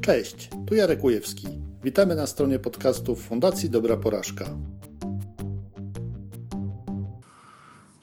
Cześć, 0.00 0.50
tu 0.66 0.74
Jarek 0.74 1.04
Ujewski. 1.04 1.48
Witamy 1.84 2.14
na 2.14 2.26
stronie 2.26 2.58
podcastów 2.58 3.22
Fundacji 3.22 3.70
Dobra 3.70 3.96
Porażka. 3.96 4.44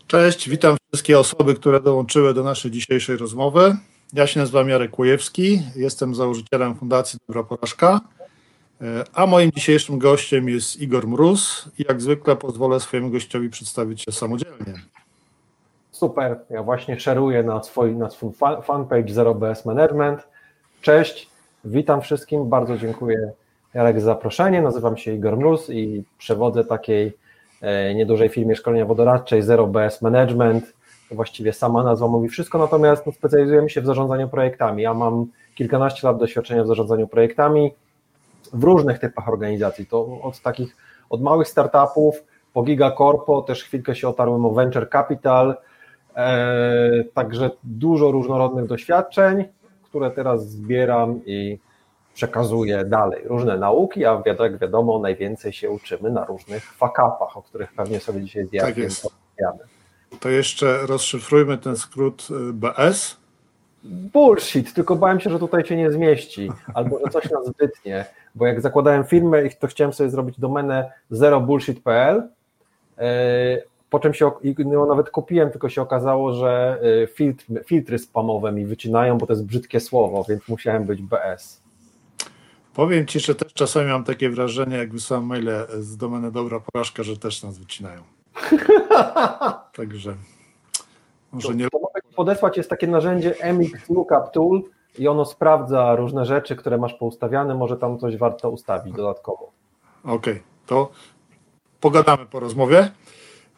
Cześć, 0.08 0.50
witam 0.50 0.78
wszystkie 0.94 1.20
osoby, 1.20 1.56
które 1.56 1.82
dołączyły 1.82 2.34
do 2.34 2.44
naszej 2.44 2.72
dzisiejszej 2.72 3.18
rozmowy. 3.18 3.78
Ja 4.14 4.28
się 4.28 4.40
nazywam 4.40 4.70
Jarek 4.70 5.00
Łujewski, 5.00 5.62
jestem 5.76 6.16
założycielem 6.16 6.76
Fundacji 6.76 7.20
Dobra 7.28 7.44
Porażka, 7.44 8.02
a 9.14 9.26
moim 9.26 9.52
dzisiejszym 9.52 10.00
gościem 10.00 10.50
jest 10.50 10.82
Igor 10.82 11.08
Mróz 11.08 11.70
i 11.80 11.86
jak 11.90 12.02
zwykle 12.02 12.36
pozwolę 12.36 12.80
swojemu 12.80 13.10
gościowi 13.10 13.50
przedstawić 13.50 14.02
się 14.02 14.12
samodzielnie. 14.12 14.74
Super, 15.92 16.40
ja 16.50 16.64
właśnie 16.64 17.00
szeruję 17.00 17.44
na 17.44 17.64
swój, 17.64 17.96
na 17.96 18.10
swój 18.10 18.32
fanpage 18.64 19.14
Zero 19.14 19.36
BS 19.36 19.66
Management. 19.66 20.28
Cześć, 20.82 21.30
witam 21.66 22.02
wszystkim, 22.02 22.50
bardzo 22.50 22.78
dziękuję 22.78 23.32
Jarek 23.74 24.00
za 24.00 24.06
zaproszenie. 24.06 24.62
Nazywam 24.62 24.98
się 24.98 25.14
Igor 25.14 25.38
Mróz 25.38 25.70
i 25.70 26.04
przewodzę 26.18 26.66
takiej 26.66 27.18
e, 27.62 27.96
niedużej 27.96 28.30
firmie 28.30 28.56
szkolenia 28.56 28.86
wodoradczej 28.86 29.42
Zero 29.42 29.68
BS 29.68 30.02
Management. 30.02 30.74
Właściwie 31.12 31.54
sama 31.54 31.84
nazwa 31.84 32.08
mówi 32.08 32.30
wszystko, 32.30 32.58
natomiast 32.58 33.06
no, 33.06 33.12
specjalizujemy 33.12 33.70
się 33.70 33.82
w 33.82 33.86
zarządzaniu 33.86 34.30
projektami. 34.30 34.84
Ja 34.84 34.94
mam 34.94 35.26
kilkanaście 35.56 36.08
lat 36.08 36.18
doświadczenia 36.18 36.64
w 36.64 36.68
zarządzaniu 36.68 37.08
projektami 37.08 37.74
w 38.54 38.64
różnych 38.64 39.00
typach 39.00 39.30
organizacji. 39.30 39.86
To 39.86 40.22
od 40.22 40.42
takich, 40.42 40.76
od 41.10 41.22
małych 41.22 41.48
startupów 41.48 42.24
po 42.54 42.64
gigacorpo, 42.64 43.42
też 43.42 43.64
chwilkę 43.64 43.96
się 43.96 44.08
otarłem 44.08 44.46
o 44.46 44.52
venture 44.52 44.90
capital, 44.90 45.56
e, 46.16 47.04
także 47.14 47.50
dużo 47.64 48.12
różnorodnych 48.12 48.66
doświadczeń, 48.66 49.46
które 49.98 50.12
teraz 50.12 50.50
zbieram 50.50 51.22
i 51.26 51.60
przekazuję 52.14 52.86
dalej. 52.86 53.22
Różne 53.26 53.58
nauki, 53.58 54.06
a 54.06 54.22
jak 54.26 54.58
wiadomo, 54.58 55.00
najwięcej 55.00 55.54
się 55.54 55.70
uczymy 55.70 56.12
na 56.12 56.26
różnych 56.26 56.64
fakapach, 56.64 57.38
o 57.38 57.42
których 57.42 57.74
pewnie 57.74 58.00
sobie 58.00 58.22
dzisiaj 58.22 58.46
z 58.48 58.52
tak 58.52 58.76
porozmawiamy. 58.76 59.70
To 60.20 60.30
jeszcze 60.30 60.86
rozszyfrujmy 60.86 61.58
ten 61.58 61.78
skrót 61.78 62.28
y, 62.32 62.54
BS. 62.54 63.18
Bullshit, 63.84 64.74
tylko 64.74 64.96
bałem 64.96 65.20
się, 65.20 65.30
że 65.30 65.40
tutaj 65.40 65.66
się 65.66 65.78
nie 65.78 65.92
zmieści, 65.92 66.52
albo 66.74 67.00
że 67.00 67.12
coś 67.12 67.32
nas 67.32 67.52
wytnie, 67.60 68.06
bo 68.36 68.48
jak 68.48 68.62
zakładałem 68.62 69.04
firmę, 69.04 69.50
to 69.50 69.68
chciałem 69.68 69.94
sobie 69.94 70.10
zrobić 70.10 70.40
domenę 70.40 70.92
zerobullshit.pl, 71.10 72.30
po 73.90 74.00
czym 74.00 74.14
się, 74.14 74.32
no 74.66 74.86
nawet 74.86 75.10
kupiłem, 75.10 75.50
tylko 75.50 75.70
się 75.70 75.82
okazało, 75.82 76.34
że 76.34 76.80
e, 77.04 77.08
filtry, 77.08 77.64
filtry 77.66 78.00
spamowe 78.00 78.52
mi 78.52 78.66
wycinają, 78.66 79.18
bo 79.18 79.28
to 79.28 79.34
jest 79.34 79.46
brzydkie 79.46 79.80
słowo, 79.80 80.26
więc 80.30 80.48
musiałem 80.48 80.86
być 80.86 81.02
BS. 81.02 81.62
Powiem 82.74 83.06
Ci, 83.06 83.20
że 83.20 83.36
też 83.36 83.54
czasami 83.54 83.90
mam 83.90 84.04
takie 84.04 84.30
wrażenie, 84.30 84.78
jak 84.78 84.92
wysyłam 84.92 85.26
maile 85.26 85.68
z 85.80 85.98
domeny 85.98 86.32
Dobra 86.32 86.60
Porażka, 86.60 87.04
że 87.04 87.18
też 87.18 87.44
nas 87.44 87.58
wycinają. 87.58 88.02
Także 89.78 90.16
może 91.32 91.56
nie... 91.56 91.70
To 91.70 91.80
mogę 91.80 92.02
podesłać, 92.16 92.58
jest 92.58 92.70
takie 92.70 92.88
narzędzie 92.88 93.36
MX 93.54 93.90
Lookup 93.90 94.32
Tool 94.34 94.62
i 95.00 95.08
ono 95.08 95.26
sprawdza 95.26 95.96
różne 95.96 96.26
rzeczy, 96.26 96.56
które 96.56 96.78
masz 96.78 96.94
poustawiane, 96.94 97.56
może 97.56 97.78
tam 97.78 98.00
coś 98.00 98.18
warto 98.18 98.50
ustawić 98.50 98.94
dodatkowo. 98.94 99.52
Okej, 100.04 100.16
okay, 100.16 100.42
to 100.66 100.90
pogadamy 101.80 102.26
po 102.26 102.40
rozmowie. 102.40 102.92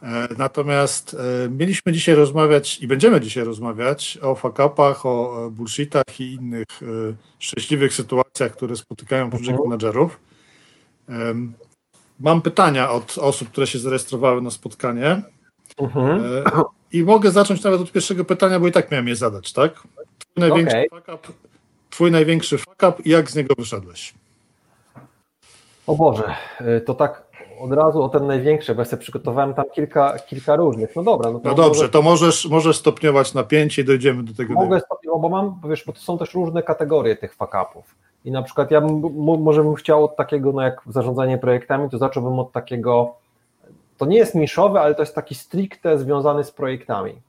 E, 0.03 0.27
natomiast 0.37 1.13
e, 1.45 1.49
mieliśmy 1.49 1.91
dzisiaj 1.93 2.15
rozmawiać 2.15 2.79
i 2.81 2.87
będziemy 2.87 3.21
dzisiaj 3.21 3.43
rozmawiać 3.43 4.19
o 4.21 4.35
fakapach, 4.35 5.05
o 5.05 5.45
e, 5.47 5.49
bullshitach 5.49 6.19
i 6.19 6.33
innych 6.33 6.65
szczęśliwych 7.39 7.93
sytuacjach, 7.93 8.51
które 8.51 8.75
spotykają 8.75 9.29
project 9.29 9.49
mhm. 9.49 9.69
managerów. 9.69 10.19
Mam 12.19 12.41
pytania 12.41 12.91
od 12.91 13.17
osób, 13.17 13.49
które 13.49 13.67
się 13.67 13.79
zarejestrowały 13.79 14.41
na 14.41 14.51
spotkanie. 14.51 15.21
Mhm. 15.77 16.23
I 16.91 17.03
mogę 17.03 17.31
zacząć 17.31 17.63
nawet 17.63 17.81
od 17.81 17.91
pierwszego 17.91 18.25
pytania, 18.25 18.59
bo 18.59 18.67
i 18.67 18.71
tak 18.71 18.91
miałem 18.91 19.07
je 19.07 19.15
zadać, 19.15 19.53
tak? 19.53 19.73
Twój 20.19 20.49
największy 20.49 20.77
okay. 20.77 20.99
fuck 20.99 21.09
up, 21.09 21.33
twój 21.89 22.11
największy 22.11 22.57
fuck 22.57 22.83
up 22.83 22.93
i 23.05 23.09
jak 23.09 23.31
z 23.31 23.35
niego 23.35 23.55
wyszedłeś? 23.57 24.13
O 25.87 25.95
Boże, 25.95 26.35
to 26.85 26.93
tak 26.93 27.28
od 27.59 27.71
razu 27.73 28.03
o 28.03 28.09
ten 28.09 28.27
największy, 28.27 28.75
bo 28.75 28.81
ja 28.81 28.85
sobie 28.85 29.01
przygotowałem 29.01 29.53
tam 29.53 29.65
kilka, 29.73 30.19
kilka 30.19 30.55
różnych. 30.55 30.95
No 30.95 31.03
dobra. 31.03 31.31
No, 31.31 31.39
to 31.39 31.49
no 31.49 31.55
dobrze, 31.55 31.81
może... 31.81 31.89
to 31.89 32.01
możesz, 32.01 32.49
możesz 32.49 32.77
stopniować 32.77 33.33
napięcie 33.33 33.81
i 33.81 33.85
dojdziemy 33.85 34.23
do 34.23 34.33
tego. 34.33 34.53
Mogę 34.53 34.79
stopniować, 34.79 35.21
bo 35.21 35.29
mam, 35.29 35.61
wiesz, 35.69 35.83
bo 35.85 35.93
to 35.93 35.99
są 35.99 36.17
też 36.17 36.33
różne 36.33 36.63
kategorie 36.63 37.15
tych 37.15 37.35
fakapów. 37.35 37.95
I 38.25 38.31
na 38.31 38.43
przykład 38.43 38.71
ja 38.71 38.81
bym, 38.81 39.01
może 39.19 39.63
bym 39.63 39.75
chciał 39.75 40.05
od 40.05 40.15
takiego, 40.15 40.51
no 40.51 40.61
jak 40.61 40.81
zarządzanie 40.87 41.37
projektami, 41.37 41.89
to 41.89 41.97
zacząłbym 41.97 42.39
od 42.39 42.51
takiego, 42.51 43.15
to 43.97 44.05
nie 44.05 44.17
jest 44.17 44.35
niszowe, 44.35 44.81
ale 44.81 44.95
to 44.95 45.01
jest 45.01 45.15
taki 45.15 45.35
stricte 45.35 45.97
związany 45.97 46.43
z 46.43 46.51
projektami. 46.51 47.21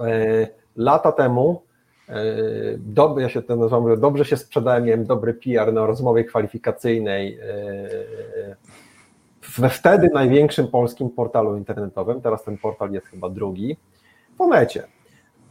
E, 0.00 0.48
lata 0.76 1.12
temu, 1.12 1.62
e, 2.08 2.14
Dob, 2.78 3.18
ja 3.18 3.28
się 3.28 3.42
to 3.42 3.56
nazywam, 3.56 4.00
dobrze 4.00 4.24
się 4.24 4.36
sprzedałem, 4.36 4.84
miałem 4.84 5.06
dobry 5.06 5.34
PR 5.34 5.72
na 5.72 5.86
rozmowie 5.86 6.24
kwalifikacyjnej 6.24 7.38
e, 7.42 8.56
we 9.58 9.70
wtedy 9.70 10.10
największym 10.14 10.68
polskim 10.68 11.10
portalu 11.10 11.56
internetowym, 11.56 12.20
teraz 12.20 12.44
ten 12.44 12.58
portal 12.58 12.92
jest 12.92 13.06
chyba 13.06 13.28
drugi, 13.28 13.76
w 14.36 14.40
Onecie. 14.40 14.86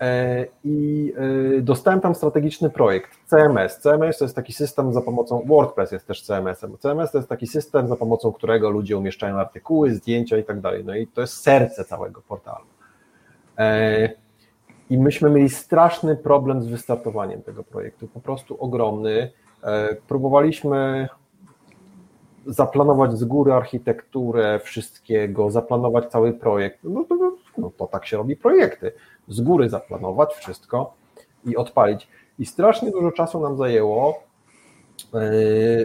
E, 0.02 0.46
I 0.64 1.14
e, 1.58 1.62
dostałem 1.62 2.02
tam 2.02 2.16
strategiczny 2.16 2.70
projekt 2.70 3.10
CMS. 3.30 3.78
CMS 3.78 4.18
to 4.18 4.26
jest 4.26 4.36
taki 4.36 4.54
system 4.54 4.94
za 4.94 5.02
pomocą, 5.02 5.44
WordPress 5.46 5.92
jest 5.92 6.08
też 6.08 6.22
CMS-em. 6.22 6.78
CMS 6.78 7.12
to 7.12 7.18
jest 7.18 7.30
taki 7.30 7.48
system, 7.48 7.88
za 7.88 7.96
pomocą 7.96 8.32
którego 8.32 8.70
ludzie 8.70 8.98
umieszczają 8.98 9.40
artykuły, 9.40 9.96
zdjęcia 9.96 10.38
i 10.38 10.44
tak 10.44 10.62
dalej. 10.62 10.86
No 10.86 10.96
i 10.96 11.08
to 11.08 11.22
jest 11.22 11.34
serce 11.34 11.86
całego 11.86 12.22
portalu. 12.22 12.66
E, 13.58 14.10
I 14.90 14.98
myśmy 14.98 15.30
mieli 15.30 15.50
straszny 15.50 16.16
problem 16.16 16.64
z 16.64 16.68
wystartowaniem 16.68 17.42
tego 17.42 17.64
projektu, 17.64 18.08
po 18.08 18.20
prostu 18.20 18.58
ogromny. 18.60 19.32
Próbowaliśmy 20.08 21.08
zaplanować 22.46 23.18
z 23.18 23.24
góry 23.24 23.54
architekturę 23.54 24.60
wszystkiego, 24.64 25.52
zaplanować 25.52 26.12
cały 26.12 26.34
projekt. 26.34 26.80
No 26.84 27.04
to, 27.04 27.16
no 27.58 27.72
to 27.78 27.88
tak 27.88 28.06
się 28.06 28.18
robi 28.18 28.36
projekty. 28.36 28.92
Z 29.28 29.42
góry 29.42 29.70
zaplanować 29.70 30.34
wszystko 30.34 30.94
i 31.46 31.58
odpalić. 31.58 32.08
I 32.40 32.46
strasznie 32.46 32.92
dużo 32.92 33.12
czasu 33.12 33.40
nam 33.40 33.58
zajęło, 33.58 34.24
e, 35.14 35.20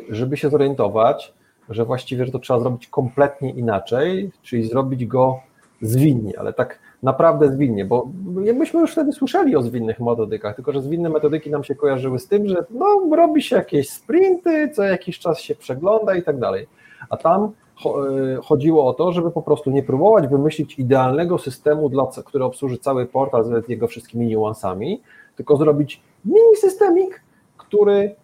żeby 0.08 0.36
się 0.36 0.50
zorientować, 0.50 1.34
że 1.68 1.84
właściwie 1.84 2.26
że 2.26 2.32
to 2.32 2.38
trzeba 2.38 2.60
zrobić 2.60 2.88
kompletnie 2.88 3.50
inaczej, 3.50 4.30
czyli 4.42 4.68
zrobić 4.68 5.06
go 5.06 5.40
zwinnie, 5.82 6.38
ale 6.38 6.52
tak 6.52 6.78
naprawdę 7.04 7.52
zwinnie, 7.52 7.84
bo 7.84 8.08
myśmy 8.54 8.80
już 8.80 8.92
wtedy 8.92 9.12
słyszeli 9.12 9.56
o 9.56 9.62
zwinnych 9.62 10.00
metodykach, 10.00 10.56
tylko 10.56 10.72
że 10.72 10.82
zwinne 10.82 11.08
metodyki 11.08 11.50
nam 11.50 11.64
się 11.64 11.74
kojarzyły 11.74 12.18
z 12.18 12.28
tym, 12.28 12.48
że 12.48 12.64
no, 12.70 13.16
robi 13.16 13.42
się 13.42 13.56
jakieś 13.56 13.90
sprinty, 13.90 14.70
co 14.74 14.82
jakiś 14.82 15.18
czas 15.18 15.40
się 15.40 15.54
przegląda 15.54 16.14
i 16.14 16.22
tak 16.22 16.38
dalej. 16.38 16.66
A 17.10 17.16
tam 17.16 17.42
e, 17.44 17.50
chodziło 18.42 18.86
o 18.86 18.94
to, 18.94 19.12
żeby 19.12 19.30
po 19.30 19.42
prostu 19.42 19.70
nie 19.70 19.82
próbować 19.82 20.28
wymyślić 20.28 20.78
idealnego 20.78 21.38
systemu, 21.38 21.88
dla, 21.88 22.06
który 22.24 22.44
obsłuży 22.44 22.78
cały 22.78 23.06
portal 23.06 23.44
z 23.44 23.68
jego 23.68 23.86
wszystkimi 23.86 24.26
niuansami, 24.26 25.00
tylko 25.36 25.56
zrobić 25.56 26.02
mini 26.24 26.56
systemik, 26.56 27.20
który 27.56 28.14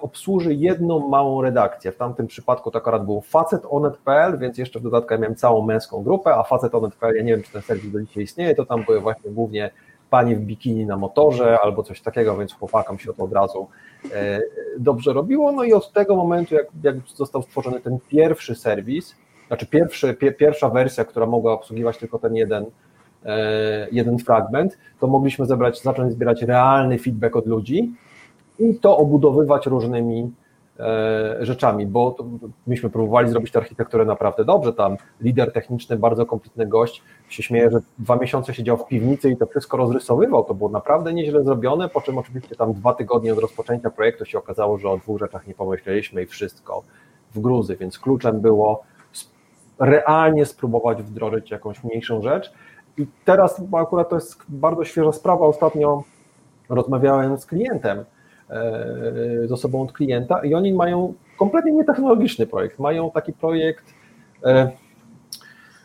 obsłuży 0.00 0.54
jedną 0.54 1.08
małą 1.08 1.42
redakcję. 1.42 1.92
W 1.92 1.96
tamtym 1.96 2.26
przypadku 2.26 2.70
to 2.70 2.78
akurat 2.78 3.04
był 3.04 3.20
facetonet.pl, 3.20 4.38
więc 4.38 4.58
jeszcze 4.58 4.80
w 4.80 4.82
dodatku 4.82 5.12
ja 5.12 5.18
miałem 5.18 5.36
całą 5.36 5.66
męską 5.66 6.02
grupę, 6.02 6.34
a 6.34 6.42
facetonet.pl, 6.42 7.16
ja 7.16 7.22
nie 7.22 7.32
wiem, 7.32 7.42
czy 7.42 7.52
ten 7.52 7.62
serwis 7.62 7.92
do 7.92 8.00
dzisiaj 8.00 8.22
istnieje, 8.22 8.54
to 8.54 8.66
tam 8.66 8.84
były 8.84 9.00
właśnie 9.00 9.30
głównie 9.30 9.70
panie 10.10 10.36
w 10.36 10.40
bikini 10.40 10.86
na 10.86 10.96
motorze 10.96 11.58
albo 11.62 11.82
coś 11.82 12.00
takiego, 12.00 12.36
więc 12.36 12.52
chłopakom 12.52 12.98
się 12.98 13.14
to 13.14 13.24
od 13.24 13.32
razu 13.32 13.68
e, 14.12 14.40
dobrze 14.78 15.12
robiło. 15.12 15.52
No 15.52 15.64
i 15.64 15.72
od 15.72 15.92
tego 15.92 16.16
momentu, 16.16 16.54
jak, 16.54 16.66
jak 16.82 16.96
został 17.14 17.42
stworzony 17.42 17.80
ten 17.80 17.98
pierwszy 18.08 18.54
serwis, 18.54 19.16
znaczy 19.46 19.66
pierwszy, 19.66 20.14
pierwsza 20.14 20.68
wersja, 20.68 21.04
która 21.04 21.26
mogła 21.26 21.52
obsługiwać 21.52 21.98
tylko 21.98 22.18
ten 22.18 22.36
jeden, 22.36 22.66
e, 23.24 23.88
jeden 23.92 24.18
fragment, 24.18 24.78
to 25.00 25.06
mogliśmy 25.06 25.46
zebrać, 25.46 25.82
zacząć 25.82 26.12
zbierać 26.12 26.42
realny 26.42 26.98
feedback 26.98 27.36
od 27.36 27.46
ludzi, 27.46 27.92
i 28.60 28.74
to 28.74 28.96
obudowywać 28.96 29.66
różnymi 29.66 30.30
e, 30.80 31.36
rzeczami, 31.40 31.86
bo 31.86 32.16
myśmy 32.66 32.90
próbowali 32.90 33.28
zrobić 33.28 33.52
tę 33.52 33.58
architekturę 33.58 34.04
naprawdę 34.04 34.44
dobrze, 34.44 34.72
tam 34.72 34.96
lider 35.20 35.52
techniczny, 35.52 35.96
bardzo 35.96 36.26
kompletny 36.26 36.66
gość, 36.66 37.02
się 37.28 37.42
śmieje, 37.42 37.70
że 37.70 37.80
dwa 37.98 38.16
miesiące 38.16 38.54
siedział 38.54 38.76
w 38.76 38.86
piwnicy 38.86 39.30
i 39.30 39.36
to 39.36 39.46
wszystko 39.46 39.76
rozrysowywał, 39.76 40.44
to 40.44 40.54
było 40.54 40.70
naprawdę 40.70 41.12
nieźle 41.12 41.44
zrobione, 41.44 41.88
po 41.88 42.00
czym 42.00 42.18
oczywiście 42.18 42.56
tam 42.56 42.72
dwa 42.72 42.94
tygodnie 42.94 43.32
od 43.32 43.38
rozpoczęcia 43.38 43.90
projektu 43.90 44.24
się 44.24 44.38
okazało, 44.38 44.78
że 44.78 44.90
o 44.90 44.96
dwóch 44.96 45.18
rzeczach 45.18 45.46
nie 45.46 45.54
pomyśleliśmy 45.54 46.22
i 46.22 46.26
wszystko 46.26 46.82
w 47.34 47.40
gruzy, 47.40 47.76
więc 47.76 47.98
kluczem 47.98 48.40
było 48.40 48.82
realnie 49.78 50.46
spróbować 50.46 51.02
wdrożyć 51.02 51.50
jakąś 51.50 51.84
mniejszą 51.84 52.22
rzecz. 52.22 52.52
I 52.98 53.06
teraz, 53.24 53.60
bo 53.60 53.78
akurat 53.78 54.08
to 54.08 54.14
jest 54.14 54.36
bardzo 54.48 54.84
świeża 54.84 55.12
sprawa, 55.12 55.46
ostatnio 55.46 56.02
rozmawiałem 56.68 57.38
z 57.38 57.46
klientem, 57.46 58.04
z 59.46 59.52
osobą 59.52 59.82
od 59.82 59.92
klienta 59.92 60.38
i 60.38 60.54
oni 60.54 60.72
mają 60.72 61.14
kompletnie 61.38 61.72
nietechnologiczny 61.72 62.46
projekt. 62.46 62.78
Mają 62.78 63.10
taki 63.10 63.32
projekt 63.32 63.84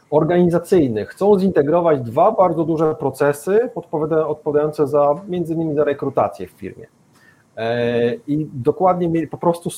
organizacyjny. 0.10 1.06
Chcą 1.06 1.40
zintegrować 1.40 2.02
dwa 2.02 2.32
bardzo 2.32 2.64
duże 2.64 2.96
procesy 2.96 3.70
odpowiadające 4.28 4.88
za 4.88 5.16
między 5.28 5.54
innymi 5.54 5.76
za 5.76 5.84
rekrutację 5.84 6.48
w 6.48 6.52
firmie. 6.52 6.88
I 8.28 8.48
dokładnie 8.54 9.10
mieli 9.10 9.28
po 9.28 9.38
prostu 9.38 9.70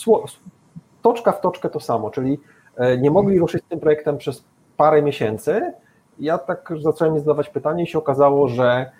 toczka 1.01 1.31
w 1.31 1.41
toczkę 1.41 1.69
to 1.69 1.79
samo, 1.79 2.09
czyli 2.09 2.39
nie 2.99 3.11
mogli 3.11 3.39
ruszyć 3.39 3.63
z 3.63 3.67
tym 3.67 3.79
projektem 3.79 4.17
przez 4.17 4.45
parę 4.77 5.01
miesięcy. 5.01 5.73
Ja 6.19 6.37
tak 6.37 6.73
zacząłem 6.81 7.19
zadawać 7.19 7.49
pytanie 7.49 7.83
i 7.83 7.87
się 7.87 7.97
okazało, 7.97 8.47
że 8.47 8.91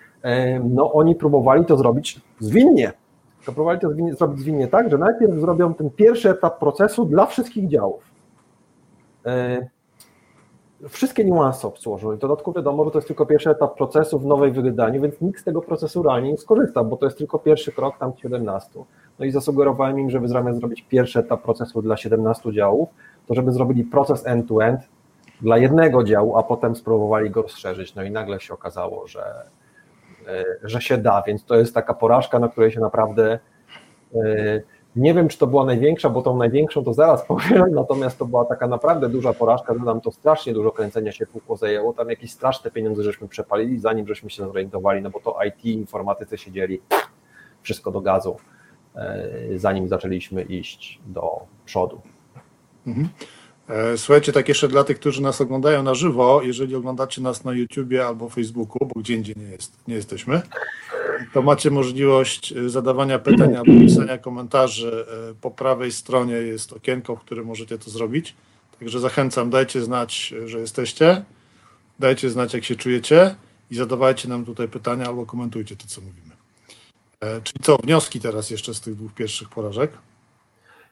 no, 0.64 0.92
oni 0.92 1.14
próbowali 1.14 1.64
to 1.64 1.76
zrobić 1.76 2.20
zwinnie. 2.38 2.92
To 3.48 3.52
próbowali 3.52 3.80
to 3.80 3.90
zwinnie, 3.90 4.14
zrobić 4.14 4.40
zwinnie 4.40 4.68
tak, 4.68 4.90
że 4.90 4.98
najpierw 4.98 5.34
zrobią 5.34 5.74
ten 5.74 5.90
pierwszy 5.90 6.30
etap 6.30 6.58
procesu 6.58 7.04
dla 7.04 7.26
wszystkich 7.26 7.68
działów. 7.68 8.02
Wszystkie 10.88 11.24
niuanse 11.24 11.68
obsłużą 11.68 12.12
i 12.12 12.16
w 12.16 12.18
dodatku 12.18 12.52
wiadomo, 12.52 12.84
że 12.84 12.90
to 12.90 12.98
jest 12.98 13.08
tylko 13.08 13.26
pierwszy 13.26 13.50
etap 13.50 13.76
procesu 13.76 14.18
w 14.18 14.26
nowej 14.26 14.52
wydaniu, 14.52 15.02
więc 15.02 15.20
nikt 15.20 15.40
z 15.40 15.44
tego 15.44 15.62
procesu 15.62 16.02
realnie 16.02 16.30
nie 16.30 16.36
skorzysta, 16.36 16.84
bo 16.84 16.96
to 16.96 17.06
jest 17.06 17.18
tylko 17.18 17.38
pierwszy 17.38 17.72
krok 17.72 17.98
tam 17.98 18.12
17. 18.16 18.70
No 19.18 19.24
i 19.24 19.30
zasugerowałem 19.30 19.98
im, 19.98 20.10
żeby 20.10 20.28
zamiast 20.28 20.58
zrobić 20.58 20.82
pierwszy 20.82 21.18
etap 21.18 21.42
procesu 21.42 21.82
dla 21.82 21.96
17 21.96 22.52
działów, 22.52 22.88
to 23.26 23.34
żeby 23.34 23.52
zrobili 23.52 23.84
proces 23.84 24.26
end-to-end 24.26 24.80
dla 25.42 25.58
jednego 25.58 26.04
działu, 26.04 26.36
a 26.36 26.42
potem 26.42 26.76
spróbowali 26.76 27.30
go 27.30 27.42
rozszerzyć. 27.42 27.94
No 27.94 28.02
i 28.02 28.10
nagle 28.10 28.40
się 28.40 28.54
okazało, 28.54 29.06
że, 29.06 29.20
e, 29.20 29.44
że 30.62 30.80
się 30.80 30.98
da, 30.98 31.22
więc 31.26 31.44
to 31.44 31.56
jest 31.56 31.74
taka 31.74 31.94
porażka, 31.94 32.38
na 32.38 32.48
której 32.48 32.72
się 32.72 32.80
naprawdę 32.80 33.38
e, 34.14 34.60
nie 34.96 35.14
wiem, 35.14 35.28
czy 35.28 35.38
to 35.38 35.46
była 35.46 35.64
największa, 35.64 36.10
bo 36.10 36.22
tą 36.22 36.36
największą 36.36 36.84
to 36.84 36.94
zaraz 36.94 37.24
powiem, 37.28 37.74
natomiast 37.74 38.18
to 38.18 38.24
była 38.24 38.44
taka 38.44 38.66
naprawdę 38.66 39.08
duża 39.08 39.32
porażka, 39.32 39.74
że 39.74 39.80
nam 39.80 40.00
to 40.00 40.10
strasznie 40.10 40.52
dużo 40.52 40.70
kręcenia 40.70 41.12
się 41.12 41.26
kółko 41.26 41.56
zajęło, 41.56 41.92
tam 41.92 42.10
jakieś 42.10 42.30
straszne 42.30 42.70
pieniądze 42.70 43.02
żeśmy 43.02 43.28
przepalili, 43.28 43.78
zanim 43.78 44.06
żeśmy 44.06 44.30
się 44.30 44.46
zorientowali, 44.46 45.02
no 45.02 45.10
bo 45.10 45.20
to 45.20 45.38
IT, 45.44 45.64
informatycy 45.64 46.38
siedzieli, 46.38 46.80
wszystko 47.62 47.90
do 47.90 48.00
gazu, 48.00 48.36
e, 48.96 49.28
zanim 49.56 49.88
zaczęliśmy 49.88 50.42
iść 50.42 51.00
do 51.06 51.40
przodu. 51.64 52.00
Mhm. 52.86 53.08
E, 53.68 53.98
słuchajcie, 53.98 54.32
tak 54.32 54.48
jeszcze 54.48 54.68
dla 54.68 54.84
tych, 54.84 55.00
którzy 55.00 55.22
nas 55.22 55.40
oglądają 55.40 55.82
na 55.82 55.94
żywo, 55.94 56.42
jeżeli 56.42 56.74
oglądacie 56.74 57.22
nas 57.22 57.44
na 57.44 57.52
YouTubie 57.52 58.06
albo 58.06 58.28
Facebooku, 58.28 58.86
bo 58.86 59.00
gdzie 59.00 59.14
indziej 59.14 59.34
nie, 59.38 59.50
jest, 59.50 59.72
nie 59.88 59.94
jesteśmy, 59.94 60.42
to 61.34 61.42
macie 61.42 61.70
możliwość 61.70 62.52
e, 62.52 62.68
zadawania 62.68 63.18
pytań 63.18 63.56
albo 63.56 63.72
pisania 63.72 64.18
komentarzy. 64.18 65.06
E, 65.30 65.34
po 65.40 65.50
prawej 65.50 65.92
stronie 65.92 66.34
jest 66.34 66.72
okienko, 66.72 67.16
w 67.16 67.20
którym 67.20 67.46
możecie 67.46 67.78
to 67.78 67.90
zrobić. 67.90 68.34
Także 68.80 69.00
zachęcam, 69.00 69.50
dajcie 69.50 69.82
znać, 69.82 70.34
że 70.44 70.58
jesteście, 70.58 71.24
dajcie 71.98 72.30
znać, 72.30 72.54
jak 72.54 72.64
się 72.64 72.76
czujecie 72.76 73.34
i 73.70 73.74
zadawajcie 73.74 74.28
nam 74.28 74.44
tutaj 74.44 74.68
pytania 74.68 75.06
albo 75.06 75.26
komentujcie 75.26 75.76
to, 75.76 75.84
co 75.86 76.00
mówimy. 76.00 76.28
Czyli 77.44 77.60
co, 77.62 77.76
wnioski 77.76 78.20
teraz 78.20 78.50
jeszcze 78.50 78.74
z 78.74 78.80
tych 78.80 78.94
dwóch 78.94 79.14
pierwszych 79.14 79.48
porażek? 79.48 79.90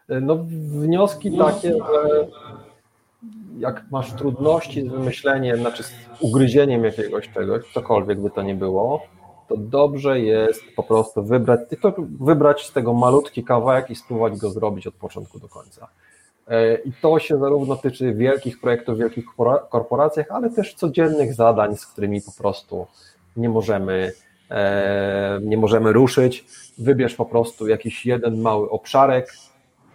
No, 0.09 0.47
wnioski 0.71 1.39
takie, 1.39 1.69
że 1.69 2.29
jak 3.59 3.85
masz 3.91 4.13
trudności 4.13 4.83
z 4.83 4.89
wymyśleniem, 4.89 5.61
znaczy 5.61 5.83
z 5.83 5.93
ugryzieniem 6.21 6.85
jakiegoś 6.85 7.29
czegoś, 7.29 7.73
cokolwiek 7.75 8.21
by 8.21 8.31
to 8.31 8.43
nie 8.43 8.55
było, 8.55 9.03
to 9.49 9.57
dobrze 9.57 10.21
jest 10.21 10.63
po 10.77 10.83
prostu 10.83 11.25
wybrać, 11.25 11.61
tylko 11.69 11.95
wybrać 12.21 12.67
z 12.67 12.73
tego 12.73 12.95
malutki 12.95 13.45
kawałek 13.45 13.91
i 13.91 13.95
spróbować 13.95 14.37
go 14.39 14.51
zrobić 14.51 14.87
od 14.87 14.95
początku 14.95 15.39
do 15.39 15.49
końca. 15.49 15.89
E, 16.49 16.75
I 16.75 16.93
to 16.93 17.19
się 17.19 17.39
zarówno 17.39 17.77
tyczy 17.77 18.15
wielkich 18.15 18.61
projektów, 18.61 18.99
wielkich 18.99 19.25
korporacjach, 19.71 20.27
ale 20.31 20.51
też 20.51 20.75
codziennych 20.75 21.35
zadań, 21.35 21.77
z 21.77 21.87
którymi 21.87 22.23
po 22.23 22.33
prostu 22.33 22.87
nie 23.37 23.49
możemy, 23.49 24.13
e, 24.51 25.41
nie 25.43 25.57
możemy 25.57 25.93
ruszyć. 25.93 26.45
Wybierz 26.79 27.15
po 27.15 27.27
prostu 27.27 27.69
jakiś 27.69 28.07
jeden 28.07 28.41
mały 28.41 28.71
obszarek, 28.71 29.33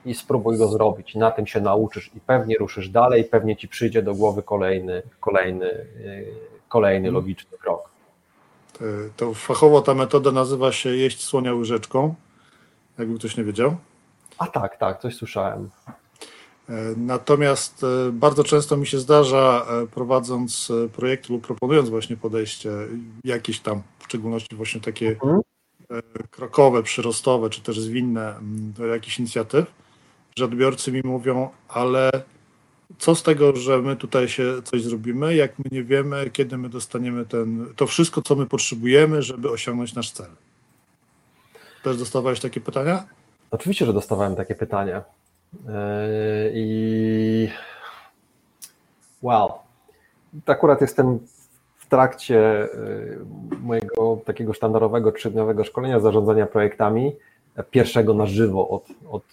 i 0.05 0.13
spróbuj 0.13 0.57
go 0.57 0.67
zrobić. 0.67 1.15
Na 1.15 1.31
tym 1.31 1.47
się 1.47 1.61
nauczysz 1.61 2.11
i 2.15 2.19
pewnie 2.19 2.55
ruszysz 2.55 2.89
dalej, 2.89 3.23
pewnie 3.23 3.55
ci 3.55 3.67
przyjdzie 3.67 4.01
do 4.01 4.15
głowy 4.15 4.43
kolejny, 4.43 5.01
kolejny, 5.19 5.65
y, 5.65 6.27
kolejny 6.69 7.07
mhm. 7.07 7.13
logiczny 7.13 7.57
krok. 7.57 7.91
To 9.17 9.33
fachowo 9.33 9.81
ta 9.81 9.93
metoda 9.93 10.31
nazywa 10.31 10.71
się 10.71 10.89
jeść 10.89 11.23
słonia 11.23 11.53
łyżeczką, 11.53 12.15
jakby 12.99 13.19
ktoś 13.19 13.37
nie 13.37 13.43
wiedział. 13.43 13.75
A 14.37 14.47
tak, 14.47 14.77
tak, 14.77 15.01
coś 15.01 15.15
słyszałem. 15.15 15.69
E, 16.69 16.73
natomiast 16.97 17.83
e, 17.83 18.11
bardzo 18.11 18.43
często 18.43 18.77
mi 18.77 18.87
się 18.87 18.99
zdarza, 18.99 19.65
e, 19.69 19.87
prowadząc 19.87 20.71
projekty 20.93 21.33
lub 21.33 21.47
proponując 21.47 21.89
właśnie 21.89 22.17
podejście 22.17 22.69
jakieś 23.23 23.59
tam, 23.59 23.81
w 23.99 24.03
szczególności 24.03 24.55
właśnie 24.55 24.81
takie 24.81 25.07
mhm. 25.07 25.41
krokowe, 26.31 26.83
przyrostowe, 26.83 27.49
czy 27.49 27.61
też 27.61 27.79
zwinne 27.79 28.35
do 28.77 28.85
jakichś 28.85 29.19
inicjatyw, 29.19 29.65
że 30.35 30.45
odbiorcy 30.45 30.91
mi 30.91 31.01
mówią, 31.03 31.49
ale 31.67 32.11
co 32.97 33.15
z 33.15 33.23
tego, 33.23 33.55
że 33.55 33.81
my 33.81 33.95
tutaj 33.95 34.27
się 34.27 34.61
coś 34.63 34.83
zrobimy, 34.83 35.35
jak 35.35 35.59
my 35.59 35.65
nie 35.71 35.83
wiemy, 35.83 36.29
kiedy 36.29 36.57
my 36.57 36.69
dostaniemy 36.69 37.25
ten, 37.25 37.67
to 37.75 37.87
wszystko, 37.87 38.21
co 38.21 38.35
my 38.35 38.45
potrzebujemy, 38.45 39.21
żeby 39.21 39.49
osiągnąć 39.49 39.95
nasz 39.95 40.11
cel. 40.11 40.29
Też 41.83 41.97
dostawałeś 41.97 42.39
takie 42.39 42.61
pytania? 42.61 43.03
Oczywiście, 43.51 43.85
że 43.85 43.93
dostawałem 43.93 44.35
takie 44.35 44.55
pytania. 44.55 45.03
Yy, 45.53 45.71
I 46.53 47.49
wow. 49.21 49.53
Akurat 50.45 50.81
jestem 50.81 51.19
w 51.77 51.87
trakcie 51.89 52.67
yy, 53.49 53.57
mojego 53.61 54.21
takiego 54.25 54.53
sztandarowego 54.53 55.11
trzydniowego 55.11 55.63
szkolenia 55.63 55.99
zarządzania 55.99 56.45
projektami 56.45 57.15
pierwszego 57.71 58.13
na 58.13 58.25
żywo 58.25 58.69
od, 58.69 58.85
od, 59.09 59.23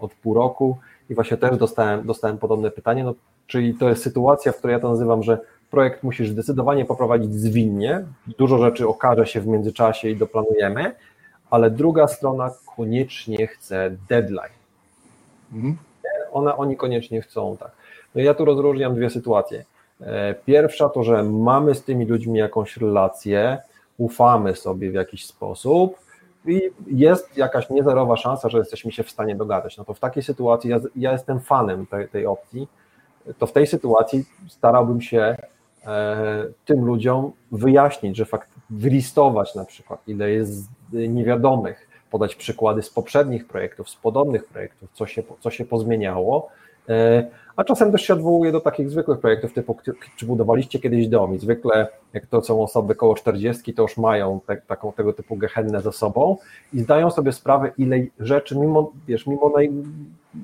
od 0.00 0.14
pół 0.14 0.34
roku 0.34 0.78
i 1.10 1.14
właśnie 1.14 1.36
też 1.36 1.56
dostałem, 1.56 2.06
dostałem 2.06 2.38
podobne 2.38 2.70
pytanie, 2.70 3.04
no, 3.04 3.14
czyli 3.46 3.74
to 3.74 3.88
jest 3.88 4.02
sytuacja, 4.02 4.52
w 4.52 4.56
której 4.56 4.74
ja 4.74 4.80
to 4.80 4.88
nazywam, 4.88 5.22
że 5.22 5.38
projekt 5.70 6.02
musisz 6.02 6.30
zdecydowanie 6.30 6.84
poprowadzić 6.84 7.34
zwinnie, 7.34 8.04
dużo 8.38 8.58
rzeczy 8.58 8.88
okaże 8.88 9.26
się 9.26 9.40
w 9.40 9.46
międzyczasie 9.46 10.08
i 10.08 10.16
doplanujemy, 10.16 10.94
ale 11.50 11.70
druga 11.70 12.08
strona 12.08 12.50
koniecznie 12.76 13.46
chce 13.46 13.96
deadline. 14.08 14.58
Mhm. 15.52 15.76
Ona, 16.32 16.56
oni 16.56 16.76
koniecznie 16.76 17.22
chcą, 17.22 17.56
tak. 17.56 17.70
No 18.14 18.20
ja 18.20 18.34
tu 18.34 18.44
rozróżniam 18.44 18.94
dwie 18.94 19.10
sytuacje. 19.10 19.64
E, 20.00 20.34
pierwsza 20.34 20.88
to, 20.88 21.02
że 21.02 21.22
mamy 21.22 21.74
z 21.74 21.84
tymi 21.84 22.06
ludźmi 22.06 22.38
jakąś 22.38 22.76
relację, 22.76 23.58
ufamy 23.98 24.56
sobie 24.56 24.90
w 24.90 24.94
jakiś 24.94 25.26
sposób, 25.26 25.96
i 26.46 26.60
jest 26.86 27.36
jakaś 27.36 27.70
niezerowa 27.70 28.16
szansa, 28.16 28.48
że 28.48 28.58
jesteśmy 28.58 28.92
się 28.92 29.02
w 29.02 29.10
stanie 29.10 29.36
dogadać. 29.36 29.76
No 29.76 29.84
to 29.84 29.94
w 29.94 30.00
takiej 30.00 30.22
sytuacji 30.22 30.70
ja, 30.70 30.80
ja 30.96 31.12
jestem 31.12 31.40
fanem 31.40 31.86
tej, 31.86 32.08
tej 32.08 32.26
opcji, 32.26 32.68
to 33.38 33.46
w 33.46 33.52
tej 33.52 33.66
sytuacji 33.66 34.24
starałbym 34.48 35.00
się 35.00 35.36
e, 35.86 36.44
tym 36.64 36.84
ludziom 36.84 37.32
wyjaśnić, 37.52 38.16
że 38.16 38.24
fakt, 38.24 38.48
wylistować 38.70 39.54
na 39.54 39.64
przykład, 39.64 40.00
ile 40.06 40.30
jest 40.30 40.68
niewiadomych, 40.92 41.88
podać 42.10 42.34
przykłady 42.34 42.82
z 42.82 42.90
poprzednich 42.90 43.46
projektów, 43.46 43.90
z 43.90 43.96
podobnych 43.96 44.44
projektów, 44.44 44.88
co 44.92 45.06
się, 45.06 45.22
co 45.40 45.50
się 45.50 45.64
pozmieniało, 45.64 46.48
a 47.56 47.64
czasem 47.64 47.92
też 47.92 48.02
się 48.02 48.14
odwołuje 48.14 48.52
do 48.52 48.60
takich 48.60 48.90
zwykłych 48.90 49.20
projektów, 49.20 49.52
typu 49.52 49.76
czy 50.16 50.26
budowaliście 50.26 50.78
kiedyś 50.78 51.08
dom? 51.08 51.34
I 51.34 51.38
zwykle 51.38 51.88
jak 52.12 52.26
to 52.26 52.42
są 52.42 52.62
osoby 52.62 52.94
koło 52.94 53.14
40, 53.14 53.74
to 53.74 53.82
już 53.82 53.96
mają 53.96 54.40
te, 54.46 54.56
taką 54.56 54.92
tego 54.92 55.12
typu 55.12 55.36
gehennę 55.36 55.80
za 55.80 55.92
sobą 55.92 56.36
i 56.72 56.80
zdają 56.80 57.10
sobie 57.10 57.32
sprawę, 57.32 57.72
ile 57.78 57.96
rzeczy, 58.20 58.58
mimo, 58.58 58.92
wiesz, 59.08 59.26
mimo 59.26 59.52
naj, 59.56 59.70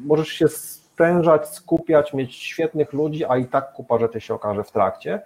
możesz 0.04 0.28
się 0.28 0.48
sprężać, 0.48 1.48
skupiać, 1.48 2.14
mieć 2.14 2.34
świetnych 2.34 2.92
ludzi, 2.92 3.24
a 3.24 3.36
i 3.36 3.44
tak 3.44 3.72
kupa 3.72 3.98
rzeczy 3.98 4.20
się 4.20 4.34
okaże 4.34 4.64
w 4.64 4.70
trakcie. 4.70 5.22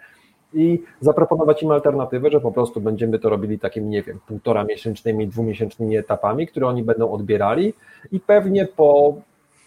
I 0.54 0.82
zaproponować 1.00 1.62
im 1.62 1.70
alternatywę, 1.70 2.30
że 2.30 2.40
po 2.40 2.52
prostu 2.52 2.80
będziemy 2.80 3.18
to 3.18 3.28
robili 3.28 3.58
takimi, 3.58 3.88
nie 3.88 4.02
wiem, 4.02 4.20
półtora 4.26 4.64
miesięcznymi, 4.64 5.28
dwumiesięcznymi 5.28 5.96
etapami, 5.96 6.46
które 6.46 6.66
oni 6.66 6.82
będą 6.82 7.10
odbierali 7.10 7.74
i 8.12 8.20
pewnie 8.20 8.66
po 8.66 9.14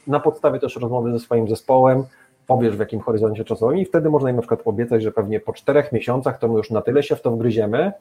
na 0.08 0.20
podstawie 0.20 0.60
też 0.60 0.76
rozmowy 0.76 1.12
ze 1.12 1.20
swoim 1.20 1.50
zespołem, 1.50 2.04
powiesz 2.48 2.76
w 2.76 2.80
jakim 2.80 3.00
horyzoncie 3.00 3.44
czasowym 3.44 3.78
i 3.78 3.86
wtedy 3.86 4.10
można 4.10 4.30
im 4.30 4.36
na 4.36 4.42
przykład 4.42 4.62
obiecać, 4.66 5.04
że 5.04 5.12
pewnie 5.12 5.40
po 5.40 5.54
czterech 5.54 5.92
miesiącach 5.92 6.40
to 6.40 6.48
my 6.48 6.54
już 6.58 6.70
na 6.70 6.82
tyle 6.82 7.04
się 7.04 7.16
w 7.16 7.22
to 7.22 7.32
wgryziemy, 7.32 7.92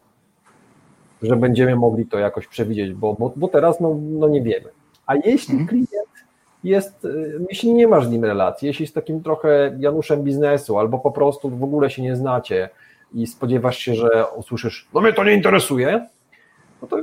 że 1.22 1.36
będziemy 1.36 1.76
mogli 1.76 2.06
to 2.06 2.18
jakoś 2.18 2.46
przewidzieć, 2.46 2.92
bo, 2.92 3.14
bo, 3.14 3.32
bo 3.36 3.48
teraz 3.48 3.80
no, 3.80 3.96
no 4.00 4.28
nie 4.28 4.42
wiemy. 4.42 4.68
A 5.06 5.14
jeśli 5.14 5.54
mhm. 5.54 5.68
klient 5.68 6.10
jest, 6.64 7.04
y, 7.04 7.40
jeśli 7.48 7.74
nie 7.74 7.88
masz 7.88 8.06
z 8.06 8.10
nim 8.10 8.24
relacji, 8.24 8.68
jeśli 8.68 8.82
jest 8.82 8.94
takim 8.94 9.22
trochę 9.22 9.76
Januszem 9.78 10.22
biznesu, 10.22 10.78
albo 10.78 10.98
po 10.98 11.10
prostu 11.10 11.50
w 11.50 11.64
ogóle 11.64 11.90
się 11.90 12.02
nie 12.02 12.16
znacie 12.16 12.68
i 13.14 13.26
spodziewasz 13.26 13.78
się, 13.78 13.94
że 13.94 14.26
usłyszysz, 14.36 14.88
no 14.94 15.00
mnie 15.00 15.12
to 15.12 15.24
nie 15.24 15.32
interesuje, 15.32 16.06
no 16.82 16.88
to 16.88 16.96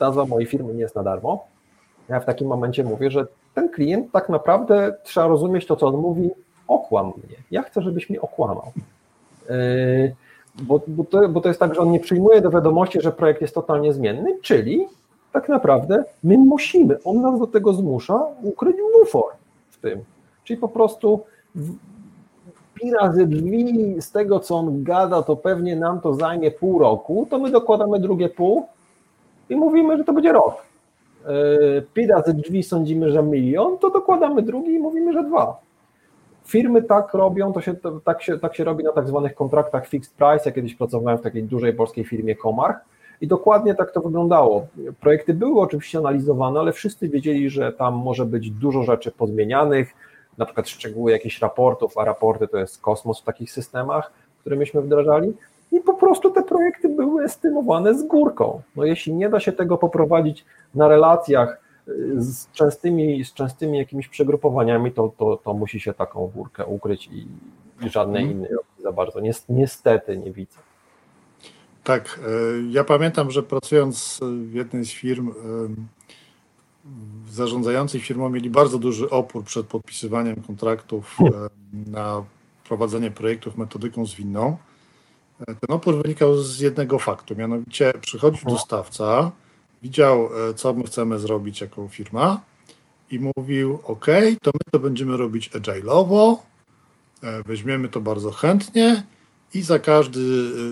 nazwa 0.00 0.24
mojej 0.24 0.46
firmy 0.46 0.74
nie 0.74 0.80
jest 0.80 0.94
na 0.94 1.02
darmo, 1.02 1.46
Ja 2.10 2.20
w 2.20 2.24
takim 2.24 2.48
momencie 2.48 2.84
mówię, 2.84 3.10
że 3.10 3.26
ten 3.54 3.68
klient 3.68 4.12
tak 4.12 4.28
naprawdę 4.28 4.94
trzeba 5.02 5.26
rozumieć 5.26 5.66
to, 5.66 5.76
co 5.76 5.86
on 5.86 5.96
mówi, 5.96 6.30
okłam 6.68 7.06
mnie. 7.06 7.36
Ja 7.50 7.62
chcę, 7.62 7.82
żebyś 7.82 8.10
mnie 8.10 8.20
okłamał. 8.20 8.72
Yy, 9.48 10.14
bo, 10.62 10.80
bo, 10.86 11.04
to, 11.04 11.28
bo 11.28 11.40
to 11.40 11.48
jest 11.48 11.60
tak, 11.60 11.74
że 11.74 11.80
on 11.80 11.90
nie 11.90 12.00
przyjmuje 12.00 12.40
do 12.40 12.50
wiadomości, 12.50 13.00
że 13.00 13.12
projekt 13.12 13.40
jest 13.40 13.54
totalnie 13.54 13.92
zmienny, 13.92 14.38
czyli 14.42 14.86
tak 15.32 15.48
naprawdę 15.48 16.04
my 16.24 16.38
musimy, 16.38 17.02
on 17.04 17.20
nas 17.20 17.40
do 17.40 17.46
tego 17.46 17.72
zmusza, 17.72 18.26
ukryć 18.42 18.76
bufor 18.98 19.32
w 19.70 19.78
tym. 19.78 20.00
Czyli 20.44 20.60
po 20.60 20.68
prostu 20.68 21.20
pi 22.74 22.90
razy 22.90 23.26
drzwi 23.26 23.96
z 24.02 24.10
tego, 24.12 24.40
co 24.40 24.56
on 24.56 24.84
gada, 24.84 25.22
to 25.22 25.36
pewnie 25.36 25.76
nam 25.76 26.00
to 26.00 26.14
zajmie 26.14 26.50
pół 26.50 26.78
roku, 26.78 27.26
to 27.30 27.38
my 27.38 27.50
dokładamy 27.50 28.00
drugie 28.00 28.28
pół 28.28 28.66
i 29.48 29.56
mówimy, 29.56 29.98
że 29.98 30.04
to 30.04 30.12
będzie 30.12 30.32
rok. 30.32 30.69
Yy, 31.28 31.82
pi 31.94 32.06
razy 32.06 32.34
drzwi 32.34 32.62
sądzimy, 32.62 33.10
że 33.10 33.22
milion, 33.22 33.78
to 33.78 33.90
dokładamy 33.90 34.42
drugi 34.42 34.72
i 34.72 34.78
mówimy, 34.78 35.12
że 35.12 35.24
dwa. 35.24 35.60
Firmy 36.46 36.82
tak 36.82 37.14
robią, 37.14 37.52
to 37.52 37.60
się, 37.60 37.74
tak, 38.04 38.22
się, 38.22 38.38
tak 38.38 38.56
się 38.56 38.64
robi 38.64 38.84
na 38.84 38.92
tak 38.92 39.08
zwanych 39.08 39.34
kontraktach 39.34 39.86
fixed 39.86 40.14
price. 40.14 40.42
Ja 40.46 40.52
kiedyś 40.52 40.74
pracowałem 40.74 41.18
w 41.18 41.22
takiej 41.22 41.42
dużej 41.42 41.72
polskiej 41.72 42.04
firmie 42.04 42.36
Komarch 42.36 42.78
i 43.20 43.26
dokładnie 43.26 43.74
tak 43.74 43.92
to 43.92 44.00
wyglądało. 44.00 44.66
Projekty 45.00 45.34
były 45.34 45.60
oczywiście 45.60 45.98
analizowane, 45.98 46.60
ale 46.60 46.72
wszyscy 46.72 47.08
wiedzieli, 47.08 47.50
że 47.50 47.72
tam 47.72 47.94
może 47.94 48.26
być 48.26 48.50
dużo 48.50 48.82
rzeczy 48.82 49.10
pozmienianych, 49.10 49.94
na 50.38 50.44
przykład 50.44 50.68
szczegóły 50.68 51.10
jakichś 51.12 51.40
raportów, 51.40 51.98
a 51.98 52.04
raporty 52.04 52.48
to 52.48 52.58
jest 52.58 52.80
kosmos 52.80 53.20
w 53.20 53.24
takich 53.24 53.52
systemach, 53.52 54.12
które 54.40 54.56
myśmy 54.56 54.82
wdrażali. 54.82 55.32
I 55.72 55.80
po 55.80 55.94
prostu 55.94 56.30
te 56.30 56.42
projekty 56.42 56.88
były 56.88 57.24
estymowane 57.24 57.98
z 57.98 58.02
górką. 58.02 58.62
No 58.76 58.84
jeśli 58.84 59.14
nie 59.14 59.28
da 59.28 59.40
się 59.40 59.52
tego 59.52 59.78
poprowadzić 59.78 60.44
na 60.74 60.88
relacjach 60.88 61.60
y, 61.88 62.22
z 62.22 62.50
częstymi, 62.52 63.24
z 63.24 63.32
częstymi 63.32 63.78
jakimiś 63.78 64.08
przegrupowaniami, 64.08 64.92
to, 64.92 65.12
to, 65.18 65.36
to 65.36 65.54
musi 65.54 65.80
się 65.80 65.94
taką 65.94 66.26
górkę 66.34 66.66
ukryć 66.66 67.06
i, 67.06 67.26
i 67.86 67.88
żadnej 67.88 68.22
hmm. 68.22 68.38
innej 68.38 68.56
opcji 68.56 68.82
za 68.82 68.92
bardzo. 68.92 69.20
Niestety 69.48 70.18
nie 70.18 70.32
widzę. 70.32 70.58
Tak, 71.84 72.20
e, 72.22 72.30
ja 72.70 72.84
pamiętam, 72.84 73.30
że 73.30 73.42
pracując 73.42 74.20
w 74.22 74.54
jednej 74.54 74.84
z 74.84 74.92
firm, 74.92 75.32
zarządzający 77.30 78.00
firmą 78.00 78.30
mieli 78.30 78.50
bardzo 78.50 78.78
duży 78.78 79.10
opór 79.10 79.44
przed 79.44 79.66
podpisywaniem 79.66 80.36
kontraktów 80.36 81.18
na 81.86 82.24
prowadzenie 82.68 83.10
projektów 83.10 83.56
metodyką 83.56 84.06
zwinną. 84.06 84.56
E, 85.40 85.46
ten 85.46 85.76
opór 85.76 86.02
wynikał 86.02 86.36
z 86.38 86.60
jednego 86.60 86.98
faktu, 86.98 87.36
mianowicie 87.36 87.92
przychodził 88.00 88.50
dostawca, 88.50 89.30
widział, 89.82 90.30
e, 90.50 90.54
co 90.54 90.72
my 90.72 90.84
chcemy 90.84 91.18
zrobić 91.18 91.60
jako 91.60 91.88
firma 91.88 92.40
i 93.10 93.20
mówił, 93.36 93.78
OK, 93.84 94.06
to 94.42 94.50
my 94.54 94.60
to 94.70 94.78
będziemy 94.78 95.16
robić 95.16 95.50
agile'owo, 95.50 96.36
weźmiemy 97.46 97.88
to 97.88 98.00
bardzo 98.00 98.30
chętnie, 98.30 99.02
i 99.54 99.62
za 99.62 99.78
każdy, 99.78 100.20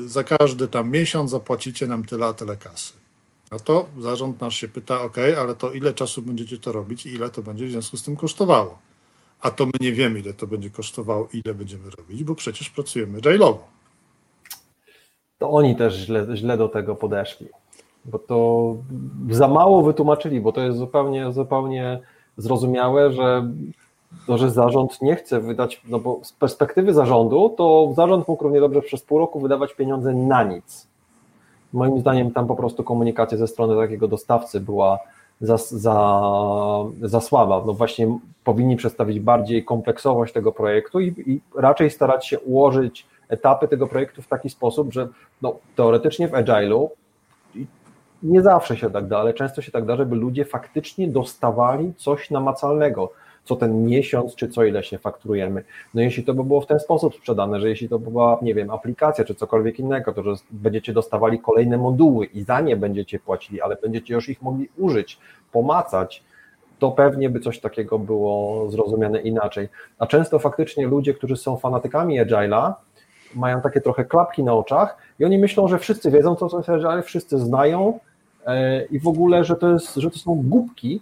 za 0.08 0.25
każdy 0.25 0.68
tam 0.68 0.90
miesiąc 0.90 1.30
zapłacicie 1.30 1.87
nam 1.87 2.04
tyle, 2.04 2.26
a 2.26 2.32
tyle 2.32 2.56
kasy. 2.56 2.92
No 3.52 3.58
to 3.58 3.88
zarząd 3.98 4.40
nasz 4.40 4.56
się 4.56 4.68
pyta, 4.68 5.00
ok, 5.02 5.16
ale 5.38 5.54
to 5.54 5.72
ile 5.72 5.94
czasu 5.94 6.22
będziecie 6.22 6.58
to 6.58 6.72
robić 6.72 7.06
i 7.06 7.08
ile 7.08 7.30
to 7.30 7.42
będzie 7.42 7.66
w 7.66 7.70
związku 7.70 7.96
z 7.96 8.02
tym 8.02 8.16
kosztowało? 8.16 8.78
A 9.40 9.50
to 9.50 9.66
my 9.66 9.72
nie 9.80 9.92
wiemy, 9.92 10.20
ile 10.20 10.34
to 10.34 10.46
będzie 10.46 10.70
kosztowało, 10.70 11.28
ile 11.32 11.54
będziemy 11.54 11.90
robić, 11.90 12.25
bo 12.25 12.34
przecież 12.34 12.70
pracujemy 12.70 13.20
jailowo. 13.25 13.77
To 15.38 15.50
oni 15.50 15.76
też 15.76 15.95
źle, 15.95 16.26
źle 16.37 16.57
do 16.57 16.68
tego 16.68 16.95
podeszli, 16.95 17.49
bo 18.04 18.18
to 18.18 18.75
za 19.30 19.49
mało 19.49 19.83
wytłumaczyli, 19.83 20.40
bo 20.40 20.52
to 20.52 20.61
jest 20.61 20.78
zupełnie, 20.78 21.33
zupełnie 21.33 22.00
zrozumiałe, 22.37 23.12
że 23.12 23.52
to, 24.26 24.38
że 24.38 24.50
zarząd 24.50 25.02
nie 25.02 25.16
chce 25.16 25.40
wydać, 25.40 25.83
no 25.88 25.99
bo 25.99 26.21
z 26.23 26.33
perspektywy 26.33 26.95
zarządu, 26.95 27.54
to 27.57 27.92
zarząd 27.97 28.28
mógł 28.28 28.45
równie 28.45 28.61
dobrze 28.61 28.83
przez 28.83 29.02
pół 29.02 29.18
roku 29.18 29.40
wydawać 29.40 29.75
pieniądze 29.75 30.14
na 30.14 30.42
nic. 30.42 30.87
Moim 31.73 32.00
zdaniem 32.00 32.30
tam 32.30 32.47
po 32.47 32.57
prostu 32.57 32.85
komunikacja 32.85 33.38
ze 33.38 33.47
strony 33.47 33.76
takiego 33.76 34.09
dostawcy 34.09 34.61
była 34.61 34.99
za, 35.40 35.57
za, 35.57 36.21
za 37.02 37.21
słaba. 37.21 37.62
No 37.66 37.73
właśnie 37.73 38.18
powinni 38.45 38.76
przedstawić 38.76 39.21
bardziej 39.21 39.64
kompleksowość 39.64 40.33
tego 40.33 40.52
projektu 40.52 41.00
i, 41.00 41.14
i 41.26 41.40
raczej 41.57 41.90
starać 41.90 42.26
się 42.26 42.40
ułożyć 42.40 43.07
etapy 43.28 43.68
tego 43.68 43.87
projektu 43.87 44.23
w 44.23 44.28
taki 44.28 44.50
sposób, 44.50 44.92
że 44.92 45.08
no, 45.42 45.56
teoretycznie 45.76 46.28
w 46.28 46.32
Agile'u 46.32 46.88
nie 48.23 48.42
zawsze 48.42 48.76
się 48.76 48.90
tak 48.90 49.06
da, 49.06 49.18
ale 49.18 49.35
często 49.35 49.62
się 49.62 49.73
tak 49.73 49.85
da, 49.85 49.97
żeby 49.97 50.16
ludzie 50.16 50.44
faktycznie 50.44 51.08
dostawali 51.08 51.94
coś 51.97 52.30
namacalnego 52.30 53.12
co 53.49 53.56
ten 53.56 53.85
miesiąc, 53.85 54.35
czy 54.35 54.49
co 54.49 54.64
ile 54.64 54.82
się 54.82 54.99
fakturujemy. 54.99 55.64
No 55.94 56.02
jeśli 56.02 56.25
to 56.25 56.35
by 56.35 56.44
było 56.44 56.61
w 56.61 56.66
ten 56.66 56.80
sposób 56.80 57.14
sprzedane, 57.14 57.61
że 57.61 57.68
jeśli 57.68 57.88
to 57.88 57.99
była, 57.99 58.38
nie 58.42 58.54
wiem, 58.54 58.70
aplikacja, 58.70 59.25
czy 59.25 59.35
cokolwiek 59.35 59.78
innego, 59.78 60.12
to 60.12 60.23
że 60.23 60.35
będziecie 60.50 60.92
dostawali 60.92 61.38
kolejne 61.38 61.78
moduły 61.78 62.26
i 62.26 62.42
za 62.42 62.61
nie 62.61 62.76
będziecie 62.76 63.18
płacili, 63.18 63.61
ale 63.61 63.76
będziecie 63.82 64.14
już 64.14 64.28
ich 64.28 64.42
mogli 64.42 64.68
użyć, 64.78 65.18
pomacać, 65.52 66.25
to 66.78 66.90
pewnie 66.90 67.30
by 67.30 67.40
coś 67.40 67.61
takiego 67.61 67.99
było 67.99 68.70
zrozumiane 68.70 69.20
inaczej. 69.20 69.68
A 69.99 70.06
często 70.06 70.38
faktycznie 70.38 70.87
ludzie, 70.87 71.14
którzy 71.14 71.37
są 71.37 71.56
fanatykami 71.56 72.20
Agile'a, 72.20 72.73
mają 73.35 73.61
takie 73.61 73.80
trochę 73.80 74.04
klapki 74.04 74.44
na 74.44 74.54
oczach 74.54 74.97
i 75.18 75.25
oni 75.25 75.38
myślą, 75.38 75.68
że 75.68 75.78
wszyscy 75.78 76.11
wiedzą, 76.11 76.37
co 76.37 76.49
to 76.49 76.56
jest 76.56 76.68
Agile, 76.68 77.02
wszyscy 77.02 77.38
znają 77.38 77.99
e, 78.47 78.85
i 78.85 78.99
w 78.99 79.08
ogóle, 79.08 79.44
że 79.44 79.56
to, 79.56 79.73
jest, 79.73 79.94
że 79.94 80.11
to 80.11 80.18
są 80.18 80.35
głupki, 80.35 81.00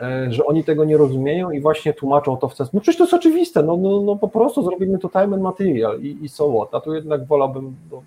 E, 0.00 0.32
że 0.32 0.46
oni 0.46 0.64
tego 0.64 0.84
nie 0.84 0.96
rozumieją 0.96 1.50
i 1.50 1.60
właśnie 1.60 1.92
tłumaczą 1.92 2.36
to 2.36 2.48
w 2.48 2.54
sposób. 2.54 2.74
No 2.74 2.80
przecież 2.80 2.98
to 2.98 3.04
jest 3.04 3.14
oczywiste, 3.14 3.62
no, 3.62 3.76
no, 3.76 4.00
no 4.00 4.16
po 4.16 4.28
prostu 4.28 4.62
zrobimy 4.62 4.98
to 4.98 5.08
time 5.08 5.34
and 5.34 5.40
material 5.40 6.00
i, 6.00 6.24
i 6.24 6.28
so 6.28 6.52
what. 6.52 6.74
A 6.74 6.80
tu 6.80 6.94
jednak 6.94 7.26
wolałbym, 7.26 7.76
no, 7.90 8.02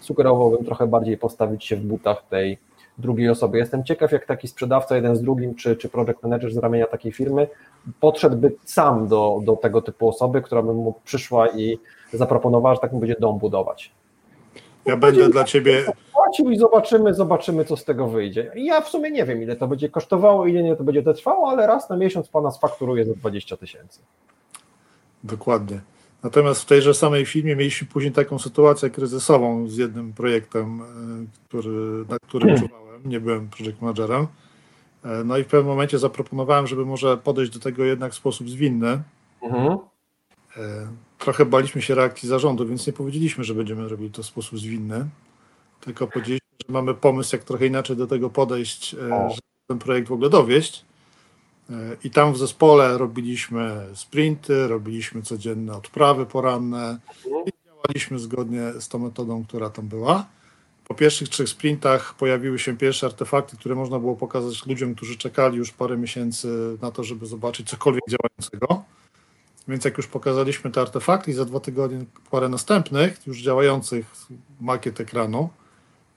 sugerowałbym 0.00 0.64
trochę 0.64 0.86
bardziej 0.86 1.16
postawić 1.16 1.64
się 1.64 1.76
w 1.76 1.80
butach 1.80 2.22
tej 2.30 2.58
drugiej 2.98 3.28
osoby. 3.28 3.58
Jestem 3.58 3.84
ciekaw, 3.84 4.12
jak 4.12 4.26
taki 4.26 4.48
sprzedawca 4.48 4.96
jeden 4.96 5.16
z 5.16 5.22
drugim, 5.22 5.54
czy, 5.54 5.76
czy 5.76 5.88
project 5.88 6.22
manager 6.22 6.52
z 6.52 6.56
ramienia 6.56 6.86
takiej 6.86 7.12
firmy 7.12 7.48
podszedłby 8.00 8.56
sam 8.64 9.08
do, 9.08 9.40
do 9.44 9.56
tego 9.56 9.82
typu 9.82 10.08
osoby, 10.08 10.42
która 10.42 10.62
by 10.62 10.74
mu 10.74 10.94
przyszła 11.04 11.48
i 11.48 11.78
zaproponowała, 12.12 12.74
że 12.74 12.80
tak 12.80 12.92
mu 12.92 12.98
będzie 12.98 13.16
dom 13.20 13.38
budować. 13.38 13.92
Ja 14.84 14.96
będę 14.96 15.28
dla 15.28 15.44
ciebie. 15.44 15.84
Płacił 16.12 16.50
i 16.50 16.58
zobaczymy, 16.58 17.14
zobaczymy, 17.14 17.64
co 17.64 17.76
z 17.76 17.84
tego 17.84 18.08
wyjdzie. 18.08 18.52
Ja 18.54 18.80
w 18.80 18.88
sumie 18.88 19.10
nie 19.10 19.24
wiem, 19.24 19.42
ile 19.42 19.56
to 19.56 19.68
będzie 19.68 19.88
kosztowało, 19.88 20.46
ile 20.46 20.62
nie 20.62 20.76
to 20.76 20.84
będzie 20.84 21.02
trwało, 21.02 21.48
ale 21.48 21.66
raz 21.66 21.90
na 21.90 21.96
miesiąc 21.96 22.28
pana 22.28 22.50
sfakturuje 22.50 23.04
za 23.04 23.14
20 23.14 23.56
tysięcy. 23.56 24.00
Dokładnie. 25.24 25.80
Natomiast 26.24 26.62
w 26.62 26.66
tejże 26.66 26.94
samej 26.94 27.26
filmie 27.26 27.56
mieliśmy 27.56 27.88
później 27.88 28.12
taką 28.12 28.38
sytuację 28.38 28.90
kryzysową 28.90 29.68
z 29.68 29.76
jednym 29.76 30.12
projektem, 30.12 30.80
e, 30.80 30.84
który, 31.48 32.04
na 32.08 32.16
którym 32.22 32.48
hmm. 32.48 32.68
czuwałem. 32.68 33.00
Nie 33.04 33.20
byłem 33.20 33.48
project 33.48 33.80
managerem. 33.80 34.26
E, 35.04 35.24
no 35.24 35.38
i 35.38 35.44
w 35.44 35.46
pewnym 35.46 35.66
momencie 35.66 35.98
zaproponowałem, 35.98 36.66
żeby 36.66 36.86
może 36.86 37.16
podejść 37.16 37.52
do 37.52 37.60
tego 37.60 37.84
jednak 37.84 38.12
w 38.12 38.14
sposób 38.14 38.50
zwinny. 38.50 39.02
Mhm. 39.42 39.78
E, 40.56 40.88
trochę 41.18 41.44
baliśmy 41.44 41.82
się 41.82 41.94
reakcji 41.94 42.28
zarządu, 42.28 42.66
więc 42.66 42.86
nie 42.86 42.92
powiedzieliśmy, 42.92 43.44
że 43.44 43.54
będziemy 43.54 43.88
robili 43.88 44.10
to 44.10 44.22
w 44.22 44.26
sposób 44.26 44.58
zwinny, 44.58 45.06
tylko 45.80 46.06
powiedzieliśmy, 46.06 46.48
że 46.68 46.72
mamy 46.72 46.94
pomysł, 46.94 47.36
jak 47.36 47.44
trochę 47.44 47.66
inaczej 47.66 47.96
do 47.96 48.06
tego 48.06 48.30
podejść, 48.30 48.90
żeby 48.90 49.40
ten 49.66 49.78
projekt 49.78 50.08
w 50.08 50.12
ogóle 50.12 50.30
dowieść. 50.30 50.84
I 52.04 52.10
tam 52.10 52.32
w 52.32 52.38
zespole 52.38 52.98
robiliśmy 52.98 53.86
sprinty, 53.94 54.68
robiliśmy 54.68 55.22
codzienne 55.22 55.76
odprawy 55.76 56.26
poranne 56.26 56.98
i 57.46 57.52
działaliśmy 57.66 58.18
zgodnie 58.18 58.72
z 58.80 58.88
tą 58.88 58.98
metodą, 58.98 59.44
która 59.44 59.70
tam 59.70 59.88
była. 59.88 60.26
Po 60.88 60.94
pierwszych 60.94 61.28
trzech 61.28 61.48
sprintach 61.48 62.14
pojawiły 62.14 62.58
się 62.58 62.76
pierwsze 62.76 63.06
artefakty, 63.06 63.56
które 63.56 63.74
można 63.74 63.98
było 63.98 64.16
pokazać 64.16 64.66
ludziom, 64.66 64.94
którzy 64.94 65.16
czekali 65.16 65.56
już 65.56 65.70
parę 65.70 65.96
miesięcy 65.96 66.78
na 66.82 66.90
to, 66.90 67.04
żeby 67.04 67.26
zobaczyć 67.26 67.70
cokolwiek 67.70 68.04
działającego. 68.08 68.84
Więc 69.68 69.84
jak 69.84 69.96
już 69.96 70.06
pokazaliśmy 70.06 70.70
te 70.70 70.80
artefakty 70.80 71.34
za 71.34 71.44
dwa 71.44 71.60
tygodnie 71.60 72.04
parę 72.30 72.48
następnych, 72.48 73.26
już 73.26 73.42
działających 73.42 74.14
makiet 74.60 75.00
ekranu, 75.00 75.48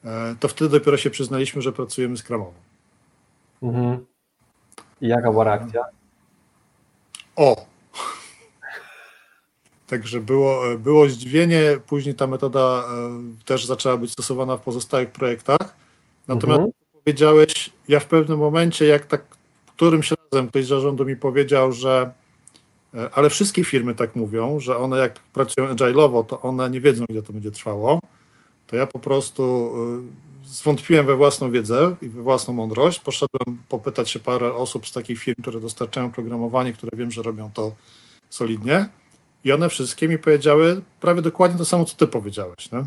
e, 0.05 0.35
to 0.39 0.47
wtedy 0.47 0.71
dopiero 0.71 0.97
się 0.97 1.09
przyznaliśmy, 1.09 1.61
że 1.61 1.73
pracujemy 1.73 2.17
z 2.17 2.23
kramową. 2.23 2.53
Mhm. 3.63 4.05
I 5.01 5.07
jaka 5.07 5.31
była 5.31 5.43
reakcja? 5.43 5.81
O! 7.35 7.65
Także 9.87 10.19
było, 10.19 10.71
e, 10.71 10.77
było 10.77 11.09
zdziwienie, 11.09 11.61
później 11.87 12.15
ta 12.15 12.27
metoda 12.27 12.59
e, 12.59 13.45
też 13.45 13.65
zaczęła 13.65 13.97
być 13.97 14.11
stosowana 14.11 14.57
w 14.57 14.61
pozostałych 14.61 15.11
projektach. 15.11 15.75
Natomiast 16.27 16.59
mhm. 16.59 16.71
powiedziałeś, 17.03 17.69
ja 17.87 17.99
w 17.99 18.05
pewnym 18.05 18.39
momencie, 18.39 18.85
jak 18.85 19.05
tak 19.05 19.21
którymś 19.75 20.13
razem 20.31 20.47
ktoś 20.47 20.65
z 20.65 20.67
zarządu 20.67 21.05
mi 21.05 21.15
powiedział, 21.15 21.71
że 21.71 22.11
E, 22.93 23.09
ale 23.13 23.29
wszystkie 23.29 23.63
firmy 23.63 23.95
tak 23.95 24.15
mówią, 24.15 24.59
że 24.59 24.77
one 24.77 24.97
jak 24.97 25.19
pracują 25.19 25.67
agile'owo, 25.67 26.25
to 26.25 26.41
one 26.41 26.69
nie 26.69 26.81
wiedzą, 26.81 27.05
ile 27.09 27.21
to 27.21 27.33
będzie 27.33 27.51
trwało. 27.51 27.99
To 28.67 28.75
ja 28.75 28.87
po 28.87 28.99
prostu 28.99 29.73
zwątpiłem 30.47 31.05
we 31.05 31.15
własną 31.15 31.51
wiedzę 31.51 31.95
i 32.01 32.09
we 32.09 32.21
własną 32.21 32.53
mądrość. 32.53 32.99
Poszedłem 32.99 33.57
popytać 33.69 34.09
się 34.09 34.19
parę 34.19 34.53
osób 34.53 34.87
z 34.87 34.91
takich 34.91 35.19
firm, 35.19 35.41
które 35.41 35.59
dostarczają 35.59 36.11
programowanie, 36.11 36.73
które 36.73 36.97
wiem, 36.97 37.11
że 37.11 37.21
robią 37.21 37.51
to 37.53 37.71
solidnie. 38.29 38.89
I 39.43 39.51
one 39.51 39.69
wszystkie 39.69 40.07
mi 40.07 40.17
powiedziały 40.17 40.81
prawie 41.01 41.21
dokładnie 41.21 41.57
to 41.57 41.65
samo, 41.65 41.85
co 41.85 41.95
ty 41.95 42.07
powiedziałeś. 42.07 42.71
Nie? 42.71 42.83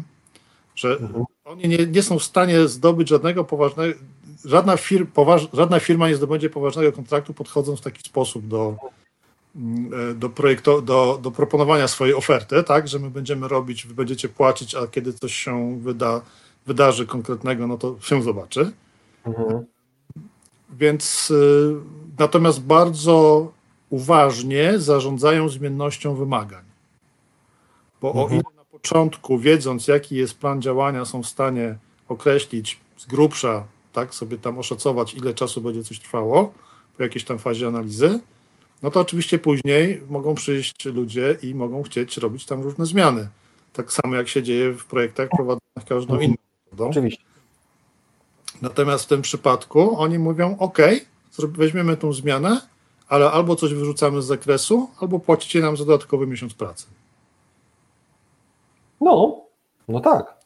Że 0.74 0.92
mhm. 0.92 1.24
oni 1.44 1.68
nie, 1.68 1.86
nie 1.86 2.02
są 2.02 2.18
w 2.18 2.24
stanie 2.24 2.68
zdobyć 2.68 3.08
żadnego 3.08 3.44
poważnego, 3.44 3.98
żadna, 4.44 4.76
fir, 4.76 5.06
poważ, 5.08 5.48
żadna 5.52 5.80
firma 5.80 6.08
nie 6.08 6.16
zdobędzie 6.16 6.50
poważnego 6.50 6.92
kontraktu 6.92 7.34
podchodząc 7.34 7.80
w 7.80 7.82
taki 7.82 8.02
sposób 8.02 8.48
do, 8.48 8.76
mm, 9.56 10.18
do, 10.18 10.30
projektu, 10.30 10.82
do, 10.82 11.18
do 11.22 11.30
proponowania 11.30 11.88
swojej 11.88 12.14
oferty, 12.14 12.62
tak, 12.62 12.88
że 12.88 12.98
my 12.98 13.10
będziemy 13.10 13.48
robić, 13.48 13.86
wy 13.86 13.94
będziecie 13.94 14.28
płacić, 14.28 14.74
a 14.74 14.86
kiedy 14.86 15.12
coś 15.12 15.34
się 15.34 15.80
wyda, 15.80 16.20
wydarzy 16.70 17.06
konkretnego, 17.06 17.66
no 17.66 17.78
to 17.78 17.96
się 18.00 18.22
zobaczy. 18.22 18.72
Mhm. 19.26 19.64
Więc 20.70 21.30
y, 21.30 21.74
natomiast 22.18 22.62
bardzo 22.62 23.48
uważnie 23.90 24.78
zarządzają 24.78 25.48
zmiennością 25.48 26.14
wymagań. 26.14 26.64
Bo 28.00 28.08
mhm. 28.08 28.26
o 28.26 28.28
ile 28.34 28.56
na 28.56 28.64
początku, 28.64 29.38
wiedząc 29.38 29.88
jaki 29.88 30.16
jest 30.16 30.38
plan 30.38 30.62
działania, 30.62 31.04
są 31.04 31.22
w 31.22 31.26
stanie 31.26 31.78
określić 32.08 32.80
z 32.96 33.06
grubsza, 33.06 33.64
tak, 33.92 34.14
sobie 34.14 34.38
tam 34.38 34.58
oszacować, 34.58 35.14
ile 35.14 35.34
czasu 35.34 35.60
będzie 35.60 35.84
coś 35.84 35.98
trwało 36.00 36.52
po 36.96 37.02
jakiejś 37.02 37.24
tam 37.24 37.38
fazie 37.38 37.66
analizy, 37.66 38.20
no 38.82 38.90
to 38.90 39.00
oczywiście 39.00 39.38
później 39.38 40.02
mogą 40.10 40.34
przyjść 40.34 40.84
ludzie 40.84 41.36
i 41.42 41.54
mogą 41.54 41.82
chcieć 41.82 42.16
robić 42.16 42.46
tam 42.46 42.62
różne 42.62 42.86
zmiany. 42.86 43.28
Tak 43.72 43.92
samo 43.92 44.16
jak 44.16 44.28
się 44.28 44.42
dzieje 44.42 44.72
w 44.72 44.84
projektach 44.84 45.28
prowadzonych 45.28 45.86
każdą 45.88 46.14
mhm. 46.14 46.22
inną. 46.22 46.49
Oczywiście. 46.78 47.22
Natomiast 48.62 49.04
w 49.04 49.08
tym 49.08 49.22
przypadku 49.22 49.96
oni 49.98 50.18
mówią: 50.18 50.56
OK, 50.58 50.78
weźmiemy 51.38 51.96
tą 51.96 52.12
zmianę, 52.12 52.60
ale 53.08 53.30
albo 53.30 53.56
coś 53.56 53.74
wyrzucamy 53.74 54.22
z 54.22 54.26
zakresu, 54.26 54.90
albo 55.00 55.18
płacicie 55.18 55.60
nam 55.60 55.76
za 55.76 55.84
dodatkowy 55.84 56.26
miesiąc 56.26 56.54
pracy. 56.54 56.86
No, 59.00 59.40
no 59.88 60.00
tak. 60.00 60.40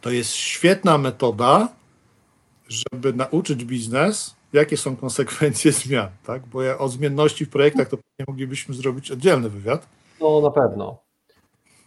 To 0.00 0.10
jest 0.10 0.32
świetna 0.32 0.98
metoda, 0.98 1.68
żeby 2.68 3.12
nauczyć 3.12 3.64
biznes, 3.64 4.34
jakie 4.52 4.76
są 4.76 4.96
konsekwencje 4.96 5.72
zmian, 5.82 6.08
tak? 6.26 6.46
Bo 6.46 6.62
ja 6.62 6.78
o 6.78 6.88
zmienności 6.88 7.46
w 7.46 7.50
projektach 7.50 7.88
to 7.88 7.96
pewnie 7.96 8.24
moglibyśmy 8.28 8.74
zrobić 8.74 9.10
oddzielny 9.10 9.48
wywiad. 9.48 9.86
No 10.20 10.40
na 10.40 10.50
pewno. 10.50 10.98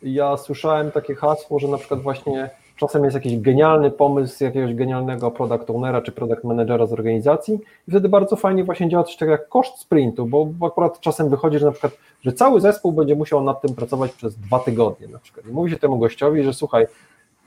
Ja 0.04 0.38
słyszałem 0.38 0.92
takie 0.92 1.16
hasło, 1.16 1.60
że 1.60 1.68
na 1.68 1.78
przykład 1.78 2.02
właśnie 2.02 2.50
Czasem 2.76 3.04
jest 3.04 3.16
jakiś 3.16 3.40
genialny 3.40 3.92
pomysł 3.92 4.44
jakiegoś 4.44 4.76
genialnego 4.76 5.32
product 5.32 5.70
ownera 5.70 6.02
czy 6.02 6.12
product 6.12 6.44
managera 6.44 6.86
z 6.86 6.94
organizacji 6.94 7.60
i 7.88 7.92
wtedy 7.92 8.10
bardzo 8.10 8.36
fajnie 8.36 8.64
właśnie 8.64 8.90
działa 8.90 9.04
coś 9.04 9.16
takiego 9.16 9.32
jak 9.32 9.50
koszt 9.50 9.78
sprintu, 9.78 10.26
bo, 10.26 10.68
akurat 10.68 11.00
czasem 11.00 11.30
wychodzi, 11.30 11.60
że 11.60 11.66
na 11.66 11.72
przykład, 11.72 11.94
że 12.24 12.34
cały 12.34 12.62
zespół 12.62 12.92
będzie 12.92 13.16
musiał 13.16 13.44
nad 13.44 13.62
tym 13.62 13.76
pracować 13.76 14.12
przez 14.12 14.36
dwa 14.36 14.60
tygodnie 14.60 15.08
na 15.08 15.20
przykład. 15.20 15.46
I 15.46 15.50
mówi 15.50 15.72
się 15.72 15.78
temu 15.78 15.98
gościowi, 15.98 16.44
że 16.44 16.54
słuchaj, 16.54 16.88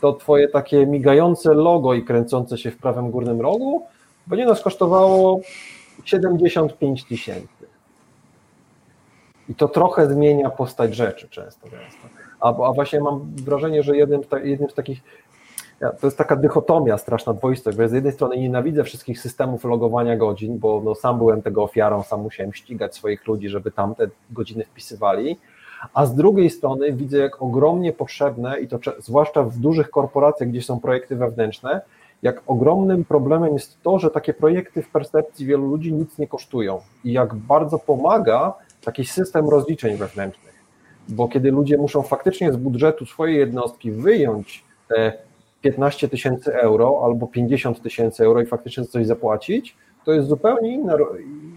to 0.00 0.12
twoje 0.12 0.48
takie 0.48 0.86
migające 0.86 1.54
logo 1.54 1.94
i 1.94 2.04
kręcące 2.04 2.58
się 2.58 2.70
w 2.70 2.76
prawym 2.76 3.10
górnym 3.10 3.40
rogu 3.40 3.82
będzie 4.26 4.46
nas 4.46 4.62
kosztowało 4.62 5.40
75 6.04 7.04
tysięcy. 7.04 7.66
I 9.48 9.54
to 9.54 9.68
trochę 9.68 10.06
zmienia 10.06 10.50
postać 10.50 10.94
rzeczy 10.94 11.28
często. 11.28 11.68
często. 11.70 12.17
A, 12.40 12.48
a 12.48 12.72
właśnie 12.72 13.00
mam 13.00 13.20
wrażenie, 13.44 13.82
że 13.82 13.96
jednym, 13.96 14.20
jednym 14.44 14.70
z 14.70 14.74
takich 14.74 15.02
to 15.78 16.06
jest 16.06 16.18
taka 16.18 16.36
dychotomia 16.36 16.98
straszna 16.98 17.34
dwoistość, 17.34 17.78
bo 17.78 17.88
z 17.88 17.92
jednej 17.92 18.12
strony 18.12 18.36
nienawidzę 18.36 18.84
wszystkich 18.84 19.20
systemów 19.20 19.64
logowania 19.64 20.16
godzin, 20.16 20.58
bo 20.58 20.82
no, 20.84 20.94
sam 20.94 21.18
byłem 21.18 21.42
tego 21.42 21.62
ofiarą, 21.62 22.02
sam 22.02 22.20
musiałem 22.22 22.52
ścigać 22.52 22.94
swoich 22.94 23.26
ludzi, 23.26 23.48
żeby 23.48 23.70
tam 23.70 23.94
te 23.94 24.08
godziny 24.30 24.64
wpisywali, 24.64 25.38
a 25.94 26.06
z 26.06 26.14
drugiej 26.14 26.50
strony 26.50 26.92
widzę, 26.92 27.18
jak 27.18 27.42
ogromnie 27.42 27.92
potrzebne, 27.92 28.60
i 28.60 28.68
to 28.68 28.78
zwłaszcza 28.98 29.42
w 29.42 29.58
dużych 29.58 29.90
korporacjach, 29.90 30.48
gdzie 30.48 30.62
są 30.62 30.80
projekty 30.80 31.16
wewnętrzne, 31.16 31.80
jak 32.22 32.42
ogromnym 32.46 33.04
problemem 33.04 33.52
jest 33.52 33.82
to, 33.82 33.98
że 33.98 34.10
takie 34.10 34.34
projekty 34.34 34.82
w 34.82 34.88
percepcji 34.88 35.46
wielu 35.46 35.66
ludzi 35.66 35.92
nic 35.92 36.18
nie 36.18 36.26
kosztują 36.26 36.80
i 37.04 37.12
jak 37.12 37.34
bardzo 37.34 37.78
pomaga 37.78 38.54
taki 38.84 39.04
system 39.04 39.48
rozliczeń 39.48 39.96
wewnętrznych 39.96 40.47
bo 41.08 41.28
kiedy 41.28 41.50
ludzie 41.50 41.78
muszą 41.78 42.02
faktycznie 42.02 42.52
z 42.52 42.56
budżetu 42.56 43.06
swojej 43.06 43.38
jednostki 43.38 43.92
wyjąć 43.92 44.64
te 44.88 45.12
15 45.62 46.08
tysięcy 46.08 46.54
euro 46.54 47.00
albo 47.04 47.26
50 47.26 47.82
tysięcy 47.82 48.24
euro 48.24 48.40
i 48.40 48.46
faktycznie 48.46 48.84
coś 48.84 49.06
zapłacić, 49.06 49.76
to 50.04 50.12
jest 50.12 50.28
zupełnie 50.28 50.74
inna, 50.74 50.96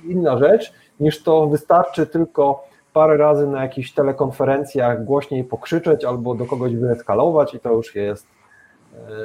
inna 0.08 0.38
rzecz 0.38 0.74
niż 1.00 1.24
to 1.24 1.48
wystarczy 1.48 2.08
tylko 2.08 2.64
parę 2.94 3.18
razy 3.18 3.48
na 3.48 3.64
jakichś 3.64 3.92
telekonferencjach 3.92 5.06
głośniej 5.06 5.44
pokrzyczeć 5.44 6.06
albo 6.06 6.36
do 6.36 6.46
kogoś 6.46 6.76
wyeskalować 6.76 7.54
i 7.54 7.60
to 7.60 7.74
już 7.74 7.96
jest 7.96 8.28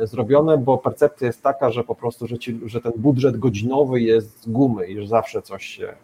e, 0.03 0.07
zrobione, 0.07 0.59
bo 0.59 0.79
percepcja 0.79 1.27
jest 1.27 1.43
taka, 1.43 1.71
że 1.71 1.85
po 1.85 1.95
prostu, 1.95 2.27
że, 2.27 2.39
ci, 2.39 2.61
że 2.67 2.81
ten 2.81 2.93
budżet 2.97 3.37
godzinowy 3.37 4.01
jest 4.01 4.43
z 4.43 4.49
gumy 4.49 4.87
i 4.87 5.01
że 5.01 5.07
zawsze 5.07 5.43
coś 5.43 5.65
się, 5.65 5.95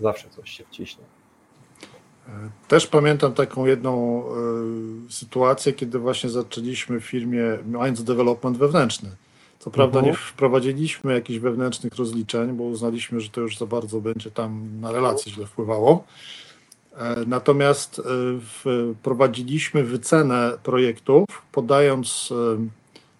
zawsze 0.00 0.28
coś 0.30 0.50
się 0.50 0.64
wciśnie. 0.64 1.04
Też 2.68 2.86
pamiętam 2.86 3.32
taką 3.32 3.66
jedną 3.66 4.24
y, 5.08 5.12
sytuację, 5.12 5.72
kiedy 5.72 5.98
właśnie 5.98 6.30
zaczęliśmy 6.30 7.00
w 7.00 7.04
firmie, 7.04 7.42
mając 7.66 8.04
development 8.04 8.58
wewnętrzny. 8.58 9.10
Co 9.58 9.70
prawda 9.70 10.00
nie 10.00 10.08
mhm. 10.08 10.26
wprowadziliśmy 10.26 11.14
jakichś 11.14 11.38
wewnętrznych 11.38 11.96
rozliczeń, 11.96 12.52
bo 12.52 12.64
uznaliśmy, 12.64 13.20
że 13.20 13.28
to 13.28 13.40
już 13.40 13.58
za 13.58 13.66
bardzo 13.66 14.00
będzie 14.00 14.30
tam 14.30 14.80
na 14.80 14.92
relacje 14.92 15.32
źle 15.32 15.46
wpływało. 15.46 16.04
E, 16.96 17.16
natomiast 17.26 17.98
e, 17.98 18.02
wprowadziliśmy 18.94 19.84
wycenę 19.84 20.52
projektów, 20.62 21.26
podając 21.52 22.32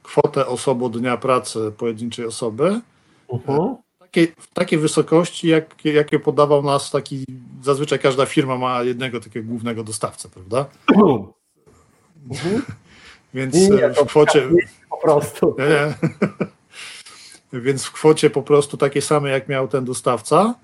kwotę 0.02 0.46
osobodnia 0.46 1.16
pracy 1.16 1.72
pojedynczej 1.78 2.26
osoby. 2.26 2.80
Uh 3.28 3.40
mhm. 3.40 3.58
-huh 3.58 3.76
takiej, 4.12 4.34
w 4.38 4.54
takiej 4.54 4.78
wysokości, 4.78 5.48
jak, 5.48 5.84
jakie 5.84 6.18
podawał 6.18 6.62
nas 6.62 6.90
taki, 6.90 7.24
zazwyczaj 7.62 7.98
każda 7.98 8.26
firma 8.26 8.58
ma 8.58 8.82
jednego 8.82 9.20
takiego 9.20 9.48
głównego 9.48 9.84
dostawcę, 9.84 10.28
prawda? 10.28 10.66
Mhm. 12.30 12.62
Więc 13.34 13.54
nie, 13.54 13.88
w 13.88 14.06
kwocie... 14.06 14.48
Po 14.90 14.96
prostu. 14.96 15.56
Nie, 15.58 15.64
nie. 15.68 15.94
Więc 17.62 17.84
w 17.84 17.92
kwocie 17.92 18.30
po 18.30 18.42
prostu 18.42 18.76
takiej 18.76 19.02
samej, 19.02 19.32
jak 19.32 19.48
miał 19.48 19.68
ten 19.68 19.84
dostawca. 19.84 20.54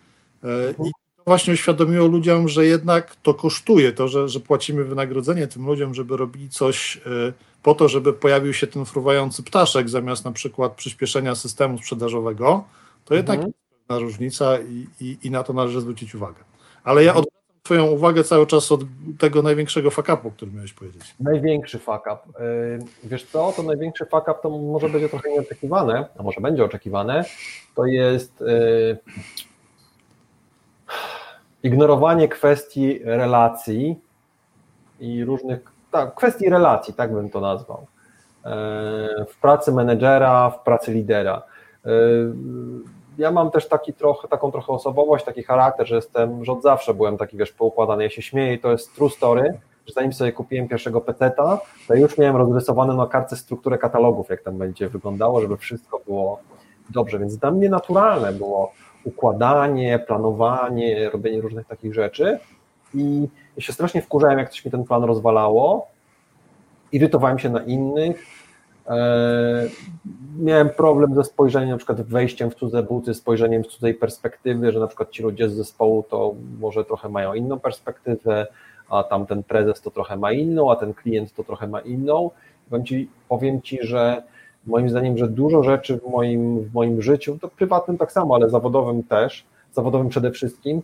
E, 0.45 0.71
I 0.71 0.91
to 1.17 1.23
właśnie 1.27 1.55
uświadomiło 1.55 2.07
ludziom, 2.07 2.49
że 2.49 2.67
jednak 2.67 3.17
to 3.17 3.35
kosztuje, 3.35 3.93
to, 3.93 4.09
że, 4.09 4.29
że 4.29 4.41
płacimy 4.41 4.85
wynagrodzenie 4.85 5.47
tym 5.47 5.67
ludziom, 5.67 5.95
żeby 5.95 6.17
robili 6.17 6.49
coś 6.49 6.97
e, 6.97 7.33
po 7.63 7.75
to, 7.75 7.89
żeby 7.89 8.13
pojawił 8.13 8.53
się 8.53 8.67
ten 8.67 8.85
fruwający 8.85 9.43
ptaszek, 9.43 9.89
zamiast 9.89 10.25
na 10.25 10.33
przykład 10.33 10.73
przyspieszenia 10.73 11.35
systemu 11.35 11.79
sprzedażowego 11.79 12.65
to 13.09 13.14
jednak 13.14 13.37
mhm. 13.37 13.47
jest 13.47 13.87
pewna 13.87 14.01
różnica 14.01 14.59
i, 14.59 14.87
i, 15.01 15.18
i, 15.23 15.31
na 15.31 15.42
to 15.42 15.53
należy 15.53 15.81
zwrócić 15.81 16.14
uwagę. 16.14 16.38
Ale 16.85 17.05
ja 17.05 17.14
odwracam 17.14 17.38
Twoją 17.68 17.87
uwagę 17.87 18.25
cały 18.25 18.47
czas 18.47 18.73
od 18.73 18.81
tego 19.18 19.42
największego 19.42 19.90
fakapu, 19.90 20.31
który 20.31 20.53
miałeś 20.53 20.73
powiedzieć. 20.73 21.14
Największy 21.21 21.79
fakap. 21.79 22.27
Wiesz 23.05 23.25
co, 23.25 23.53
to 23.57 23.62
największy 23.62 24.07
fakap 24.07 24.42
to 24.42 24.51
może 24.51 24.88
będzie 24.88 25.09
trochę 25.09 25.31
nieoczekiwane, 25.31 26.09
a 26.18 26.23
może 26.23 26.40
będzie 26.40 26.64
oczekiwane, 26.64 27.25
to 27.75 27.87
jest 27.87 28.40
y, 28.40 28.99
ignorowanie 31.62 32.29
kwestii 32.29 33.01
relacji 33.05 34.01
i 35.01 35.25
różnych, 35.25 35.61
tak, 35.90 36.14
kwestii 36.14 36.49
relacji, 36.49 36.94
tak 36.94 37.12
bym 37.12 37.31
to 37.31 37.40
nazwał, 37.40 37.87
y, 37.87 38.49
w 39.25 39.37
pracy 39.40 39.73
menedżera, 39.73 40.51
w 40.51 40.62
pracy 40.62 40.92
lidera 40.92 41.42
y, 41.87 41.88
ja 43.19 43.31
mam 43.31 43.51
też 43.51 43.69
taki 43.69 43.93
trochę, 43.93 44.29
taką 44.29 44.53
trochę 44.53 44.73
osobowość, 44.73 45.25
taki 45.25 45.43
charakter, 45.43 45.87
że 45.87 45.97
jestem, 45.97 46.45
że 46.45 46.53
od 46.53 46.63
zawsze 46.63 46.95
byłem 46.95 47.19
taki, 47.19 47.37
wiesz, 47.37 47.53
poukładany. 47.53 48.03
Ja 48.03 48.11
się 48.11 48.23
śmieję 48.23 48.55
i 48.55 48.59
to 48.59 48.71
jest 48.71 48.95
true 48.95 49.11
story, 49.11 49.59
że 49.87 49.93
zanim 49.93 50.13
sobie 50.13 50.33
kupiłem 50.33 50.69
pierwszego 50.69 51.01
peceta, 51.01 51.61
to 51.89 51.95
już 51.95 52.19
miałem 52.19 52.37
rozrysowane 52.37 52.95
na 52.95 53.07
kartce 53.07 53.37
strukturę 53.37 53.79
katalogów, 53.79 54.29
jak 54.29 54.43
tam 54.43 54.59
będzie 54.59 54.89
wyglądało, 54.89 55.41
żeby 55.41 55.57
wszystko 55.57 56.01
było 56.07 56.41
dobrze, 56.91 57.19
więc 57.19 57.37
dla 57.37 57.51
mnie 57.51 57.69
naturalne 57.69 58.33
było 58.33 58.73
układanie, 59.05 59.99
planowanie, 59.99 61.11
robienie 61.11 61.41
różnych 61.41 61.67
takich 61.67 61.95
rzeczy. 61.95 62.39
I 62.95 63.29
ja 63.57 63.63
się 63.63 63.73
strasznie 63.73 64.03
wkurzałem, 64.03 64.39
jak 64.39 64.51
coś 64.51 64.65
mi 64.65 64.71
ten 64.71 64.85
plan 64.85 65.05
rozwalało, 65.05 65.87
irytowałem 66.93 67.39
się 67.39 67.49
na 67.49 67.63
innych, 67.63 68.38
miałem 70.38 70.70
problem 70.70 71.14
ze 71.14 71.24
spojrzeniem, 71.24 71.70
na 71.70 71.77
przykład 71.77 72.03
wejściem 72.03 72.51
w 72.51 72.55
cudze 72.55 72.83
buty, 72.83 73.14
spojrzeniem 73.14 73.64
z 73.64 73.68
cudzej 73.68 73.94
perspektywy, 73.94 74.72
że 74.72 74.81
na 74.81 74.87
przykład 74.87 75.11
ci 75.11 75.22
ludzie 75.22 75.48
z 75.48 75.53
zespołu 75.53 76.05
to 76.11 76.35
może 76.61 76.85
trochę 76.85 77.09
mają 77.09 77.35
inną 77.35 77.59
perspektywę, 77.59 78.46
a 78.90 79.03
tam 79.03 79.27
ten 79.27 79.42
prezes 79.42 79.81
to 79.81 79.90
trochę 79.90 80.16
ma 80.16 80.33
inną, 80.33 80.70
a 80.70 80.77
ten 80.77 80.94
klient 80.94 81.35
to 81.35 81.44
trochę 81.44 81.66
ma 81.66 81.81
inną. 81.81 82.31
Powiem 82.70 82.87
ci, 82.87 83.11
powiem 83.29 83.62
ci 83.62 83.79
że 83.83 84.22
Moim 84.68 84.90
zdaniem, 84.90 85.18
że 85.18 85.29
dużo 85.29 85.62
rzeczy 85.62 85.98
w 85.98 86.11
moim, 86.11 86.61
w 86.61 86.74
moim 86.74 87.03
życiu, 87.03 87.38
to 87.40 87.48
prywatnym 87.48 87.98
tak 87.98 88.12
samo, 88.12 88.35
ale 88.35 88.51
zawodowym 88.51 89.03
też, 89.03 89.44
zawodowym 89.72 90.09
przede 90.09 90.31
wszystkim, 90.31 90.79
e, 90.79 90.83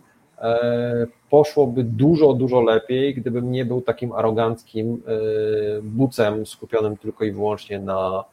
poszłoby 1.29 1.83
dużo, 1.83 2.33
dużo 2.33 2.61
lepiej, 2.61 3.15
gdybym 3.15 3.51
nie 3.51 3.65
był 3.65 3.81
takim 3.81 4.11
aroganckim 4.11 5.03
e, 5.07 5.81
bucem 5.81 6.45
skupionym 6.45 6.97
tylko 6.97 7.25
i 7.25 7.31
wyłącznie 7.31 7.79
na, 7.79 8.23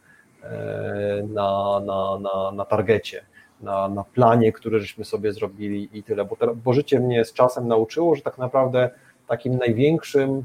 e, 0.42 1.22
na, 1.28 1.80
na, 1.86 2.18
na, 2.18 2.52
na 2.52 2.64
targecie, 2.64 3.24
na, 3.60 3.88
na 3.88 4.04
planie, 4.04 4.52
który 4.52 4.80
żeśmy 4.80 5.04
sobie 5.04 5.32
zrobili 5.32 5.88
i 5.92 6.02
tyle, 6.02 6.24
bo, 6.24 6.36
bo 6.64 6.72
życie 6.72 7.00
mnie 7.00 7.24
z 7.24 7.32
czasem 7.32 7.68
nauczyło, 7.68 8.14
że 8.14 8.22
tak 8.22 8.38
naprawdę 8.38 8.90
takim 9.28 9.56
największym, 9.56 10.44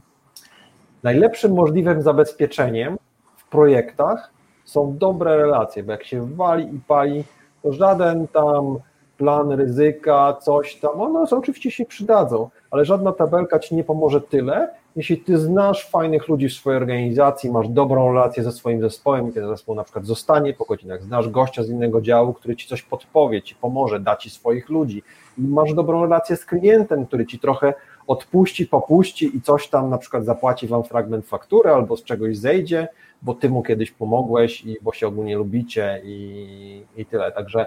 najlepszym 1.04 1.54
możliwym 1.54 2.02
zabezpieczeniem 2.02 2.98
w 3.38 3.50
projektach 3.50 4.32
są 4.66 4.98
dobre 4.98 5.38
relacje, 5.38 5.84
bo 5.84 5.92
jak 5.92 6.04
się 6.04 6.36
wali 6.36 6.76
i 6.76 6.80
pali, 6.88 7.24
to 7.64 7.74
żaden 7.74 8.28
tam 8.28 8.80
plan 9.18 9.52
ryzyka, 9.52 10.38
coś 10.42 10.76
tam, 10.76 11.02
one 11.02 11.26
oczywiście 11.32 11.72
się 11.72 11.86
przydadzą, 11.86 12.50
ale 12.72 12.86
żadna 12.86 13.12
tabelka 13.12 13.60
ci 13.60 13.76
nie 13.76 13.84
pomoże 13.84 14.22
tyle, 14.22 14.70
jeśli 14.96 15.18
ty 15.18 15.38
znasz 15.38 15.90
fajnych 15.90 16.28
ludzi 16.28 16.50
w 16.50 16.54
swojej 16.54 16.78
organizacji, 16.78 17.52
masz 17.52 17.70
dobrą 17.70 18.14
relację 18.14 18.44
ze 18.44 18.52
swoim 18.52 18.82
zespołem 18.82 19.30
i 19.30 19.34
ten 19.34 19.48
zespół 19.48 19.76
na 19.76 19.84
przykład 19.84 20.06
zostanie 20.06 20.54
po 20.54 20.66
godzinach, 20.66 21.04
znasz 21.04 21.30
gościa 21.30 21.64
z 21.64 21.70
innego 21.70 22.02
działu, 22.02 22.34
który 22.34 22.56
ci 22.56 22.68
coś 22.68 22.82
podpowie, 22.82 23.42
ci 23.42 23.56
pomoże, 23.56 24.00
da 24.00 24.16
ci 24.16 24.30
swoich 24.30 24.70
ludzi 24.70 25.04
i 25.38 25.42
masz 25.42 25.74
dobrą 25.74 26.02
relację 26.02 26.36
z 26.36 26.46
klientem, 26.46 27.06
który 27.06 27.26
ci 27.26 27.40
trochę 27.40 27.74
odpuści, 28.08 28.68
popuści 28.68 29.38
i 29.38 29.42
coś 29.42 29.68
tam 29.68 29.90
na 29.90 29.98
przykład 29.98 30.26
zapłaci 30.26 30.68
wam 30.68 30.84
fragment 30.84 31.26
faktury 31.26 31.70
albo 31.70 31.98
z 31.98 32.04
czegoś 32.04 32.38
zejdzie, 32.38 32.88
bo 33.22 33.34
ty 33.34 33.50
mu 33.50 33.64
kiedyś 33.64 33.92
pomogłeś 33.92 34.66
i 34.66 34.78
bo 34.82 34.94
się 34.94 35.08
ogólnie 35.08 35.38
lubicie 35.38 36.02
i, 36.04 36.84
i 36.98 37.06
tyle. 37.06 37.32
Także 37.32 37.66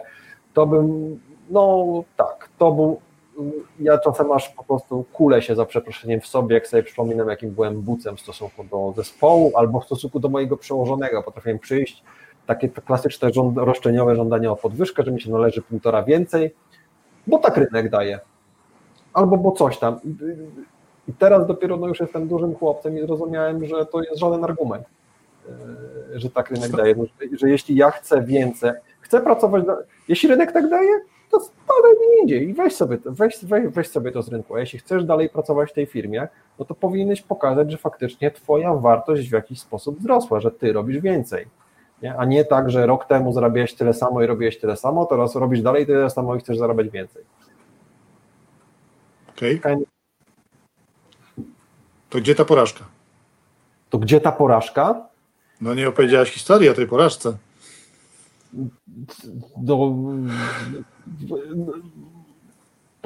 to 0.54 0.66
bym, 0.66 1.20
no 1.50 1.86
tak, 2.16 2.48
to 2.58 2.72
był, 2.72 3.00
ja 3.80 3.98
czasem 3.98 4.32
aż 4.32 4.48
po 4.48 4.64
prostu 4.64 5.04
kulę 5.12 5.42
się 5.42 5.54
za 5.54 5.66
przeproszeniem 5.66 6.20
w 6.20 6.26
sobie, 6.26 6.54
jak 6.54 6.68
sobie 6.68 6.82
przypominam, 6.82 7.28
jakim 7.28 7.50
byłem 7.50 7.80
bucem 7.80 8.16
w 8.16 8.20
stosunku 8.20 8.64
do 8.64 8.92
zespołu 8.96 9.52
albo 9.54 9.80
w 9.80 9.84
stosunku 9.84 10.20
do 10.20 10.28
mojego 10.28 10.56
przełożonego. 10.56 11.22
Potrafiłem 11.22 11.58
przyjść, 11.58 12.02
takie 12.46 12.68
klasyczne 12.68 13.32
rząd, 13.32 13.58
roszczeniowe 13.58 14.16
żądania 14.16 14.50
o 14.50 14.56
podwyżkę, 14.56 15.02
że 15.02 15.12
mi 15.12 15.20
się 15.20 15.30
należy 15.30 15.62
półtora 15.62 16.02
więcej, 16.02 16.54
bo 17.26 17.38
tak 17.38 17.56
rynek 17.56 17.90
daje. 17.90 18.20
Albo 19.12 19.36
bo 19.36 19.52
coś 19.52 19.78
tam. 19.78 20.00
I 21.08 21.12
teraz 21.12 21.46
dopiero 21.46 21.76
no 21.76 21.88
już 21.88 22.00
jestem 22.00 22.28
dużym 22.28 22.54
chłopcem 22.54 22.98
i 22.98 23.00
zrozumiałem, 23.00 23.66
że 23.66 23.86
to 23.86 24.02
jest 24.02 24.18
żaden 24.18 24.44
argument. 24.44 24.84
E, 26.14 26.20
że 26.20 26.30
tak 26.30 26.50
rynek 26.50 26.70
daje, 26.70 26.94
no, 26.94 27.04
że 27.38 27.50
jeśli 27.50 27.76
ja 27.76 27.90
chcę 27.90 28.22
więcej, 28.22 28.70
chcę 29.00 29.20
pracować, 29.20 29.64
jeśli 30.08 30.28
rynek 30.28 30.52
tak 30.52 30.68
daje, 30.68 31.00
to 31.30 31.40
spadaj 31.40 31.92
mi 31.92 32.20
indziej 32.22 32.48
i 32.48 32.54
weź 32.54 32.74
sobie, 32.74 32.98
to, 32.98 33.12
weź, 33.12 33.44
weź, 33.44 33.68
weź 33.68 33.88
sobie 33.88 34.12
to 34.12 34.22
z 34.22 34.28
rynku, 34.28 34.54
a 34.54 34.60
jeśli 34.60 34.78
chcesz 34.78 35.04
dalej 35.04 35.28
pracować 35.28 35.70
w 35.70 35.72
tej 35.72 35.86
firmie, 35.86 36.28
no 36.58 36.64
to 36.64 36.74
powinieneś 36.74 37.22
pokazać, 37.22 37.70
że 37.70 37.78
faktycznie 37.78 38.30
twoja 38.30 38.74
wartość 38.74 39.28
w 39.28 39.32
jakiś 39.32 39.60
sposób 39.60 39.98
wzrosła, 39.98 40.40
że 40.40 40.50
ty 40.50 40.72
robisz 40.72 40.98
więcej, 40.98 41.46
nie? 42.02 42.16
a 42.16 42.24
nie 42.24 42.44
tak, 42.44 42.70
że 42.70 42.86
rok 42.86 43.04
temu 43.04 43.32
zarabiałeś 43.32 43.74
tyle 43.74 43.94
samo 43.94 44.22
i 44.22 44.26
robiłeś 44.26 44.58
tyle 44.58 44.76
samo, 44.76 45.06
teraz 45.06 45.36
robisz 45.36 45.62
dalej 45.62 45.86
tyle 45.86 46.10
samo 46.10 46.36
i 46.36 46.40
chcesz 46.40 46.58
zarabiać 46.58 46.88
więcej. 46.88 47.24
Okej. 49.30 49.58
Okay. 49.58 49.76
To 52.10 52.18
gdzie 52.18 52.34
ta 52.34 52.44
porażka? 52.44 52.84
To 53.90 53.98
gdzie 53.98 54.20
ta 54.20 54.32
porażka? 54.32 55.06
No 55.60 55.74
nie 55.74 55.88
opowiedziałaś 55.88 56.30
historii 56.30 56.68
o 56.68 56.74
tej 56.74 56.86
porażce. 56.86 57.36
Do, 59.56 59.94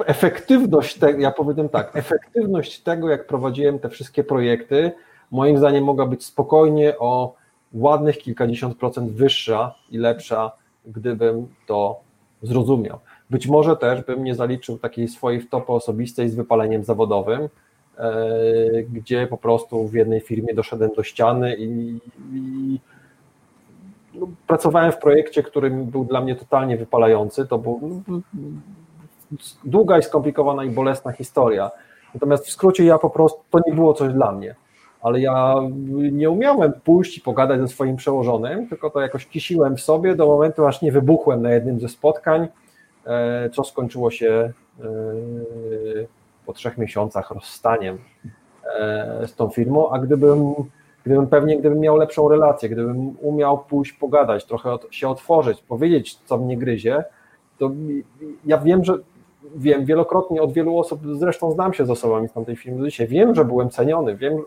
efektywność 0.05 0.97
tego, 0.99 1.19
ja 1.19 1.31
powiem 1.31 1.69
tak, 1.69 1.95
efektywność 1.95 2.79
tego, 2.79 3.09
jak 3.09 3.27
prowadziłem 3.27 3.79
te 3.79 3.89
wszystkie 3.89 4.23
projekty, 4.23 4.91
moim 5.31 5.57
zdaniem 5.57 5.83
mogła 5.83 6.05
być 6.05 6.25
spokojnie 6.25 6.99
o 6.99 7.35
ładnych 7.73 8.17
kilkadziesiąt 8.17 8.77
procent 8.77 9.11
wyższa 9.11 9.75
i 9.91 9.97
lepsza, 9.97 10.51
gdybym 10.85 11.47
to 11.67 11.99
zrozumiał. 12.41 12.99
Być 13.29 13.47
może 13.47 13.77
też 13.77 14.03
bym 14.03 14.23
nie 14.23 14.35
zaliczył 14.35 14.77
takiej 14.77 15.07
swojej 15.07 15.41
wtopy 15.41 15.71
osobistej 15.71 16.29
z 16.29 16.35
wypaleniem 16.35 16.83
zawodowym, 16.83 17.49
E, 17.97 18.83
gdzie 18.83 19.27
po 19.27 19.37
prostu 19.37 19.87
w 19.87 19.93
jednej 19.93 20.21
firmie 20.21 20.53
doszedłem 20.53 20.89
do 20.95 21.03
ściany 21.03 21.55
i, 21.55 21.99
i 22.33 22.79
no, 24.19 24.27
pracowałem 24.47 24.91
w 24.91 24.97
projekcie, 24.97 25.43
który 25.43 25.69
był 25.69 26.05
dla 26.05 26.21
mnie 26.21 26.35
totalnie 26.35 26.77
wypalający. 26.77 27.47
To 27.47 27.57
był 27.57 28.01
no, 28.07 28.19
długa 29.63 29.97
i 29.97 30.03
skomplikowana 30.03 30.63
i 30.63 30.69
bolesna 30.69 31.11
historia. 31.11 31.71
Natomiast 32.13 32.47
w 32.47 32.51
skrócie 32.51 32.85
ja 32.85 32.97
po 32.97 33.09
prostu, 33.09 33.39
to 33.49 33.59
nie 33.67 33.73
było 33.73 33.93
coś 33.93 34.13
dla 34.13 34.31
mnie. 34.31 34.55
Ale 35.01 35.19
ja 35.19 35.55
nie 36.11 36.29
umiałem 36.29 36.73
pójść 36.83 37.17
i 37.17 37.21
pogadać 37.21 37.59
ze 37.61 37.67
swoim 37.67 37.95
przełożonym, 37.95 38.67
tylko 38.67 38.89
to 38.89 39.01
jakoś 39.01 39.25
kisiłem 39.25 39.77
w 39.77 39.81
sobie 39.81 40.15
do 40.15 40.25
momentu, 40.25 40.65
aż 40.65 40.81
nie 40.81 40.91
wybuchłem 40.91 41.41
na 41.41 41.51
jednym 41.51 41.79
ze 41.79 41.89
spotkań, 41.89 42.47
e, 43.05 43.49
co 43.49 43.63
skończyło 43.63 44.11
się 44.11 44.27
e, 44.79 44.83
po 46.45 46.53
trzech 46.53 46.77
miesiącach 46.77 47.31
rozstaniem 47.31 47.97
e, 48.79 49.27
z 49.27 49.35
tą 49.35 49.49
firmą, 49.49 49.89
a 49.89 49.99
gdybym, 49.99 50.53
gdybym 51.05 51.27
pewnie, 51.27 51.57
gdybym 51.57 51.79
miał 51.79 51.97
lepszą 51.97 52.29
relację, 52.29 52.69
gdybym 52.69 53.15
umiał 53.21 53.57
pójść 53.57 53.93
pogadać, 53.93 54.45
trochę 54.45 54.77
się 54.91 55.09
otworzyć, 55.09 55.61
powiedzieć, 55.61 56.15
co 56.15 56.37
mnie 56.37 56.57
gryzie, 56.57 57.03
to 57.57 57.71
ja 58.45 58.57
wiem, 58.57 58.83
że 58.83 58.97
wiem 59.55 59.85
wielokrotnie 59.85 60.41
od 60.41 60.53
wielu 60.53 60.77
osób, 60.77 61.01
zresztą 61.13 61.51
znam 61.51 61.73
się 61.73 61.85
z 61.85 61.89
osobami 61.89 62.29
z 62.29 62.33
tamtej 62.33 62.57
do 62.67 62.85
dzisiaj, 62.85 63.07
wiem, 63.07 63.35
że 63.35 63.45
byłem 63.45 63.69
ceniony, 63.69 64.15
wiem, 64.15 64.43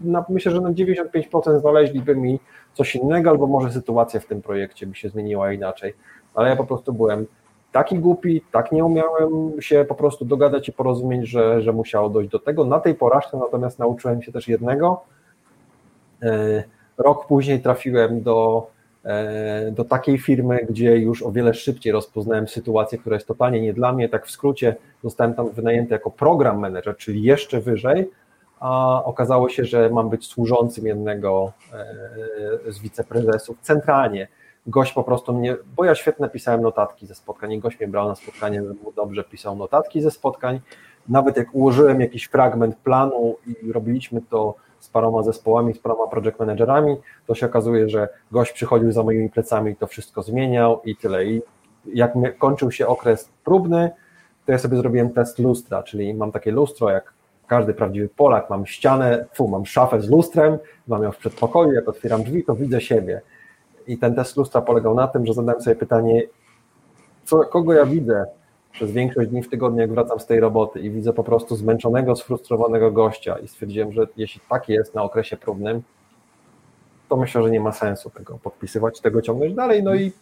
na, 0.00 0.24
myślę, 0.28 0.52
że 0.52 0.60
na 0.60 0.70
95% 0.70 1.60
znaleźliby 1.60 2.16
mi 2.16 2.40
coś 2.72 2.96
innego, 2.96 3.30
albo 3.30 3.46
może 3.46 3.72
sytuacja 3.72 4.20
w 4.20 4.26
tym 4.26 4.42
projekcie 4.42 4.86
by 4.86 4.94
się 4.94 5.08
zmieniła 5.08 5.52
inaczej, 5.52 5.94
ale 6.34 6.48
ja 6.48 6.56
po 6.56 6.64
prostu 6.64 6.92
byłem 6.92 7.26
taki 7.72 7.98
głupi, 7.98 8.42
tak 8.52 8.72
nie 8.72 8.84
umiałem 8.84 9.52
się 9.60 9.84
po 9.88 9.94
prostu 9.94 10.24
dogadać 10.24 10.68
i 10.68 10.72
porozumieć, 10.72 11.28
że, 11.28 11.62
że 11.62 11.72
musiało 11.72 12.10
dojść 12.10 12.30
do 12.30 12.38
tego. 12.38 12.64
Na 12.64 12.80
tej 12.80 12.94
porażce 12.94 13.36
natomiast 13.36 13.78
nauczyłem 13.78 14.22
się 14.22 14.32
też 14.32 14.48
jednego. 14.48 15.02
E, 16.24 16.64
rok 16.98 17.26
później 17.26 17.60
trafiłem 17.60 18.22
do, 18.22 18.66
e, 19.04 19.70
do 19.70 19.84
takiej 19.84 20.18
firmy, 20.18 20.66
gdzie 20.68 20.98
już 20.98 21.22
o 21.22 21.32
wiele 21.32 21.54
szybciej 21.54 21.92
rozpoznałem 21.92 22.48
sytuację, 22.48 22.98
która 22.98 23.16
jest 23.16 23.28
totalnie 23.28 23.60
nie 23.60 23.74
dla 23.74 23.92
mnie. 23.92 24.08
Tak 24.08 24.26
w 24.26 24.30
skrócie 24.30 24.76
zostałem 25.02 25.34
tam 25.34 25.50
wynajęty 25.50 25.92
jako 25.92 26.10
program 26.10 26.58
manager, 26.58 26.96
czyli 26.96 27.22
jeszcze 27.22 27.60
wyżej, 27.60 28.10
a 28.60 29.02
okazało 29.04 29.48
się, 29.48 29.64
że 29.64 29.90
mam 29.90 30.10
być 30.10 30.26
służącym 30.26 30.86
jednego 30.86 31.52
e, 32.68 32.72
z 32.72 32.78
wiceprezesów 32.78 33.56
centralnie 33.60 34.28
gość 34.66 34.92
po 34.92 35.04
prostu 35.04 35.32
mnie, 35.32 35.56
bo 35.76 35.84
ja 35.84 35.94
świetnie 35.94 36.28
pisałem 36.28 36.62
notatki 36.62 37.06
ze 37.06 37.14
spotkań 37.14 37.52
i 37.52 37.58
gość 37.58 37.80
mnie 37.80 37.88
brał 37.88 38.08
na 38.08 38.14
spotkanie, 38.14 38.62
mu 38.62 38.92
dobrze 38.96 39.24
pisał 39.24 39.56
notatki 39.56 40.02
ze 40.02 40.10
spotkań, 40.10 40.60
nawet 41.08 41.36
jak 41.36 41.54
ułożyłem 41.54 42.00
jakiś 42.00 42.24
fragment 42.24 42.76
planu 42.76 43.36
i 43.46 43.72
robiliśmy 43.72 44.20
to 44.30 44.54
z 44.84 44.88
paroma 44.88 45.22
zespołami, 45.22 45.74
z 45.74 45.78
paroma 45.78 46.06
project 46.06 46.38
managerami, 46.38 46.96
to 47.26 47.34
się 47.34 47.46
okazuje, 47.46 47.88
że 47.88 48.08
gość 48.32 48.52
przychodził 48.52 48.92
za 48.92 49.02
moimi 49.02 49.30
plecami 49.30 49.72
i 49.72 49.76
to 49.76 49.86
wszystko 49.86 50.22
zmieniał 50.22 50.80
i 50.84 50.96
tyle. 50.96 51.24
I 51.24 51.42
jak 51.86 52.12
kończył 52.38 52.70
się 52.70 52.86
okres 52.86 53.30
próbny, 53.44 53.90
to 54.46 54.52
ja 54.52 54.58
sobie 54.58 54.76
zrobiłem 54.76 55.10
test 55.10 55.38
lustra, 55.38 55.82
czyli 55.82 56.14
mam 56.14 56.32
takie 56.32 56.52
lustro, 56.52 56.90
jak 56.90 57.12
każdy 57.46 57.74
prawdziwy 57.74 58.08
Polak, 58.08 58.50
mam 58.50 58.66
ścianę, 58.66 59.26
fu, 59.32 59.48
mam 59.48 59.66
szafę 59.66 60.00
z 60.00 60.10
lustrem, 60.10 60.58
mam 60.88 61.02
ją 61.02 61.12
w 61.12 61.16
przedpokoju, 61.16 61.72
jak 61.72 61.88
otwieram 61.88 62.22
drzwi, 62.22 62.44
to 62.44 62.54
widzę 62.54 62.80
siebie. 62.80 63.20
I 63.86 63.98
ten 63.98 64.14
test 64.14 64.36
lustra 64.36 64.60
polegał 64.60 64.94
na 64.94 65.08
tym, 65.08 65.26
że 65.26 65.34
zadałem 65.34 65.62
sobie 65.62 65.76
pytanie, 65.76 66.22
co, 67.24 67.40
kogo 67.40 67.72
ja 67.72 67.86
widzę 67.86 68.26
przez 68.74 68.90
większość 68.90 69.30
dni 69.30 69.42
w 69.42 69.48
tygodniu, 69.48 69.80
jak 69.80 69.92
wracam 69.92 70.20
z 70.20 70.26
tej 70.26 70.40
roboty 70.40 70.80
i 70.80 70.90
widzę 70.90 71.12
po 71.12 71.24
prostu 71.24 71.56
zmęczonego, 71.56 72.16
sfrustrowanego 72.16 72.90
gościa 72.90 73.38
i 73.38 73.48
stwierdziłem, 73.48 73.92
że 73.92 74.06
jeśli 74.16 74.40
tak 74.48 74.68
jest 74.68 74.94
na 74.94 75.02
okresie 75.02 75.36
próbnym, 75.36 75.82
to 77.08 77.16
myślę, 77.16 77.42
że 77.42 77.50
nie 77.50 77.60
ma 77.60 77.72
sensu 77.72 78.10
tego 78.10 78.38
podpisywać, 78.38 79.00
tego 79.00 79.22
ciągnąć 79.22 79.54
dalej. 79.54 79.82
No 79.82 79.94
i 79.94 80.12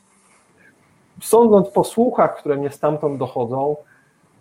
sądząc 1.23 1.69
po 1.69 1.85
słuchach, 1.85 2.39
które 2.39 2.57
mnie 2.57 2.71
stamtąd 2.71 3.19
dochodzą, 3.19 3.77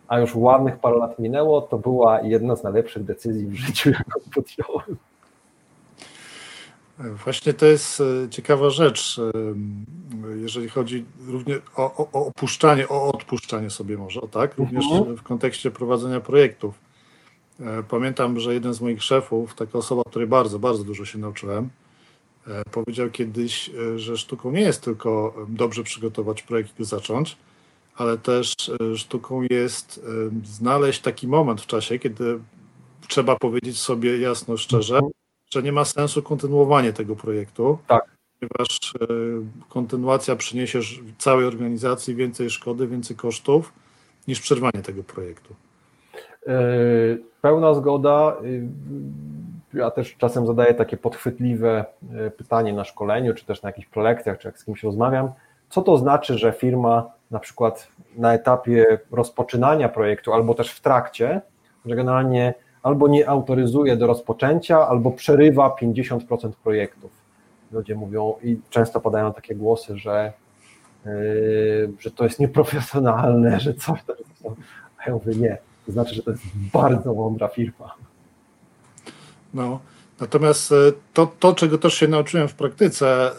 a 0.08 0.20
już 0.20 0.36
ładnych 0.36 0.80
parę 0.80 0.98
lat 0.98 1.20
minęło, 1.20 1.62
to 1.62 1.78
była 1.78 2.22
jedna 2.22 2.56
z 2.56 2.64
najlepszych 2.64 3.04
decyzji 3.04 3.48
w 3.48 3.54
życiu, 3.54 3.90
jaką 4.00 4.20
podjąłem. 4.36 4.98
Właśnie 7.24 7.54
to 7.54 7.66
jest 7.66 8.02
e, 8.02 8.30
ciekawa 8.30 8.70
rzecz, 8.70 9.20
e, 9.20 9.32
jeżeli 10.36 10.70
chodzi 10.70 11.06
również 11.28 11.60
o, 11.76 11.96
o, 11.96 12.10
o 12.14 12.26
opuszczanie, 12.26 12.90
o 12.90 13.12
odpuszczanie 13.14 13.70
sobie 13.70 13.98
może, 13.98 14.22
tak? 14.32 14.58
Również 14.58 14.86
mhm. 14.92 15.18
w 15.18 15.24
kontekście 15.24 15.72
prowadzenia 15.72 16.20
projektów. 16.20 16.76
E, 17.60 17.84
pamiętam, 17.84 18.40
że 18.40 18.54
jeden 18.54 18.74
z 18.74 18.82
moich 18.82 19.04
szefów, 19.04 19.56
taka 19.56 19.78
osoba, 19.78 20.02
której 20.10 20.28
bardzo, 20.28 20.60
bardzo 20.60 20.84
dużo 20.84 21.06
się 21.06 21.18
nauczyłem, 21.20 21.70
powiedział 22.72 23.10
kiedyś, 23.10 23.70
że 23.96 24.18
sztuką 24.18 24.52
nie 24.52 24.62
jest 24.62 24.82
tylko 24.82 25.36
dobrze 25.50 25.84
przygotować 25.84 26.42
projekt 26.42 26.80
i 26.80 26.86
zacząć, 26.86 27.38
ale 27.96 28.18
też 28.18 28.54
sztuką 28.96 29.42
jest 29.50 30.06
znaleźć 30.44 31.02
taki 31.02 31.28
moment 31.28 31.62
w 31.62 31.66
czasie, 31.66 32.00
kiedy 32.00 32.40
trzeba 33.08 33.36
powiedzieć 33.36 33.80
sobie 33.80 34.18
jasno, 34.18 34.58
szczerze, 34.58 34.96
mhm. 34.96 35.12
Że 35.54 35.64
nie 35.64 35.72
ma 35.72 35.86
sensu 35.86 36.24
kontynuowanie 36.24 36.94
tego 36.94 37.16
projektu. 37.16 37.78
Tak. 37.88 38.06
Ponieważ 38.40 38.94
kontynuacja 39.70 40.36
przyniesie 40.36 40.80
całej 41.18 41.46
organizacji 41.46 42.16
więcej 42.16 42.50
szkody, 42.50 42.88
więcej 42.88 43.16
kosztów 43.16 43.74
niż 44.28 44.42
przerwanie 44.42 44.84
tego 44.84 45.04
projektu. 45.04 45.56
Pełna 47.42 47.74
zgoda. 47.74 48.38
Ja 49.74 49.92
też 49.92 50.16
czasem 50.18 50.48
zadaję 50.48 50.74
takie 50.74 50.98
podchwytliwe 50.98 51.86
e, 52.14 52.32
pytanie 52.32 52.74
na 52.74 52.84
szkoleniu, 52.84 53.34
czy 53.34 53.46
też 53.46 53.62
na 53.62 53.70
jakichś 53.70 53.88
prelekcjach, 53.88 54.40
czy 54.40 54.48
jak 54.48 54.60
z 54.60 54.66
kimś 54.66 54.84
rozmawiam. 54.84 55.32
Co 55.70 55.82
to 55.82 55.98
znaczy, 55.98 56.38
że 56.38 56.52
firma 56.52 57.12
na 57.32 57.40
przykład 57.40 57.88
na 58.18 58.34
etapie 58.34 59.00
rozpoczynania 59.12 59.90
projektu, 59.90 60.34
albo 60.34 60.54
też 60.54 60.72
w 60.72 60.82
trakcie, 60.82 61.42
że 61.86 61.96
generalnie 61.96 62.54
albo 62.84 63.08
nie 63.08 63.30
autoryzuje 63.30 63.98
do 63.98 64.08
rozpoczęcia, 64.08 64.88
albo 64.88 65.12
przerywa 65.12 65.76
50% 65.82 66.52
projektów. 66.64 67.12
Ludzie 67.72 67.96
mówią 67.96 68.34
i 68.44 68.58
często 68.70 69.02
padają 69.02 69.34
takie 69.34 69.56
głosy, 69.56 69.98
że, 69.98 70.34
yy, 71.06 71.94
że 72.00 72.12
to 72.12 72.24
jest 72.24 72.40
nieprofesjonalne, 72.40 73.60
że 73.66 73.74
coś 73.74 74.04
tam. 74.04 74.16
A 74.98 75.10
ja 75.10 75.14
mówię, 75.14 75.36
nie, 75.36 75.58
to 75.86 75.92
znaczy, 75.92 76.16
że 76.16 76.24
to 76.24 76.32
jest 76.32 76.44
bardzo 76.74 77.14
mądra 77.14 77.48
firma. 77.48 77.96
No, 79.54 79.80
natomiast 80.20 80.72
e, 80.72 80.76
to, 81.14 81.32
to, 81.40 81.54
czego 81.54 81.78
też 81.78 81.94
się 81.94 82.08
nauczyłem 82.08 82.48
w 82.48 82.54
praktyce, 82.54 83.32
e, 83.32 83.34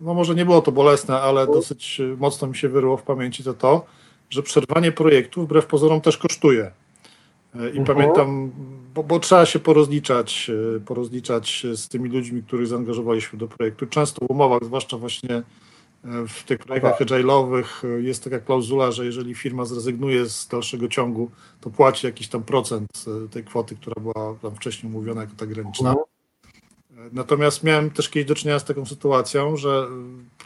no 0.00 0.14
może 0.14 0.34
nie 0.34 0.44
było 0.44 0.62
to 0.62 0.72
bolesne, 0.72 1.20
ale 1.20 1.46
dosyć 1.46 2.00
mocno 2.18 2.48
mi 2.48 2.56
się 2.56 2.68
wyryło 2.68 2.96
w 2.96 3.02
pamięci, 3.02 3.44
to 3.44 3.54
to, 3.54 3.84
że 4.30 4.42
przerwanie 4.42 4.92
projektu 4.92 5.42
wbrew 5.42 5.66
pozorom 5.66 6.00
też 6.00 6.18
kosztuje. 6.18 6.70
E, 7.54 7.70
I 7.70 7.80
uh-huh. 7.80 7.86
pamiętam, 7.86 8.50
bo, 8.94 9.02
bo, 9.02 9.20
trzeba 9.20 9.46
się 9.46 9.58
porozliczać, 9.58 10.50
porozliczać 10.86 11.66
z 11.74 11.88
tymi 11.88 12.08
ludźmi, 12.08 12.42
których 12.42 12.66
zaangażowaliśmy 12.66 13.38
do 13.38 13.48
projektu. 13.48 13.86
Często 13.86 14.26
w 14.26 14.30
umowach, 14.30 14.64
zwłaszcza 14.64 14.98
właśnie 14.98 15.42
w 16.04 16.44
tych 16.44 16.58
projektach 16.58 16.98
tak. 16.98 17.08
agile'owych 17.08 17.64
jest 17.98 18.24
taka 18.24 18.38
klauzula, 18.38 18.92
że 18.92 19.04
jeżeli 19.04 19.34
firma 19.34 19.64
zrezygnuje 19.64 20.26
z 20.26 20.48
dalszego 20.48 20.88
ciągu, 20.88 21.30
to 21.60 21.70
płaci 21.70 22.06
jakiś 22.06 22.28
tam 22.28 22.42
procent 22.42 22.88
e, 23.24 23.28
tej 23.28 23.44
kwoty, 23.44 23.76
która 23.76 24.02
była 24.02 24.34
tam 24.42 24.54
wcześniej 24.54 24.92
umówiona 24.92 25.20
jako 25.20 25.32
ta 25.36 25.46
graniczna. 25.46 25.88
Mhm. 25.88 26.06
E, 27.06 27.10
natomiast 27.12 27.64
miałem 27.64 27.90
też 27.90 28.08
kiedyś 28.08 28.28
do 28.28 28.34
czynienia 28.34 28.58
z 28.58 28.64
taką 28.64 28.86
sytuacją, 28.86 29.56
że 29.56 29.88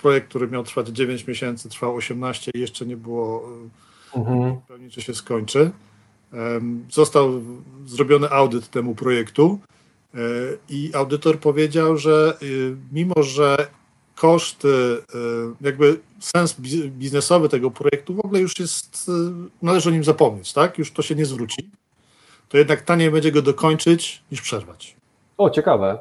projekt, 0.03 0.29
który 0.29 0.49
miał 0.49 0.65
trwać 0.65 0.89
9 0.89 1.27
miesięcy, 1.27 1.69
trwał 1.69 1.95
18 1.95 2.51
i 2.55 2.61
jeszcze 2.61 2.87
nie 2.87 2.97
było 2.97 3.49
e, 4.15 4.19
mhm. 4.19 4.57
pewnie, 4.69 4.91
czy 4.91 5.03
się 5.03 5.15
skończy. 5.15 5.71
Został 6.91 7.43
zrobiony 7.87 8.31
audyt 8.31 8.71
temu 8.71 8.95
projektu 8.95 9.59
i 10.69 10.91
audytor 10.95 11.39
powiedział, 11.39 11.97
że 11.97 12.39
mimo, 12.93 13.23
że 13.23 13.69
koszty, 14.19 14.69
y, 14.69 15.01
jakby 15.61 16.01
sens 16.21 16.57
biznesowy 16.89 17.49
tego 17.49 17.71
projektu 17.71 18.15
w 18.15 18.21
ogóle 18.21 18.41
już 18.41 18.59
jest, 18.59 19.09
y, 19.09 19.13
należy 19.63 19.89
o 19.89 19.93
nim 19.93 20.05
zapomnieć, 20.05 20.53
tak? 20.53 20.79
Już 20.79 20.93
to 20.93 21.03
się 21.03 21.15
nie 21.15 21.27
zwróci. 21.27 21.71
To 22.49 22.59
jednak 22.59 22.83
taniej 22.83 23.11
będzie 23.11 23.33
go 23.33 23.43
dokończyć 23.43 24.23
niż 24.33 24.43
przerwać. 24.43 24.97
O, 25.39 25.51
ciekawe. 25.51 25.99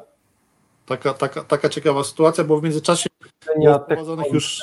Taka, 0.86 1.14
taka, 1.14 1.44
taka 1.44 1.68
ciekawa 1.68 2.04
sytuacja, 2.04 2.44
bo 2.44 2.60
w 2.60 2.62
międzyczasie 2.62 3.08
było 3.56 3.78
wprowadzonych 3.78 4.32
już 4.32 4.60
y, 4.60 4.62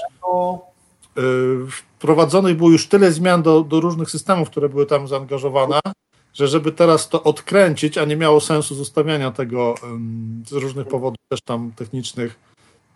wprowadzonych 1.69 2.57
było 2.57 2.69
już 2.69 2.87
tyle 2.87 3.11
zmian 3.11 3.41
do, 3.41 3.61
do 3.61 3.79
różnych 3.79 4.09
systemów, 4.09 4.49
które 4.49 4.69
były 4.69 4.85
tam 4.85 5.07
zaangażowane, 5.07 5.79
że 6.33 6.47
żeby 6.47 6.71
teraz 6.71 7.09
to 7.09 7.23
odkręcić, 7.23 7.97
a 7.97 8.05
nie 8.05 8.15
miało 8.15 8.41
sensu 8.41 8.75
zostawiania 8.75 9.31
tego 9.31 9.75
z 10.47 10.51
różnych 10.51 10.87
powodów 10.87 11.17
też 11.29 11.41
tam 11.41 11.71
technicznych, 11.75 12.35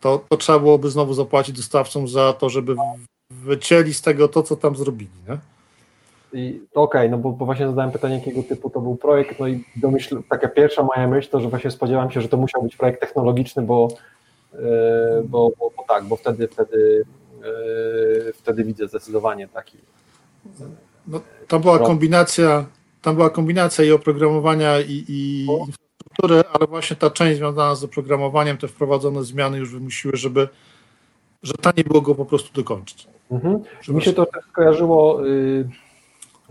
to, 0.01 0.25
to 0.29 0.37
trzeba 0.37 0.59
byłoby 0.59 0.89
znowu 0.89 1.13
zapłacić 1.13 1.55
dostawcom 1.55 2.07
za 2.07 2.33
to, 2.33 2.49
żeby 2.49 2.75
wycięli 3.31 3.93
z 3.93 4.01
tego 4.01 4.27
to, 4.27 4.43
co 4.43 4.55
tam 4.55 4.75
zrobili. 4.75 5.11
Nie? 5.29 5.37
I 6.33 6.61
okej, 6.73 7.01
okay, 7.01 7.09
no 7.09 7.17
bo, 7.17 7.31
bo, 7.31 7.45
właśnie 7.45 7.67
zadałem 7.67 7.91
pytanie, 7.91 8.15
jakiego 8.15 8.43
typu 8.43 8.69
to 8.69 8.81
był 8.81 8.95
projekt, 8.95 9.39
no 9.39 9.47
i 9.47 9.63
domyśl, 9.75 10.21
taka 10.29 10.47
pierwsza 10.47 10.83
moja 10.83 11.07
myśl 11.07 11.29
to, 11.29 11.39
że 11.39 11.49
właśnie 11.49 11.71
spodziewałem 11.71 12.11
się, 12.11 12.21
że 12.21 12.29
to 12.29 12.37
musiał 12.37 12.63
być 12.63 12.75
projekt 12.75 13.01
technologiczny, 13.01 13.63
bo, 13.63 13.87
yy, 14.53 14.59
bo, 15.23 15.51
bo, 15.59 15.71
bo, 15.77 15.83
tak, 15.87 16.03
bo 16.03 16.15
wtedy, 16.15 16.47
wtedy, 16.47 17.05
wtedy 18.33 18.63
widzę 18.63 18.87
zdecydowanie 18.87 19.47
taki. 19.47 19.77
No, 21.07 21.21
to 21.47 21.59
była 21.59 21.79
kombinacja, 21.79 22.65
tam 23.01 23.15
była 23.15 23.29
kombinacja 23.29 23.85
i 23.85 23.91
oprogramowania 23.91 24.79
i, 24.79 25.05
i 25.07 25.47
struktury, 25.99 26.43
ale 26.53 26.67
właśnie 26.67 26.95
ta 26.95 27.09
część 27.09 27.37
związana 27.37 27.75
z 27.75 27.83
oprogramowaniem, 27.83 28.57
te 28.57 28.67
wprowadzone 28.67 29.23
zmiany 29.23 29.57
już 29.57 29.73
wymusiły, 29.73 30.15
żeby 30.15 30.47
że 31.43 31.53
taniej 31.53 31.83
było 31.83 32.01
go 32.01 32.15
po 32.15 32.25
prostu 32.25 32.53
dokończyć. 32.53 33.07
Mhm. 33.31 33.63
Mi 33.87 34.01
się 34.01 34.13
to 34.13 34.25
też 34.25 34.45
skojarzyło, 34.45 35.27
y, 35.27 35.65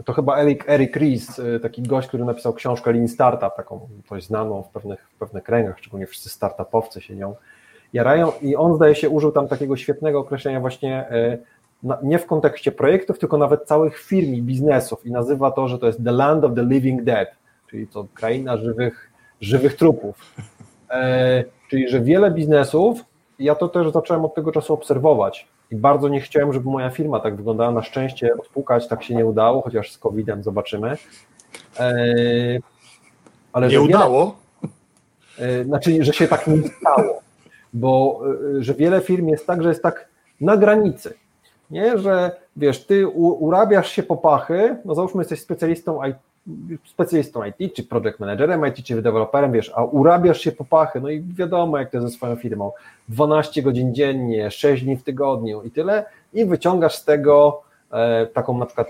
to 0.04 0.12
chyba 0.12 0.36
Eric, 0.36 0.64
Eric 0.66 0.96
Ries, 0.96 1.38
y, 1.38 1.60
taki 1.62 1.82
gość, 1.82 2.08
który 2.08 2.24
napisał 2.24 2.54
książkę 2.54 2.92
Lean 2.92 3.08
Startup, 3.08 3.56
taką 3.56 3.88
dość 4.10 4.26
znaną 4.26 4.62
w 4.62 4.68
pewnych, 4.68 5.08
w 5.14 5.18
pewnych 5.18 5.44
kręgach, 5.44 5.78
szczególnie 5.78 6.06
wszyscy 6.06 6.28
startupowcy 6.28 7.00
się 7.00 7.16
nią 7.16 7.34
jarają 7.92 8.32
i 8.42 8.56
on 8.56 8.74
zdaje 8.74 8.94
się 8.94 9.08
użył 9.08 9.32
tam 9.32 9.48
takiego 9.48 9.76
świetnego 9.76 10.18
określenia 10.18 10.60
właśnie 10.60 11.12
y, 11.12 11.38
nie 12.02 12.18
w 12.18 12.26
kontekście 12.26 12.72
projektów, 12.72 13.18
tylko 13.18 13.38
nawet 13.38 13.64
całych 13.64 13.98
firm 13.98 14.34
i 14.34 14.42
biznesów 14.42 15.06
i 15.06 15.10
nazywa 15.10 15.50
to, 15.50 15.68
że 15.68 15.78
to 15.78 15.86
jest 15.86 16.04
the 16.04 16.12
land 16.12 16.44
of 16.44 16.54
the 16.54 16.64
living 16.64 17.02
dead, 17.02 17.28
czyli 17.70 17.86
to 17.86 18.06
kraina 18.14 18.56
żywych 18.56 19.10
żywych 19.40 19.76
trupów. 19.76 20.34
E, 20.90 21.44
czyli, 21.70 21.88
że 21.88 22.00
wiele 22.00 22.30
biznesów, 22.30 23.00
ja 23.38 23.54
to 23.54 23.68
też 23.68 23.92
zacząłem 23.92 24.24
od 24.24 24.34
tego 24.34 24.52
czasu 24.52 24.74
obserwować 24.74 25.48
i 25.70 25.76
bardzo 25.76 26.08
nie 26.08 26.20
chciałem, 26.20 26.52
żeby 26.52 26.70
moja 26.70 26.90
firma 26.90 27.20
tak 27.20 27.36
wyglądała. 27.36 27.70
Na 27.70 27.82
szczęście 27.82 28.34
odpukać 28.34 28.88
tak 28.88 29.02
się 29.02 29.14
nie 29.14 29.26
udało, 29.26 29.62
chociaż 29.62 29.92
z 29.92 29.98
COVID-em 29.98 30.42
zobaczymy. 30.42 30.96
E, 31.80 32.04
ale 33.52 33.68
nie 33.68 33.80
udało? 33.80 34.36
Wiele, 35.38 35.64
znaczy, 35.64 36.04
że 36.04 36.12
się 36.12 36.28
tak 36.28 36.46
nie 36.46 36.68
stało, 36.68 37.20
bo 37.72 38.20
e, 38.58 38.62
że 38.62 38.74
wiele 38.74 39.00
firm 39.00 39.28
jest 39.28 39.46
tak, 39.46 39.62
że 39.62 39.68
jest 39.68 39.82
tak 39.82 40.08
na 40.40 40.56
granicy. 40.56 41.14
Nie, 41.70 41.98
że 41.98 42.30
wiesz, 42.56 42.86
ty 42.86 43.08
urabiasz 43.08 43.90
się 43.92 44.02
po 44.02 44.16
pachy, 44.16 44.76
no 44.84 44.94
załóżmy 44.94 45.20
jesteś 45.20 45.40
specjalistą 45.40 46.04
IT, 46.04 46.16
specjalistą 46.84 47.44
IT, 47.44 47.74
czy 47.74 47.84
project 47.84 48.20
managerem 48.20 48.66
IT, 48.66 48.84
czy 48.84 49.02
deweloperem, 49.02 49.52
wiesz, 49.52 49.72
a 49.74 49.84
urabiasz 49.84 50.40
się 50.40 50.52
po 50.52 50.64
pachy, 50.64 51.00
no 51.00 51.10
i 51.10 51.22
wiadomo, 51.22 51.78
jak 51.78 51.90
to 51.90 52.00
ze 52.00 52.10
swoją 52.10 52.36
firmą, 52.36 52.72
12 53.08 53.62
godzin 53.62 53.94
dziennie, 53.94 54.50
6 54.50 54.84
dni 54.84 54.96
w 54.96 55.02
tygodniu 55.02 55.62
i 55.62 55.70
tyle, 55.70 56.04
i 56.34 56.44
wyciągasz 56.44 56.94
z 56.94 57.04
tego 57.04 57.62
e, 57.92 58.26
taką 58.26 58.58
na 58.58 58.66
przykład 58.66 58.88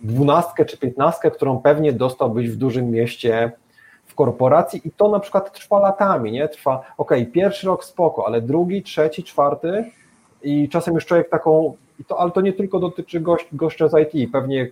dwunastkę 0.00 0.64
czy 0.64 0.78
piętnastkę, 0.78 1.30
którą 1.30 1.58
pewnie 1.58 1.92
dostałbyś 1.92 2.50
w 2.50 2.56
dużym 2.56 2.90
mieście 2.90 3.52
korporacji 4.18 4.80
i 4.84 4.90
to 4.90 5.08
na 5.08 5.20
przykład 5.20 5.52
trwa 5.52 5.78
latami, 5.78 6.32
nie? 6.32 6.48
Trwa, 6.48 6.82
ok, 6.96 7.12
pierwszy 7.32 7.66
rok 7.66 7.84
spoko, 7.84 8.26
ale 8.26 8.42
drugi, 8.42 8.82
trzeci, 8.82 9.24
czwarty 9.24 9.84
i 10.42 10.68
czasem 10.68 10.94
już 10.94 11.06
człowiek 11.06 11.28
taką 11.28 11.76
to, 12.06 12.20
ale 12.20 12.30
to 12.30 12.40
nie 12.40 12.52
tylko 12.52 12.78
dotyczy 12.78 13.20
gość, 13.20 13.46
gościa 13.52 13.88
z 13.88 14.14
IT. 14.14 14.32
Pewnie 14.32 14.68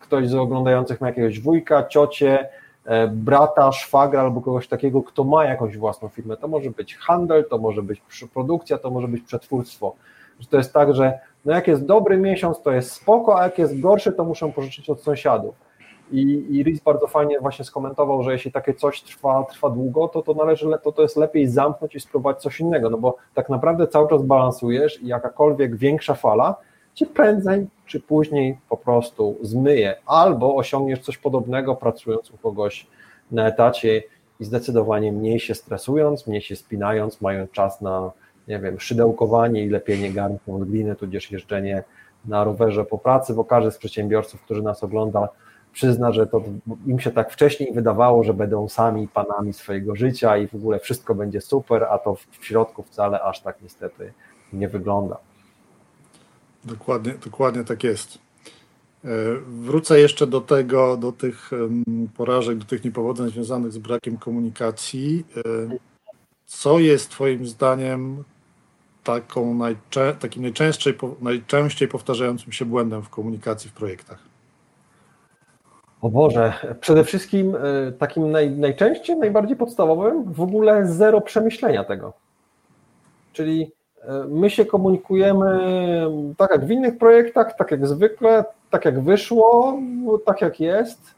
ktoś 0.00 0.28
z 0.28 0.34
oglądających 0.34 1.00
ma 1.00 1.06
jakiegoś 1.06 1.40
wujka, 1.40 1.88
ciocie, 1.88 2.48
e, 2.84 3.08
brata, 3.08 3.72
szwagra 3.72 4.20
albo 4.20 4.40
kogoś 4.40 4.68
takiego, 4.68 5.02
kto 5.02 5.24
ma 5.24 5.44
jakąś 5.44 5.76
własną 5.76 6.08
firmę. 6.08 6.36
To 6.36 6.48
może 6.48 6.70
być 6.70 6.96
handel, 6.96 7.44
to 7.50 7.58
może 7.58 7.82
być 7.82 8.02
produkcja, 8.34 8.78
to 8.78 8.90
może 8.90 9.08
być 9.08 9.22
przetwórstwo. 9.22 9.94
To 10.50 10.56
jest 10.56 10.72
tak, 10.72 10.94
że 10.94 11.18
no 11.44 11.54
jak 11.54 11.68
jest 11.68 11.86
dobry 11.86 12.16
miesiąc, 12.16 12.62
to 12.62 12.72
jest 12.72 12.92
spoko, 12.92 13.40
a 13.40 13.42
jak 13.42 13.58
jest 13.58 13.80
gorszy, 13.80 14.12
to 14.12 14.24
muszą 14.24 14.52
pożyczyć 14.52 14.90
od 14.90 15.00
sąsiadów. 15.02 15.67
I, 16.12 16.46
i 16.50 16.62
Riz 16.62 16.80
bardzo 16.80 17.06
fajnie 17.06 17.40
właśnie 17.40 17.64
skomentował, 17.64 18.22
że 18.22 18.32
jeśli 18.32 18.52
takie 18.52 18.74
coś 18.74 19.02
trwa, 19.02 19.44
trwa 19.44 19.70
długo, 19.70 20.08
to 20.08 20.22
to 20.22 20.34
należy, 20.34 20.66
to, 20.82 20.92
to 20.92 21.02
jest 21.02 21.16
lepiej 21.16 21.48
zamknąć 21.48 21.94
i 21.94 22.00
spróbować 22.00 22.42
coś 22.42 22.60
innego, 22.60 22.90
no 22.90 22.98
bo 22.98 23.16
tak 23.34 23.48
naprawdę 23.48 23.86
cały 23.86 24.08
czas 24.08 24.22
balansujesz 24.22 25.02
i 25.02 25.06
jakakolwiek 25.06 25.76
większa 25.76 26.14
fala 26.14 26.56
cię 26.94 27.06
prędzej 27.06 27.66
czy 27.86 28.00
później 28.00 28.58
po 28.68 28.76
prostu 28.76 29.36
zmyje, 29.42 29.94
albo 30.06 30.56
osiągniesz 30.56 31.00
coś 31.00 31.18
podobnego 31.18 31.74
pracując 31.74 32.30
u 32.30 32.36
kogoś 32.36 32.86
na 33.30 33.48
etacie 33.48 34.02
i 34.40 34.44
zdecydowanie 34.44 35.12
mniej 35.12 35.40
się 35.40 35.54
stresując, 35.54 36.26
mniej 36.26 36.42
się 36.42 36.56
spinając, 36.56 37.20
mając 37.20 37.50
czas 37.50 37.80
na, 37.80 38.10
nie 38.48 38.58
wiem, 38.58 38.80
szydełkowanie 38.80 39.64
i 39.64 39.68
lepienie 39.68 40.12
garnką 40.12 40.56
od 40.56 40.64
gliny, 40.64 40.96
tudzież 40.96 41.30
jeżdżenie 41.30 41.84
na 42.24 42.44
rowerze 42.44 42.84
po 42.84 42.98
pracy, 42.98 43.34
bo 43.34 43.44
każdy 43.44 43.70
z 43.70 43.78
przedsiębiorców, 43.78 44.42
który 44.42 44.62
nas 44.62 44.84
ogląda, 44.84 45.28
przyzna, 45.78 46.12
że 46.12 46.26
to 46.26 46.42
im 46.86 47.00
się 47.00 47.10
tak 47.10 47.32
wcześniej 47.32 47.72
wydawało, 47.72 48.24
że 48.24 48.34
będą 48.34 48.68
sami 48.68 49.08
panami 49.08 49.52
swojego 49.52 49.96
życia 49.96 50.36
i 50.36 50.46
w 50.46 50.54
ogóle 50.54 50.78
wszystko 50.78 51.14
będzie 51.14 51.40
super, 51.40 51.84
a 51.84 51.98
to 51.98 52.14
w 52.14 52.46
środku 52.46 52.82
wcale 52.82 53.22
aż 53.22 53.40
tak 53.40 53.62
niestety 53.62 54.12
nie 54.52 54.68
wygląda. 54.68 55.16
Dokładnie, 56.64 57.14
dokładnie 57.24 57.64
tak 57.64 57.84
jest. 57.84 58.18
E, 59.04 59.08
wrócę 59.48 60.00
jeszcze 60.00 60.26
do 60.26 60.40
tego, 60.40 60.96
do 60.96 61.12
tych 61.12 61.50
porażek, 62.16 62.58
do 62.58 62.64
tych 62.64 62.84
niepowodzeń 62.84 63.30
związanych 63.30 63.72
z 63.72 63.78
brakiem 63.78 64.16
komunikacji. 64.16 65.24
E, 65.36 65.42
co 66.46 66.78
jest 66.78 67.10
Twoim 67.10 67.46
zdaniem 67.46 68.24
taką 69.04 69.54
najczę 69.54 70.16
takim 70.20 70.42
najczęściej, 70.42 70.94
najczęściej 71.20 71.88
powtarzającym 71.88 72.52
się 72.52 72.64
błędem 72.64 73.02
w 73.02 73.08
komunikacji 73.08 73.70
w 73.70 73.72
projektach? 73.72 74.27
O 76.02 76.08
Boże, 76.10 76.52
przede 76.80 77.04
wszystkim 77.04 77.56
e, 77.56 77.92
takim 77.92 78.30
naj, 78.30 78.50
najczęściej, 78.50 79.16
najbardziej 79.16 79.56
podstawowym 79.56 80.32
w 80.32 80.40
ogóle 80.40 80.86
zero 80.86 81.20
przemyślenia 81.20 81.84
tego. 81.84 82.12
Czyli 83.32 83.72
e, 84.02 84.24
my 84.28 84.50
się 84.50 84.64
komunikujemy 84.64 85.60
tak 86.36 86.50
jak 86.50 86.66
w 86.66 86.70
innych 86.70 86.98
projektach, 86.98 87.56
tak 87.56 87.70
jak 87.70 87.86
zwykle, 87.86 88.44
tak 88.70 88.84
jak 88.84 89.00
wyszło, 89.00 89.78
tak 90.26 90.40
jak 90.40 90.60
jest 90.60 91.14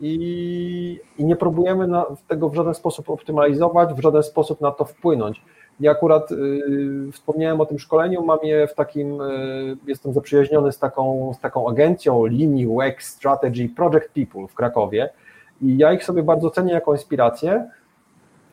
i, 0.00 1.00
i 1.18 1.24
nie 1.24 1.36
próbujemy 1.36 1.86
na, 1.86 2.06
tego 2.28 2.48
w 2.48 2.54
żaden 2.54 2.74
sposób 2.74 3.10
optymalizować, 3.10 3.94
w 3.94 4.02
żaden 4.02 4.22
sposób 4.22 4.60
na 4.60 4.70
to 4.70 4.84
wpłynąć. 4.84 5.42
Ja 5.80 5.90
akurat 5.90 6.32
y, 6.32 7.12
wspomniałem 7.12 7.60
o 7.60 7.66
tym 7.66 7.78
szkoleniu, 7.78 8.24
mam 8.24 8.38
je 8.42 8.66
w 8.66 8.74
takim, 8.74 9.20
y, 9.20 9.76
jestem 9.86 10.12
zaprzyjaźniony 10.12 10.72
z 10.72 10.78
taką, 10.78 11.32
z 11.34 11.40
taką 11.40 11.68
agencją 11.68 12.26
linii 12.26 12.66
WEX 12.66 13.06
Strategy 13.06 13.68
Project 13.68 14.08
People 14.14 14.46
w 14.48 14.54
Krakowie 14.54 15.10
i 15.62 15.78
ja 15.78 15.92
ich 15.92 16.04
sobie 16.04 16.22
bardzo 16.22 16.50
cenię 16.50 16.72
jako 16.72 16.92
inspirację, 16.92 17.70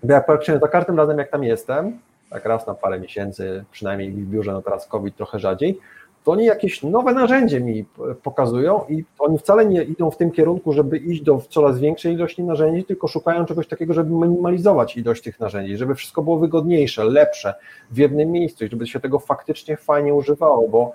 bo 0.04 0.14
jak 0.14 0.26
praktycznie 0.26 0.60
za 0.60 0.68
każdym 0.68 0.98
razem 0.98 1.18
jak 1.18 1.32
tam 1.32 1.44
jestem, 1.44 2.00
tak 2.30 2.46
raz 2.46 2.68
na 2.68 2.74
parę 2.74 3.00
miesięcy, 3.00 3.66
przynajmniej 3.72 4.12
w 4.12 4.30
biurze, 4.30 4.54
no 4.54 4.62
teraz 4.62 4.88
COVID 4.88 5.16
trochę 5.16 5.40
rzadziej, 5.40 5.80
to 6.24 6.32
oni 6.32 6.46
jakieś 6.46 6.84
nowe 6.84 7.14
narzędzie 7.14 7.62
mi 7.62 7.86
pokazują 8.24 8.82
i 8.90 9.04
oni 9.20 9.38
wcale 9.38 9.66
nie 9.66 9.84
idą 9.84 10.12
w 10.12 10.18
tym 10.18 10.32
kierunku, 10.32 10.74
żeby 10.74 10.98
iść 10.98 11.22
do 11.22 11.42
coraz 11.50 11.80
większej 11.80 12.14
ilości 12.14 12.44
narzędzi, 12.44 12.84
tylko 12.84 13.08
szukają 13.08 13.46
czegoś 13.46 13.68
takiego, 13.68 13.94
żeby 13.94 14.12
minimalizować 14.12 14.98
ilość 14.98 15.24
tych 15.24 15.40
narzędzi, 15.40 15.78
żeby 15.78 15.96
wszystko 15.96 16.22
było 16.22 16.38
wygodniejsze, 16.38 17.04
lepsze 17.04 17.54
w 17.92 17.98
jednym 17.98 18.32
miejscu 18.32 18.66
i 18.66 18.70
żeby 18.70 18.88
się 18.88 19.00
tego 19.00 19.20
faktycznie 19.20 19.78
fajnie 19.78 20.14
używało, 20.14 20.68
bo 20.68 20.94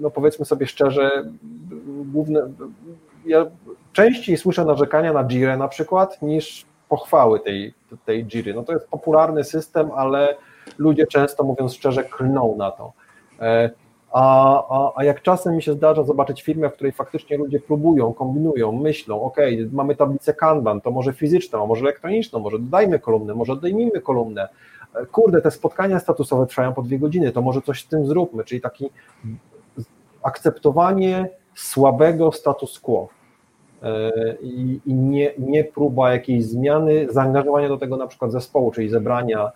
no 0.00 0.10
powiedzmy 0.10 0.44
sobie 0.44 0.66
szczerze, 0.66 1.24
główne, 2.12 2.42
ja 3.26 3.46
częściej 3.92 4.36
słyszę 4.36 4.64
narzekania 4.64 5.12
na 5.12 5.24
Jirę 5.24 5.56
na 5.56 5.68
przykład 5.68 6.22
niż 6.22 6.66
pochwały 6.88 7.40
tej, 7.40 7.74
tej 8.04 8.24
Jiry. 8.24 8.54
No 8.54 8.62
to 8.62 8.72
jest 8.72 8.88
popularny 8.88 9.44
system, 9.44 9.90
ale 9.96 10.36
ludzie 10.78 11.06
często 11.06 11.44
mówiąc 11.44 11.74
szczerze 11.74 12.04
klną 12.04 12.56
na 12.58 12.70
to. 12.70 12.92
E, 14.10 14.12
a, 14.12 14.64
a, 14.68 14.92
a 14.96 15.04
jak 15.04 15.22
czasem 15.22 15.56
mi 15.56 15.62
się 15.62 15.72
zdarza 15.72 16.04
zobaczyć 16.04 16.42
firmę, 16.42 16.70
w 16.70 16.72
której 16.72 16.92
faktycznie 16.92 17.38
ludzie 17.38 17.60
próbują, 17.60 18.12
kombinują, 18.12 18.72
myślą, 18.72 19.22
ok, 19.22 19.36
mamy 19.72 19.96
tablicę 19.96 20.34
Kanban, 20.34 20.80
to 20.80 20.90
może 20.90 21.12
fizyczną, 21.12 21.62
a 21.62 21.66
może 21.66 21.80
elektroniczną, 21.80 22.38
może 22.38 22.58
dodajmy 22.58 22.98
kolumnę, 22.98 23.34
może 23.34 23.52
odejmijmy 23.52 24.00
kolumnę. 24.00 24.48
Kurde, 25.12 25.42
te 25.42 25.50
spotkania 25.50 25.98
statusowe 25.98 26.46
trwają 26.46 26.74
po 26.74 26.82
dwie 26.82 26.98
godziny, 26.98 27.32
to 27.32 27.42
może 27.42 27.62
coś 27.62 27.84
z 27.84 27.88
tym 27.88 28.06
zróbmy, 28.06 28.44
czyli 28.44 28.60
taki 28.60 28.90
akceptowanie 30.22 31.30
słabego 31.54 32.32
status 32.32 32.80
quo 32.80 33.08
e, 33.82 34.10
i, 34.42 34.80
i 34.86 34.94
nie, 34.94 35.32
nie 35.38 35.64
próba 35.64 36.12
jakiejś 36.12 36.44
zmiany, 36.44 37.06
zaangażowania 37.10 37.68
do 37.68 37.78
tego 37.78 37.96
na 37.96 38.06
przykład 38.06 38.32
zespołu, 38.32 38.70
czyli 38.70 38.88
zebrania 38.88 39.52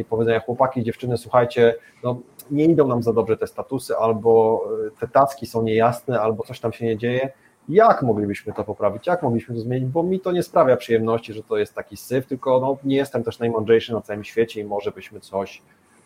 i 0.00 0.04
powiedzenia 0.04 0.40
chłopaki, 0.40 0.82
dziewczyny, 0.82 1.16
słuchajcie, 1.16 1.74
no 2.04 2.20
nie 2.50 2.64
idą 2.64 2.88
nam 2.88 3.02
za 3.02 3.12
dobrze 3.12 3.36
te 3.36 3.46
statusy, 3.46 3.96
albo 3.96 4.62
e, 4.86 5.00
te 5.00 5.08
taski 5.08 5.46
są 5.46 5.62
niejasne, 5.62 6.20
albo 6.20 6.44
coś 6.44 6.60
tam 6.60 6.72
się 6.72 6.86
nie 6.86 6.96
dzieje. 6.96 7.30
Jak 7.68 8.02
moglibyśmy 8.02 8.52
to 8.52 8.64
poprawić? 8.64 9.06
Jak 9.06 9.22
moglibyśmy 9.22 9.54
to 9.54 9.60
zmienić? 9.60 9.88
Bo 9.88 10.02
mi 10.02 10.20
to 10.20 10.32
nie 10.32 10.42
sprawia 10.42 10.76
przyjemności, 10.76 11.32
że 11.32 11.42
to 11.42 11.56
jest 11.56 11.74
taki 11.74 11.96
syf, 11.96 12.26
tylko 12.26 12.60
no, 12.60 12.76
nie 12.84 12.96
jestem 12.96 13.24
też 13.24 13.38
najmądrzejszy 13.38 13.92
na 13.92 14.00
całym 14.00 14.24
świecie 14.24 14.60
i 14.60 14.64
może 14.64 14.90
byśmy 14.90 15.20
coś, 15.20 15.62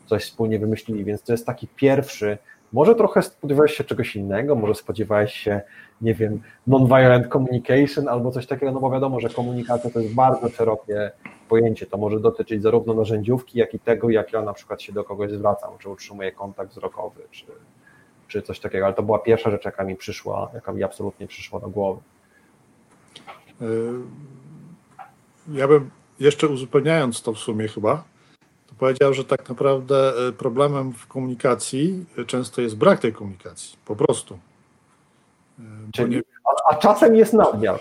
coś 0.07 0.25
wspólnie 0.25 0.59
wymyślili. 0.59 1.05
Więc 1.05 1.23
to 1.23 1.33
jest 1.33 1.47
taki 1.47 1.69
pierwszy. 1.77 2.39
Może 2.73 2.95
trochę 2.95 3.23
spodziewałeś 3.23 3.73
się 3.73 3.85
czegoś 3.85 4.17
innego, 4.17 4.55
może 4.55 4.75
spodziewałeś 4.75 5.33
się, 5.33 5.61
nie 6.03 6.15
wiem, 6.15 6.41
non-violent 6.67 7.29
communication 7.29 8.09
albo 8.09 8.31
coś 8.31 8.47
takiego, 8.47 8.73
no 8.73 8.81
bo 8.81 8.91
wiadomo, 8.91 9.21
że 9.21 9.29
komunikacja 9.29 9.91
to 9.91 10.01
jest 10.01 10.15
bardzo 10.15 10.49
szerokie 10.49 11.11
pojęcie. 11.49 11.87
To 11.87 11.97
może 11.97 12.21
dotyczyć 12.21 12.63
zarówno 12.63 12.95
narzędziówki, 12.95 13.59
jak 13.59 13.75
i 13.75 13.79
tego, 13.79 14.11
jak 14.11 14.33
ja 14.33 14.43
na 14.43 14.53
przykład 14.53 14.83
się 14.83 14.93
do 14.93 15.05
kogoś 15.05 15.31
zwracam, 15.31 15.71
czy 15.79 15.89
utrzymuję 15.89 16.33
kontakt 16.33 16.71
wzrokowy, 16.71 17.21
czy, 17.31 17.47
czy 18.29 18.43
coś 18.43 18.61
takiego, 18.61 18.85
ale 18.85 18.95
to 18.95 19.03
była 19.03 19.19
pierwsza 19.19 19.51
rzecz, 19.51 19.65
jaka 19.65 19.85
mi 19.85 19.97
przyszła, 19.97 20.51
jaka 20.55 20.73
mi 20.73 20.83
absolutnie 20.83 21.27
przyszła 21.27 21.61
do 21.61 21.69
głowy. 21.69 22.01
Yy, 23.61 23.69
ja 25.53 25.69
bym 25.69 25.91
jeszcze 26.21 26.49
uzupełniając 26.49 27.23
to 27.23 27.33
w 27.33 27.39
sumie 27.39 27.69
chyba, 27.69 28.05
to 28.67 28.75
powiedział, 28.79 29.15
że 29.15 29.25
tak 29.25 29.49
naprawdę 29.49 30.13
yy, 30.27 30.33
problemem 30.33 30.93
w 30.93 31.07
komunikacji 31.07 32.05
yy, 32.17 32.25
często 32.27 32.61
jest 32.61 32.77
brak 32.77 33.01
tej 33.01 33.13
komunikacji, 33.13 33.77
po 33.85 33.97
prostu. 33.97 34.39
Czyli, 35.93 36.17
nie... 36.17 36.23
a, 36.45 36.73
a 36.73 36.75
czasem 36.75 37.17
jest 37.17 37.33
nadmiar. 37.33 37.81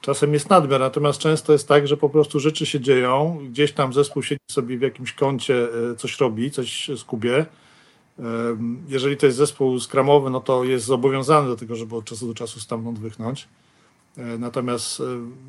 Czasem 0.00 0.32
jest 0.34 0.50
nadmiar, 0.50 0.80
natomiast 0.80 1.18
często 1.18 1.52
jest 1.52 1.68
tak, 1.68 1.88
że 1.88 1.96
po 1.96 2.08
prostu 2.08 2.40
rzeczy 2.40 2.66
się 2.66 2.80
dzieją, 2.80 3.38
gdzieś 3.50 3.72
tam 3.72 3.92
zespół 3.92 4.22
siedzi 4.22 4.40
sobie 4.50 4.78
w 4.78 4.82
jakimś 4.82 5.12
kącie, 5.12 5.68
e, 5.92 5.96
coś 5.96 6.20
robi, 6.20 6.50
coś 6.50 6.90
skubie. 6.96 7.46
Jeżeli 8.88 9.16
to 9.16 9.26
jest 9.26 9.38
zespół 9.38 9.80
skramowy, 9.80 10.30
no 10.30 10.40
to 10.40 10.64
jest 10.64 10.86
zobowiązany 10.86 11.48
do 11.48 11.56
tego, 11.56 11.76
żeby 11.76 11.96
od 11.96 12.04
czasu 12.04 12.26
do 12.26 12.34
czasu 12.34 12.60
stamtąd 12.60 12.98
wychnąć. 12.98 13.48
E, 14.16 14.22
natomiast 14.22 15.00
e, 15.00 15.04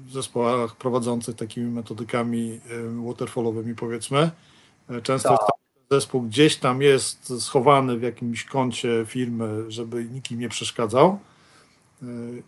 w 0.06 0.12
zespołach 0.12 0.76
prowadzących 0.76 1.36
takimi 1.36 1.72
metodykami 1.72 2.60
waterfallowymi, 3.06 3.76
powiedzmy, 3.76 4.32
często 5.04 5.30
tak. 5.30 5.32
jest 5.32 5.48
tak, 5.48 5.61
zespół 5.92 6.22
gdzieś 6.22 6.58
tam 6.58 6.82
jest 6.82 7.42
schowany 7.42 7.98
w 7.98 8.02
jakimś 8.02 8.46
kącie 8.46 9.06
firmy, 9.06 9.72
żeby 9.72 10.06
nikim 10.06 10.40
nie 10.40 10.50
przeszkadzał 10.50 11.20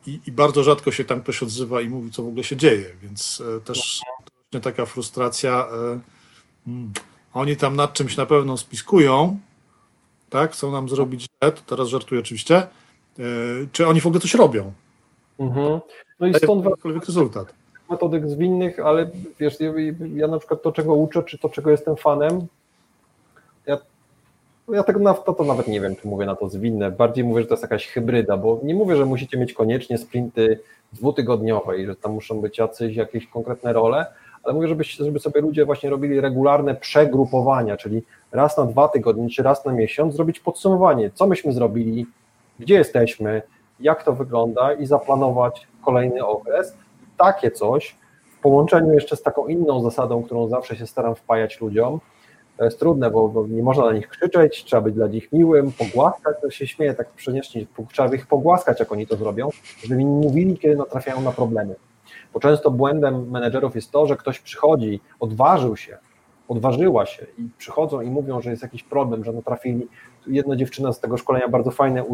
i, 0.07 0.19
I, 0.27 0.31
bardzo 0.31 0.63
rzadko 0.63 0.91
się 0.91 1.05
tam 1.05 1.21
ktoś 1.21 1.43
odzywa 1.43 1.81
i 1.81 1.89
mówi, 1.89 2.11
co 2.11 2.23
w 2.23 2.27
ogóle 2.27 2.43
się 2.43 2.55
dzieje, 2.55 2.85
więc 3.01 3.43
e, 3.57 3.59
też 3.59 4.01
właśnie 4.37 4.61
taka 4.61 4.85
frustracja. 4.85 5.67
E, 5.73 5.99
hmm, 6.65 6.93
oni 7.33 7.57
tam 7.57 7.75
nad 7.75 7.93
czymś 7.93 8.17
na 8.17 8.25
pewno 8.25 8.57
spiskują, 8.57 9.39
tak? 10.29 10.51
Chcą 10.51 10.71
nam 10.71 10.89
zrobić 10.89 11.21
źle, 11.21 11.51
to 11.51 11.61
teraz 11.65 11.87
żartuję 11.87 12.21
oczywiście. 12.21 12.55
E, 12.57 12.67
czy 13.71 13.87
oni 13.87 14.01
w 14.01 14.07
ogóle 14.07 14.21
coś 14.21 14.33
robią? 14.33 14.73
Mhm. 15.39 15.79
No 16.19 16.27
i 16.27 16.33
stąd 16.33 16.65
jakikolwiek 16.65 17.05
rezultat. 17.05 17.53
Metodyk 17.89 18.29
zwinnych, 18.29 18.79
ale 18.79 19.09
wiesz, 19.39 19.57
ja 20.15 20.27
na 20.27 20.39
przykład 20.39 20.61
to, 20.61 20.71
czego 20.71 20.93
uczę, 20.93 21.23
czy 21.23 21.37
to, 21.37 21.49
czego 21.49 21.71
jestem 21.71 21.95
fanem, 21.95 22.47
ja 23.67 23.77
ja 24.71 24.83
tego 24.83 24.99
na 24.99 25.13
to, 25.13 25.33
to 25.33 25.43
nawet 25.43 25.67
nie 25.67 25.81
wiem, 25.81 25.95
czy 25.95 26.07
mówię 26.07 26.25
na 26.25 26.35
to 26.35 26.49
zwinne. 26.49 26.91
Bardziej 26.91 27.23
mówię, 27.23 27.41
że 27.41 27.47
to 27.47 27.53
jest 27.53 27.63
jakaś 27.63 27.87
hybryda, 27.87 28.37
bo 28.37 28.59
nie 28.63 28.75
mówię, 28.75 28.95
że 28.95 29.05
musicie 29.05 29.37
mieć 29.37 29.53
koniecznie 29.53 29.97
sprinty 29.97 30.59
dwutygodniowe 30.93 31.77
i 31.77 31.85
że 31.85 31.95
tam 31.95 32.11
muszą 32.11 32.41
być 32.41 32.57
jacyś 32.57 32.95
jakieś 32.95 33.27
konkretne 33.27 33.73
role, 33.73 34.05
ale 34.43 34.53
mówię, 34.53 34.67
żeby, 34.67 34.83
żeby 34.83 35.19
sobie 35.19 35.41
ludzie 35.41 35.65
właśnie 35.65 35.89
robili 35.89 36.21
regularne 36.21 36.75
przegrupowania, 36.75 37.77
czyli 37.77 38.03
raz 38.31 38.57
na 38.57 38.65
dwa 38.65 38.87
tygodnie 38.87 39.29
czy 39.29 39.43
raz 39.43 39.65
na 39.65 39.73
miesiąc 39.73 40.15
zrobić 40.15 40.39
podsumowanie, 40.39 41.11
co 41.13 41.27
myśmy 41.27 41.53
zrobili, 41.53 42.05
gdzie 42.59 42.75
jesteśmy, 42.75 43.41
jak 43.79 44.03
to 44.03 44.13
wygląda 44.13 44.73
i 44.73 44.85
zaplanować 44.85 45.67
kolejny 45.85 46.25
okres. 46.25 46.77
Takie 47.17 47.51
coś 47.51 47.95
w 48.37 48.41
połączeniu 48.41 48.93
jeszcze 48.93 49.15
z 49.15 49.21
taką 49.21 49.47
inną 49.47 49.81
zasadą, 49.81 50.23
którą 50.23 50.47
zawsze 50.47 50.75
się 50.75 50.87
staram 50.87 51.15
wpajać 51.15 51.61
ludziom, 51.61 51.99
to 52.57 52.65
jest 52.65 52.79
trudne, 52.79 53.11
bo, 53.11 53.29
bo, 53.29 53.47
nie 53.47 53.63
można 53.63 53.85
na 53.85 53.93
nich 53.93 54.07
krzyczeć, 54.07 54.63
trzeba 54.63 54.81
być 54.81 54.95
dla 54.95 55.07
nich 55.07 55.31
miłym, 55.31 55.71
pogłaskać, 55.71 56.35
to 56.41 56.49
się 56.49 56.67
śmieje 56.67 56.93
tak 56.93 57.09
przeniecznie, 57.09 57.65
trzeba 57.91 58.15
ich 58.15 58.27
pogłaskać, 58.27 58.79
jak 58.79 58.91
oni 58.91 59.07
to 59.07 59.15
zrobią, 59.15 59.49
żeby 59.83 60.01
im 60.01 60.07
mówili, 60.07 60.57
kiedy 60.57 60.75
natrafiają 60.75 61.21
na 61.21 61.31
problemy. 61.31 61.75
Bo 62.33 62.39
często 62.39 62.71
błędem 62.71 63.29
menedżerów 63.31 63.75
jest 63.75 63.91
to, 63.91 64.07
że 64.07 64.17
ktoś 64.17 64.39
przychodzi, 64.39 64.99
odważył 65.19 65.77
się, 65.77 65.97
odważyła 66.47 67.05
się 67.05 67.25
i 67.37 67.49
przychodzą 67.57 68.01
i 68.01 68.09
mówią, 68.09 68.41
że 68.41 68.49
jest 68.49 68.63
jakiś 68.63 68.83
problem, 68.83 69.23
że 69.23 69.33
natrafili. 69.33 69.87
Jedna 70.27 70.55
dziewczyna 70.55 70.93
z 70.93 70.99
tego 70.99 71.17
szkolenia 71.17 71.47
bardzo 71.47 71.71
fajne 71.71 72.01
e, 72.01 72.05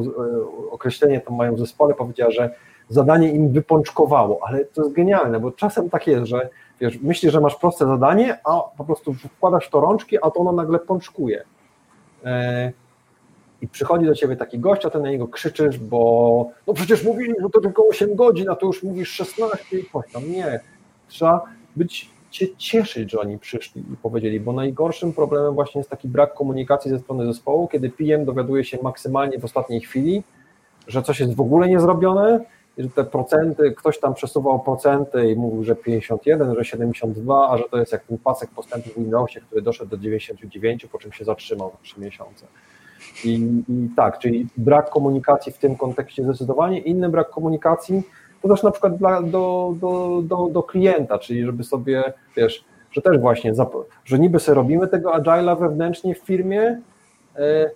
określenie 0.71 1.21
tam 1.21 1.35
mają 1.35 1.55
w 1.55 1.59
zespole, 1.59 1.93
powiedziała, 1.93 2.31
że 2.31 2.55
zadanie 2.89 3.31
im 3.31 3.51
wypączkowało, 3.51 4.39
ale 4.47 4.65
to 4.65 4.81
jest 4.81 4.95
genialne, 4.95 5.39
bo 5.39 5.51
czasem 5.51 5.89
tak 5.89 6.07
jest, 6.07 6.25
że 6.25 6.49
wiesz, 6.81 6.99
myślisz, 7.01 7.33
że 7.33 7.41
masz 7.41 7.55
proste 7.55 7.85
zadanie, 7.85 8.39
a 8.45 8.61
po 8.77 8.85
prostu 8.85 9.13
wkładasz 9.13 9.69
to 9.69 9.79
rączki, 9.79 10.17
a 10.17 10.31
to 10.31 10.39
ono 10.39 10.51
nagle 10.51 10.79
pączkuje. 10.79 11.43
E, 12.25 12.71
i 13.61 13.67
przychodzi 13.67 14.05
do 14.05 14.15
ciebie 14.15 14.35
taki 14.35 14.59
gość, 14.59 14.85
a 14.85 14.89
ty 14.89 14.99
na 14.99 15.09
niego 15.09 15.27
krzyczysz, 15.27 15.79
bo 15.79 16.51
no 16.67 16.73
przecież 16.73 17.03
mówili, 17.03 17.33
że 17.41 17.49
to 17.49 17.61
tylko 17.61 17.87
8 17.87 18.15
godzin, 18.15 18.49
a 18.49 18.55
tu 18.55 18.67
już 18.67 18.83
mówisz 18.83 19.09
16 19.09 19.79
i 19.79 19.89
coś 19.93 20.11
tam. 20.11 20.31
Nie. 20.31 20.59
Trzeba 21.07 21.43
być 21.75 22.09
cię 22.31 22.55
cieszyć, 22.57 23.11
że 23.11 23.19
oni 23.19 23.39
przyszli 23.39 23.81
i 23.81 23.97
powiedzieli, 23.97 24.39
bo 24.39 24.53
najgorszym 24.53 25.13
problemem 25.13 25.53
właśnie 25.53 25.79
jest 25.79 25.89
taki 25.89 26.07
brak 26.07 26.33
komunikacji 26.33 26.91
ze 26.91 26.99
strony 26.99 27.25
zespołu, 27.25 27.67
kiedy 27.67 27.89
PM 27.89 28.25
dowiaduje 28.25 28.63
się 28.63 28.77
maksymalnie 28.83 29.39
w 29.39 29.45
ostatniej 29.45 29.81
chwili, 29.81 30.23
że 30.87 31.03
coś 31.03 31.19
jest 31.19 31.35
w 31.35 31.41
ogóle 31.41 31.67
niezrobione, 31.67 32.39
że 32.79 32.89
te 32.89 33.03
procenty, 33.03 33.71
ktoś 33.71 33.99
tam 33.99 34.13
przesuwał 34.13 34.59
procenty 34.59 35.31
i 35.31 35.35
mówił, 35.35 35.63
że 35.63 35.75
51, 35.75 36.55
że 36.55 36.65
72, 36.65 37.49
a 37.49 37.57
że 37.57 37.63
to 37.71 37.77
jest 37.77 37.91
jak 37.91 38.03
ten 38.03 38.17
pasek 38.17 38.49
postępu 38.49 38.89
w 38.89 38.95
Windowsie, 38.95 39.41
który 39.41 39.61
doszedł 39.61 39.89
do 39.89 39.97
99, 39.97 40.85
po 40.85 40.97
czym 40.97 41.11
się 41.11 41.25
zatrzymał 41.25 41.67
na 41.67 41.77
3 41.83 42.01
miesiące. 42.01 42.45
I, 43.25 43.33
I, 43.69 43.89
tak, 43.95 44.19
czyli 44.19 44.47
brak 44.57 44.89
komunikacji 44.89 45.51
w 45.51 45.57
tym 45.57 45.75
kontekście 45.75 46.23
zdecydowanie. 46.23 46.79
Inny 46.79 47.09
brak 47.09 47.29
komunikacji 47.29 48.03
to 48.41 48.47
też 48.47 48.63
na 48.63 48.71
przykład 48.71 48.97
dla, 48.97 49.21
do, 49.21 49.73
do, 49.81 50.21
do, 50.23 50.49
do 50.51 50.63
klienta, 50.63 51.19
czyli 51.19 51.45
żeby 51.45 51.63
sobie, 51.63 52.13
wiesz, 52.37 52.65
że 52.91 53.01
też 53.01 53.17
właśnie, 53.17 53.53
że 54.05 54.19
niby 54.19 54.39
sobie 54.39 54.55
robimy 54.55 54.87
tego 54.87 55.11
agile'a 55.11 55.59
wewnętrznie 55.59 56.15
w 56.15 56.19
firmie, 56.19 56.81
e, 57.35 57.71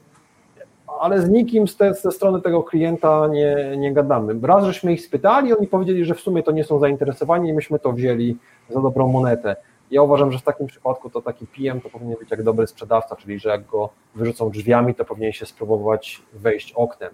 ale 1.00 1.22
z 1.22 1.30
nikim 1.30 1.68
z 1.68 1.78
te, 1.78 1.94
ze 1.94 2.12
strony 2.12 2.42
tego 2.42 2.64
klienta 2.64 3.28
nie, 3.28 3.78
nie 3.78 3.94
gadamy. 3.94 4.48
Raz 4.48 4.66
żeśmy 4.66 4.94
ich 4.94 5.06
spytali, 5.06 5.54
oni 5.54 5.68
powiedzieli, 5.68 6.06
że 6.06 6.16
w 6.16 6.20
sumie 6.20 6.44
to 6.44 6.52
nie 6.52 6.64
są 6.64 6.80
zainteresowani 6.80 7.50
i 7.50 7.54
myśmy 7.54 7.80
to 7.80 7.94
wzięli 7.94 8.38
za 8.70 8.82
dobrą 8.82 9.08
monetę. 9.08 9.56
Ja 9.92 10.02
uważam, 10.02 10.32
że 10.32 10.40
w 10.40 10.44
takim 10.44 10.68
przypadku 10.68 11.10
to 11.10 11.22
taki 11.22 11.48
PM 11.48 11.82
to 11.82 11.90
powinien 11.90 12.18
być 12.20 12.32
jak 12.32 12.44
dobry 12.44 12.68
sprzedawca, 12.68 13.16
czyli 13.16 13.40
że 13.40 13.50
jak 13.50 13.66
go 13.66 13.90
wyrzucą 14.16 14.50
drzwiami, 14.50 14.96
to 14.96 15.06
powinien 15.06 15.32
się 15.32 15.46
spróbować 15.46 16.22
wejść 16.34 16.74
oknem. 16.74 17.12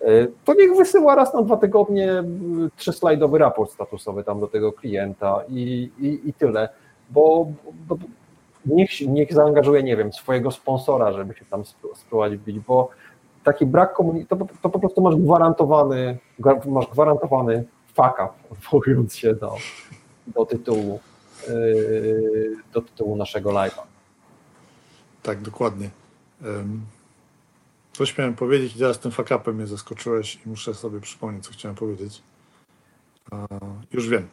E, 0.00 0.06
to 0.44 0.54
niech 0.54 0.76
wysyła 0.76 1.14
raz 1.14 1.34
na 1.34 1.42
dwa 1.42 1.56
tygodnie 1.56 2.24
trzyslajdowy 2.76 3.38
raport 3.38 3.70
statusowy 3.72 4.24
tam 4.24 4.40
do 4.40 4.46
tego 4.46 4.72
klienta 4.72 5.40
i, 5.48 5.90
i, 5.98 6.28
i 6.28 6.32
tyle, 6.32 6.68
bo, 7.10 7.46
bo 7.88 7.96
niech, 8.66 9.00
niech 9.00 9.32
zaangażuje, 9.32 9.82
nie 9.82 9.96
wiem, 9.96 10.12
swojego 10.12 10.50
sponsora, 10.50 11.12
żeby 11.12 11.34
się 11.34 11.44
tam 11.44 11.62
spróbować 11.94 12.36
wbić, 12.36 12.58
bo 12.58 12.90
taki 13.44 13.66
brak 13.66 13.94
komunikacji, 13.94 14.38
to, 14.38 14.46
to, 14.62 14.68
po 14.70 14.78
prostu 14.78 15.02
masz 15.02 15.16
gwarantowany, 15.16 16.18
masz 16.66 16.86
gwarantowany 16.86 17.64
fuck 17.86 18.14
up, 18.14 18.30
odwołując 18.50 19.16
się 19.16 19.34
do, 19.34 19.56
do 20.26 20.46
tytułu 20.46 21.00
yy, 21.48 22.56
do 22.72 22.82
tytułu 22.82 23.16
naszego 23.16 23.50
live'a. 23.50 23.82
Tak, 25.22 25.42
dokładnie. 25.42 25.90
Coś 27.92 28.18
miałem 28.18 28.34
powiedzieć 28.34 28.76
i 28.76 28.78
teraz 28.78 28.98
tym 28.98 29.10
fakapem 29.12 29.56
mnie 29.56 29.66
zaskoczyłeś 29.66 30.38
i 30.46 30.48
muszę 30.48 30.74
sobie 30.74 31.00
przypomnieć, 31.00 31.44
co 31.44 31.52
chciałem 31.52 31.76
powiedzieć. 31.76 32.22
Już 33.92 34.08
wiem. 34.08 34.28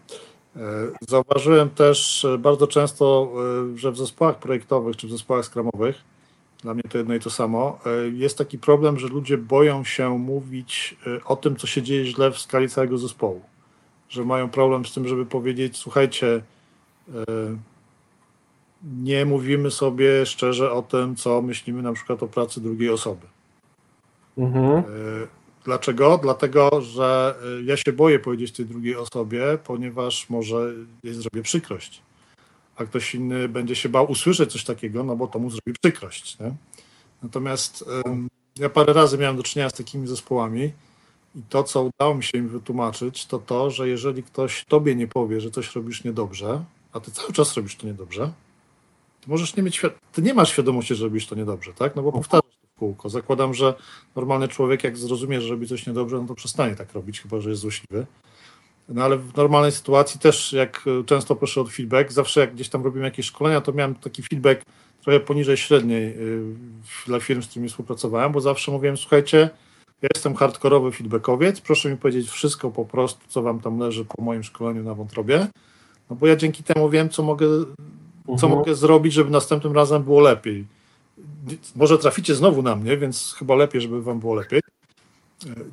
E, 0.55 0.61
zauważyłem 1.07 1.69
też 1.69 2.25
e, 2.25 2.37
bardzo 2.37 2.67
często, 2.67 3.31
e, 3.73 3.77
że 3.77 3.91
w 3.91 3.97
zespołach 3.97 4.39
projektowych 4.39 4.97
czy 4.97 5.07
w 5.07 5.11
zespołach 5.11 5.45
skramowych, 5.45 6.01
dla 6.63 6.73
mnie 6.73 6.83
to 6.83 6.97
jedno 6.97 7.15
i 7.15 7.19
to 7.19 7.29
samo, 7.29 7.79
jest 8.13 8.37
taki 8.37 8.59
problem, 8.59 8.99
że 8.99 9.07
ludzie 9.07 9.37
boją 9.37 9.83
się 9.83 10.19
mówić 10.19 10.97
o 11.25 11.35
tym, 11.35 11.55
co 11.55 11.67
się 11.67 11.81
dzieje 11.81 12.05
źle 12.05 12.31
w 12.31 12.39
skali 12.39 12.69
całego 12.69 12.97
zespołu. 12.97 13.41
Że 14.09 14.25
mają 14.25 14.49
problem 14.49 14.85
z 14.85 14.93
tym, 14.93 15.07
żeby 15.07 15.25
powiedzieć, 15.25 15.77
słuchajcie, 15.77 16.41
nie 18.83 19.25
mówimy 19.25 19.71
sobie 19.71 20.25
szczerze 20.25 20.71
o 20.71 20.81
tym, 20.81 21.15
co 21.15 21.41
myślimy 21.41 21.81
na 21.81 21.93
przykład 21.93 22.23
o 22.23 22.27
pracy 22.27 22.61
drugiej 22.61 22.89
osoby. 22.89 23.27
Mhm. 24.37 24.77
E, 24.77 24.83
dlaczego? 25.65 26.19
Dlatego, 26.23 26.81
że 26.81 27.35
e, 27.59 27.63
ja 27.63 27.77
się 27.77 27.93
boję 27.93 28.19
powiedzieć 28.19 28.51
tej 28.51 28.65
drugiej 28.65 28.95
osobie, 28.95 29.57
ponieważ 29.63 30.29
może 30.29 30.73
jej 31.03 31.13
zrobię 31.13 31.41
przykrość. 31.41 32.01
A 32.79 32.85
ktoś 32.85 33.15
inny 33.15 33.49
będzie 33.49 33.75
się 33.75 33.89
bał 33.89 34.11
usłyszeć 34.11 34.51
coś 34.51 34.63
takiego, 34.63 35.03
no 35.03 35.15
bo 35.15 35.27
to 35.27 35.39
mu 35.39 35.49
zrobi 35.49 35.73
przykrość. 35.81 36.39
Nie? 36.39 36.51
Natomiast 37.23 37.85
ja 38.59 38.69
parę 38.69 38.93
razy 38.93 39.17
miałem 39.17 39.37
do 39.37 39.43
czynienia 39.43 39.69
z 39.69 39.73
takimi 39.73 40.07
zespołami 40.07 40.71
i 41.35 41.41
to, 41.49 41.63
co 41.63 41.83
udało 41.83 42.15
mi 42.15 42.23
się 42.23 42.37
im 42.37 42.49
wytłumaczyć, 42.49 43.25
to 43.25 43.39
to, 43.39 43.71
że 43.71 43.89
jeżeli 43.89 44.23
ktoś 44.23 44.65
tobie 44.65 44.95
nie 44.95 45.07
powie, 45.07 45.41
że 45.41 45.51
coś 45.51 45.75
robisz 45.75 46.03
niedobrze, 46.03 46.63
a 46.93 46.99
ty 46.99 47.11
cały 47.11 47.33
czas 47.33 47.57
robisz 47.57 47.75
to 47.75 47.87
niedobrze, 47.87 48.31
to 49.21 49.27
możesz 49.27 49.55
nie 49.55 49.63
mieć, 49.63 49.81
ty 50.11 50.21
nie 50.21 50.33
masz 50.33 50.49
świadomości, 50.51 50.95
że 50.95 51.03
robisz 51.03 51.27
to 51.27 51.35
niedobrze, 51.35 51.73
tak? 51.73 51.95
No 51.95 52.01
bo 52.03 52.11
powtarzasz 52.11 52.59
kółko. 52.79 53.09
Zakładam, 53.09 53.53
że 53.53 53.73
normalny 54.15 54.47
człowiek, 54.47 54.83
jak 54.83 54.97
zrozumie, 54.97 55.41
że 55.41 55.49
robi 55.49 55.67
coś 55.67 55.87
niedobrze, 55.87 56.17
no 56.17 56.27
to 56.27 56.35
przestanie 56.35 56.75
tak 56.75 56.93
robić, 56.93 57.21
chyba 57.21 57.39
że 57.39 57.49
jest 57.49 57.61
złośliwy. 57.61 58.05
No 58.89 59.03
ale 59.03 59.17
w 59.17 59.37
normalnej 59.37 59.71
sytuacji 59.71 60.19
też, 60.19 60.53
jak 60.53 60.85
często 61.05 61.35
proszę 61.35 61.61
o 61.61 61.65
feedback, 61.65 62.11
zawsze 62.11 62.39
jak 62.39 62.53
gdzieś 62.53 62.69
tam 62.69 62.83
robimy 62.83 63.05
jakieś 63.05 63.25
szkolenia, 63.25 63.61
to 63.61 63.73
miałem 63.73 63.95
taki 63.95 64.23
feedback 64.23 64.61
trochę 65.01 65.19
poniżej 65.19 65.57
średniej 65.57 66.07
y, 66.07 66.41
dla 67.07 67.19
firm, 67.19 67.41
z 67.41 67.47
którymi 67.47 67.69
współpracowałem, 67.69 68.31
bo 68.31 68.41
zawsze 68.41 68.71
mówiłem, 68.71 68.97
słuchajcie, 68.97 69.49
ja 70.01 70.09
jestem 70.15 70.35
hardkorowy 70.35 70.91
feedbackowiec, 70.91 71.61
proszę 71.61 71.89
mi 71.89 71.97
powiedzieć 71.97 72.29
wszystko 72.29 72.71
po 72.71 72.85
prostu, 72.85 73.21
co 73.27 73.41
wam 73.41 73.59
tam 73.59 73.79
leży 73.79 74.05
po 74.05 74.23
moim 74.23 74.43
szkoleniu 74.43 74.83
na 74.83 74.93
wątrobie, 74.93 75.47
no 76.09 76.15
bo 76.15 76.27
ja 76.27 76.35
dzięki 76.35 76.63
temu 76.63 76.89
wiem, 76.89 77.09
co 77.09 77.23
mogę, 77.23 77.47
co 78.25 78.33
mhm. 78.33 78.53
mogę 78.53 78.75
zrobić, 78.75 79.13
żeby 79.13 79.29
następnym 79.29 79.73
razem 79.73 80.03
było 80.03 80.19
lepiej. 80.19 80.65
Może 81.75 81.97
traficie 81.97 82.35
znowu 82.35 82.61
na 82.61 82.75
mnie, 82.75 82.97
więc 82.97 83.35
chyba 83.39 83.55
lepiej, 83.55 83.81
żeby 83.81 84.01
wam 84.01 84.19
było 84.19 84.35
lepiej, 84.35 84.59
e, 84.59 84.78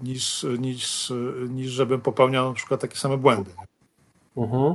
niż, 0.03 0.47
niż, 0.59 1.13
niż 1.49 1.71
żebym 1.71 2.01
popełniał 2.01 2.49
na 2.49 2.55
przykład 2.55 2.81
takie 2.81 2.97
same 2.97 3.17
błędy. 3.17 3.51
Mhm. 4.37 4.75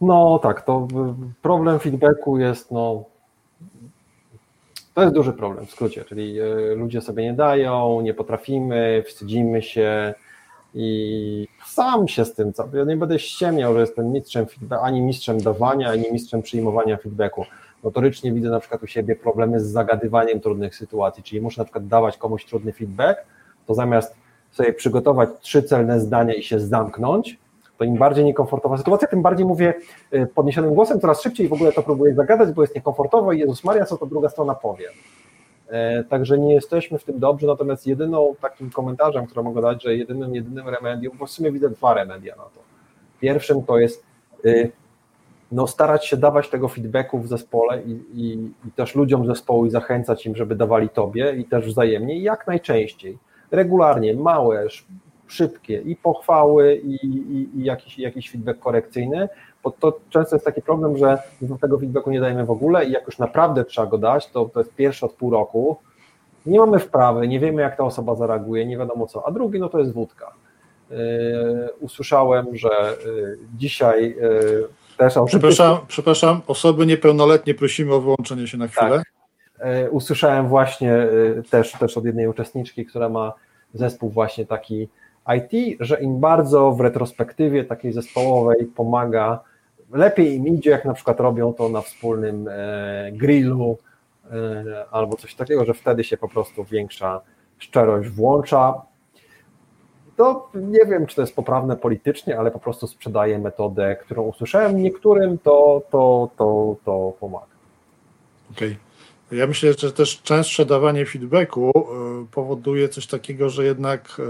No 0.00 0.38
tak, 0.42 0.62
to 0.62 0.88
problem 1.42 1.78
feedbacku 1.78 2.38
jest, 2.38 2.70
no, 2.70 3.04
to 4.94 5.02
jest 5.02 5.14
duży 5.14 5.32
problem 5.32 5.66
w 5.66 5.70
skrócie, 5.70 6.04
czyli 6.04 6.40
e, 6.40 6.74
ludzie 6.74 7.00
sobie 7.00 7.22
nie 7.22 7.34
dają, 7.34 8.00
nie 8.00 8.14
potrafimy, 8.14 9.02
wstydzimy 9.06 9.62
się 9.62 10.14
i 10.74 11.48
sam 11.66 12.08
się 12.08 12.24
z 12.24 12.34
tym, 12.34 12.52
ja 12.72 12.84
nie 12.84 12.96
będę 12.96 13.18
ściemniał, 13.18 13.74
że 13.74 13.80
jestem 13.80 14.12
mistrzem 14.12 14.46
feedbacku, 14.46 14.84
ani 14.84 15.00
mistrzem 15.00 15.40
dawania, 15.40 15.90
ani 15.90 16.12
mistrzem 16.12 16.42
przyjmowania 16.42 16.96
feedbacku 16.96 17.44
notorycznie 17.84 18.32
widzę 18.32 18.50
na 18.50 18.60
przykład 18.60 18.82
u 18.82 18.86
siebie 18.86 19.16
problemy 19.16 19.60
z 19.60 19.66
zagadywaniem 19.66 20.40
trudnych 20.40 20.76
sytuacji, 20.76 21.22
czyli 21.22 21.40
muszę 21.40 21.60
na 21.60 21.64
przykład 21.64 21.86
dawać 21.86 22.16
komuś 22.16 22.44
trudny 22.44 22.72
feedback, 22.72 23.20
to 23.68 23.74
zamiast 23.74 24.14
sobie 24.50 24.72
przygotować 24.72 25.28
trzy 25.40 25.62
celne 25.62 26.00
zdania 26.00 26.34
i 26.34 26.42
się 26.42 26.60
zamknąć, 26.60 27.38
to 27.78 27.84
im 27.84 27.96
bardziej 27.96 28.24
niekomfortowa 28.24 28.78
sytuacja, 28.78 29.08
tym 29.08 29.22
bardziej 29.22 29.46
mówię 29.46 29.74
y, 30.14 30.26
podniesionym 30.34 30.74
głosem, 30.74 31.00
coraz 31.00 31.22
szybciej 31.22 31.48
w 31.48 31.52
ogóle 31.52 31.72
to 31.72 31.82
próbuję 31.82 32.14
zagadać, 32.14 32.52
bo 32.52 32.62
jest 32.62 32.74
niekomfortowo 32.74 33.32
i 33.32 33.38
Jezus 33.38 33.64
Maria, 33.64 33.84
co 33.84 33.96
to 33.96 34.06
druga 34.06 34.28
strona 34.28 34.54
powie. 34.54 34.88
E, 35.68 36.04
także 36.04 36.38
nie 36.38 36.54
jesteśmy 36.54 36.98
w 36.98 37.04
tym 37.04 37.18
dobrzy, 37.18 37.46
natomiast 37.46 37.86
jedyną 37.86 38.34
takim 38.40 38.70
komentarzem, 38.70 39.26
który 39.26 39.42
mogę 39.42 39.62
dać, 39.62 39.82
że 39.82 39.96
jedynym, 39.96 40.34
jedynym 40.34 40.68
remedium, 40.68 41.16
bo 41.18 41.26
w 41.26 41.30
sumie 41.30 41.52
widzę 41.52 41.70
dwa 41.70 41.94
remedia 41.94 42.36
na 42.36 42.42
to. 42.42 42.60
Pierwszym 43.20 43.62
to 43.62 43.78
jest 43.78 44.04
y, 44.44 44.72
no, 45.52 45.66
starać 45.66 46.06
się 46.06 46.16
dawać 46.16 46.50
tego 46.50 46.68
feedbacku 46.68 47.18
w 47.18 47.28
zespole 47.28 47.82
i, 47.82 47.90
i, 48.14 48.32
i, 48.68 48.72
też 48.76 48.94
ludziom 48.94 49.26
zespołu 49.26 49.66
i 49.66 49.70
zachęcać 49.70 50.26
im, 50.26 50.36
żeby 50.36 50.56
dawali 50.56 50.88
tobie 50.88 51.32
i 51.32 51.44
też 51.44 51.66
wzajemnie 51.66 52.18
i 52.18 52.22
jak 52.22 52.46
najczęściej, 52.46 53.18
regularnie, 53.50 54.14
małe, 54.14 54.66
szybkie 55.26 55.80
i 55.80 55.96
pochwały 55.96 56.76
i, 56.76 57.06
i, 57.06 57.48
i 57.58 57.64
jakiś, 57.64 57.98
jakiś 57.98 58.30
feedback 58.30 58.58
korekcyjny, 58.58 59.28
bo 59.64 59.70
to 59.70 59.98
często 60.10 60.36
jest 60.36 60.46
taki 60.46 60.62
problem, 60.62 60.96
że 60.96 61.18
tego 61.60 61.78
feedbacku 61.78 62.10
nie 62.10 62.20
dajemy 62.20 62.46
w 62.46 62.50
ogóle 62.50 62.84
i 62.84 62.92
jak 62.92 63.06
już 63.06 63.18
naprawdę 63.18 63.64
trzeba 63.64 63.86
go 63.86 63.98
dać, 63.98 64.30
to 64.30 64.44
to 64.44 64.60
jest 64.60 64.74
pierwszy 64.74 65.06
od 65.06 65.12
pół 65.12 65.30
roku, 65.30 65.76
nie 66.46 66.58
mamy 66.58 66.78
wprawy, 66.78 67.28
nie 67.28 67.40
wiemy 67.40 67.62
jak 67.62 67.76
ta 67.76 67.84
osoba 67.84 68.14
zareaguje, 68.14 68.66
nie 68.66 68.78
wiadomo 68.78 69.06
co, 69.06 69.26
a 69.26 69.30
drugi 69.30 69.60
no 69.60 69.68
to 69.68 69.78
jest 69.78 69.92
wódka. 69.92 70.32
Yy, 70.90 70.96
usłyszałem, 71.80 72.56
że 72.56 72.68
yy, 73.06 73.38
dzisiaj 73.56 74.16
yy, 74.20 74.68
też 74.96 75.14
przepraszam, 75.26 75.78
przepraszam, 75.88 76.40
osoby 76.46 76.86
niepełnoletnie 76.86 77.54
prosimy 77.54 77.94
o 77.94 78.00
wyłączenie 78.00 78.46
się 78.46 78.58
na 78.58 78.68
chwilę. 78.68 78.98
Tak. 78.98 79.17
E, 79.60 79.90
usłyszałem 79.90 80.48
właśnie 80.48 80.94
e, 80.94 81.08
też, 81.50 81.72
też 81.72 81.98
od 81.98 82.04
jednej 82.04 82.28
uczestniczki, 82.28 82.86
która 82.86 83.08
ma 83.08 83.32
zespół 83.74 84.10
właśnie 84.10 84.46
taki 84.46 84.88
IT, 85.36 85.76
że 85.80 86.00
im 86.00 86.20
bardzo 86.20 86.72
w 86.72 86.80
retrospektywie 86.80 87.64
takiej 87.64 87.92
zespołowej 87.92 88.64
pomaga, 88.64 89.40
lepiej 89.92 90.34
im 90.34 90.46
idzie, 90.46 90.70
jak 90.70 90.84
na 90.84 90.94
przykład 90.94 91.20
robią 91.20 91.52
to 91.52 91.68
na 91.68 91.80
wspólnym 91.80 92.48
e, 92.50 93.12
grillu 93.12 93.78
albo 94.90 95.16
coś 95.16 95.34
takiego, 95.34 95.64
że 95.64 95.74
wtedy 95.74 96.04
się 96.04 96.16
po 96.16 96.28
prostu 96.28 96.64
większa 96.64 97.20
szczerość 97.58 98.08
włącza 98.08 98.82
to 100.18 100.50
nie 100.54 100.84
wiem, 100.86 101.06
czy 101.06 101.16
to 101.16 101.22
jest 101.22 101.36
poprawne 101.36 101.76
politycznie, 101.76 102.38
ale 102.38 102.50
po 102.50 102.58
prostu 102.58 102.86
sprzedaje 102.86 103.38
metodę, 103.38 103.96
którą 103.96 104.22
usłyszałem. 104.22 104.82
Niektórym 104.82 105.38
to, 105.38 105.82
to, 105.90 106.30
to, 106.36 106.76
to 106.84 107.12
pomaga. 107.20 107.46
Okej. 108.52 108.76
Ja 109.32 109.46
myślę, 109.46 109.72
że 109.78 109.92
też 109.92 110.22
częstsze 110.22 110.66
dawanie 110.66 111.06
feedbacku 111.06 111.72
powoduje 112.30 112.88
coś 112.88 113.06
takiego, 113.06 113.50
że 113.50 113.64
jednak 113.64 114.20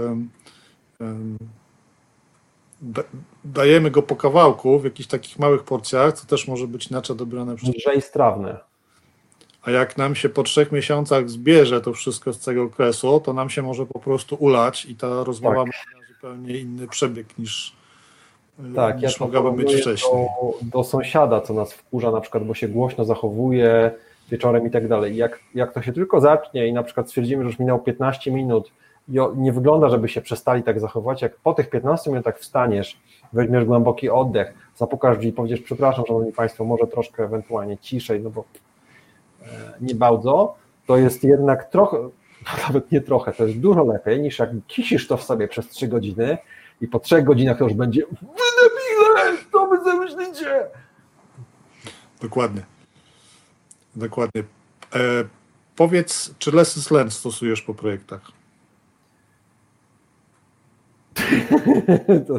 dajemy 3.45 3.91
go 3.91 4.01
po 4.01 4.15
kawałku 4.15 4.79
w 4.79 4.83
jakichś 4.83 5.09
takich 5.09 5.39
małych 5.39 5.63
porcjach, 5.63 6.21
to 6.21 6.27
też 6.27 6.47
może 6.47 6.67
być 6.67 6.87
inaczej 6.87 7.15
dobrane 7.15 7.55
przez... 7.55 7.75
Lżej 7.75 8.01
strawne. 8.01 8.57
A 9.61 9.71
jak 9.71 9.97
nam 9.97 10.15
się 10.15 10.29
po 10.29 10.43
trzech 10.43 10.71
miesiącach 10.71 11.29
zbierze 11.29 11.81
to 11.81 11.93
wszystko 11.93 12.33
z 12.33 12.39
tego 12.39 12.63
okresu, 12.63 13.19
to 13.19 13.33
nam 13.33 13.49
się 13.49 13.61
może 13.61 13.85
po 13.85 13.99
prostu 13.99 14.35
ulać 14.35 14.85
i 14.85 14.95
ta 14.95 15.23
rozmowa 15.23 15.63
tak. 15.63 15.67
ma 15.67 16.07
zupełnie 16.13 16.57
inny 16.57 16.87
przebieg 16.87 17.37
niż, 17.37 17.75
tak, 18.75 19.01
niż 19.01 19.19
ja 19.19 19.25
mogłaby 19.25 19.63
mieć 19.63 19.81
wcześniej. 19.81 20.27
Do, 20.41 20.77
do 20.77 20.83
sąsiada, 20.83 21.41
co 21.41 21.53
nas 21.53 21.73
wkurza 21.73 22.11
na 22.11 22.21
przykład, 22.21 22.43
bo 22.43 22.53
się 22.53 22.67
głośno 22.67 23.05
zachowuje 23.05 23.91
wieczorem 24.29 24.67
i 24.67 24.71
tak 24.71 24.87
dalej. 24.87 25.15
Jak, 25.15 25.39
jak 25.55 25.73
to 25.73 25.81
się 25.81 25.93
tylko 25.93 26.21
zacznie 26.21 26.67
i 26.67 26.73
na 26.73 26.83
przykład 26.83 27.07
stwierdzimy, 27.07 27.43
że 27.43 27.49
już 27.49 27.59
minęło 27.59 27.79
15 27.79 28.31
minut 28.31 28.71
i 29.09 29.19
nie 29.35 29.53
wygląda, 29.53 29.89
żeby 29.89 30.09
się 30.09 30.21
przestali 30.21 30.63
tak 30.63 30.79
zachować, 30.79 31.21
jak 31.21 31.35
po 31.35 31.53
tych 31.53 31.69
15 31.69 32.09
minutach 32.09 32.39
wstaniesz, 32.39 32.99
weźmiesz 33.33 33.65
głęboki 33.65 34.09
oddech, 34.09 34.53
zapukasz 34.75 35.17
drzwi 35.17 35.29
i 35.29 35.33
powiesz, 35.33 35.61
przepraszam, 35.61 36.05
szanowni 36.07 36.31
państwo, 36.31 36.65
może 36.65 36.87
troszkę 36.87 37.23
ewentualnie 37.23 37.77
ciszej, 37.77 38.21
no 38.21 38.29
bo 38.29 38.43
e, 39.41 39.45
nie 39.81 39.95
bardzo, 39.95 40.55
to 40.85 40.97
jest 40.97 41.23
jednak 41.23 41.69
trochę, 41.69 41.97
nawet 42.67 42.91
nie 42.91 43.01
trochę, 43.01 43.31
to 43.31 43.45
jest 43.45 43.59
dużo 43.59 43.83
lepiej 43.83 44.21
niż 44.21 44.39
jak 44.39 44.49
kisisz 44.67 45.07
to 45.07 45.17
w 45.17 45.23
sobie 45.23 45.47
przez 45.47 45.69
3 45.69 45.87
godziny 45.87 46.37
i 46.81 46.87
po 46.87 46.99
3 46.99 47.23
godzinach 47.23 47.57
to 47.57 47.63
już 47.63 47.73
będzie 47.73 48.01
wy 48.05 48.27
debile, 48.61 49.37
co 49.51 49.67
wy 49.67 49.83
zamyślicie? 49.83 50.65
Dokładnie. 52.21 52.78
Dokładnie. 53.99 54.43
E, 54.95 54.99
powiedz, 55.75 56.35
czy 56.39 56.51
Lessons 56.51 56.91
Learned 56.91 57.13
stosujesz 57.13 57.61
po 57.61 57.73
projektach? 57.73 58.31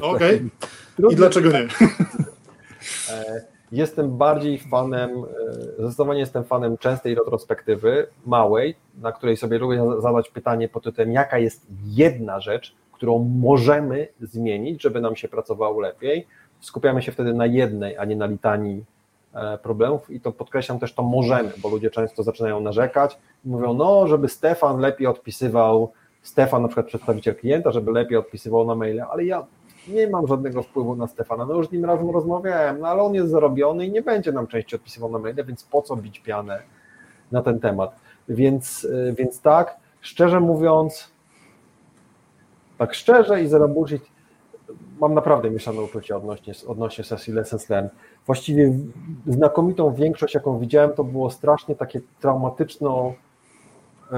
Okej. 0.03 0.51
Okay. 0.99 1.13
I 1.13 1.17
dlaczego 1.17 1.51
nie? 1.53 1.69
E, 3.11 3.45
jestem 3.73 4.19
bardziej 4.19 4.59
fanem, 4.59 5.11
e, 5.11 5.83
zdecydowanie 5.83 6.21
jestem 6.21 6.45
fanem 6.45 6.79
częstej 6.79 7.15
retrospektywy, 7.15 8.07
małej, 8.27 8.75
na 9.01 9.13
której 9.13 9.37
sobie 9.37 9.59
lubię 9.59 9.85
zadać 9.99 10.29
pytanie 10.29 10.69
pod 10.69 10.85
tytułem, 10.85 11.13
jaka 11.13 11.39
jest 11.39 11.67
jedna 11.85 12.41
rzecz, 12.41 12.75
którą 12.93 13.19
możemy 13.19 14.09
zmienić, 14.21 14.83
żeby 14.83 15.01
nam 15.01 15.17
się 15.17 15.29
pracowało 15.29 15.81
lepiej. 15.81 16.27
Skupiamy 16.61 17.03
się 17.03 17.13
wtedy 17.13 17.35
na 17.35 17.47
jednej, 17.47 17.97
a 17.97 18.05
nie 18.05 18.17
na 18.17 18.27
litanii 18.27 18.85
problemów 19.62 20.11
i 20.11 20.20
to 20.20 20.33
podkreślam 20.33 20.78
też 20.78 20.95
to 20.95 21.03
możemy, 21.03 21.53
bo 21.62 21.68
ludzie 21.68 21.91
często 21.91 22.22
zaczynają 22.22 22.61
narzekać 22.61 23.18
i 23.45 23.49
mówią, 23.49 23.74
no, 23.74 24.07
żeby 24.07 24.28
Stefan 24.28 24.78
lepiej 24.78 25.07
odpisywał 25.07 25.93
Stefan, 26.22 26.62
na 26.62 26.68
przykład 26.68 26.87
przedstawiciel 26.87 27.37
klienta, 27.37 27.72
żeby 27.72 27.93
lepiej 27.93 28.18
odpisywał 28.18 28.66
na 28.66 28.74
maile, 28.74 29.03
ale 29.11 29.24
ja 29.24 29.47
nie 29.89 30.09
mam 30.09 30.26
żadnego 30.26 30.62
wpływu 30.62 30.97
na 30.97 31.07
Stefana, 31.07 31.47
no 31.47 31.55
już 31.55 31.68
z 31.68 31.72
nim 31.72 31.85
razem 31.85 32.11
rozmawiałem, 32.11 32.81
no 32.81 32.89
ale 32.89 33.03
on 33.03 33.14
jest 33.14 33.31
zarobiony 33.31 33.87
i 33.87 33.91
nie 33.91 34.03
będzie 34.03 34.33
nam 34.33 34.47
częściej 34.47 34.78
odpisywał 34.78 35.11
na 35.11 35.18
maile, 35.18 35.45
więc 35.45 35.64
po 35.64 35.83
co 35.83 35.97
bić 35.97 36.20
pianę 36.20 36.62
na 37.33 37.43
ten 37.43 37.61
temat. 37.61 37.97
Więc, 38.28 38.85
y, 38.85 39.14
więc 39.18 39.41
tak, 39.41 39.76
szczerze 40.01 40.41
mówiąc, 40.41 41.11
tak 42.78 42.95
szczerze 42.95 43.43
i 43.43 43.49
bullshit, 43.68 44.03
mam 45.01 45.14
naprawdę 45.14 45.51
mieszane 45.51 45.81
uczucie 45.81 46.16
odnośnie, 46.16 46.55
odnośnie 46.66 47.05
sesji 47.05 47.33
Lessons 47.33 47.68
Learned. 47.68 47.93
Właściwie 48.27 48.73
znakomitą 49.27 49.95
większość, 49.95 50.35
jaką 50.35 50.59
widziałem, 50.59 50.93
to 50.93 51.05
było 51.05 51.31
strasznie 51.31 51.75
takie 51.75 52.01
traumatyczno 52.21 53.12
y, 54.12 54.16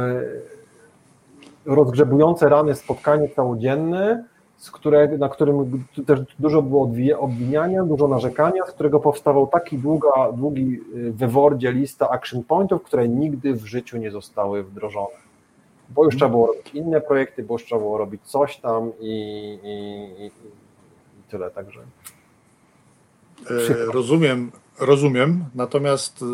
rozgrzebujące 1.67 2.49
rany 2.49 2.75
spotkanie 2.75 3.29
całodzienne, 3.29 4.25
z 4.57 4.73
na 5.19 5.29
którym 5.29 5.85
też 6.07 6.21
dużo 6.39 6.63
było 6.63 6.91
obwiniania, 7.19 7.85
dużo 7.85 8.09
narzekania, 8.09 8.67
z 8.67 8.73
którego 8.73 9.01
powstawał 9.01 9.47
taki 9.47 9.79
długa, 9.79 10.33
długi 10.33 10.81
y, 10.95 11.13
w 11.13 11.31
Wordzie 11.31 11.73
lista 11.73 12.11
action 12.11 12.45
pointów, 12.45 12.83
które 12.83 13.09
nigdy 13.09 13.55
w 13.55 13.67
życiu 13.67 13.99
nie 13.99 14.11
zostały 14.11 14.65
wdrożone. 14.65 15.32
Bo 15.95 16.05
już 16.05 16.17
trzeba 16.17 16.31
było 16.31 16.47
robić 16.47 16.75
inne 16.75 17.01
projekty, 17.01 17.43
bo 17.43 17.55
już 17.55 17.65
trzeba 17.65 17.81
było 17.81 17.99
robić 17.99 18.23
coś 18.23 18.57
tam 18.57 18.93
i, 19.01 19.13
i, 19.63 20.23
i, 20.23 20.27
i 20.27 21.31
tyle, 21.31 21.51
także. 21.51 21.81
E, 23.51 23.93
rozumiem, 23.93 24.53
rozumiem, 24.81 25.45
natomiast 25.55 26.23
y, 26.23 26.25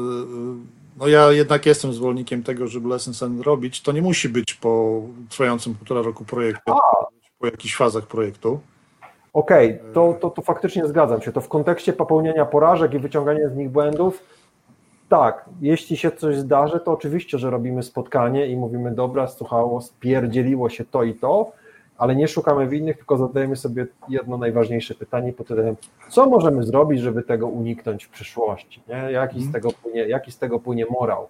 no 0.99 1.09
ja 1.09 1.33
jednak 1.33 1.67
jestem 1.67 1.93
zwolennikiem 1.93 2.43
tego, 2.43 2.67
żeby 2.67 2.89
Lessons 2.89 3.21
Learned 3.21 3.47
robić. 3.47 3.83
To 3.83 3.93
nie 3.93 4.03
musi 4.03 4.29
być 4.29 4.55
po 4.55 5.03
trwającym 5.29 5.75
półtora 5.75 6.03
roku 6.03 6.25
projektu, 6.25 6.73
po 7.39 7.47
jakichś 7.47 7.77
fazach 7.77 8.07
projektu. 8.07 8.61
Okej, 9.33 9.81
okay, 9.81 9.93
to, 9.93 10.17
to, 10.21 10.31
to 10.31 10.43
faktycznie 10.43 10.87
zgadzam 10.87 11.23
się. 11.23 11.33
To 11.33 11.41
w 11.41 11.49
kontekście 11.49 11.93
popełniania 11.93 12.45
porażek 12.45 12.95
i 12.95 12.99
wyciągania 12.99 13.49
z 13.49 13.57
nich 13.57 13.71
błędów, 13.71 14.25
tak, 15.09 15.45
jeśli 15.61 15.97
się 15.97 16.11
coś 16.11 16.37
zdarzy, 16.37 16.81
to 16.81 16.93
oczywiście, 16.93 17.39
że 17.39 17.51
robimy 17.51 17.83
spotkanie 17.83 18.47
i 18.47 18.57
mówimy, 18.57 18.91
dobra, 18.91 19.27
słuchało, 19.27 19.81
spierdzieliło 19.81 20.69
się 20.69 20.85
to 20.85 21.03
i 21.03 21.15
to, 21.15 21.53
ale 21.99 22.17
nie 22.17 22.29
szukamy 22.29 22.69
winnych, 22.69 22.97
tylko 22.97 23.17
zadajemy 23.17 23.57
sobie 23.57 23.87
jedno 24.09 24.39
najważniejsze 24.39 24.95
pytanie 24.95 25.33
pod 25.33 25.49
tytułem, 25.49 25.77
co 26.11 26.27
możemy 26.27 26.63
zrobić, 26.63 27.01
żeby 27.01 27.23
tego 27.23 27.47
uniknąć 27.47 28.05
w 28.05 28.09
przyszłości, 28.09 28.83
nie? 28.89 29.13
Jaki, 29.13 29.41
z 29.41 29.47
mhm. 29.47 29.53
tego 29.53 29.73
płynie, 29.83 30.09
jaki 30.09 30.33
z 30.33 30.39
tego 30.39 30.59
płynie 30.59 30.87
morał. 30.91 31.29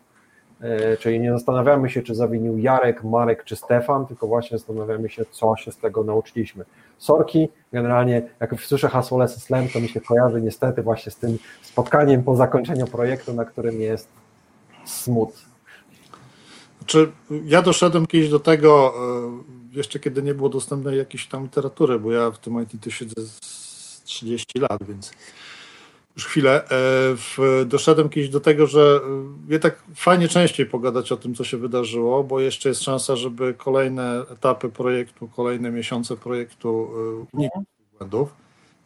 E, 0.60 0.96
czyli 0.96 1.20
nie 1.20 1.32
zastanawiamy 1.32 1.90
się, 1.90 2.02
czy 2.02 2.14
zawinił 2.14 2.58
Jarek, 2.58 3.04
Marek 3.04 3.44
czy 3.44 3.56
Stefan, 3.56 4.06
tylko 4.06 4.26
właśnie 4.26 4.58
zastanawiamy 4.58 5.08
się, 5.08 5.24
co 5.30 5.56
się 5.56 5.72
z 5.72 5.76
tego 5.76 6.04
nauczyliśmy. 6.04 6.64
Sorki, 6.98 7.48
generalnie 7.72 8.22
jak 8.40 8.60
słyszę 8.60 8.88
hasło 8.88 9.18
Lessons 9.18 9.44
Slam, 9.44 9.68
to 9.68 9.80
mi 9.80 9.88
się 9.88 10.00
kojarzy 10.00 10.42
niestety 10.42 10.82
właśnie 10.82 11.12
z 11.12 11.16
tym 11.16 11.38
spotkaniem 11.62 12.22
po 12.22 12.36
zakończeniu 12.36 12.86
projektu, 12.86 13.34
na 13.34 13.44
którym 13.44 13.80
jest 13.80 14.08
smut. 14.84 15.30
Czy 16.86 17.12
ja 17.44 17.62
doszedłem 17.62 18.06
kiedyś 18.06 18.30
do 18.30 18.40
tego, 18.40 18.94
e, 19.72 19.76
jeszcze 19.76 19.98
kiedy 19.98 20.22
nie 20.22 20.34
było 20.34 20.48
dostępnej 20.48 20.98
jakiejś 20.98 21.26
tam 21.26 21.42
literatury, 21.42 21.98
bo 21.98 22.12
ja 22.12 22.30
w 22.30 22.38
tym 22.38 22.62
IT 22.62 22.92
siedzę 22.92 23.22
z 23.22 24.02
30 24.04 24.58
lat, 24.58 24.78
więc 24.88 25.12
już 26.18 26.26
chwilę. 26.26 26.64
E, 26.64 26.68
w, 27.16 27.64
doszedłem 27.66 28.08
kiedyś 28.08 28.30
do 28.30 28.40
tego, 28.40 28.66
że 28.66 29.00
tak 29.60 29.82
fajnie 29.94 30.28
częściej 30.28 30.66
pogadać 30.66 31.12
o 31.12 31.16
tym, 31.16 31.34
co 31.34 31.44
się 31.44 31.56
wydarzyło, 31.56 32.24
bo 32.24 32.40
jeszcze 32.40 32.68
jest 32.68 32.82
szansa, 32.82 33.16
żeby 33.16 33.54
kolejne 33.54 34.24
etapy 34.32 34.68
projektu, 34.68 35.28
kolejne 35.28 35.70
miesiące 35.70 36.16
projektu 36.16 36.68
e, 36.68 37.36
uniknąć 37.36 37.66
błędów. 37.98 38.34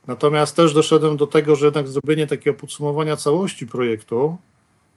Natomiast 0.06 0.56
też 0.56 0.74
doszedłem 0.74 1.16
do 1.16 1.26
tego, 1.26 1.56
że 1.56 1.66
jednak 1.66 1.88
zrobienie 1.88 2.26
takiego 2.26 2.58
podsumowania 2.58 3.16
całości 3.16 3.66
projektu 3.66 4.36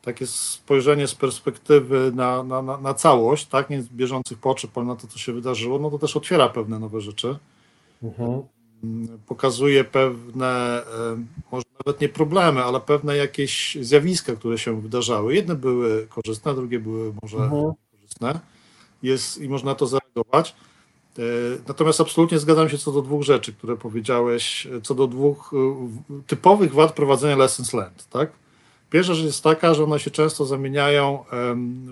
takie 0.02 0.28
spojrzenie 0.28 1.08
z 1.08 1.16
perspektywy 1.16 2.12
na, 2.16 2.44
na, 2.44 2.62
na, 2.62 2.78
na 2.78 2.94
całość, 2.94 3.46
tak, 3.46 3.70
nie 3.70 3.82
z 3.82 3.90
bieżących 3.90 4.38
potrzeb, 4.38 4.78
ale 4.78 4.86
na 4.86 4.96
to, 4.96 5.08
co 5.08 5.20
się 5.20 5.34
wydarzyło, 5.34 5.80
no 5.80 5.92
to 5.92 6.00
też 6.00 6.18
otwiera 6.18 6.50
pewne 6.50 6.80
nowe 6.80 7.02
rzeczy. 7.02 7.38
Mhm. 8.04 8.42
Pokazuje 9.28 9.84
pewne, 9.84 10.82
może 11.52 11.66
nawet 11.86 12.02
nie 12.02 12.10
problemy, 12.10 12.64
ale 12.64 12.80
pewne 12.80 13.18
jakieś 13.18 13.78
zjawiska, 13.82 14.36
które 14.36 14.58
się 14.58 14.82
wydarzały. 14.82 15.36
Jedne 15.36 15.56
były 15.56 16.08
korzystne, 16.08 16.56
drugie 16.56 16.80
były 16.80 17.14
może 17.22 17.38
mhm. 17.38 17.74
korzystne. 17.92 18.40
Jest, 19.04 19.42
I 19.42 19.50
można 19.50 19.76
to 19.76 19.88
zareagować. 19.88 20.56
E, 21.20 21.22
natomiast 21.68 22.02
absolutnie 22.02 22.40
zgadzam 22.40 22.70
się 22.70 22.78
co 22.78 22.92
do 22.92 23.02
dwóch 23.02 23.24
rzeczy, 23.24 23.54
które 23.54 23.78
powiedziałeś, 23.78 24.68
co 24.84 24.96
do 24.96 25.08
dwóch 25.08 25.54
e, 25.54 26.22
typowych 26.28 26.74
wad 26.74 26.94
prowadzenia 26.94 27.36
lessons 27.36 27.74
learned, 27.74 28.08
tak? 28.10 28.32
Pierwsza 28.90 29.14
rzecz 29.14 29.26
jest 29.26 29.44
taka, 29.44 29.74
że 29.74 29.84
one 29.84 30.00
się 30.00 30.12
często 30.12 30.46
zamieniają 30.46 31.24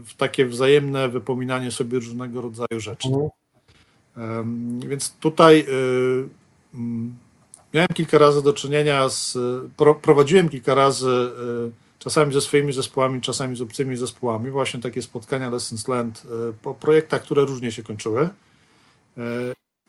w 0.05 0.13
takie 0.17 0.45
wzajemne 0.45 1.09
wypominanie 1.09 1.71
sobie 1.71 1.99
różnego 1.99 2.41
rodzaju 2.41 2.79
rzeczy. 2.79 3.07
Mhm. 3.07 3.29
Więc 4.79 5.11
tutaj 5.19 5.65
miałem 7.73 7.87
kilka 7.93 8.17
razy 8.17 8.43
do 8.43 8.53
czynienia 8.53 9.09
z, 9.09 9.37
prowadziłem 10.01 10.49
kilka 10.49 10.75
razy 10.75 11.09
y, 11.09 11.71
czasami 11.99 12.33
ze 12.33 12.41
swoimi 12.41 12.73
zespołami, 12.73 13.21
czasami 13.21 13.55
z 13.55 13.61
obcymi 13.61 13.95
zespołami, 13.95 14.51
właśnie 14.51 14.79
takie 14.79 15.01
spotkania 15.01 15.49
Lessons 15.49 15.87
Learned 15.87 16.25
y, 16.25 16.53
po 16.61 16.73
projektach, 16.73 17.21
które 17.21 17.45
różnie 17.45 17.71
się 17.71 17.83
kończyły. 17.83 18.29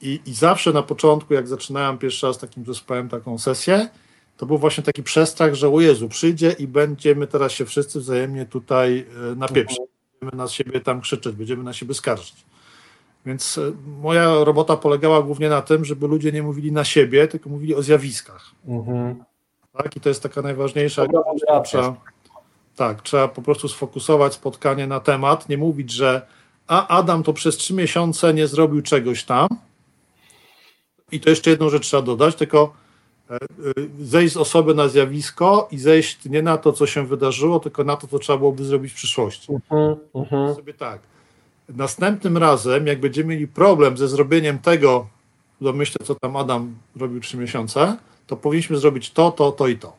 I, 0.01 0.21
I 0.27 0.35
zawsze 0.35 0.73
na 0.73 0.83
początku, 0.83 1.35
jak 1.35 1.49
zaczynałem 1.49 1.99
pierwszy 1.99 2.27
raz 2.27 2.39
takim 2.39 2.65
zespołem 2.65 3.09
taką 3.09 3.39
sesję, 3.39 3.89
to 4.37 4.47
był 4.47 4.59
właśnie 4.59 4.85
taki 4.85 5.03
przestrach, 5.03 5.55
że 5.55 5.69
o 5.69 5.81
Jezu, 5.81 6.09
przyjdzie 6.09 6.57
i 6.59 6.67
będziemy 6.67 7.27
teraz 7.27 7.53
się 7.53 7.65
wszyscy 7.65 8.01
wzajemnie 8.01 8.47
tutaj 8.47 9.07
e, 9.33 9.35
napieprzyć. 9.35 9.79
Mhm. 9.81 9.89
Będziemy 10.21 10.43
na 10.43 10.49
siebie 10.49 10.81
tam 10.81 11.01
krzyczeć, 11.01 11.37
będziemy 11.37 11.63
na 11.63 11.73
siebie 11.73 11.95
skarżyć. 11.95 12.35
Więc 13.27 13.59
e, 13.59 13.73
moja 14.01 14.45
robota 14.45 14.77
polegała 14.77 15.23
głównie 15.23 15.49
na 15.49 15.63
tym, 15.63 15.85
żeby 15.85 16.09
ludzie 16.09 16.33
nie 16.33 16.43
mówili 16.43 16.73
na 16.73 16.85
siebie, 16.85 17.29
tylko 17.29 17.51
mówili 17.51 17.75
o 17.75 17.83
zjawiskach. 17.83 18.51
Mhm. 18.67 19.25
Tak? 19.73 19.97
I 19.97 20.01
to 20.01 20.09
jest 20.09 20.23
taka 20.23 20.43
najważniejsza, 20.43 21.05
najlepsza, 21.47 21.97
Tak, 22.77 23.03
trzeba 23.03 23.29
po 23.29 23.43
prostu 23.43 23.69
sfokusować 23.69 24.35
spotkanie 24.35 24.87
na 24.87 25.01
temat, 25.01 25.49
nie 25.49 25.59
mówić, 25.59 25.93
że 25.93 26.27
a 26.67 26.89
Adam 26.89 27.23
to 27.23 27.33
przez 27.33 27.57
trzy 27.57 27.75
miesiące 27.75 28.35
nie 28.35 28.47
zrobił 28.47 28.83
czegoś 28.83 29.25
tam. 29.25 29.49
I 31.13 31.21
to 31.21 31.31
jeszcze 31.31 31.51
jedną 31.51 31.69
rzecz 31.69 31.87
trzeba 31.87 32.03
dodać, 32.03 32.35
tylko 32.35 32.75
e, 33.31 33.35
e, 33.35 33.39
zejść 34.01 34.35
z 34.35 34.37
osoby 34.37 34.75
na 34.75 34.89
zjawisko 34.89 35.69
i 35.71 35.79
zejść 35.79 36.25
nie 36.25 36.43
na 36.43 36.59
to, 36.59 36.73
co 36.73 36.87
się 36.87 37.07
wydarzyło, 37.07 37.61
tylko 37.61 37.85
na 37.85 37.97
to, 37.97 38.07
co 38.07 38.19
trzeba 38.19 38.39
byłoby 38.39 38.65
zrobić 38.65 38.93
w 38.93 38.97
przyszłości. 38.97 39.53
Uh-huh, 39.53 39.97
uh-huh. 40.15 40.57
Sobie 40.57 40.75
tak. 40.75 41.14
Następnym 41.69 42.37
razem, 42.37 42.87
jak 42.87 43.01
będziemy 43.01 43.29
mieli 43.29 43.49
problem 43.49 43.97
ze 43.97 44.09
zrobieniem 44.09 44.59
tego, 44.59 45.07
myślę, 45.61 46.07
co 46.07 46.15
tam 46.15 46.37
Adam 46.37 46.75
robił 46.97 47.21
trzy 47.21 47.37
miesiące, 47.37 47.97
to 48.27 48.37
powinniśmy 48.37 48.77
zrobić 48.77 49.11
to, 49.11 49.33
to, 49.33 49.53
to 49.53 49.69
i 49.69 49.79
to. 49.79 49.93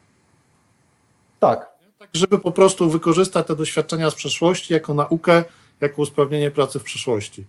Tak. 1.40 1.76
Tak, 2.00 2.10
żeby 2.14 2.40
po 2.40 2.52
prostu 2.52 2.90
wykorzystać 2.90 3.48
te 3.48 3.56
doświadczenia 3.56 4.10
z 4.10 4.16
przeszłości 4.16 4.74
jako 4.74 4.94
naukę, 4.94 5.44
jako 5.82 6.02
usprawnienie 6.02 6.52
pracy 6.52 6.80
w 6.80 6.84
przyszłości. 6.84 7.46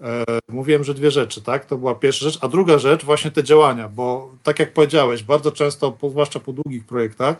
E, 0.00 0.24
mówiłem, 0.48 0.84
że 0.84 0.94
dwie 0.94 1.10
rzeczy, 1.10 1.42
tak? 1.42 1.64
To 1.64 1.76
była 1.76 1.94
pierwsza 1.94 2.24
rzecz, 2.24 2.38
a 2.40 2.48
druga 2.48 2.78
rzecz, 2.78 3.04
właśnie 3.04 3.30
te 3.30 3.44
działania, 3.44 3.88
bo 3.88 4.30
tak 4.42 4.58
jak 4.58 4.72
powiedziałeś, 4.72 5.22
bardzo 5.22 5.52
często, 5.52 5.98
zwłaszcza 6.10 6.40
po 6.40 6.52
długich 6.52 6.84
projektach, 6.84 7.36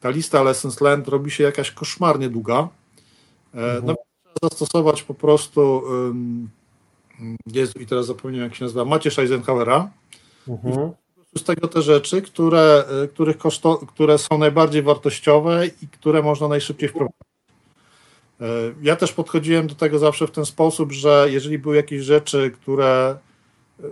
ta 0.00 0.10
lista 0.10 0.42
Lessons 0.42 0.80
Learned 0.80 1.08
robi 1.08 1.30
się 1.30 1.44
jakaś 1.44 1.70
koszmarnie 1.70 2.28
długa. 2.28 2.68
E, 3.54 3.58
mhm. 3.58 3.86
No, 3.86 3.94
trzeba 3.94 4.05
zastosować 4.42 5.02
po 5.02 5.14
prostu, 5.14 5.82
jest 7.46 7.80
i 7.80 7.86
teraz 7.86 8.06
zapomniałem, 8.06 8.48
jak 8.48 8.54
się 8.54 8.64
nazywa, 8.64 8.84
Macierz 8.84 9.18
Eisenhowera. 9.18 9.90
Mhm. 10.48 10.92
Z 11.36 11.42
tego 11.44 11.68
te 11.68 11.82
rzeczy, 11.82 12.22
które, 12.22 12.84
e, 13.02 13.08
których 13.08 13.38
koszto, 13.38 13.76
które 13.76 14.18
są 14.18 14.38
najbardziej 14.38 14.82
wartościowe 14.82 15.66
i 15.66 15.88
które 15.88 16.22
można 16.22 16.48
najszybciej 16.48 16.88
wprowadzić. 16.88 17.20
E, 18.40 18.44
ja 18.82 18.96
też 18.96 19.12
podchodziłem 19.12 19.66
do 19.66 19.74
tego 19.74 19.98
zawsze 19.98 20.26
w 20.26 20.30
ten 20.30 20.46
sposób, 20.46 20.92
że 20.92 21.26
jeżeli 21.30 21.58
były 21.58 21.76
jakieś 21.76 22.02
rzeczy, 22.02 22.50
które 22.50 23.16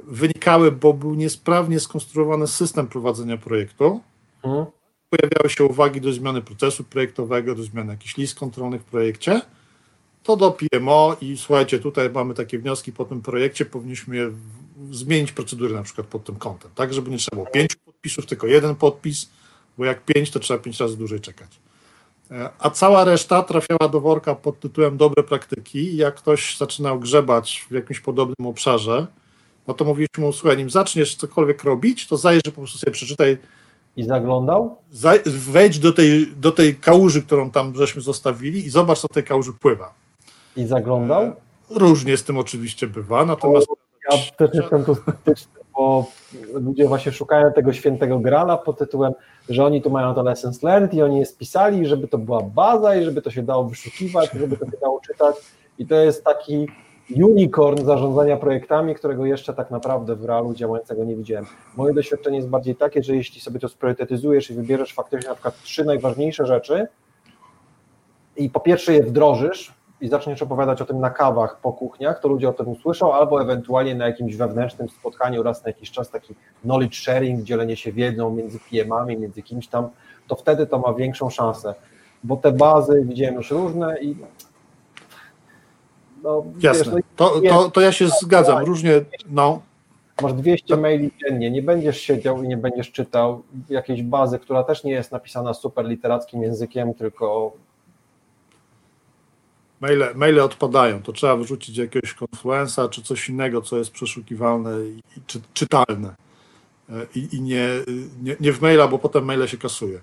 wynikały, 0.07 0.73
bo 0.73 0.93
był 0.93 1.15
niesprawnie 1.15 1.81
skonstruowany 1.81 2.47
system 2.47 2.87
prowadzenia 2.87 3.37
projektu, 3.37 4.01
mhm. 4.45 4.67
pojawiały 5.11 5.51
się 5.51 5.65
uwagi 5.65 6.01
do 6.01 6.13
zmiany 6.13 6.43
procesu 6.43 6.85
projektowego, 6.85 7.55
do 7.55 7.63
zmiany 7.63 7.93
jakichś 7.93 8.17
list 8.17 8.39
kontrolnych 8.39 8.83
w 8.83 8.85
projekcie, 8.85 9.41
to 10.25 10.37
do 10.37 10.51
PMO 10.51 11.17
i 11.21 11.37
słuchajcie, 11.37 11.79
tutaj 11.79 12.11
mamy 12.11 12.35
takie 12.35 12.59
wnioski 12.59 12.93
po 12.93 13.05
tym 13.05 13.23
projekcie, 13.23 13.65
powinniśmy 13.65 14.31
zmienić 14.91 15.33
procedury 15.33 15.75
na 15.75 15.83
przykład 15.83 16.07
pod 16.07 16.25
tym 16.25 16.37
kątem, 16.37 16.71
tak, 16.75 16.95
żeby 16.95 17.11
nie 17.11 17.19
trzeba 17.19 17.37
było 17.37 17.47
pięciu 17.47 17.79
podpisów, 17.85 18.27
tylko 18.27 18.47
jeden 18.47 18.75
podpis, 18.75 19.31
bo 19.79 19.85
jak 19.85 20.05
pięć, 20.05 20.31
to 20.31 20.41
trzeba 20.41 20.63
pięć 20.63 20.81
razy 20.81 20.97
dłużej 20.97 21.21
czekać. 21.21 21.49
E, 22.31 22.51
a 22.59 22.71
cała 22.71 23.05
reszta 23.05 23.43
trafiała 23.43 23.89
do 23.89 24.01
worka 24.01 24.35
pod 24.35 24.61
tytułem 24.61 24.97
dobre 24.97 25.23
praktyki. 25.23 25.97
Jak 25.97 26.15
ktoś 26.15 26.57
zaczynał 26.57 27.01
grzebać 27.01 27.67
w 27.71 27.75
jakimś 27.75 28.01
podobnym 28.01 28.47
obszarze, 28.47 29.07
no 29.67 29.75
to 29.75 29.85
mówiliśmy 29.85 30.25
mu, 30.25 30.33
słuchaj, 30.33 30.57
nim 30.57 30.71
zaczniesz 30.71 31.17
cokolwiek 31.17 31.65
robić, 31.65 32.07
to 32.07 32.17
zajrzyj, 32.17 32.53
po 32.53 32.61
prostu 32.61 32.79
sobie 32.79 32.93
przeczytaj. 32.93 33.39
I 33.97 34.05
zaglądał? 34.05 34.77
Wejdź 35.27 35.79
do 35.79 35.93
tej, 35.93 36.27
do 36.37 36.53
tej 36.53 36.77
kałuży, 36.77 37.23
którą 37.23 37.51
tam 37.51 37.77
żeśmy 37.77 38.03
zostawili 38.03 38.67
i 38.67 38.71
zobacz, 38.71 38.99
co 38.99 39.09
tej 39.09 39.25
kałuży 39.25 39.53
pływa. 39.53 40.04
I 40.57 40.67
zaglądał? 40.67 41.23
E, 41.23 41.35
różnie 41.71 42.17
z 42.17 42.25
tym 42.25 42.39
oczywiście 42.39 42.87
bywa, 42.87 43.25
natomiast... 43.25 43.67
Ja 44.13 44.19
też 44.37 44.51
jestem 44.55 44.85
tu 44.85 44.95
sceptyczny, 44.95 45.61
bo 45.77 46.07
ludzie 46.55 46.89
właśnie 46.89 47.13
szukają 47.13 47.53
tego 47.53 47.73
świętego 47.73 48.19
grala 48.19 48.57
pod 48.57 48.79
tytułem, 48.79 49.13
że 49.49 49.65
oni 49.65 49.83
tu 49.83 49.91
mają 49.91 50.15
to 50.15 50.23
lessons 50.23 50.63
learned 50.63 50.95
i 50.95 51.03
oni 51.03 51.19
je 51.19 51.27
spisali, 51.27 51.87
żeby 51.87 52.09
to 52.09 52.19
była 52.19 52.41
baza 52.43 52.97
i 52.97 53.05
żeby 53.05 53.23
to 53.23 53.31
się 53.31 53.43
dało 53.43 53.65
wyszukiwać, 53.65 54.31
żeby 54.33 54.57
to 54.57 54.67
się 54.67 54.77
dało 54.81 55.01
czytać 55.01 55.37
i 55.79 55.87
to 55.87 55.95
jest 55.95 56.25
taki 56.25 56.69
unicorn 57.17 57.85
zarządzania 57.85 58.37
projektami, 58.37 58.95
którego 58.95 59.27
jeszcze 59.27 59.55
tak 59.55 59.71
naprawdę 59.71 60.17
w 60.17 60.25
realu 60.25 60.55
działającego 60.55 61.05
nie 61.05 61.17
widziałem. 61.17 61.47
Moje 61.77 61.95
doświadczenie 61.95 62.37
jest 62.37 62.49
bardziej 62.49 62.77
takie, 62.77 63.03
że 63.03 63.17
jeśli 63.17 63.41
sobie 63.41 63.61
to 63.61 63.69
spriorytetyzujesz 63.69 64.51
i 64.51 64.55
wybierzesz 64.55 64.95
faktycznie 64.95 65.29
na 65.29 65.35
przykład 65.35 65.63
trzy 65.63 65.85
najważniejsze 65.85 66.47
rzeczy 66.47 66.87
i 68.37 68.51
po 68.51 68.61
pierwsze 68.61 68.93
je 68.93 69.03
wdrożysz, 69.03 69.73
i 70.05 70.09
zaczniesz 70.09 70.43
opowiadać 70.43 70.83
o 70.83 70.85
tym 70.85 71.01
na 71.01 71.11
kawach 71.11 71.61
po 71.61 71.73
kuchniach, 71.73 72.21
to 72.21 72.29
ludzie 72.29 72.49
o 72.49 72.53
tym 72.53 72.69
usłyszą, 72.69 73.15
albo 73.15 73.43
ewentualnie 73.43 73.95
na 73.95 74.07
jakimś 74.07 74.37
wewnętrznym 74.37 74.89
spotkaniu 74.89 75.43
raz 75.43 75.65
na 75.65 75.69
jakiś 75.69 75.91
czas 75.91 76.11
taki 76.11 76.35
knowledge 76.63 76.97
sharing, 76.97 77.43
dzielenie 77.43 77.77
się 77.77 77.93
wiedzą 77.93 78.31
między 78.31 78.59
PM-ami, 78.71 79.17
między 79.17 79.43
kimś 79.43 79.69
tam, 79.69 79.89
to 80.29 80.37
wtedy 80.37 80.67
to 80.67 80.79
ma 80.79 80.95
większą 80.95 81.31
szansę, 81.31 81.75
bo 82.25 82.37
te 82.37 82.53
bazy 82.53 83.05
widziałem 83.05 83.35
już 83.35 83.51
różne 83.51 84.01
i 84.01 84.17
no, 86.23 86.45
Jasne, 86.61 86.85
wiesz, 86.85 87.05
no, 87.19 87.31
to, 87.31 87.41
to, 87.49 87.71
to 87.71 87.81
ja 87.81 87.93
się 87.93 88.09
zgadzam, 88.09 88.65
różnie, 88.65 88.93
no. 89.31 89.63
Masz 90.23 90.33
200 90.33 90.77
maili 90.77 91.11
dziennie, 91.21 91.51
nie 91.51 91.63
będziesz 91.63 92.01
siedział 92.01 92.43
i 92.43 92.49
nie 92.49 92.57
będziesz 92.57 92.93
czytał 92.93 93.43
jakiejś 93.69 94.03
bazy, 94.03 94.39
która 94.39 94.65
też 94.65 94.85
nie 94.85 94.93
jest 94.93 95.13
napisana 95.13 95.55
super 95.55 95.87
literackim 95.87 96.43
językiem, 96.43 96.95
tylko 96.95 97.53
maile, 99.85 100.15
maile 100.15 100.41
odpadają, 100.41 101.03
to 101.03 101.13
trzeba 101.13 101.37
wrzucić 101.37 101.79
jakiegoś 101.79 102.15
Confluenza 102.15 102.89
czy 102.89 103.03
coś 103.03 103.29
innego, 103.29 103.63
co 103.63 103.79
jest 103.79 103.91
przeszukiwalne 103.91 104.71
i 104.87 105.03
czy, 105.27 105.41
czytalne. 105.55 106.15
E, 106.91 106.93
I, 107.15 107.37
i 107.37 107.43
nie, 107.43 107.69
nie, 108.23 108.37
nie 108.41 108.53
w 108.53 108.61
maila, 108.61 108.89
bo 108.89 108.99
potem 108.99 109.25
maile 109.25 109.49
się 109.49 109.59
kasuje. 109.59 110.01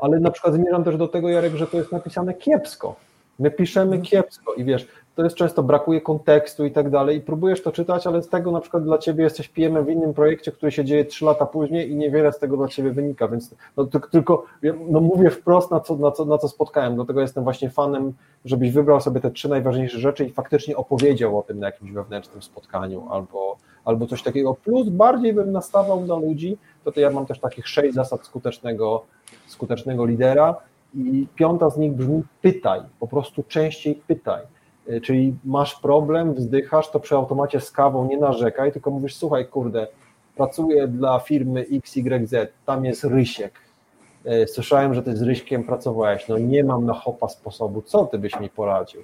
Ale 0.00 0.20
na 0.20 0.30
przykład 0.30 0.54
zmierzam 0.54 0.84
też 0.84 0.96
do 0.96 1.08
tego, 1.08 1.28
Jarek, 1.28 1.56
że 1.56 1.66
to 1.66 1.76
jest 1.76 1.92
napisane 1.92 2.34
kiepsko. 2.34 2.96
My 3.38 3.50
piszemy 3.50 3.96
mhm. 3.96 4.02
kiepsko 4.02 4.54
i 4.54 4.64
wiesz, 4.64 4.86
to 5.18 5.24
jest 5.24 5.36
często 5.36 5.62
brakuje 5.62 6.00
kontekstu 6.00 6.64
i 6.64 6.70
tak 6.70 6.90
dalej 6.90 7.16
i 7.16 7.20
próbujesz 7.20 7.62
to 7.62 7.72
czytać, 7.72 8.06
ale 8.06 8.22
z 8.22 8.28
tego 8.28 8.52
na 8.52 8.60
przykład 8.60 8.84
dla 8.84 8.98
ciebie 8.98 9.24
jesteś 9.24 9.48
PM 9.48 9.84
w 9.84 9.88
innym 9.88 10.14
projekcie, 10.14 10.52
który 10.52 10.72
się 10.72 10.84
dzieje 10.84 11.04
trzy 11.04 11.24
lata 11.24 11.46
później 11.46 11.90
i 11.90 11.96
niewiele 11.96 12.32
z 12.32 12.38
tego 12.38 12.56
dla 12.56 12.68
ciebie 12.68 12.90
wynika, 12.90 13.28
więc 13.28 13.54
no, 13.76 13.84
tylko 13.84 14.44
no, 14.90 15.00
mówię 15.00 15.30
wprost 15.30 15.70
na 15.70 15.80
co, 15.80 15.96
na, 15.96 16.10
co, 16.10 16.24
na 16.24 16.38
co 16.38 16.48
spotkałem, 16.48 16.94
dlatego 16.94 17.20
jestem 17.20 17.44
właśnie 17.44 17.70
fanem, 17.70 18.12
żebyś 18.44 18.72
wybrał 18.72 19.00
sobie 19.00 19.20
te 19.20 19.30
trzy 19.30 19.48
najważniejsze 19.48 19.98
rzeczy 19.98 20.24
i 20.24 20.30
faktycznie 20.30 20.76
opowiedział 20.76 21.38
o 21.38 21.42
tym 21.42 21.58
na 21.58 21.66
jakimś 21.66 21.92
wewnętrznym 21.92 22.42
spotkaniu 22.42 23.08
albo, 23.10 23.56
albo 23.84 24.06
coś 24.06 24.22
takiego, 24.22 24.54
plus 24.54 24.88
bardziej 24.88 25.32
bym 25.32 25.52
nastawał 25.52 26.06
na 26.06 26.16
ludzi, 26.16 26.58
to, 26.84 26.92
to 26.92 27.00
ja 27.00 27.10
mam 27.10 27.26
też 27.26 27.40
takich 27.40 27.68
sześć 27.68 27.94
zasad 27.94 28.26
skutecznego, 28.26 29.04
skutecznego 29.46 30.06
lidera 30.06 30.56
i 30.94 31.26
piąta 31.34 31.70
z 31.70 31.78
nich 31.78 31.92
brzmi 31.92 32.22
pytaj, 32.42 32.80
po 33.00 33.06
prostu 33.06 33.42
częściej 33.42 33.94
pytaj 34.06 34.57
czyli 35.02 35.36
masz 35.44 35.80
problem, 35.80 36.34
wzdychasz, 36.34 36.90
to 36.90 37.00
przy 37.00 37.14
automacie 37.14 37.60
z 37.60 37.70
kawą 37.70 38.08
nie 38.08 38.18
narzekaj, 38.18 38.72
tylko 38.72 38.90
mówisz, 38.90 39.16
słuchaj, 39.16 39.46
kurde, 39.46 39.86
pracuję 40.36 40.88
dla 40.88 41.18
firmy 41.18 41.66
XYZ, 41.72 42.34
tam 42.66 42.84
jest 42.84 43.04
Rysiek, 43.04 43.52
y, 44.26 44.46
słyszałem, 44.46 44.94
że 44.94 45.02
ty 45.02 45.16
z 45.16 45.22
Ryśkiem 45.22 45.64
pracowałeś, 45.64 46.28
no 46.28 46.38
nie 46.38 46.64
mam 46.64 46.86
na 46.86 46.94
hopa 46.94 47.28
sposobu, 47.28 47.82
co 47.82 48.04
ty 48.04 48.18
byś 48.18 48.40
mi 48.40 48.48
poradził? 48.48 49.02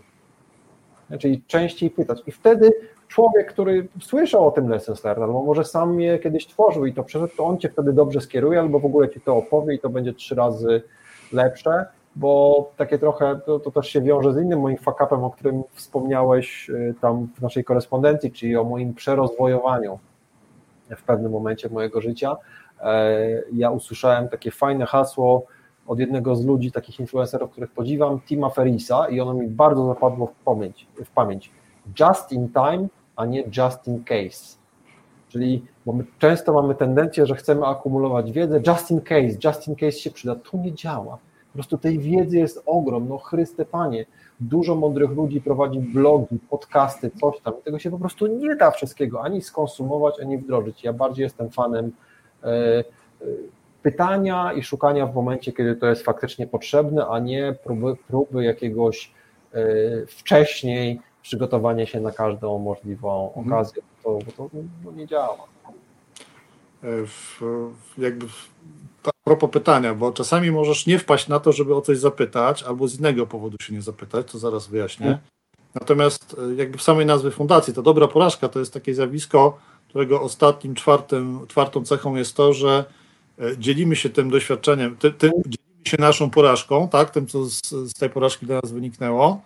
Czyli 1.19 1.43
częściej 1.47 1.91
pytać. 1.91 2.23
I 2.27 2.33
wtedy 2.33 2.73
człowiek, 3.09 3.53
który 3.53 3.89
słyszał 4.01 4.47
o 4.47 4.51
tym 4.51 4.69
Lessons 4.69 5.05
Learned, 5.05 5.25
albo 5.25 5.43
może 5.43 5.65
sam 5.65 6.01
je 6.01 6.19
kiedyś 6.19 6.47
tworzył 6.47 6.87
i 6.87 6.93
to 6.93 7.05
przeszedł, 7.05 7.37
to 7.37 7.45
on 7.45 7.59
cię 7.59 7.69
wtedy 7.69 7.93
dobrze 7.93 8.21
skieruje, 8.21 8.61
albo 8.61 8.81
w 8.81 8.85
ogóle 8.85 9.09
ci 9.09 9.21
to 9.21 9.37
opowie 9.37 9.75
i 9.75 9.79
to 9.79 9.89
będzie 9.89 10.13
trzy 10.13 10.35
razy 10.35 10.83
lepsze 11.33 11.87
bo 12.17 12.71
takie 12.77 12.99
trochę, 12.99 13.41
to, 13.47 13.61
to 13.61 13.71
też 13.71 13.89
się 13.89 14.01
wiąże 14.01 14.33
z 14.33 14.37
innym 14.37 14.61
moim 14.61 14.79
fakapem, 14.79 15.25
o 15.25 15.31
którym 15.31 15.63
wspomniałeś 15.73 16.71
y, 16.71 16.95
tam 17.01 17.29
w 17.37 17.43
naszej 17.43 17.65
korespondencji, 17.65 18.33
czyli 18.33 18.57
o 18.57 18.65
moim 18.65 18.95
przerozwojowaniu 18.95 19.99
w 20.97 21.03
pewnym 21.03 21.33
momencie 21.33 21.69
mojego 21.69 22.01
życia. 22.01 22.37
E, 22.81 23.19
ja 23.53 23.71
usłyszałem 23.71 24.29
takie 24.29 24.51
fajne 24.51 24.87
hasło 24.87 25.47
od 25.87 25.99
jednego 25.99 26.37
z 26.37 26.45
ludzi, 26.45 26.73
takich 26.73 27.01
influencerów, 27.01 27.51
których 27.51 27.71
podziwiam, 27.71 28.21
Tima 28.21 28.51
Ferisa 28.51 29.09
i 29.09 29.21
ono 29.21 29.35
mi 29.35 29.49
bardzo 29.49 29.87
zapadło 29.87 30.27
w 30.27 30.45
pamięć, 30.45 30.87
w 31.05 31.11
pamięć. 31.11 31.51
Just 32.01 32.33
in 32.33 32.49
time, 32.49 32.89
a 33.17 33.27
nie 33.27 33.45
just 33.57 33.87
in 33.89 34.05
case. 34.05 34.57
Czyli 35.29 35.65
my 35.87 36.05
często 36.19 36.53
mamy 36.53 36.75
tendencję, 36.75 37.27
że 37.27 37.35
chcemy 37.35 37.67
akumulować 37.67 38.33
wiedzę, 38.33 38.61
just 38.67 38.91
in 38.91 39.01
case, 39.01 39.39
just 39.45 39.69
in 39.69 39.77
case 39.77 39.93
się 39.93 40.11
przyda. 40.11 40.35
Tu 40.35 40.59
nie 40.59 40.73
działa 40.73 41.19
prostu 41.55 41.79
tej 41.79 41.99
wiedzy 41.99 42.39
jest 42.39 42.63
ogrom, 42.67 43.09
no 43.09 43.19
Chryste 43.19 43.65
Panie, 43.65 44.07
dużo 44.41 44.75
mądrych 44.75 45.11
ludzi 45.11 45.41
prowadzi 45.41 45.81
blogi, 45.81 46.39
podcasty, 46.51 47.11
coś 47.21 47.41
tam. 47.41 47.55
Tego 47.65 47.79
się 47.79 47.91
po 47.91 47.99
prostu 47.99 48.27
nie 48.27 48.57
da 48.57 48.71
wszystkiego 48.71 49.23
ani 49.23 49.43
skonsumować, 49.43 50.21
ani 50.21 50.39
wdrożyć. 50.39 50.85
Ja 50.85 50.93
bardziej 50.93 51.23
jestem 51.23 51.51
fanem 51.51 51.93
e, 52.43 52.47
e, 52.47 52.85
pytania 53.83 54.53
i 54.53 54.63
szukania 54.63 55.07
w 55.07 55.15
momencie, 55.15 55.53
kiedy 55.53 55.77
to 55.77 55.87
jest 55.87 56.03
faktycznie 56.03 56.47
potrzebne, 56.47 57.07
a 57.07 57.19
nie 57.19 57.55
próby, 57.65 57.97
próby 58.09 58.45
jakiegoś 58.45 59.13
e, 59.53 59.61
wcześniej 60.07 61.01
przygotowania 61.23 61.87
się 61.87 62.01
na 62.01 62.13
każdą 62.13 62.59
możliwą 62.59 63.29
mhm. 63.29 63.47
okazję, 63.47 63.83
bo 64.05 64.19
to, 64.19 64.25
bo 64.25 64.33
to 64.33 64.57
no, 64.85 64.93
nie 64.93 65.07
działa. 65.07 65.37
W, 67.07 67.41
jakby 67.99 68.27
propos 69.25 69.51
pytania, 69.51 69.95
bo 69.95 70.13
czasami 70.13 70.51
możesz 70.51 70.87
nie 70.87 70.99
wpaść 70.99 71.29
na 71.29 71.41
to, 71.41 71.53
żeby 71.53 71.75
o 71.75 71.81
coś 71.81 71.99
zapytać, 71.99 72.63
albo 72.63 72.89
z 72.89 72.99
innego 72.99 73.27
powodu 73.27 73.57
się 73.61 73.75
nie 73.75 73.83
zapytać, 73.83 74.33
to 74.33 74.39
zaraz 74.39 74.67
wyjaśnię. 74.67 75.07
Mhm. 75.07 75.27
Natomiast 75.75 76.37
e, 76.53 76.55
jakby 76.55 76.79
w 76.79 76.83
samej 76.83 77.07
nazwie 77.07 77.31
fundacji, 77.31 77.75
ta 77.75 77.83
dobra 77.83 78.09
porażka 78.09 78.49
to 78.49 78.59
jest 78.59 78.73
takie 78.73 78.95
zjawisko, 78.95 79.59
którego 79.89 80.21
ostatnim, 80.21 80.75
czwartym, 80.75 81.47
czwartą 81.49 81.85
cechą 81.85 82.17
jest 82.17 82.37
to, 82.37 82.53
że 82.53 82.85
e, 83.39 83.59
dzielimy 83.59 83.97
się 83.97 84.09
tym 84.09 84.31
doświadczeniem, 84.31 84.97
ty, 84.97 85.13
ty, 85.13 85.31
dzielimy 85.47 85.85
się 85.85 85.97
naszą 85.99 86.31
porażką, 86.31 86.89
tak, 86.89 87.11
tym, 87.11 87.27
co 87.27 87.45
z, 87.45 87.61
z 87.69 87.95
tej 87.95 88.11
porażki 88.11 88.47
dla 88.47 88.61
nas 88.63 88.73
wyniknęło, 88.73 89.43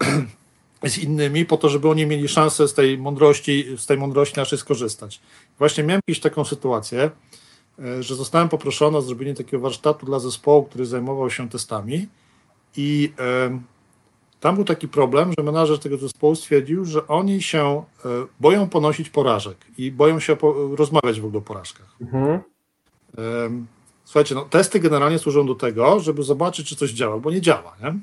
z 0.84 0.98
innymi, 0.98 1.44
po 1.46 1.56
to, 1.56 1.68
żeby 1.68 1.88
oni 1.88 2.06
mieli 2.06 2.28
szansę 2.28 2.68
z 2.68 2.74
tej 2.74 2.98
mądrości, 2.98 3.64
z 3.76 3.86
tej 3.86 3.98
mądrości 3.98 4.36
naszej 4.36 4.58
skorzystać. 4.58 5.20
Właśnie 5.58 5.84
miałem 5.84 6.00
jakąś 6.08 6.20
taką 6.20 6.44
sytuację, 6.44 7.10
że 8.00 8.14
zostałem 8.14 8.48
poproszony 8.48 8.96
o 8.96 9.02
zrobienie 9.02 9.34
takiego 9.34 9.62
warsztatu 9.62 10.06
dla 10.06 10.18
zespołu, 10.18 10.62
który 10.62 10.86
zajmował 10.86 11.30
się 11.30 11.48
testami 11.48 12.08
i 12.76 13.12
tam 14.40 14.54
był 14.54 14.64
taki 14.64 14.88
problem, 14.88 15.32
że 15.38 15.44
menadżer 15.44 15.78
tego 15.78 15.96
zespołu 15.96 16.34
stwierdził, 16.34 16.84
że 16.84 17.06
oni 17.06 17.42
się 17.42 17.84
e, 18.04 18.08
boją 18.40 18.68
ponosić 18.68 19.10
porażek 19.10 19.56
i 19.78 19.92
boją 19.92 20.20
się 20.20 20.36
rozmawiać 20.76 21.20
w 21.20 21.24
ogóle 21.24 21.38
o 21.38 21.42
porażkach. 21.42 21.96
Mhm. 22.00 22.40
Słuchajcie, 24.04 24.34
no, 24.34 24.42
testy 24.42 24.80
generalnie 24.80 25.18
służą 25.18 25.46
do 25.46 25.54
tego, 25.54 26.00
żeby 26.00 26.22
zobaczyć, 26.22 26.68
czy 26.68 26.76
coś 26.76 26.90
działa, 26.90 27.18
bo 27.18 27.30
nie 27.30 27.40
działa. 27.40 27.76
Nie? 27.82 27.94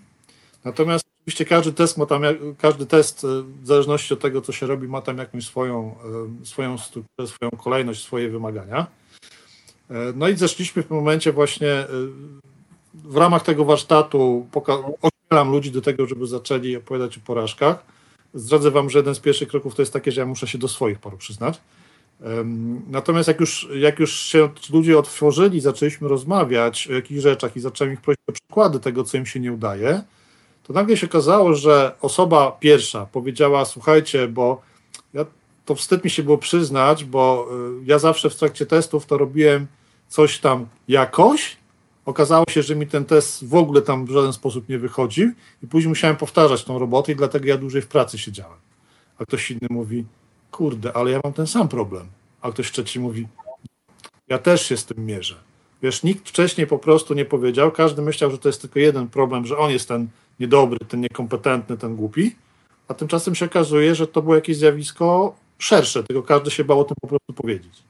Natomiast 0.63 1.05
oczywiście 1.21 1.45
każdy 1.45 1.73
test 1.73 1.97
ma 1.97 2.05
tam, 2.05 2.21
każdy 2.57 2.85
test 2.85 3.23
e, 3.23 3.27
w 3.61 3.67
zależności 3.67 4.13
od 4.13 4.19
tego, 4.19 4.41
co 4.41 4.51
się 4.51 4.65
robi, 4.65 4.87
ma 4.87 5.01
tam 5.01 5.17
jakąś 5.17 5.45
swoją, 5.45 5.95
e, 6.41 6.45
swoją 6.45 6.77
strukturę, 6.77 7.27
swoją 7.27 7.51
kolejność, 7.51 8.03
swoje 8.03 8.29
wymagania. 8.29 8.87
No 10.15 10.27
i 10.27 10.37
zeszliśmy 10.37 10.83
w 10.83 10.89
momencie 10.89 11.33
właśnie 11.33 11.85
w 12.93 13.17
ramach 13.17 13.43
tego 13.43 13.65
warsztatu 13.65 14.47
ośmielam 15.01 15.51
ludzi 15.51 15.71
do 15.71 15.81
tego, 15.81 16.05
żeby 16.05 16.27
zaczęli 16.27 16.75
opowiadać 16.75 17.17
o 17.17 17.21
porażkach. 17.21 17.85
Zdradzę 18.33 18.71
wam, 18.71 18.89
że 18.89 18.99
jeden 18.99 19.15
z 19.15 19.19
pierwszych 19.19 19.47
kroków 19.47 19.75
to 19.75 19.81
jest 19.81 19.93
takie, 19.93 20.11
że 20.11 20.21
ja 20.21 20.27
muszę 20.27 20.47
się 20.47 20.57
do 20.57 20.67
swoich 20.67 20.99
paru 20.99 21.17
przyznać. 21.17 21.61
Natomiast 22.87 23.27
jak 23.27 23.39
już, 23.39 23.67
jak 23.75 23.99
już 23.99 24.19
się 24.19 24.49
ludzie 24.73 24.99
otworzyli, 24.99 25.61
zaczęliśmy 25.61 26.07
rozmawiać 26.07 26.87
o 26.87 26.93
jakichś 26.93 27.21
rzeczach 27.21 27.55
i 27.55 27.59
zacząłem 27.59 27.93
ich 27.93 28.01
prosić 28.01 28.21
o 28.27 28.31
przykłady 28.31 28.79
tego, 28.79 29.03
co 29.03 29.17
im 29.17 29.25
się 29.25 29.39
nie 29.39 29.53
udaje, 29.53 30.01
to 30.63 30.73
nagle 30.73 30.97
się 30.97 31.07
okazało, 31.07 31.53
że 31.53 31.95
osoba 32.01 32.51
pierwsza 32.51 33.05
powiedziała: 33.05 33.65
Słuchajcie, 33.65 34.27
bo 34.27 34.61
ja, 35.13 35.25
to 35.65 35.75
wstyd 35.75 36.03
mi 36.03 36.09
się 36.09 36.23
było 36.23 36.37
przyznać, 36.37 37.03
bo 37.03 37.47
y, 37.81 37.85
ja 37.85 37.99
zawsze 37.99 38.29
w 38.29 38.35
trakcie 38.35 38.65
testów 38.65 39.05
to 39.05 39.17
robiłem 39.17 39.67
coś 40.09 40.39
tam 40.39 40.67
jakoś, 40.87 41.57
Okazało 42.07 42.45
się, 42.49 42.63
że 42.63 42.75
mi 42.75 42.87
ten 42.87 43.05
test 43.05 43.47
w 43.47 43.55
ogóle 43.55 43.81
tam 43.81 44.05
w 44.05 44.09
żaden 44.09 44.33
sposób 44.33 44.69
nie 44.69 44.79
wychodził 44.79 45.31
i 45.63 45.67
później 45.67 45.89
musiałem 45.89 46.15
powtarzać 46.15 46.63
tą 46.63 46.79
robotę 46.79 47.11
i 47.11 47.15
dlatego 47.15 47.47
ja 47.47 47.57
dłużej 47.57 47.81
w 47.81 47.87
pracy 47.87 48.17
siedziałem. 48.17 48.57
A 49.19 49.25
ktoś 49.25 49.51
inny 49.51 49.67
mówi, 49.69 50.05
kurde, 50.51 50.93
ale 50.93 51.11
ja 51.11 51.19
mam 51.23 51.33
ten 51.33 51.47
sam 51.47 51.67
problem. 51.67 52.07
A 52.41 52.51
ktoś 52.51 52.71
trzeci 52.71 52.99
mówi, 52.99 53.27
ja 54.27 54.37
też 54.37 54.65
się 54.65 54.77
z 54.77 54.85
tym 54.85 55.05
mierzę. 55.05 55.35
Wiesz, 55.81 56.03
nikt 56.03 56.29
wcześniej 56.29 56.67
po 56.67 56.79
prostu 56.79 57.13
nie 57.13 57.25
powiedział, 57.25 57.71
każdy 57.71 58.01
myślał, 58.01 58.31
że 58.31 58.37
to 58.37 58.49
jest 58.49 58.61
tylko 58.61 58.79
jeden 58.79 59.07
problem, 59.07 59.45
że 59.45 59.57
on 59.57 59.71
jest 59.71 59.87
ten 59.87 60.07
niedobry, 60.39 60.79
ten 60.79 61.01
niekompetentny, 61.01 61.77
ten 61.77 61.95
głupi, 61.95 62.35
a 62.87 62.93
tymczasem 62.93 63.35
się 63.35 63.45
okazuje, 63.45 63.95
że 63.95 64.07
to 64.07 64.21
było 64.21 64.35
jakieś 64.35 64.57
zjawisko 64.57 65.35
szersze, 65.57 66.03
tylko 66.03 66.23
każdy 66.23 66.51
się 66.51 66.63
bał 66.63 66.79
o 66.79 66.83
tym 66.83 66.95
po 67.01 67.07
prostu 67.07 67.33
powiedzieć. 67.33 67.86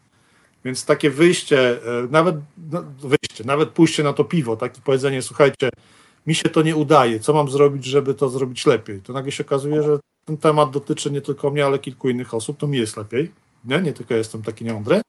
Więc 0.68 0.86
takie 0.86 1.10
wyjście, 1.10 1.70
e, 1.72 2.08
nawet 2.12 2.36
no, 2.72 2.84
wyjście, 3.00 3.44
nawet 3.46 3.70
pójście 3.70 4.04
na 4.04 4.14
to 4.14 4.24
piwo, 4.24 4.58
takie 4.58 4.82
powiedzenie, 4.82 5.22
słuchajcie, 5.22 5.70
mi 6.28 6.36
się 6.36 6.50
to 6.50 6.62
nie 6.62 6.76
udaje, 6.76 7.20
co 7.20 7.34
mam 7.34 7.50
zrobić, 7.50 7.86
żeby 7.86 8.14
to 8.14 8.30
zrobić 8.30 8.66
lepiej? 8.66 9.02
To 9.02 9.14
nagle 9.14 9.32
się 9.32 9.46
okazuje, 9.46 9.84
że 9.84 10.00
ten 10.26 10.38
temat 10.38 10.72
dotyczy 10.72 11.12
nie 11.12 11.22
tylko 11.22 11.52
mnie, 11.52 11.66
ale 11.66 11.80
kilku 11.80 12.10
innych 12.10 12.34
osób, 12.34 12.58
to 12.58 12.68
mi 12.68 12.78
jest 12.78 12.98
lepiej. 12.98 13.32
Nie, 13.66 13.82
nie 13.82 13.94
tylko 13.94 14.14
jestem 14.14 14.42
taki 14.42 14.66
niemądry, 14.66 15.02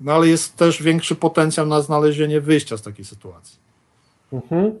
no 0.00 0.12
ale 0.12 0.28
jest 0.28 0.56
też 0.56 0.82
większy 0.82 1.14
potencjał 1.14 1.66
na 1.66 1.80
znalezienie 1.80 2.40
wyjścia 2.40 2.76
z 2.76 2.82
takiej 2.82 3.04
sytuacji. 3.04 3.58
Mhm. 4.32 4.78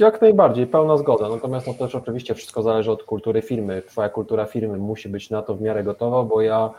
Jak 0.00 0.20
najbardziej, 0.20 0.66
pełna 0.66 0.96
zgoda. 0.96 1.28
Natomiast 1.28 1.66
no 1.66 1.74
też 1.74 1.94
oczywiście 1.94 2.34
wszystko 2.34 2.62
zależy 2.62 2.90
od 2.90 3.02
kultury 3.02 3.42
firmy. 3.42 3.82
Twoja 3.86 4.08
kultura 4.08 4.46
firmy 4.46 4.78
musi 4.78 5.08
być 5.08 5.30
na 5.30 5.42
to 5.42 5.54
w 5.54 5.60
miarę 5.60 5.84
gotowa, 5.84 6.22
bo 6.22 6.40
ja 6.40 6.70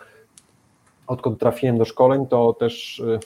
odkąd 1.11 1.39
trafiłem 1.39 1.77
do 1.77 1.85
szkoleń, 1.85 2.27
to 2.27 2.53
też 2.53 2.99
y, 2.99 3.19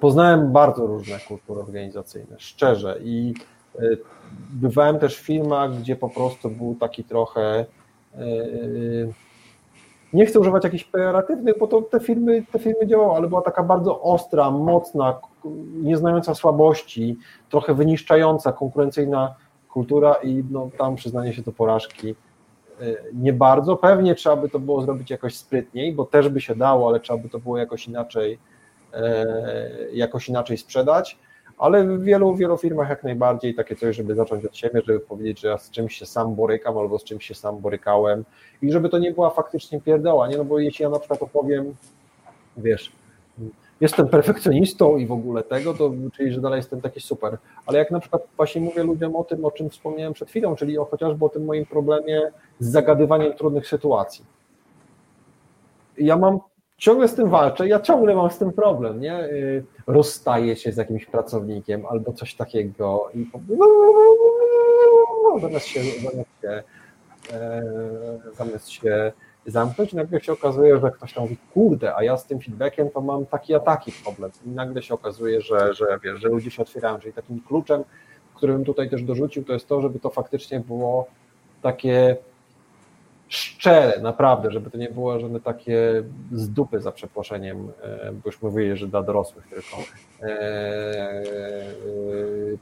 poznałem 0.00 0.52
bardzo 0.52 0.86
różne 0.86 1.18
kultury 1.18 1.60
organizacyjne, 1.60 2.36
szczerze. 2.38 2.98
I 3.02 3.34
y, 3.80 3.98
bywałem 4.50 4.98
też 4.98 5.16
w 5.16 5.26
firmach, 5.26 5.78
gdzie 5.78 5.96
po 5.96 6.08
prostu 6.08 6.50
był 6.50 6.74
taki 6.80 7.04
trochę. 7.04 7.66
Y, 8.18 9.12
nie 10.12 10.26
chcę 10.26 10.40
używać 10.40 10.64
jakichś 10.64 10.84
pejoratywnych, 10.84 11.58
bo 11.58 11.66
to 11.66 11.82
te 11.82 12.00
firmy, 12.00 12.44
te 12.52 12.58
firmy 12.58 12.86
działały, 12.86 13.16
ale 13.16 13.28
była 13.28 13.42
taka 13.42 13.62
bardzo 13.62 14.02
ostra, 14.02 14.50
mocna, 14.50 15.20
nieznająca 15.82 16.34
słabości, 16.34 17.18
trochę 17.50 17.74
wyniszczająca, 17.74 18.52
konkurencyjna 18.52 19.34
kultura 19.68 20.14
i 20.14 20.44
no, 20.50 20.70
tam 20.78 20.96
przyznanie 20.96 21.32
się 21.32 21.42
do 21.42 21.52
porażki 21.52 22.14
nie 23.12 23.32
bardzo. 23.32 23.76
Pewnie 23.76 24.14
trzeba 24.14 24.36
by 24.36 24.48
to 24.48 24.58
było 24.58 24.82
zrobić 24.82 25.10
jakoś 25.10 25.36
sprytniej, 25.36 25.92
bo 25.92 26.04
też 26.04 26.28
by 26.28 26.40
się 26.40 26.56
dało, 26.56 26.88
ale 26.88 27.00
trzeba 27.00 27.18
by 27.18 27.28
to 27.28 27.38
było 27.38 27.58
jakoś 27.58 27.88
inaczej, 27.88 28.38
e, 28.92 29.26
jakoś 29.92 30.28
inaczej 30.28 30.58
sprzedać. 30.58 31.18
Ale 31.58 31.84
w 31.84 32.02
wielu, 32.02 32.34
wielu 32.34 32.56
firmach 32.56 32.88
jak 32.88 33.04
najbardziej 33.04 33.54
takie 33.54 33.76
coś, 33.76 33.96
żeby 33.96 34.14
zacząć 34.14 34.44
od 34.44 34.56
siebie, 34.56 34.82
żeby 34.86 35.00
powiedzieć, 35.00 35.40
że 35.40 35.48
ja 35.48 35.58
z 35.58 35.70
czymś 35.70 35.96
się 35.96 36.06
sam 36.06 36.34
borykam 36.34 36.78
albo 36.78 36.98
z 36.98 37.04
czymś 37.04 37.26
się 37.26 37.34
sam 37.34 37.58
borykałem 37.58 38.24
i 38.62 38.72
żeby 38.72 38.88
to 38.88 38.98
nie 38.98 39.12
była 39.12 39.30
faktycznie 39.30 39.80
pierdoła, 39.80 40.28
nie? 40.28 40.36
No 40.36 40.44
bo 40.44 40.58
jeśli 40.58 40.82
ja 40.82 40.88
na 40.88 40.98
przykład 40.98 41.22
opowiem, 41.22 41.74
wiesz, 42.56 42.92
jestem 43.80 44.08
perfekcjonistą 44.08 44.96
i 44.96 45.06
w 45.06 45.12
ogóle 45.12 45.42
tego, 45.42 45.74
to 45.74 45.92
czyli, 46.16 46.32
że 46.32 46.40
dalej 46.40 46.56
jestem 46.56 46.80
taki 46.80 47.00
super. 47.00 47.38
Ale 47.66 47.78
jak 47.78 47.90
na 47.90 48.00
przykład 48.00 48.22
właśnie 48.36 48.60
mówię 48.60 48.82
ludziom 48.82 49.16
o 49.16 49.24
tym, 49.24 49.44
o 49.44 49.50
czym 49.50 49.70
wspomniałem 49.70 50.12
przed 50.12 50.28
chwilą, 50.28 50.56
czyli 50.56 50.78
o 50.78 50.84
chociażby 50.84 51.24
o 51.24 51.28
tym 51.28 51.44
moim 51.44 51.66
problemie 51.66 52.32
z 52.58 52.70
zagadywaniem 52.70 53.32
trudnych 53.32 53.68
sytuacji. 53.68 54.24
Ja 55.98 56.16
mam, 56.16 56.38
ciągle 56.76 57.08
z 57.08 57.14
tym 57.14 57.28
walczę, 57.30 57.68
ja 57.68 57.80
ciągle 57.80 58.14
mam 58.14 58.30
z 58.30 58.38
tym 58.38 58.52
problem, 58.52 59.00
nie? 59.00 59.24
Y, 59.24 59.64
rozstaję 59.86 60.56
się 60.56 60.72
z 60.72 60.76
jakimś 60.76 61.06
pracownikiem 61.06 61.86
albo 61.86 62.12
coś 62.12 62.34
takiego 62.34 63.10
i 63.14 63.26
zamiast 65.40 65.66
się, 65.66 65.80
zamiast 65.82 66.30
się, 66.42 66.62
e, 67.32 67.62
zamiast 68.36 68.70
się 68.70 69.12
zamknąć 69.46 69.92
i 69.92 69.96
nagle 69.96 70.20
się 70.20 70.32
okazuje, 70.32 70.80
że 70.80 70.90
ktoś 70.90 71.12
tam 71.12 71.22
mówi, 71.22 71.36
kurde, 71.54 71.96
a 71.96 72.02
ja 72.02 72.16
z 72.16 72.26
tym 72.26 72.40
feedbackiem 72.40 72.90
to 72.90 73.00
mam 73.00 73.26
taki 73.26 73.54
a 73.54 73.60
taki 73.60 73.92
problem. 73.92 74.30
I 74.46 74.48
nagle 74.48 74.82
się 74.82 74.94
okazuje, 74.94 75.40
że, 75.40 75.74
że, 75.74 75.98
wiesz, 76.04 76.20
że 76.20 76.28
ludzie 76.28 76.50
się 76.50 76.62
otwierają. 76.62 76.98
Czyli 76.98 77.12
takim 77.12 77.40
kluczem, 77.40 77.84
którym 78.34 78.64
tutaj 78.64 78.90
też 78.90 79.02
dorzucił, 79.02 79.44
to 79.44 79.52
jest 79.52 79.68
to, 79.68 79.80
żeby 79.80 80.00
to 80.00 80.10
faktycznie 80.10 80.60
było 80.60 81.06
takie 81.62 82.16
szczere, 83.28 84.00
naprawdę, 84.00 84.50
żeby 84.50 84.70
to 84.70 84.78
nie 84.78 84.88
było 84.88 85.20
żadne 85.20 85.40
takie 85.40 86.02
z 86.32 86.50
dupy 86.50 86.80
za 86.80 86.92
przeproszeniem, 86.92 87.72
e, 87.82 88.12
bo 88.12 88.22
już 88.26 88.42
mówili, 88.42 88.76
że 88.76 88.86
dla 88.86 89.02
dorosłych 89.02 89.46
tylko 89.48 89.76
e, 90.22 90.26
e, 90.26 91.24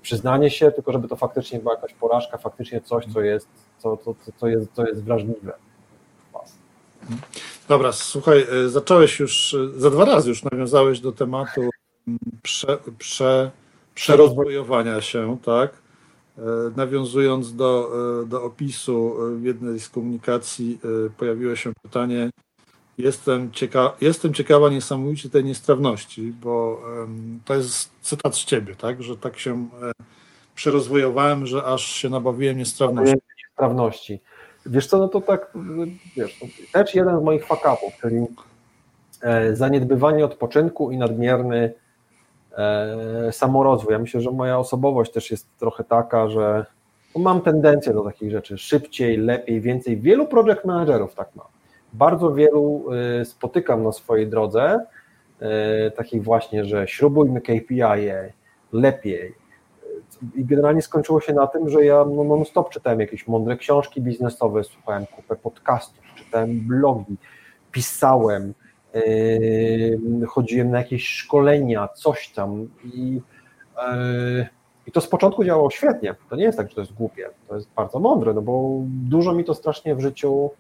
przyznanie 0.03 0.51
się, 0.51 0.71
tylko 0.71 0.93
żeby 0.93 1.09
to 1.09 1.17
faktycznie 1.17 1.59
była 1.59 1.75
jakaś 1.75 1.95
porażka, 1.95 2.39
faktycznie 2.39 2.81
coś, 2.81 3.05
co 3.07 3.21
jest, 3.21 3.49
co, 3.79 3.97
co, 3.97 4.15
co, 4.37 4.49
jest, 4.49 4.73
co 4.73 4.87
jest 4.87 5.05
wrażliwe. 5.05 5.53
Dobra, 7.69 7.93
słuchaj, 7.93 8.47
e, 8.65 8.69
zacząłeś 8.69 9.21
już, 9.21 9.55
e, 9.55 9.81
za 9.81 9.91
dwa 9.91 10.05
razy 10.05 10.29
już 10.29 10.45
nawiązałeś 10.45 11.01
do 11.01 11.13
tematu 11.13 11.61
mm, 11.61 12.19
prze, 12.43 12.79
prze, 12.99 13.51
przerozwojowania 13.95 15.01
się, 15.01 15.39
tak? 15.45 15.71
E, 16.39 16.43
nawiązując 16.77 17.57
do, 17.57 17.91
do 18.27 18.45
opisu 18.45 19.17
w 19.37 19.45
jednej 19.45 19.81
z 19.81 19.89
komunikacji, 19.89 20.79
pojawiło 21.19 21.57
się 21.57 21.73
pytanie, 21.83 22.31
jestem, 22.99 23.53
cieka 23.53 23.93
jestem 24.01 24.35
ciekawa 24.35 24.71
niesamowicie 24.71 25.31
tej 25.31 25.45
niestrawności, 25.45 26.33
bo 26.43 26.83
to 27.45 27.55
jest 27.55 27.91
cytat 28.03 28.37
z 28.37 28.45
ciebie, 28.45 28.75
tak? 28.75 29.03
Że 29.03 29.17
tak 29.17 29.39
się 29.39 29.69
przerozwojowałem, 30.55 31.47
że 31.47 31.65
aż 31.65 31.87
się 31.87 32.09
nabawiłem 32.09 32.59
niestrawności. 32.59 33.15
Niestrawności. 33.39 34.21
Wiesz 34.67 34.87
co, 34.87 34.99
no 34.99 35.09
to 35.09 35.21
tak, 35.21 35.53
wiesz, 36.17 36.41
też 36.73 36.95
jeden 36.95 37.21
z 37.21 37.23
moich 37.23 37.47
fakapów, 37.47 37.93
czyli 38.01 38.27
e, 39.23 39.57
zaniedbywanie 39.57 40.25
odpoczynku 40.25 40.91
i 40.91 40.99
nadmierny 40.99 41.73
e, 42.59 43.33
samorozwój. 43.33 43.93
Ja 43.93 43.99
myślę, 43.99 44.21
że 44.21 44.31
moja 44.31 44.59
osobowość 44.59 45.13
też 45.13 45.31
jest 45.31 45.59
trochę 45.59 45.85
taka, 45.85 46.29
że 46.29 46.67
no 47.15 47.21
mam 47.21 47.41
tendencję 47.41 47.93
do 47.93 48.03
takich 48.03 48.31
rzeczy, 48.31 48.59
szybciej, 48.59 49.17
lepiej, 49.17 49.61
więcej. 49.61 50.01
Wielu 50.01 50.27
project 50.27 50.65
managerów 50.65 51.15
tak 51.15 51.35
ma. 51.35 51.45
Bardzo 51.93 52.33
wielu 52.35 52.85
e, 53.21 53.25
spotykam 53.25 53.83
na 53.83 53.93
swojej 53.93 54.27
drodze, 54.29 54.81
takich 55.97 56.25
właśnie, 56.25 56.65
że 56.65 56.89
śrubujmy 56.89 57.41
KPI, 57.41 57.83
lepiej. 58.73 59.35
I 60.35 60.45
generalnie 60.45 60.83
skończyło 60.83 61.21
się 61.21 61.33
na 61.33 61.47
tym, 61.47 61.69
że 61.69 61.85
ja 61.85 62.05
no, 62.05 62.25
non-stop 62.25 62.71
czytałem 62.71 63.01
jakieś 63.01 63.29
mądre 63.29 63.57
książki 63.57 64.01
biznesowe, 64.01 64.65
słuchałem 64.65 65.07
kupę 65.07 65.37
podcastów, 65.37 66.05
czytałem 66.15 66.61
blogi, 66.61 67.17
pisałem, 67.73 68.55
yy, 68.95 70.27
chodziłem 70.27 70.71
na 70.71 70.79
jakieś 70.79 71.09
szkolenia, 71.09 71.89
coś 71.89 72.29
tam 72.29 72.69
i, 72.85 73.21
yy, 73.77 74.47
i 74.87 74.93
to 74.93 75.01
z 75.01 75.09
początku 75.09 75.45
działało 75.45 75.71
świetnie. 75.71 76.15
To 76.31 76.37
nie 76.37 76.45
jest 76.45 76.59
tak, 76.59 76.69
że 76.69 76.75
to 76.75 76.81
jest 76.81 76.93
głupie, 76.93 77.29
to 77.49 77.55
jest 77.55 77.69
bardzo 77.77 77.99
mądre, 77.99 78.35
no 78.35 78.43
bo 78.43 78.81
dużo 78.87 79.33
mi 79.33 79.45
to 79.45 79.55
strasznie 79.55 79.95
w 79.95 80.01
życiu 80.01 80.51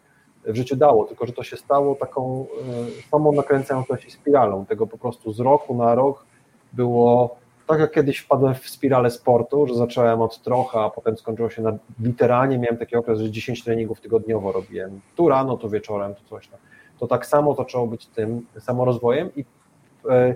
w 0.44 0.54
życiu 0.56 0.76
dało, 0.76 1.04
tylko 1.04 1.26
że 1.26 1.32
to 1.32 1.42
się 1.42 1.56
stało 1.56 1.94
taką 1.94 2.46
yy, 2.86 3.02
samą 3.10 3.32
nakręcającą 3.32 3.96
się 3.96 4.10
spiralą, 4.10 4.66
tego 4.66 4.86
po 4.86 4.98
prostu 4.98 5.32
z 5.32 5.40
roku 5.40 5.74
na 5.74 5.94
rok 5.94 6.26
było 6.72 7.36
tak 7.66 7.80
jak 7.80 7.92
kiedyś 7.92 8.18
wpadłem 8.18 8.54
w 8.54 8.68
spiralę 8.68 9.10
sportu, 9.10 9.66
że 9.66 9.74
zacząłem 9.74 10.22
od 10.22 10.42
trochę, 10.42 10.80
a 10.80 10.90
potem 10.90 11.16
skończyło 11.16 11.50
się 11.50 11.62
na 11.62 11.72
literalnie, 12.00 12.58
miałem 12.58 12.76
taki 12.76 12.96
okres, 12.96 13.20
że 13.20 13.30
10 13.30 13.64
treningów 13.64 14.00
tygodniowo 14.00 14.52
robiłem, 14.52 15.00
tu 15.16 15.28
rano, 15.28 15.56
tu 15.56 15.70
wieczorem, 15.70 16.14
tu 16.14 16.22
coś 16.24 16.48
tam. 16.48 16.60
To 16.98 17.06
tak 17.06 17.26
samo 17.26 17.54
zaczęło 17.54 17.86
być 17.86 18.06
tym 18.06 18.46
samorozwojem 18.60 19.30
i 19.36 19.44
e, 20.10 20.34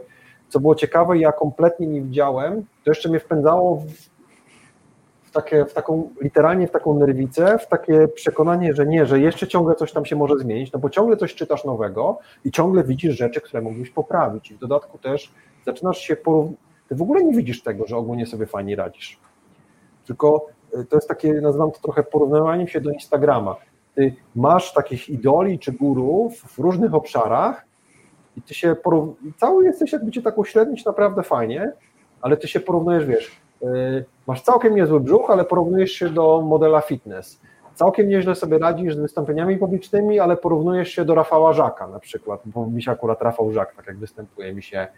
co 0.48 0.60
było 0.60 0.74
ciekawe, 0.74 1.18
ja 1.18 1.32
kompletnie 1.32 1.86
nie 1.86 2.02
widziałem, 2.02 2.62
to 2.84 2.90
jeszcze 2.90 3.08
mnie 3.08 3.20
wpędzało 3.20 3.76
w, 3.76 3.86
w, 5.22 5.30
takie, 5.30 5.64
w 5.64 5.72
taką, 5.72 6.10
literalnie 6.20 6.66
w 6.66 6.70
taką 6.70 6.98
nerwicę, 6.98 7.58
w 7.58 7.66
takie 7.66 8.08
przekonanie, 8.08 8.74
że 8.74 8.86
nie, 8.86 9.06
że 9.06 9.20
jeszcze 9.20 9.48
ciągle 9.48 9.74
coś 9.74 9.92
tam 9.92 10.04
się 10.04 10.16
może 10.16 10.38
zmienić, 10.38 10.72
no 10.72 10.78
bo 10.78 10.90
ciągle 10.90 11.16
coś 11.16 11.34
czytasz 11.34 11.64
nowego 11.64 12.18
i 12.44 12.50
ciągle 12.50 12.84
widzisz 12.84 13.16
rzeczy, 13.16 13.40
które 13.40 13.62
mógłbyś 13.62 13.90
poprawić 13.90 14.50
i 14.50 14.54
w 14.54 14.58
dodatku 14.58 14.98
też 14.98 15.32
zaczynasz 15.66 15.98
się 15.98 16.16
porównywać 16.16 16.65
ty 16.88 16.94
w 16.94 17.02
ogóle 17.02 17.24
nie 17.24 17.36
widzisz 17.36 17.62
tego, 17.62 17.86
że 17.86 17.96
ogólnie 17.96 18.26
sobie 18.26 18.46
fajnie 18.46 18.76
radzisz. 18.76 19.18
Tylko 20.06 20.46
y, 20.78 20.84
to 20.84 20.96
jest 20.96 21.08
takie, 21.08 21.34
nazywam 21.34 21.70
to 21.70 21.78
trochę 21.80 22.02
porównywaniem 22.02 22.68
się 22.68 22.80
do 22.80 22.90
Instagrama. 22.90 23.56
Ty 23.94 24.14
masz 24.34 24.72
takich 24.72 25.08
idoli 25.08 25.58
czy 25.58 25.72
gurów 25.72 26.40
w 26.40 26.58
różnych 26.58 26.94
obszarach 26.94 27.66
i 28.36 28.42
ty 28.42 28.54
się 28.54 28.74
porównujesz, 28.74 29.34
cały 29.36 29.64
jesteś 29.64 29.92
jakby 29.92 30.10
cię 30.10 30.22
tak 30.22 30.38
uśrednić 30.38 30.84
naprawdę 30.84 31.22
fajnie, 31.22 31.72
ale 32.20 32.36
ty 32.36 32.48
się 32.48 32.60
porównujesz, 32.60 33.06
wiesz, 33.06 33.40
yy, 33.62 34.04
masz 34.26 34.42
całkiem 34.42 34.74
niezły 34.74 35.00
brzuch, 35.00 35.30
ale 35.30 35.44
porównujesz 35.44 35.92
się 35.92 36.08
do 36.08 36.40
modela 36.40 36.80
fitness. 36.80 37.40
Całkiem 37.74 38.08
nieźle 38.08 38.34
sobie 38.34 38.58
radzisz 38.58 38.94
z 38.94 38.98
wystąpieniami 38.98 39.58
publicznymi, 39.58 40.20
ale 40.20 40.36
porównujesz 40.36 40.88
się 40.88 41.04
do 41.04 41.14
Rafała 41.14 41.52
Żaka 41.52 41.86
na 41.88 41.98
przykład, 41.98 42.40
bo 42.44 42.66
mi 42.66 42.82
się 42.82 42.90
akurat 42.90 43.22
Rafał 43.22 43.52
Żak, 43.52 43.74
tak 43.76 43.86
jak 43.86 43.98
występuje, 43.98 44.54
mi 44.54 44.62
się 44.62 44.88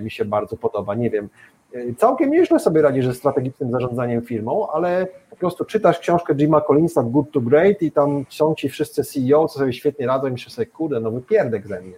mi 0.00 0.10
się 0.10 0.24
bardzo 0.24 0.56
podoba. 0.56 0.94
Nie 0.94 1.10
wiem, 1.10 1.28
e, 1.74 1.94
całkiem 1.94 2.30
nieźle 2.30 2.58
sobie 2.58 2.82
radzisz 2.82 3.06
ze 3.06 3.14
strategicznym 3.14 3.70
zarządzaniem 3.70 4.22
firmą, 4.22 4.68
ale 4.72 5.06
po 5.30 5.36
prostu 5.36 5.64
czytasz 5.64 5.98
książkę 5.98 6.34
Jima 6.34 6.60
Collinsa 6.60 7.02
Good 7.02 7.30
to 7.30 7.40
Great 7.40 7.82
i 7.82 7.92
tam 7.92 8.24
są 8.28 8.54
ci 8.54 8.68
wszyscy 8.68 9.04
CEO, 9.04 9.48
co 9.48 9.58
sobie 9.58 9.72
świetnie 9.72 10.06
radzą 10.06 10.26
i 10.26 10.30
myślisz 10.30 10.54
sobie, 10.54 10.66
kurde, 10.66 11.00
no 11.00 11.10
wypierdek 11.10 11.66
ze 11.66 11.80
mnie. 11.80 11.96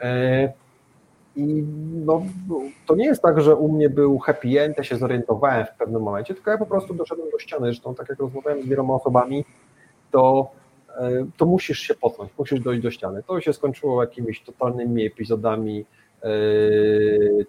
E, 0.00 0.52
I 1.36 1.64
no, 2.06 2.22
to 2.86 2.94
nie 2.94 3.04
jest 3.04 3.22
tak, 3.22 3.40
że 3.40 3.56
u 3.56 3.72
mnie 3.72 3.90
był 3.90 4.18
happy 4.18 4.60
end, 4.60 4.78
ja 4.78 4.84
się 4.84 4.96
zorientowałem 4.96 5.66
w 5.66 5.78
pewnym 5.78 6.02
momencie, 6.02 6.34
tylko 6.34 6.50
ja 6.50 6.58
po 6.58 6.66
prostu 6.66 6.94
doszedłem 6.94 7.30
do 7.30 7.38
ściany. 7.38 7.66
Zresztą, 7.66 7.94
tak 7.94 8.08
jak 8.08 8.18
rozmawiałem 8.18 8.62
z 8.62 8.66
wieloma 8.66 8.94
osobami, 8.94 9.44
to, 10.10 10.50
to 11.36 11.46
musisz 11.46 11.78
się 11.78 11.94
potknąć, 11.94 12.30
musisz 12.38 12.60
dojść 12.60 12.82
do 12.82 12.90
ściany. 12.90 13.22
To 13.22 13.40
się 13.40 13.52
skończyło 13.52 14.02
jakimiś 14.02 14.42
totalnymi 14.42 15.06
epizodami 15.06 15.84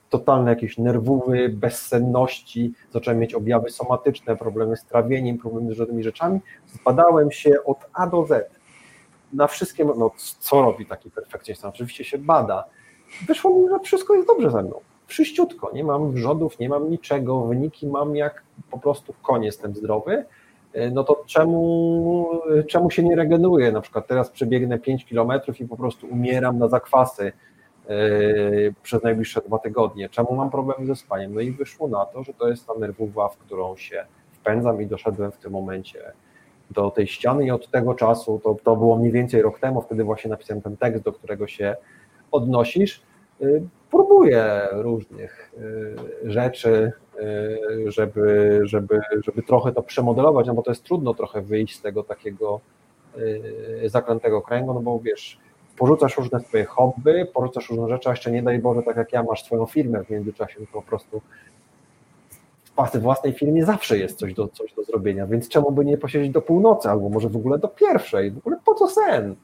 totalne 0.09 0.51
jakieś 0.51 0.77
nerwowy, 0.77 1.49
bezsenności, 1.49 2.73
zacząłem 2.91 3.19
mieć 3.19 3.33
objawy 3.33 3.69
somatyczne, 3.69 4.35
problemy 4.35 4.77
z 4.77 4.85
trawieniem, 4.85 5.37
problemy 5.37 5.75
z 5.75 5.79
różnymi 5.79 6.03
rzeczami. 6.03 6.39
Zbadałem 6.67 7.31
się 7.31 7.51
od 7.65 7.77
A 7.93 8.07
do 8.07 8.25
Z. 8.25 8.59
Na 9.33 9.47
wszystkie, 9.47 9.85
no 9.85 10.11
co 10.39 10.61
robi 10.61 10.85
taki 10.85 11.11
perfekcjonista? 11.11 11.69
Oczywiście 11.69 12.03
się 12.03 12.17
bada. 12.17 12.63
Wyszło 13.27 13.59
mi, 13.59 13.69
że 13.69 13.79
wszystko 13.79 14.15
jest 14.15 14.27
dobrze 14.27 14.51
ze 14.51 14.63
mną. 14.63 14.79
Wszyściutko, 15.07 15.71
nie 15.73 15.83
mam 15.83 16.11
wrzodów, 16.11 16.59
nie 16.59 16.69
mam 16.69 16.89
niczego, 16.89 17.41
wyniki 17.41 17.87
mam 17.87 18.15
jak 18.15 18.43
po 18.71 18.79
prostu 18.79 19.13
koń, 19.21 19.43
jestem 19.43 19.75
zdrowy. 19.75 20.25
Yy, 20.73 20.91
no 20.91 21.03
to 21.03 21.23
czemu, 21.25 22.29
czemu 22.67 22.91
się 22.91 23.03
nie 23.03 23.15
regeneruję? 23.15 23.71
Na 23.71 23.81
przykład 23.81 24.07
teraz 24.07 24.29
przebiegnę 24.29 24.79
5 24.79 25.05
kilometrów 25.05 25.61
i 25.61 25.67
po 25.67 25.77
prostu 25.77 26.07
umieram 26.07 26.57
na 26.57 26.67
zakwasy, 26.67 27.23
Yy, 27.23 27.52
przez 28.83 29.03
najbliższe 29.03 29.41
dwa 29.41 29.59
tygodnie. 29.59 30.09
Czemu 30.09 30.35
mam 30.35 30.51
problemy 30.51 30.85
ze 30.85 30.95
spaniem? 30.95 31.33
No 31.33 31.41
i 31.41 31.51
wyszło 31.51 31.87
na 31.87 32.05
to, 32.05 32.23
że 32.23 32.33
to 32.33 32.47
jest 32.47 32.67
ta 32.67 32.73
nerwowa, 32.73 33.29
w 33.29 33.37
którą 33.37 33.75
się 33.75 34.05
wpędzam 34.31 34.81
i 34.81 34.87
doszedłem 34.87 35.31
w 35.31 35.37
tym 35.37 35.51
momencie 35.51 36.11
do 36.71 36.91
tej 36.91 37.07
ściany 37.07 37.45
i 37.45 37.51
od 37.51 37.69
tego 37.69 37.93
czasu, 37.93 38.41
to, 38.43 38.55
to 38.63 38.75
było 38.75 38.97
mniej 38.97 39.11
więcej 39.11 39.41
rok 39.41 39.59
temu, 39.59 39.81
wtedy 39.81 40.03
właśnie 40.03 40.29
napisałem 40.29 40.61
ten 40.61 40.77
tekst, 40.77 41.03
do 41.03 41.11
którego 41.11 41.47
się 41.47 41.75
odnosisz, 42.31 43.01
yy, 43.39 43.63
próbuję 43.91 44.67
różnych 44.71 45.53
yy, 46.23 46.31
rzeczy, 46.31 46.91
żeby, 47.87 48.61
żeby, 48.63 49.01
żeby 49.25 49.43
trochę 49.43 49.71
to 49.71 49.83
przemodelować, 49.83 50.47
no 50.47 50.53
bo 50.53 50.61
to 50.61 50.71
jest 50.71 50.83
trudno 50.83 51.13
trochę 51.13 51.41
wyjść 51.41 51.75
z 51.75 51.81
tego 51.81 52.03
takiego 52.03 52.59
zaklętego 53.85 54.41
kręgu, 54.41 54.73
no 54.73 54.79
bo 54.79 54.99
wiesz, 54.99 55.39
porzucasz 55.77 56.17
różne 56.17 56.39
swoje 56.39 56.65
hobby, 56.65 57.25
porzucasz 57.33 57.69
różne 57.69 57.89
rzeczy, 57.89 58.09
a 58.09 58.11
jeszcze 58.11 58.31
nie 58.31 58.43
daj 58.43 58.59
Boże, 58.59 58.83
tak 58.83 58.97
jak 58.97 59.13
ja, 59.13 59.23
masz 59.23 59.43
swoją 59.43 59.65
firmę 59.65 60.03
w 60.03 60.09
międzyczasie, 60.09 60.59
to 60.59 60.65
po 60.73 60.81
prostu 60.81 61.21
w 62.93 62.97
własnej 62.97 63.33
firmie 63.33 63.65
zawsze 63.65 63.97
jest 63.97 64.19
coś 64.19 64.33
do, 64.33 64.47
coś 64.47 64.73
do 64.73 64.83
zrobienia, 64.83 65.27
więc 65.27 65.49
czemu 65.49 65.71
by 65.71 65.85
nie 65.85 65.97
posiedzieć 65.97 66.31
do 66.31 66.41
północy, 66.41 66.89
albo 66.89 67.09
może 67.09 67.29
w 67.29 67.35
ogóle 67.35 67.59
do 67.59 67.67
pierwszej, 67.67 68.31
w 68.31 68.37
ogóle 68.37 68.57
po 68.65 68.73
co 68.73 68.87
sen? 68.87 69.35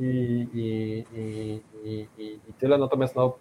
I, 0.00 0.46
i, 0.54 1.04
i, 1.14 1.60
i, 1.84 2.22
i 2.48 2.52
tyle, 2.58 2.78
natomiast 2.78 3.16
no, 3.16 3.32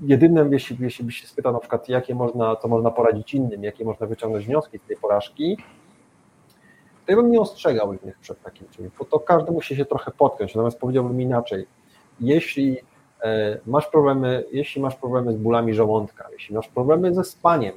jedynym, 0.00 0.52
jeśli, 0.52 0.76
jeśli 0.80 1.04
byś 1.04 1.20
się 1.20 1.26
spytał 1.26 1.52
na 1.52 1.58
przykład, 1.58 1.88
jakie 1.88 2.14
można, 2.14 2.56
co 2.56 2.68
można 2.68 2.90
poradzić 2.90 3.34
innym, 3.34 3.64
jakie 3.64 3.84
można 3.84 4.06
wyciągnąć 4.06 4.46
wnioski 4.46 4.78
z 4.78 4.88
tej 4.88 4.96
porażki, 4.96 5.56
to 7.06 7.12
ja 7.12 7.16
bym 7.16 7.30
nie 7.30 7.40
ostrzegał 7.40 7.92
innych 7.92 8.18
przed 8.18 8.42
takim 8.42 8.68
czymś, 8.68 8.90
bo 8.98 9.04
to 9.04 9.20
każdy 9.20 9.52
musi 9.52 9.76
się 9.76 9.84
trochę 9.84 10.10
potknąć, 10.10 10.54
natomiast 10.54 10.78
powiedziałbym 10.78 11.20
inaczej, 11.20 11.66
jeśli 12.20 12.78
e, 13.22 13.58
masz 13.66 13.86
problemy, 13.86 14.44
jeśli 14.52 14.82
masz 14.82 14.96
problemy 14.96 15.32
z 15.32 15.36
bólami 15.36 15.74
żołądka, 15.74 16.28
jeśli 16.32 16.54
masz 16.54 16.68
problemy 16.68 17.14
ze 17.14 17.24
spaniem, 17.24 17.74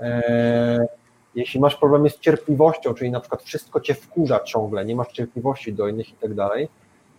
e, 0.00 0.86
jeśli 1.34 1.60
masz 1.60 1.76
problemy 1.76 2.10
z 2.10 2.20
cierpliwością, 2.20 2.94
czyli 2.94 3.10
na 3.10 3.20
przykład 3.20 3.42
wszystko 3.42 3.80
cię 3.80 3.94
wkurza 3.94 4.40
ciągle, 4.40 4.84
nie 4.84 4.96
masz 4.96 5.12
cierpliwości 5.12 5.72
do 5.72 5.88
innych 5.88 6.08
i 6.08 6.14
tak 6.14 6.34
dalej, 6.34 6.68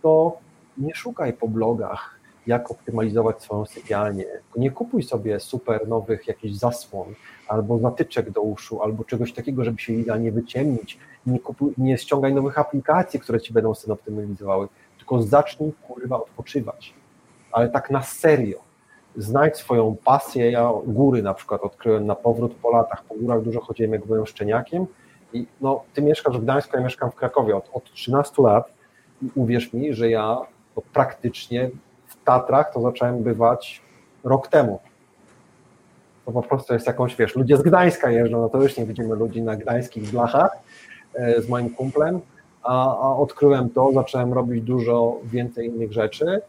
to 0.02 0.38
nie 0.78 0.94
szukaj 0.94 1.32
po 1.32 1.48
blogach, 1.48 2.18
jak 2.46 2.70
optymalizować 2.70 3.42
swoją 3.42 3.66
sypialnię. 3.66 4.24
Nie 4.56 4.70
kupuj 4.70 5.02
sobie 5.02 5.40
super 5.40 5.88
nowych 5.88 6.28
jakichś 6.28 6.54
zasłon, 6.54 7.14
albo 7.48 7.78
zatyczek 7.78 8.30
do 8.30 8.40
uszu, 8.40 8.82
albo 8.82 9.04
czegoś 9.04 9.32
takiego, 9.32 9.64
żeby 9.64 9.78
się 9.78 9.92
idealnie 9.92 10.32
wyciemnić. 10.32 10.98
Nie, 11.26 11.40
kupuj, 11.40 11.72
nie 11.78 11.98
ściągaj 11.98 12.34
nowych 12.34 12.58
aplikacji, 12.58 13.20
które 13.20 13.40
ci 13.40 13.52
będą 13.52 13.74
sen 13.74 13.92
optymalizowały, 13.92 14.68
tylko 14.98 15.22
zacznij 15.22 15.72
kurwa 15.88 16.16
odpoczywać. 16.16 16.94
Ale 17.52 17.68
tak 17.68 17.90
na 17.90 18.02
serio. 18.02 18.58
Znajdź 19.16 19.56
swoją 19.56 19.96
pasję. 20.04 20.50
Ja 20.50 20.72
góry 20.86 21.22
na 21.22 21.34
przykład 21.34 21.62
odkryłem 21.62 22.06
na 22.06 22.14
powrót 22.14 22.54
po 22.54 22.70
latach. 22.70 23.04
Po 23.04 23.14
górach 23.14 23.42
dużo 23.42 23.60
chodziłem, 23.60 23.92
jak 23.92 24.06
byłem 24.06 24.26
szczeniakiem. 24.26 24.86
I 25.32 25.46
no, 25.60 25.84
ty 25.94 26.02
mieszkasz 26.02 26.38
w 26.38 26.42
Gdańsku, 26.42 26.76
ja 26.76 26.82
mieszkam 26.82 27.10
w 27.10 27.14
Krakowie 27.14 27.56
od, 27.56 27.70
od 27.72 27.92
13 27.92 28.42
lat. 28.42 28.72
I 29.22 29.30
uwierz 29.34 29.72
mi, 29.72 29.94
że 29.94 30.10
ja 30.10 30.40
praktycznie 30.92 31.70
w 32.06 32.24
Tatrach 32.24 32.72
to 32.72 32.80
zacząłem 32.80 33.22
bywać 33.22 33.82
rok 34.24 34.48
temu 34.48 34.80
to 36.28 36.32
po 36.32 36.42
prostu 36.42 36.74
jest 36.74 36.86
jakąś, 36.86 37.16
wiesz, 37.16 37.36
ludzie 37.36 37.56
z 37.56 37.62
Gdańska 37.62 38.10
jeżdżą, 38.10 38.40
no 38.40 38.48
to 38.48 38.62
już 38.62 38.76
nie 38.76 38.86
widzimy 38.86 39.16
ludzi 39.16 39.42
na 39.42 39.56
gdańskich 39.56 40.10
blachach 40.10 40.50
e, 41.14 41.42
z 41.42 41.48
moim 41.48 41.70
kumplem, 41.70 42.20
a, 42.62 42.96
a 43.02 43.16
odkryłem 43.16 43.70
to, 43.70 43.92
zacząłem 43.92 44.32
robić 44.32 44.64
dużo 44.64 45.16
więcej 45.24 45.66
innych 45.66 45.92
rzeczy 45.92 46.40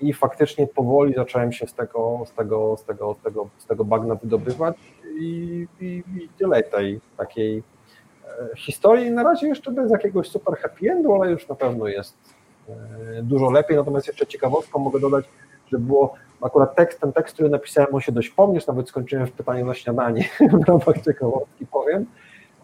i 0.00 0.12
faktycznie 0.12 0.66
powoli 0.66 1.14
zacząłem 1.14 1.52
się 1.52 1.66
z 1.66 1.74
tego, 1.74 2.22
z 2.26 2.32
tego, 2.32 2.76
z 2.76 2.84
tego, 2.84 3.16
z 3.20 3.24
tego, 3.24 3.48
z 3.58 3.66
tego 3.66 3.84
bagna 3.84 4.14
wydobywać 4.14 4.76
i, 5.20 5.66
i, 5.80 5.86
i 5.86 6.28
tyle 6.38 6.62
tej 6.62 7.00
takiej 7.16 7.62
e, 8.24 8.56
historii. 8.56 9.10
Na 9.10 9.22
razie 9.22 9.48
jeszcze 9.48 9.70
bez 9.70 9.90
jakiegoś 9.90 10.28
super 10.28 10.56
happy 10.56 10.90
endu, 10.90 11.14
ale 11.14 11.30
już 11.30 11.48
na 11.48 11.54
pewno 11.54 11.88
jest 11.88 12.16
e, 12.68 12.74
dużo 13.22 13.50
lepiej. 13.50 13.76
Natomiast 13.76 14.06
jeszcze 14.06 14.26
ciekawostką 14.26 14.78
mogę 14.78 15.00
dodać, 15.00 15.24
że 15.72 15.78
było 15.78 16.14
akurat 16.42 16.76
tekst, 16.76 17.00
ten 17.00 17.12
tekst, 17.12 17.34
który 17.34 17.48
napisałem, 17.48 17.94
on 17.94 18.00
się 18.00 18.12
dość 18.12 18.30
pomniesz, 18.30 18.66
nawet 18.66 18.88
skończyłem 18.88 19.26
w 19.26 19.32
pytaniu 19.32 19.66
na 19.66 19.74
śniadanie 19.74 20.28
w 20.52 20.68
ramach 20.68 21.04
ciekawostki, 21.04 21.66
powiem. 21.66 22.06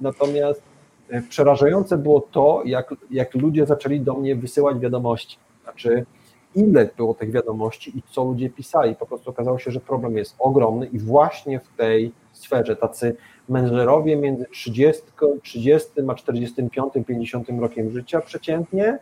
Natomiast 0.00 0.62
e, 1.10 1.22
przerażające 1.22 1.98
było 1.98 2.20
to, 2.20 2.62
jak, 2.64 2.94
jak 3.10 3.34
ludzie 3.34 3.66
zaczęli 3.66 4.00
do 4.00 4.14
mnie 4.14 4.36
wysyłać 4.36 4.78
wiadomości. 4.78 5.38
Znaczy, 5.62 6.06
ile 6.54 6.88
było 6.96 7.14
tych 7.14 7.30
wiadomości 7.30 7.98
i 7.98 8.02
co 8.02 8.24
ludzie 8.24 8.50
pisali. 8.50 8.94
Po 8.94 9.06
prostu 9.06 9.30
okazało 9.30 9.58
się, 9.58 9.70
że 9.70 9.80
problem 9.80 10.16
jest 10.16 10.36
ogromny 10.38 10.86
i 10.86 10.98
właśnie 10.98 11.60
w 11.60 11.68
tej 11.76 12.12
sferze 12.32 12.76
tacy 12.76 13.16
menedżerowie 13.48 14.16
między 14.16 14.46
30, 14.46 15.02
30 15.42 15.90
a 16.08 16.14
45, 16.14 16.92
50 17.06 17.48
rokiem 17.60 17.90
życia 17.90 18.20
przeciętnie 18.20 18.98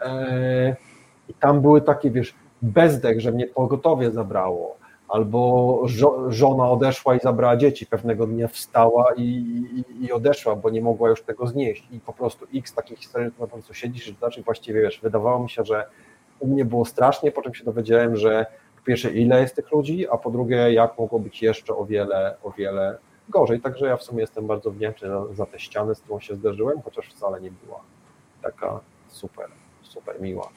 e, 0.00 0.76
i 1.28 1.34
tam 1.34 1.60
były 1.60 1.80
takie, 1.80 2.10
wiesz, 2.10 2.34
bezdech, 2.62 3.20
że 3.20 3.32
mnie 3.32 3.46
pogotowie 3.46 4.10
zabrało, 4.10 4.76
albo 5.08 5.80
żo 5.84 6.30
żona 6.32 6.70
odeszła 6.70 7.14
i 7.16 7.20
zabrała 7.20 7.56
dzieci, 7.56 7.86
pewnego 7.86 8.26
dnia 8.26 8.48
wstała 8.48 9.14
i, 9.16 9.22
i, 9.22 10.04
i, 10.04 10.12
odeszła, 10.12 10.56
bo 10.56 10.70
nie 10.70 10.82
mogła 10.82 11.08
już 11.08 11.22
tego 11.22 11.46
znieść. 11.46 11.88
I 11.92 12.00
po 12.00 12.12
prostu 12.12 12.46
x 12.54 12.74
takich 12.74 12.98
historii, 12.98 13.30
na 13.40 13.62
co 13.62 13.74
siedzisz 13.74 14.08
i 14.08 14.14
znaczy 14.14 14.42
właściwie, 14.42 14.80
wiesz, 14.80 15.00
wydawało 15.00 15.42
mi 15.42 15.50
się, 15.50 15.64
że 15.64 15.86
u 16.38 16.46
mnie 16.46 16.64
było 16.64 16.84
strasznie, 16.84 17.32
po 17.32 17.42
czym 17.42 17.54
się 17.54 17.64
dowiedziałem, 17.64 18.16
że 18.16 18.46
po 18.76 18.82
pierwsze 18.84 19.10
ile 19.10 19.40
jest 19.40 19.56
tych 19.56 19.72
ludzi, 19.72 20.08
a 20.08 20.16
po 20.16 20.30
drugie 20.30 20.72
jak 20.72 20.98
mogło 20.98 21.18
być 21.18 21.42
jeszcze 21.42 21.76
o 21.76 21.84
wiele, 21.84 22.36
o 22.42 22.50
wiele 22.50 22.98
gorzej, 23.28 23.60
także 23.60 23.86
ja 23.86 23.96
w 23.96 24.02
sumie 24.02 24.20
jestem 24.20 24.46
bardzo 24.46 24.70
wdzięczny 24.70 25.08
za, 25.08 25.34
za 25.34 25.46
tę 25.46 25.58
ścianę, 25.58 25.94
z 25.94 26.00
którą 26.00 26.20
się 26.20 26.34
zderzyłem, 26.34 26.82
chociaż 26.82 27.08
wcale 27.08 27.40
nie 27.40 27.50
była 27.50 27.80
taka 28.42 28.80
super, 29.08 29.48
super 29.82 30.20
miła. 30.20 30.48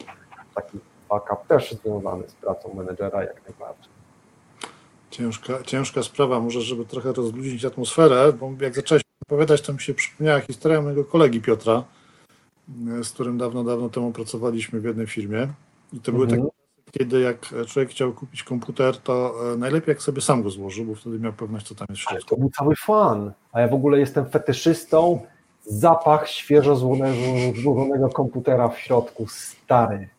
Taki 0.56 0.80
fuck 1.10 1.26
up 1.34 1.42
też 1.48 1.76
związany 1.84 2.30
z 2.30 2.34
pracą 2.34 2.74
menedżera 2.74 3.24
jak 3.24 3.42
najbardziej. 3.50 3.98
Ciężka, 5.10 5.64
ciężka 5.64 6.04
sprawa, 6.04 6.40
może 6.40 6.62
żeby 6.62 6.86
trochę 6.86 7.14
rozluźnić 7.14 7.66
atmosferę, 7.66 8.34
bo 8.34 8.52
jak 8.62 8.76
zacząłeś 8.76 9.04
opowiadać, 9.28 9.62
to 9.62 9.74
mi 9.74 9.80
się 9.80 9.94
przypomniała 9.94 10.40
historia 10.40 10.82
mojego 10.82 11.06
kolegi 11.06 11.42
Piotra, 11.42 11.84
z 13.04 13.10
którym 13.10 13.38
dawno, 13.38 13.64
dawno 13.64 13.90
temu 13.90 14.12
pracowaliśmy 14.12 14.80
w 14.80 14.84
jednej 14.84 15.08
firmie 15.08 15.48
i 15.94 16.00
to 16.00 16.12
były 16.12 16.28
takie 16.28 16.42
mhm. 16.42 16.52
kiedy 16.92 17.22
jak 17.22 17.40
człowiek 17.68 17.90
chciał 17.90 18.14
kupić 18.14 18.44
komputer, 18.44 18.98
to 18.98 19.34
e, 19.54 19.58
najlepiej 19.58 19.92
jak 19.92 20.02
sobie 20.02 20.22
sam 20.22 20.44
go 20.44 20.50
złożył, 20.50 20.86
bo 20.86 20.96
wtedy 20.96 21.20
miał 21.20 21.34
pewność, 21.34 21.68
co 21.68 21.76
tam 21.76 21.88
jest 21.90 22.02
w 22.02 22.04
środku. 22.04 22.30
to 22.30 22.38
był 22.38 22.50
cały 22.50 22.76
fan, 22.76 23.32
a 23.52 23.62
ja 23.62 23.68
w 23.68 23.74
ogóle 23.74 24.00
jestem 24.00 24.30
fetyszystą, 24.30 25.22
zapach 25.66 26.28
świeżo 26.28 26.76
złożonego 26.76 28.10
komputera 28.10 28.68
w 28.68 28.80
środku, 28.80 29.28
stary. 29.28 30.10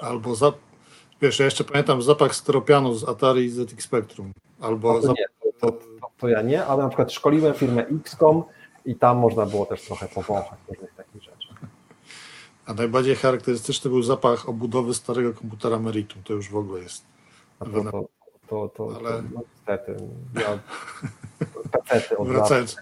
Albo 0.00 0.34
za, 0.34 0.52
wiesz, 1.22 1.38
ja 1.38 1.44
jeszcze 1.44 1.64
pamiętam 1.64 2.02
zapach 2.02 2.34
styropianu 2.34 2.94
z 2.94 3.08
Atari 3.08 3.50
ZX 3.50 3.84
Spectrum. 3.84 4.32
Albo 4.60 4.92
no 4.92 5.00
to, 5.00 5.08
nie, 5.08 5.52
to, 5.60 5.72
to, 5.72 5.78
to, 6.18 6.28
ja 6.28 6.42
nie, 6.42 6.64
ale 6.64 6.82
na 6.82 6.88
przykład 6.88 7.12
szkoliłem 7.12 7.54
firmę 7.54 7.86
XCOM 7.86 8.42
i 8.84 8.96
tam 8.96 9.18
można 9.18 9.46
było 9.46 9.66
też 9.66 9.82
trochę 9.82 10.08
powąchać 10.08 10.58
różnych 10.68 10.94
takich 10.94 11.22
rzeczy. 11.22 11.48
A 12.66 12.74
najbardziej 12.74 13.16
charakterystyczny 13.16 13.90
był 13.90 14.02
zapach 14.02 14.48
obudowy 14.48 14.94
starego 14.94 15.34
komputera 15.34 15.78
Meritum. 15.78 16.22
To 16.22 16.32
już 16.32 16.50
w 16.50 16.56
ogóle 16.56 16.80
jest. 16.80 17.04
A 17.60 17.64
to, 17.64 17.70
to, 17.70 18.08
to, 18.48 18.68
to, 18.68 18.96
ale... 18.96 19.22
no, 19.22 19.40
niestety. 19.52 19.96
Ja, 20.34 20.58
pecety 21.70 22.18
od 22.18 22.28
Wracając. 22.28 22.76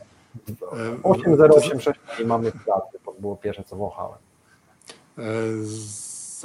8086 1.03 2.01
i 2.20 2.24
mamy 2.24 2.53
pracy, 2.53 2.99
to 3.05 3.12
było 3.12 3.36
pierwsze 3.36 3.64
co 3.64 3.76
wąchałem. 3.76 4.18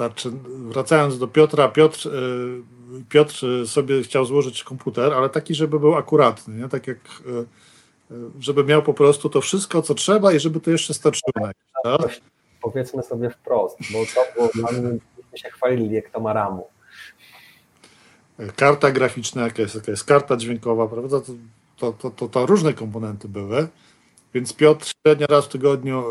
E, 0.00 0.10
wracając 0.46 1.18
do 1.18 1.28
Piotra, 1.28 1.68
Piotr, 1.68 2.08
e, 2.08 2.10
Piotr 3.08 3.46
sobie 3.66 4.02
chciał 4.02 4.24
złożyć 4.24 4.64
komputer, 4.64 5.12
ale 5.12 5.28
taki, 5.28 5.54
żeby 5.54 5.80
był 5.80 5.94
akuratny, 5.94 6.54
nie? 6.62 6.68
tak 6.68 6.86
jak 6.86 6.98
e, 6.98 7.44
żeby 8.40 8.64
miał 8.64 8.82
po 8.82 8.94
prostu 8.94 9.28
to 9.28 9.40
wszystko, 9.40 9.82
co 9.82 9.94
trzeba 9.94 10.32
i 10.32 10.40
żeby 10.40 10.60
to 10.60 10.70
jeszcze 10.70 10.94
starczyło. 10.94 11.48
Tak? 11.84 12.20
Powiedzmy 12.62 13.02
sobie 13.02 13.30
wprost, 13.30 13.78
bo 13.92 13.98
to 14.14 14.32
było 14.34 14.48
dla 14.54 14.80
mnie, 14.80 14.98
się 15.34 15.50
chwalili, 15.50 15.94
jak 15.94 16.10
to 16.10 16.20
ma 16.20 16.32
ramu. 16.32 16.66
Karta 18.56 18.90
graficzna, 18.90 19.42
jaka 19.42 19.62
jest, 19.62 19.74
jaka 19.74 19.90
jest 19.90 20.04
karta 20.04 20.36
dźwiękowa, 20.36 20.88
prawda? 20.88 21.20
To, 21.20 21.32
to, 21.76 21.92
to, 21.92 22.10
to, 22.10 22.28
to 22.28 22.46
różne 22.46 22.72
komponenty 22.72 23.28
były. 23.28 23.68
Więc 24.34 24.52
Piotr 24.52 24.86
średnio 24.86 25.26
raz 25.26 25.44
w 25.44 25.48
tygodniu 25.48 26.04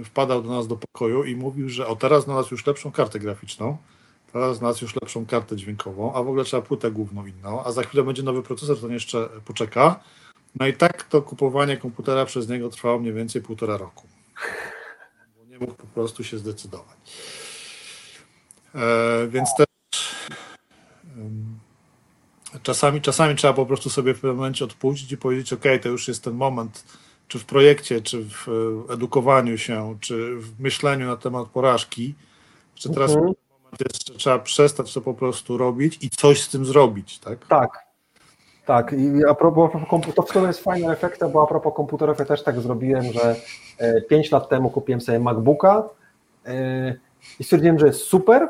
e, 0.00 0.04
wpadał 0.04 0.42
do 0.42 0.48
nas 0.48 0.66
do 0.66 0.76
pokoju 0.76 1.24
i 1.24 1.36
mówił, 1.36 1.68
że 1.68 1.86
o 1.86 1.96
teraz 1.96 2.24
znalazł 2.24 2.48
już 2.54 2.66
lepszą 2.66 2.92
kartę 2.92 3.18
graficzną, 3.18 3.76
teraz 4.32 4.56
znalazł 4.56 4.84
już 4.84 4.94
lepszą 4.94 5.26
kartę 5.26 5.56
dźwiękową, 5.56 6.14
a 6.14 6.22
w 6.22 6.28
ogóle 6.28 6.44
trzeba 6.44 6.62
płytę 6.62 6.90
główną 6.90 7.26
inną, 7.26 7.64
a 7.64 7.72
za 7.72 7.82
chwilę 7.82 8.04
będzie 8.04 8.22
nowy 8.22 8.42
procesor, 8.42 8.80
to 8.80 8.88
jeszcze 8.88 9.28
poczeka. 9.44 10.00
No 10.60 10.66
i 10.66 10.72
tak 10.72 11.02
to 11.02 11.22
kupowanie 11.22 11.76
komputera 11.76 12.24
przez 12.24 12.48
niego 12.48 12.68
trwało 12.68 12.98
mniej 12.98 13.12
więcej 13.12 13.42
półtora 13.42 13.76
roku. 13.76 14.08
Bo 15.38 15.44
nie 15.44 15.58
mógł 15.58 15.74
po 15.74 15.86
prostu 15.86 16.24
się 16.24 16.38
zdecydować. 16.38 16.96
E, 18.74 19.28
więc 19.28 19.48
też 19.56 19.66
czasami, 22.62 23.00
czasami 23.00 23.36
trzeba 23.36 23.54
po 23.54 23.66
prostu 23.66 23.90
sobie 23.90 24.14
w 24.14 24.20
pewnym 24.20 24.36
momencie 24.36 24.64
odpuścić 24.64 25.12
i 25.12 25.16
powiedzieć, 25.16 25.52
ok, 25.52 25.64
to 25.82 25.88
już 25.88 26.08
jest 26.08 26.24
ten 26.24 26.34
moment, 26.34 26.84
czy 27.28 27.38
w 27.38 27.44
projekcie, 27.44 28.00
czy 28.00 28.24
w 28.24 28.48
e, 28.88 28.92
edukowaniu 28.92 29.58
się, 29.58 29.96
czy 30.00 30.36
w 30.36 30.60
myśleniu 30.60 31.06
na 31.06 31.16
temat 31.16 31.48
porażki, 31.48 32.14
że 32.76 32.88
teraz 32.88 33.10
mhm. 33.10 33.24
moment 33.24 33.80
jest, 33.80 34.08
że 34.08 34.14
trzeba 34.14 34.38
przestać 34.38 34.94
to 34.94 35.00
po 35.00 35.14
prostu 35.14 35.58
robić 35.58 36.04
i 36.04 36.10
coś 36.10 36.42
z 36.42 36.48
tym 36.48 36.64
zrobić, 36.64 37.18
tak? 37.18 37.46
Tak. 37.46 37.84
Tak, 38.66 38.92
i 38.92 39.24
a 39.30 39.34
propos, 39.34 39.70
to 40.14 40.22
w 40.22 40.30
sumie 40.30 40.46
jest 40.46 40.60
fajny 40.60 40.92
efekt, 40.92 41.20
bo 41.32 41.42
a 41.42 41.46
propos 41.46 41.74
komputerów 41.74 42.18
ja 42.18 42.24
też 42.24 42.42
tak 42.42 42.60
zrobiłem, 42.60 43.04
że 43.12 43.36
5 44.08 44.26
e, 44.26 44.36
lat 44.36 44.48
temu 44.48 44.70
kupiłem 44.70 45.00
sobie 45.00 45.18
MacBooka 45.18 45.88
e, 46.46 46.94
i 47.40 47.44
stwierdziłem, 47.44 47.78
że 47.78 47.86
jest 47.86 48.00
super, 48.00 48.48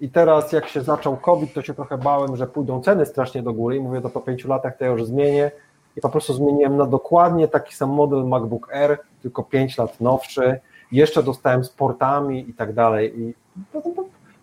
i 0.00 0.08
teraz 0.08 0.52
jak 0.52 0.68
się 0.68 0.82
zaczął 0.82 1.16
COVID, 1.16 1.54
to 1.54 1.62
się 1.62 1.74
trochę 1.74 1.98
bałem, 1.98 2.36
że 2.36 2.46
pójdą 2.46 2.82
ceny 2.82 3.06
strasznie 3.06 3.42
do 3.42 3.52
góry 3.52 3.76
i 3.76 3.80
mówię, 3.80 4.00
to 4.00 4.10
po 4.10 4.20
pięciu 4.20 4.48
latach 4.48 4.76
to 4.76 4.84
ja 4.84 4.90
już 4.90 5.04
zmienię 5.04 5.50
i 5.96 6.00
po 6.00 6.08
prostu 6.08 6.34
zmieniłem 6.34 6.76
na 6.76 6.86
dokładnie 6.86 7.48
taki 7.48 7.74
sam 7.74 7.90
model 7.90 8.24
MacBook 8.24 8.74
Air, 8.74 8.98
tylko 9.22 9.42
5 9.42 9.78
lat 9.78 10.00
nowszy. 10.00 10.60
Jeszcze 10.92 11.22
dostałem 11.22 11.64
z 11.64 11.68
portami 11.68 12.50
i 12.50 12.54
tak 12.54 12.72
dalej. 12.72 13.20
I 13.20 13.34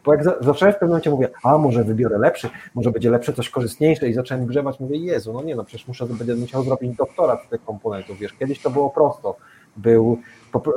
bo 0.08 0.14
jak 0.14 0.24
zacząłem 0.24 0.74
w 0.74 0.78
pewnym 0.78 0.90
momencie 0.90 1.10
mówię, 1.10 1.30
a 1.44 1.58
może 1.58 1.84
wybiorę 1.84 2.18
lepszy, 2.18 2.50
może 2.76 2.92
będzie 2.92 3.10
lepsze, 3.10 3.34
coś 3.34 3.50
korzystniejsze 3.50 4.10
i 4.10 4.14
zacząłem 4.14 4.46
grzewać, 4.46 4.80
mówię, 4.80 4.98
Jezu, 4.98 5.34
no 5.34 5.44
nie 5.44 5.56
no, 5.56 5.64
przecież 5.64 5.88
muszę, 5.88 6.06
będę 6.06 6.36
musiał 6.36 6.64
zrobić 6.64 6.98
doktorat 6.98 7.50
tych 7.50 7.66
komponentów, 7.66 8.18
wiesz, 8.20 8.34
kiedyś 8.34 8.62
to 8.62 8.70
było 8.70 8.90
prosto, 8.90 9.36
był, 9.78 10.18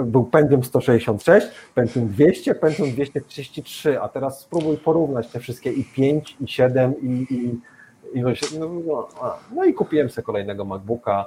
był 0.00 0.24
Pentium 0.24 0.64
166, 0.64 1.46
Pentium 1.74 2.08
200, 2.08 2.54
Pentium 2.54 2.90
233, 2.90 4.00
a 4.00 4.08
teraz 4.08 4.40
spróbuj 4.40 4.76
porównać 4.76 5.28
te 5.28 5.40
wszystkie 5.40 5.72
i 5.72 5.84
5, 5.84 6.36
i 6.40 6.48
7, 6.48 6.94
i, 7.02 7.26
i, 7.30 7.60
i 8.14 8.20
no, 8.20 8.30
no, 8.86 9.08
no 9.54 9.64
i 9.64 9.74
kupiłem 9.74 10.10
sobie 10.10 10.24
kolejnego 10.24 10.64
MacBooka. 10.64 11.26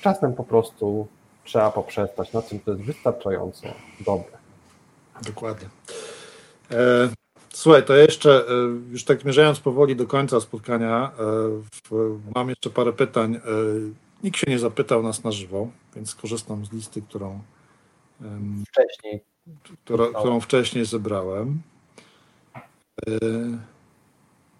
Czasem 0.00 0.34
po 0.34 0.44
prostu 0.44 1.06
trzeba 1.44 1.70
poprzestać 1.70 2.32
na 2.32 2.42
tym, 2.42 2.60
to 2.60 2.70
jest 2.70 2.82
wystarczająco 2.82 3.66
dobre. 4.06 4.38
Dokładnie. 5.26 5.68
E, 6.70 7.08
słuchaj, 7.52 7.84
to 7.84 7.96
jeszcze, 7.96 8.44
e, 8.48 8.52
już 8.90 9.04
tak 9.04 9.20
zmierzając 9.20 9.60
powoli 9.60 9.96
do 9.96 10.06
końca 10.06 10.40
spotkania, 10.40 11.12
e, 11.92 12.32
mam 12.34 12.48
jeszcze 12.48 12.70
parę 12.70 12.92
pytań. 12.92 13.40
Nikt 14.22 14.38
się 14.38 14.50
nie 14.50 14.58
zapytał 14.58 15.02
nas 15.02 15.24
na 15.24 15.32
żywo, 15.32 15.68
więc 15.96 16.14
korzystam 16.14 16.66
z 16.66 16.72
listy, 16.72 17.02
którą 17.02 17.40
wcześniej, 18.68 19.24
która, 19.84 20.06
którą 20.18 20.40
wcześniej 20.40 20.84
zebrałem. 20.84 21.62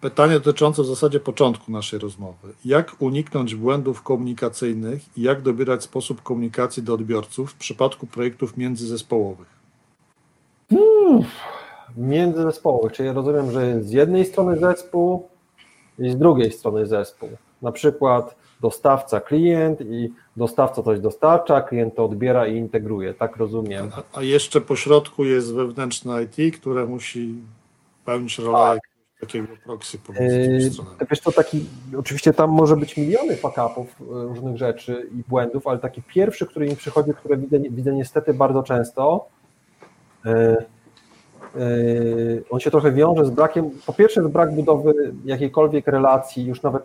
Pytanie 0.05 0.35
dotyczące 0.35 0.83
w 0.83 0.87
zasadzie 0.87 1.21
początku 1.21 1.73
naszej 1.73 1.99
rozmowy. 1.99 2.49
Jak 2.65 2.97
uniknąć 2.99 3.55
błędów 3.55 4.03
komunikacyjnych 4.03 5.19
i 5.19 5.23
jak 5.23 5.43
dobierać 5.43 5.83
sposób 5.83 6.23
komunikacji 6.23 6.83
do 6.83 6.95
odbiorców 6.95 7.53
w 7.53 7.55
przypadku 7.55 8.07
projektów 8.07 8.57
międzyzespołowych? 8.57 9.49
Hmm 10.71 11.25
międzyzespołowych, 11.97 12.93
czyli 12.93 13.13
rozumiem, 13.13 13.51
że 13.51 13.83
z 13.83 13.91
jednej 13.91 14.25
strony 14.25 14.59
zespół 14.59 15.29
i 15.99 16.11
z 16.11 16.17
drugiej 16.17 16.53
strony 16.53 16.87
zespół. 16.87 17.29
Na 17.63 17.73
przykład 17.73 18.37
dostawca 18.61 19.21
klient 19.21 19.81
i 19.81 20.13
dostawca 20.37 20.83
coś 20.83 21.01
dostarcza, 21.01 21.61
klient 21.61 21.95
to 21.95 22.05
odbiera 22.05 22.47
i 22.47 22.57
integruje, 22.57 23.15
tak 23.15 23.37
rozumiem. 23.37 23.91
A, 24.15 24.19
a 24.19 24.23
jeszcze 24.23 24.61
po 24.61 24.77
środku 24.77 25.25
jest 25.25 25.55
wewnętrzne 25.55 26.23
IT, 26.23 26.57
które 26.57 26.87
musi 26.87 27.35
pełnić 28.05 28.39
rolę 28.39 28.75
tak. 28.75 28.94
Takiego 29.27 29.49
proxy 29.64 29.99
yy, 30.20 30.70
Wiesz, 31.11 31.20
to 31.20 31.33
taki, 31.33 31.66
oczywiście 31.99 32.33
tam 32.33 32.51
może 32.51 32.77
być 32.77 32.97
miliony 32.97 33.37
fakapów, 33.37 33.97
e, 34.01 34.05
różnych 34.09 34.57
rzeczy 34.57 35.09
i 35.12 35.22
błędów, 35.29 35.66
ale 35.66 35.79
taki 35.79 36.03
pierwszy, 36.03 36.47
który 36.47 36.66
mi 36.66 36.77
przychodzi, 36.77 37.14
który 37.14 37.37
widzę, 37.37 37.59
widzę 37.59 37.93
niestety 37.93 38.35
bardzo 38.35 38.62
często, 38.62 39.29
yy, 40.25 40.57
Yy, 41.57 42.45
on 42.51 42.61
się 42.61 42.70
trochę 42.70 42.93
wiąże 42.93 43.25
z 43.25 43.31
brakiem, 43.31 43.70
po 43.87 43.93
pierwsze 43.93 44.22
z 44.22 44.29
brak 44.29 44.55
budowy 44.55 45.14
jakiejkolwiek 45.25 45.87
relacji, 45.87 46.47
już 46.47 46.62
nawet 46.62 46.83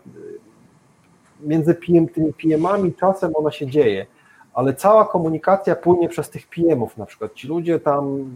między 1.41 1.75
PM, 1.75 2.07
tymi 2.07 2.33
PM-ami 2.33 2.93
czasem 2.93 3.31
ona 3.35 3.51
się 3.51 3.67
dzieje, 3.67 4.05
ale 4.53 4.73
cała 4.73 5.05
komunikacja 5.05 5.75
płynie 5.75 6.09
przez 6.09 6.29
tych 6.29 6.47
PM-ów 6.47 6.97
na 6.97 7.05
przykład. 7.05 7.33
Ci 7.33 7.47
ludzie 7.47 7.79
tam 7.79 8.29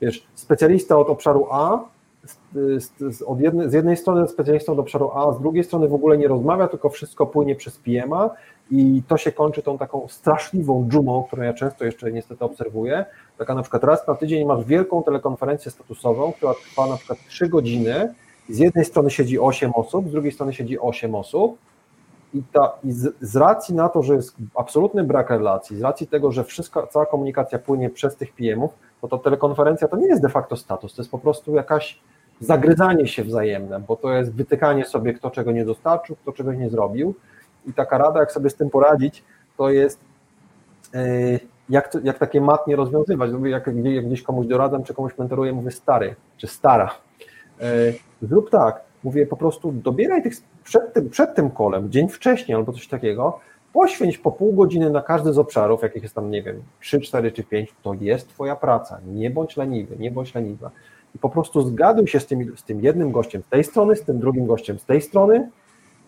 wiesz, 0.00 0.26
specjalista 0.34 0.98
od 0.98 1.08
obszaru 1.08 1.46
A 1.50 1.84
z, 2.24 2.92
z, 3.16 3.22
od 3.22 3.40
jednej, 3.40 3.70
z 3.70 3.72
jednej 3.72 3.96
strony 3.96 4.28
specjalistą 4.28 4.72
od 4.72 4.78
obszaru 4.78 5.10
A, 5.14 5.32
z 5.32 5.40
drugiej 5.40 5.64
strony 5.64 5.88
w 5.88 5.94
ogóle 5.94 6.18
nie 6.18 6.28
rozmawia, 6.28 6.68
tylko 6.68 6.88
wszystko 6.88 7.26
płynie 7.26 7.56
przez 7.56 7.78
PMA 7.78 8.30
i 8.70 9.02
to 9.08 9.16
się 9.16 9.32
kończy 9.32 9.62
tą 9.62 9.78
taką 9.78 10.08
straszliwą 10.08 10.88
dżumą, 10.88 11.24
którą 11.24 11.42
ja 11.42 11.54
często 11.54 11.84
jeszcze 11.84 12.12
niestety 12.12 12.44
obserwuję. 12.44 13.04
Taka 13.38 13.54
na 13.54 13.62
przykład 13.62 13.84
raz 13.84 14.06
na 14.06 14.14
tydzień 14.14 14.44
masz 14.44 14.64
wielką 14.64 15.02
telekonferencję 15.02 15.70
statusową, 15.70 16.32
która 16.32 16.54
trwa 16.54 16.86
na 16.86 16.96
przykład 16.96 17.18
3 17.28 17.48
godziny. 17.48 18.14
Z 18.48 18.58
jednej 18.58 18.84
strony 18.84 19.10
siedzi 19.10 19.40
8 19.40 19.72
osób, 19.74 20.08
z 20.08 20.12
drugiej 20.12 20.32
strony 20.32 20.52
siedzi 20.52 20.80
8 20.80 21.14
osób. 21.14 21.58
I, 22.34 22.42
ta, 22.52 22.72
i 22.84 22.92
z, 22.92 23.14
z, 23.20 23.36
racji 23.36 23.74
na 23.74 23.88
to, 23.88 24.02
że 24.02 24.14
jest 24.14 24.36
absolutny 24.54 25.04
brak 25.04 25.30
relacji, 25.30 25.76
z 25.76 25.82
racji 25.82 26.06
tego, 26.06 26.32
że 26.32 26.44
wszystko, 26.44 26.86
cała 26.86 27.06
komunikacja 27.06 27.58
płynie 27.58 27.90
przez 27.90 28.16
tych 28.16 28.32
PM-ów, 28.32 28.70
to 29.00 29.08
ta 29.08 29.18
telekonferencja 29.18 29.88
to 29.88 29.96
nie 29.96 30.06
jest 30.06 30.22
de 30.22 30.28
facto 30.28 30.56
status, 30.56 30.94
to 30.94 31.02
jest 31.02 31.10
po 31.10 31.18
prostu 31.18 31.54
jakaś 31.54 32.00
zagryzanie 32.40 33.06
się 33.06 33.24
wzajemne, 33.24 33.80
bo 33.80 33.96
to 33.96 34.12
jest 34.12 34.34
wytykanie 34.34 34.84
sobie, 34.84 35.14
kto 35.14 35.30
czego 35.30 35.52
nie 35.52 35.64
dostarczył, 35.64 36.16
kto 36.16 36.32
czegoś 36.32 36.56
nie 36.56 36.70
zrobił. 36.70 37.14
I 37.66 37.72
taka 37.72 37.98
rada, 37.98 38.20
jak 38.20 38.32
sobie 38.32 38.50
z 38.50 38.54
tym 38.54 38.70
poradzić, 38.70 39.24
to 39.56 39.70
jest 39.70 40.00
e, 40.94 41.38
jak, 41.70 41.96
jak 42.04 42.18
takie 42.18 42.40
matnie 42.40 42.76
rozwiązywać. 42.76 43.30
Jak, 43.44 43.66
jak 43.84 44.06
gdzieś 44.06 44.22
komuś 44.22 44.46
doradzam, 44.46 44.84
czy 44.84 44.94
komuś 44.94 45.18
mentoruję, 45.18 45.52
mówię 45.52 45.70
stary, 45.70 46.16
czy 46.36 46.46
stara. 46.46 46.94
E, 47.60 47.92
zrób 48.22 48.50
tak, 48.50 48.80
mówię 49.04 49.26
po 49.26 49.36
prostu 49.36 49.72
dobieraj 49.72 50.22
tych 50.22 50.34
przed 50.64 50.92
tym, 50.92 51.10
przed 51.10 51.34
tym 51.34 51.50
kolem, 51.50 51.90
dzień 51.90 52.08
wcześniej 52.08 52.56
albo 52.56 52.72
coś 52.72 52.88
takiego, 52.88 53.40
poświęć 53.72 54.18
po 54.18 54.32
pół 54.32 54.52
godziny 54.52 54.90
na 54.90 55.02
każdy 55.02 55.32
z 55.32 55.38
obszarów, 55.38 55.82
jakich 55.82 56.02
jest 56.02 56.14
tam, 56.14 56.30
nie 56.30 56.42
wiem, 56.42 56.62
3, 56.80 57.00
4 57.00 57.32
czy 57.32 57.44
5, 57.44 57.74
to 57.82 57.94
jest 58.00 58.28
Twoja 58.28 58.56
praca. 58.56 59.00
Nie 59.06 59.30
bądź 59.30 59.56
leniwy, 59.56 59.96
nie 59.98 60.10
bądź 60.10 60.34
leniwa. 60.34 60.70
I 61.14 61.18
po 61.18 61.28
prostu 61.28 61.62
zgaduj 61.62 62.06
się 62.06 62.20
z 62.20 62.26
tym, 62.26 62.56
z 62.56 62.62
tym 62.62 62.80
jednym 62.80 63.12
gościem 63.12 63.42
z 63.42 63.48
tej 63.48 63.64
strony, 63.64 63.96
z 63.96 64.02
tym 64.02 64.18
drugim 64.18 64.46
gościem 64.46 64.78
z 64.78 64.84
tej 64.84 65.02
strony 65.02 65.50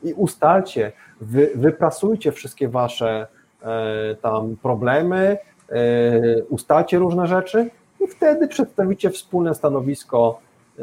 i 0.03 0.13
ustalcie, 0.13 0.93
wy, 1.21 1.51
wyprasujcie 1.55 2.33
wszystkie 2.33 2.69
Wasze 2.69 3.27
e, 3.63 4.15
tam 4.23 4.57
problemy, 4.63 5.39
e, 5.69 6.43
ustalcie 6.45 6.99
różne 6.99 7.27
rzeczy 7.27 7.71
i 8.01 8.07
wtedy 8.07 8.49
przedstawicie 8.49 9.11
wspólne 9.11 9.55
stanowisko 9.55 10.41
e, 10.79 10.83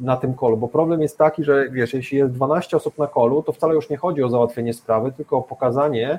na 0.00 0.16
tym 0.16 0.34
kolu, 0.34 0.56
bo 0.56 0.68
problem 0.68 1.02
jest 1.02 1.18
taki, 1.18 1.44
że 1.44 1.68
wiesz, 1.70 1.94
jeśli 1.94 2.18
jest 2.18 2.32
12 2.32 2.76
osób 2.76 2.98
na 2.98 3.06
kolu, 3.06 3.42
to 3.42 3.52
wcale 3.52 3.74
już 3.74 3.90
nie 3.90 3.96
chodzi 3.96 4.22
o 4.22 4.28
załatwienie 4.28 4.74
sprawy, 4.74 5.12
tylko 5.12 5.36
o 5.36 5.42
pokazanie, 5.42 6.18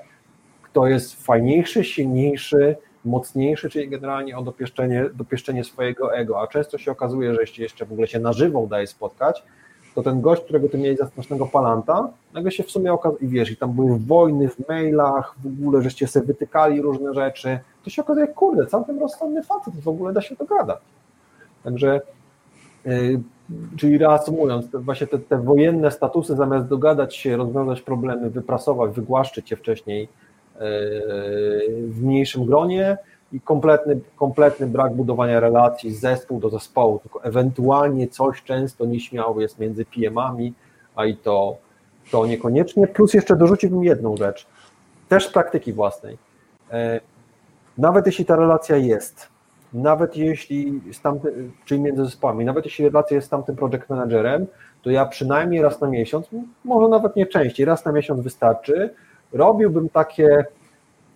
kto 0.61 0.87
jest 0.87 1.25
fajniejszy, 1.25 1.83
silniejszy, 1.83 2.75
mocniejszy, 3.05 3.69
czyli 3.69 3.89
generalnie 3.89 4.37
o 4.37 4.41
dopieszczenie, 4.41 5.05
dopieszczenie 5.13 5.63
swojego 5.63 6.15
ego, 6.15 6.41
a 6.41 6.47
często 6.47 6.77
się 6.77 6.91
okazuje, 6.91 7.33
że 7.33 7.41
jeśli 7.41 7.63
jeszcze 7.63 7.85
w 7.85 7.91
ogóle 7.91 8.07
się 8.07 8.19
na 8.19 8.33
żywo 8.33 8.59
udaje 8.59 8.87
spotkać, 8.87 9.43
to 9.95 10.03
ten 10.03 10.21
gość, 10.21 10.41
którego 10.41 10.69
ty 10.69 10.77
miałeś 10.77 10.97
za 10.97 11.07
strasznego 11.07 11.45
palanta, 11.45 12.09
nagle 12.33 12.51
się 12.51 12.63
w 12.63 12.71
sumie 12.71 12.93
okazuje, 12.93 13.21
i 13.21 13.27
wiesz, 13.27 13.51
i 13.51 13.57
tam 13.57 13.73
były 13.73 13.99
wojny 13.99 14.49
w 14.49 14.69
mailach, 14.69 15.35
w 15.43 15.47
ogóle, 15.47 15.81
żeście 15.81 16.07
sobie 16.07 16.25
wytykali 16.25 16.81
różne 16.81 17.13
rzeczy, 17.13 17.59
to 17.83 17.89
się 17.89 18.01
okazuje, 18.01 18.27
kurde, 18.27 18.65
całkiem 18.65 18.99
rozsądny 18.99 19.43
facet, 19.43 19.73
w 19.79 19.87
ogóle 19.87 20.13
da 20.13 20.21
się 20.21 20.35
dogadać. 20.35 20.79
Także, 21.63 22.01
yy, 22.85 23.21
czyli 23.77 23.97
reasumując, 23.97 24.71
te, 24.71 24.79
właśnie 24.79 25.07
te, 25.07 25.19
te 25.19 25.37
wojenne 25.37 25.91
statusy, 25.91 26.35
zamiast 26.35 26.67
dogadać 26.67 27.15
się, 27.15 27.37
rozwiązać 27.37 27.81
problemy, 27.81 28.29
wyprasować, 28.29 28.91
wygłaszczyć 28.91 29.51
je 29.51 29.57
wcześniej 29.57 30.07
w 31.89 32.01
mniejszym 32.01 32.45
gronie, 32.45 32.97
i 33.35 33.41
kompletny, 33.41 33.99
kompletny 34.15 34.67
brak 34.67 34.93
budowania 34.93 35.39
relacji 35.39 35.93
z 35.93 35.99
zespół 35.99 36.39
do 36.39 36.49
zespołu, 36.49 36.99
tylko 36.99 37.23
ewentualnie 37.23 38.07
coś 38.07 38.43
często 38.43 38.85
nieśmiało 38.85 39.41
jest 39.41 39.59
między 39.59 39.85
PM-ami, 39.85 40.53
a 40.95 41.05
i 41.05 41.17
to, 41.17 41.57
to 42.11 42.25
niekoniecznie. 42.25 42.87
Plus 42.87 43.13
jeszcze 43.13 43.35
dorzuciłbym 43.35 43.83
jedną 43.83 44.17
rzecz, 44.17 44.47
też 45.09 45.27
z 45.27 45.31
praktyki 45.31 45.73
własnej. 45.73 46.17
E, 46.71 46.99
nawet 47.77 48.05
jeśli 48.05 48.25
ta 48.25 48.35
relacja 48.35 48.77
jest, 48.77 49.27
nawet 49.73 50.17
jeśli 50.17 50.81
z 50.93 51.01
tamtym, 51.01 51.51
czyli 51.65 51.81
między 51.81 52.05
zespołami, 52.05 52.45
nawet 52.45 52.65
jeśli 52.65 52.85
relacja 52.85 53.15
jest 53.15 53.27
z 53.27 53.29
tamtym 53.29 53.55
project 53.55 53.89
managerem, 53.89 54.47
to 54.81 54.89
ja 54.89 55.05
przynajmniej 55.05 55.61
raz 55.61 55.81
na 55.81 55.87
miesiąc, 55.87 56.27
może 56.65 56.87
nawet 56.87 57.15
nie 57.15 57.25
częściej, 57.25 57.65
raz 57.65 57.85
na 57.85 57.91
miesiąc 57.91 58.21
wystarczy, 58.21 58.93
robiłbym 59.35 59.89
takie 59.89 60.45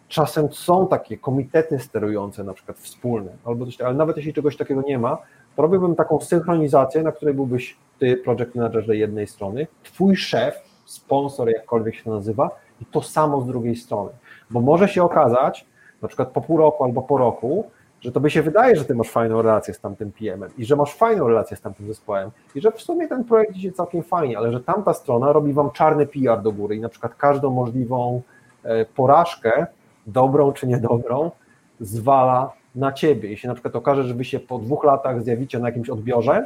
Czasem 0.09 0.53
są 0.53 0.87
takie 0.87 1.17
komitety 1.17 1.79
sterujące, 1.79 2.43
na 2.43 2.53
przykład 2.53 2.77
wspólne, 2.77 3.31
albo 3.45 3.65
coś, 3.65 3.81
ale 3.81 3.93
nawet 3.93 4.17
jeśli 4.17 4.33
czegoś 4.33 4.57
takiego 4.57 4.81
nie 4.81 4.99
ma, 4.99 5.17
to 5.55 5.61
robiłbym 5.61 5.95
taką 5.95 6.19
synchronizację, 6.19 7.03
na 7.03 7.11
której 7.11 7.33
byłbyś 7.33 7.77
ty, 7.99 8.17
project 8.17 8.55
manager 8.55 8.85
z 8.85 8.87
jednej 8.87 9.27
strony, 9.27 9.67
twój 9.83 10.15
szef, 10.15 10.55
sponsor, 10.85 11.49
jakkolwiek 11.49 11.95
się 11.95 12.09
nazywa, 12.09 12.49
i 12.81 12.85
to 12.85 13.01
samo 13.01 13.41
z 13.41 13.47
drugiej 13.47 13.75
strony. 13.75 14.11
Bo 14.49 14.61
może 14.61 14.87
się 14.87 15.03
okazać, 15.03 15.65
na 16.01 16.07
przykład 16.07 16.29
po 16.29 16.41
pół 16.41 16.57
roku 16.57 16.83
albo 16.83 17.01
po 17.01 17.17
roku, 17.17 17.71
że 18.01 18.11
to 18.11 18.19
by 18.19 18.29
się 18.29 18.41
wydaje, 18.41 18.75
że 18.75 18.85
ty 18.85 18.95
masz 18.95 19.09
fajną 19.09 19.41
relację 19.41 19.73
z 19.73 19.79
tamtym 19.79 20.11
PM-em 20.11 20.49
i 20.57 20.65
że 20.65 20.75
masz 20.75 20.95
fajną 20.95 21.27
relację 21.27 21.57
z 21.57 21.61
tamtym 21.61 21.87
zespołem 21.87 22.31
i 22.55 22.61
że 22.61 22.71
w 22.71 22.81
sumie 22.81 23.07
ten 23.07 23.23
projekt 23.23 23.55
idzie 23.55 23.71
całkiem 23.71 24.03
fajnie, 24.03 24.37
ale 24.37 24.51
że 24.51 24.59
tamta 24.59 24.93
strona 24.93 25.33
robi 25.33 25.53
wam 25.53 25.71
czarny 25.71 26.05
PR 26.05 26.41
do 26.41 26.51
góry 26.51 26.75
i 26.75 26.79
na 26.79 26.89
przykład 26.89 27.15
każdą 27.15 27.51
możliwą 27.51 28.21
e, 28.63 28.85
porażkę 28.85 29.67
dobrą 30.07 30.51
czy 30.51 30.67
niedobrą, 30.67 31.31
zwala 31.79 32.51
na 32.75 32.91
ciebie. 32.91 33.29
Jeśli 33.29 33.47
na 33.47 33.53
przykład 33.53 33.75
okaże, 33.75 34.03
że 34.03 34.13
wy 34.13 34.25
się 34.25 34.39
po 34.39 34.59
dwóch 34.59 34.83
latach 34.83 35.23
zjawicie 35.23 35.59
na 35.59 35.67
jakimś 35.67 35.89
odbiorze, 35.89 36.45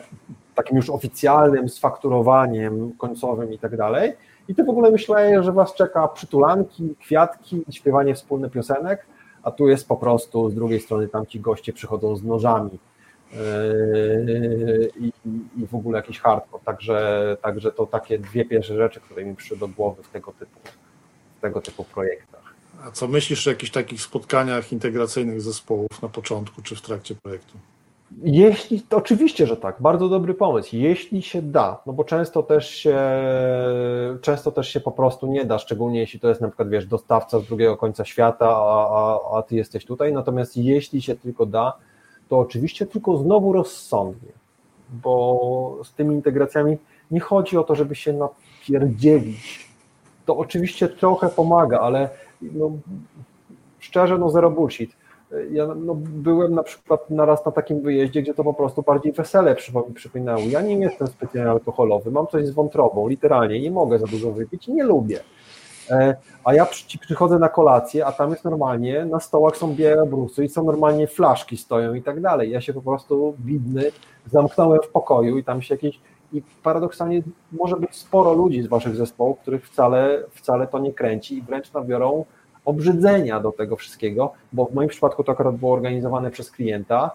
takim 0.55 0.77
już 0.77 0.89
oficjalnym, 0.89 1.69
z 1.69 1.79
fakturowaniem 1.79 2.91
końcowym 2.97 3.53
i 3.53 3.59
tak 3.59 3.77
dalej, 3.77 4.13
i 4.47 4.55
ty 4.55 4.63
w 4.63 4.69
ogóle 4.69 4.91
myślałeś, 4.91 5.45
że 5.45 5.51
was 5.51 5.73
czeka 5.73 6.07
przytulanki, 6.07 6.95
kwiatki, 6.99 7.63
śpiewanie 7.71 8.15
wspólnych 8.15 8.51
piosenek, 8.51 9.05
a 9.43 9.51
tu 9.51 9.67
jest 9.67 9.87
po 9.87 9.97
prostu 9.97 10.49
z 10.49 10.55
drugiej 10.55 10.79
strony 10.79 11.07
tam 11.07 11.25
ci 11.25 11.39
goście 11.39 11.73
przychodzą 11.73 12.15
z 12.15 12.23
nożami 12.23 12.79
yy, 13.33 14.91
i, 14.99 15.11
i 15.57 15.67
w 15.67 15.75
ogóle 15.75 15.97
jakiś 15.97 16.19
hardcore. 16.19 16.63
Także, 16.63 17.37
także 17.41 17.71
to 17.71 17.85
takie 17.85 18.19
dwie 18.19 18.45
pierwsze 18.45 18.75
rzeczy, 18.75 18.99
które 18.99 19.25
mi 19.25 19.35
przyszły 19.35 19.57
do 19.57 19.67
głowy 19.67 20.03
w 20.03 20.09
tego 20.09 20.31
typu, 20.31 20.59
w 21.37 21.41
tego 21.41 21.61
typu 21.61 21.83
projektach. 21.83 22.53
A 22.83 22.91
co 22.91 23.07
myślisz 23.07 23.47
o 23.47 23.49
jakichś 23.49 23.71
takich 23.71 24.01
spotkaniach 24.01 24.71
integracyjnych 24.71 25.41
zespołów 25.41 26.01
na 26.01 26.09
początku 26.09 26.61
czy 26.61 26.75
w 26.75 26.81
trakcie 26.81 27.15
projektu? 27.15 27.57
Jeśli, 28.21 28.81
to 28.81 28.97
oczywiście, 28.97 29.47
że 29.47 29.57
tak, 29.57 29.75
bardzo 29.79 30.09
dobry 30.09 30.33
pomysł, 30.33 30.75
jeśli 30.75 31.21
się 31.21 31.41
da, 31.41 31.81
no 31.85 31.93
bo 31.93 32.03
często 32.03 32.43
też 32.43 32.69
się, 32.69 32.99
często 34.21 34.51
też 34.51 34.69
się 34.69 34.79
po 34.79 34.91
prostu 34.91 35.27
nie 35.27 35.45
da, 35.45 35.59
szczególnie 35.59 35.99
jeśli 35.99 36.19
to 36.19 36.29
jest 36.29 36.41
na 36.41 36.47
przykład, 36.47 36.69
wiesz, 36.69 36.85
dostawca 36.85 37.39
z 37.39 37.45
drugiego 37.45 37.77
końca 37.77 38.05
świata, 38.05 38.49
a, 38.49 38.89
a, 38.89 39.37
a 39.37 39.41
ty 39.41 39.55
jesteś 39.55 39.85
tutaj, 39.85 40.13
natomiast 40.13 40.57
jeśli 40.57 41.01
się 41.01 41.15
tylko 41.15 41.45
da, 41.45 41.73
to 42.29 42.39
oczywiście 42.39 42.85
tylko 42.85 43.17
znowu 43.17 43.53
rozsądnie, 43.53 44.31
bo 44.89 45.77
z 45.83 45.93
tymi 45.93 46.15
integracjami 46.15 46.77
nie 47.11 47.19
chodzi 47.19 47.57
o 47.57 47.63
to, 47.63 47.75
żeby 47.75 47.95
się 47.95 48.13
napierdzielić, 48.13 49.69
to 50.25 50.37
oczywiście 50.37 50.87
trochę 50.87 51.29
pomaga, 51.29 51.79
ale 51.79 52.09
no, 52.41 52.71
szczerze, 53.79 54.17
no 54.17 54.29
zero 54.29 54.51
bullshit. 54.51 54.95
Ja 55.51 55.67
no, 55.67 55.95
byłem 55.95 56.55
na 56.55 56.63
przykład 56.63 57.09
naraz 57.09 57.45
na 57.45 57.51
takim 57.51 57.81
wyjeździe, 57.81 58.21
gdzie 58.21 58.33
to 58.33 58.43
po 58.43 58.53
prostu 58.53 58.81
bardziej 58.81 59.13
wesele 59.13 59.55
przypominało. 59.93 60.41
Ja 60.47 60.61
nie 60.61 60.75
jestem 60.75 61.07
specjalnie 61.07 61.51
alkoholowy, 61.51 62.11
mam 62.11 62.27
coś 62.27 62.45
z 62.45 62.51
wątrobą, 62.51 63.07
literalnie, 63.07 63.61
nie 63.61 63.71
mogę 63.71 63.99
za 63.99 64.07
dużo 64.07 64.31
wypić 64.31 64.67
i 64.67 64.73
nie 64.73 64.83
lubię. 64.83 65.19
E, 65.89 66.15
a 66.43 66.53
ja 66.53 66.67
przychodzę 66.99 67.39
na 67.39 67.49
kolację, 67.49 68.05
a 68.05 68.11
tam 68.11 68.31
jest 68.31 68.43
normalnie, 68.43 69.05
na 69.05 69.19
stołach 69.19 69.57
są 69.57 69.75
białe 69.75 70.05
brusy 70.05 70.45
i 70.45 70.49
są 70.49 70.63
normalnie 70.63 71.07
flaszki 71.07 71.57
stoją 71.57 71.93
i 71.93 72.01
tak 72.01 72.21
dalej. 72.21 72.51
Ja 72.51 72.61
się 72.61 72.73
po 72.73 72.81
prostu 72.81 73.35
widny 73.45 73.91
zamknąłem 74.31 74.79
w 74.83 74.87
pokoju 74.87 75.37
i 75.37 75.43
tam 75.43 75.61
się 75.61 75.75
jakieś 75.75 75.99
i 76.33 76.41
paradoksalnie 76.63 77.21
może 77.51 77.75
być 77.75 77.95
sporo 77.95 78.33
ludzi 78.33 78.63
z 78.63 78.67
waszych 78.67 78.95
zespołów, 78.95 79.39
których 79.39 79.67
wcale, 79.67 80.23
wcale 80.31 80.67
to 80.67 80.79
nie 80.79 80.93
kręci 80.93 81.37
i 81.37 81.41
wręcz 81.41 81.73
nabiorą 81.73 82.25
obrzydzenia 82.65 83.39
do 83.39 83.51
tego 83.51 83.75
wszystkiego, 83.75 84.33
bo 84.53 84.65
w 84.65 84.73
moim 84.73 84.89
przypadku 84.89 85.23
to 85.23 85.31
akurat 85.31 85.55
było 85.55 85.73
organizowane 85.73 86.31
przez 86.31 86.51
klienta 86.51 87.11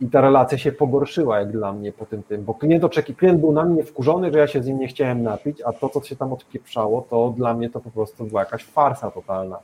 i 0.00 0.06
ta 0.06 0.20
relacja 0.20 0.58
się 0.58 0.72
pogorszyła 0.72 1.38
jak 1.38 1.52
dla 1.52 1.72
mnie 1.72 1.92
po 1.92 2.06
tym 2.06 2.22
tym, 2.22 2.44
bo 2.44 2.54
klient 2.54 2.84
oczeki, 2.84 3.14
klient 3.14 3.40
był 3.40 3.52
na 3.52 3.64
mnie 3.64 3.82
wkurzony, 3.82 4.32
że 4.32 4.38
ja 4.38 4.46
się 4.46 4.62
z 4.62 4.66
nim 4.66 4.78
nie 4.78 4.88
chciałem 4.88 5.22
napić, 5.22 5.62
a 5.62 5.72
to, 5.72 5.88
co 5.88 6.02
się 6.02 6.16
tam 6.16 6.32
odpieprzało, 6.32 7.06
to 7.10 7.34
dla 7.36 7.54
mnie 7.54 7.70
to 7.70 7.80
po 7.80 7.90
prostu 7.90 8.24
była 8.24 8.40
jakaś 8.40 8.64
farsa 8.64 9.10
totalna. 9.10 9.58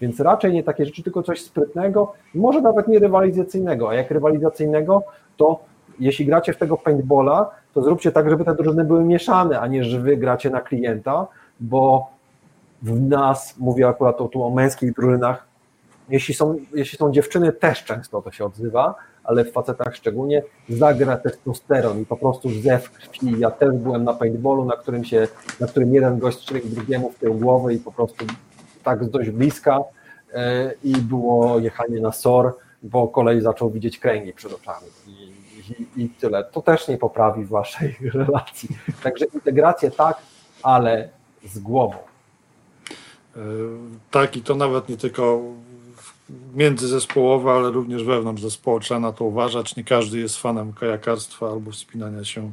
Więc 0.00 0.20
raczej 0.20 0.52
nie 0.52 0.62
takie 0.62 0.86
rzeczy, 0.86 1.02
tylko 1.02 1.22
coś 1.22 1.40
sprytnego, 1.40 2.12
może 2.34 2.60
nawet 2.60 2.88
nie 2.88 2.98
rywalizacyjnego, 2.98 3.88
a 3.90 3.94
jak 3.94 4.10
rywalizacyjnego, 4.10 5.02
to 5.36 5.60
jeśli 6.00 6.26
gracie 6.26 6.52
w 6.52 6.56
tego 6.56 6.76
paintballa, 6.76 7.50
to 7.74 7.82
zróbcie 7.82 8.12
tak, 8.12 8.30
żeby 8.30 8.44
te 8.44 8.54
drużyny 8.54 8.84
były 8.84 9.04
mieszane, 9.04 9.60
a 9.60 9.66
nie, 9.66 9.84
że 9.84 10.00
wy 10.00 10.16
gracie 10.16 10.50
na 10.50 10.60
klienta, 10.60 11.26
bo 11.60 12.06
w 12.82 13.00
nas, 13.00 13.54
mówię 13.58 13.88
akurat 13.88 14.16
tu 14.32 14.44
o 14.44 14.50
męskich 14.50 14.94
drużynach, 14.94 15.46
jeśli 16.08 16.34
są, 16.34 16.56
jeśli 16.74 16.98
są 16.98 17.12
dziewczyny, 17.12 17.52
też 17.52 17.84
często 17.84 18.22
to 18.22 18.30
się 18.30 18.44
odzywa, 18.44 18.94
ale 19.24 19.44
w 19.44 19.52
facetach 19.52 19.96
szczególnie, 19.96 20.42
zagra 20.68 21.16
testosteron 21.16 22.00
i 22.02 22.06
po 22.06 22.16
prostu 22.16 22.50
zew 22.50 22.90
krwi. 22.90 23.38
Ja 23.38 23.50
też 23.50 23.74
byłem 23.74 24.04
na 24.04 24.14
paintballu, 24.14 24.64
na 24.64 24.76
którym 24.76 25.04
się, 25.04 25.28
na 25.60 25.66
którym 25.66 25.94
jeden 25.94 26.18
gość 26.18 26.38
strzelił 26.38 26.68
drugiemu 26.68 27.10
w 27.10 27.18
tył 27.18 27.34
głowy 27.34 27.74
i 27.74 27.78
po 27.78 27.92
prostu 27.92 28.24
tak 28.84 29.04
z 29.04 29.10
dość 29.10 29.30
bliska 29.30 29.80
e, 30.34 30.72
i 30.84 30.92
było 30.96 31.58
jechanie 31.58 32.00
na 32.00 32.12
SOR, 32.12 32.56
bo 32.82 33.08
kolej 33.08 33.40
zaczął 33.40 33.70
widzieć 33.70 33.98
kręgi 33.98 34.32
przed 34.32 34.52
oczami 34.52 34.86
i, 35.06 35.32
i, 35.72 36.04
i 36.04 36.08
tyle. 36.08 36.44
To 36.44 36.62
też 36.62 36.88
nie 36.88 36.98
poprawi 36.98 37.44
waszej 37.44 37.96
relacji. 38.14 38.68
Także 39.02 39.24
integrację 39.34 39.90
tak, 39.90 40.18
ale 40.62 41.08
z 41.44 41.58
głową. 41.58 42.07
E, 43.38 43.40
tak, 44.10 44.36
i 44.36 44.42
to 44.42 44.54
nawet 44.54 44.88
nie 44.88 44.96
tylko 44.96 45.40
międzyzespołowe, 46.54 47.50
ale 47.50 47.70
również 47.70 48.04
wewnątrz 48.04 48.42
zespołu 48.42 48.80
trzeba 48.80 49.00
na 49.00 49.12
to 49.12 49.24
uważać. 49.24 49.76
Nie 49.76 49.84
każdy 49.84 50.18
jest 50.18 50.36
fanem 50.36 50.72
kajakarstwa 50.72 51.50
albo 51.50 51.70
wspinania 51.70 52.24
się. 52.24 52.52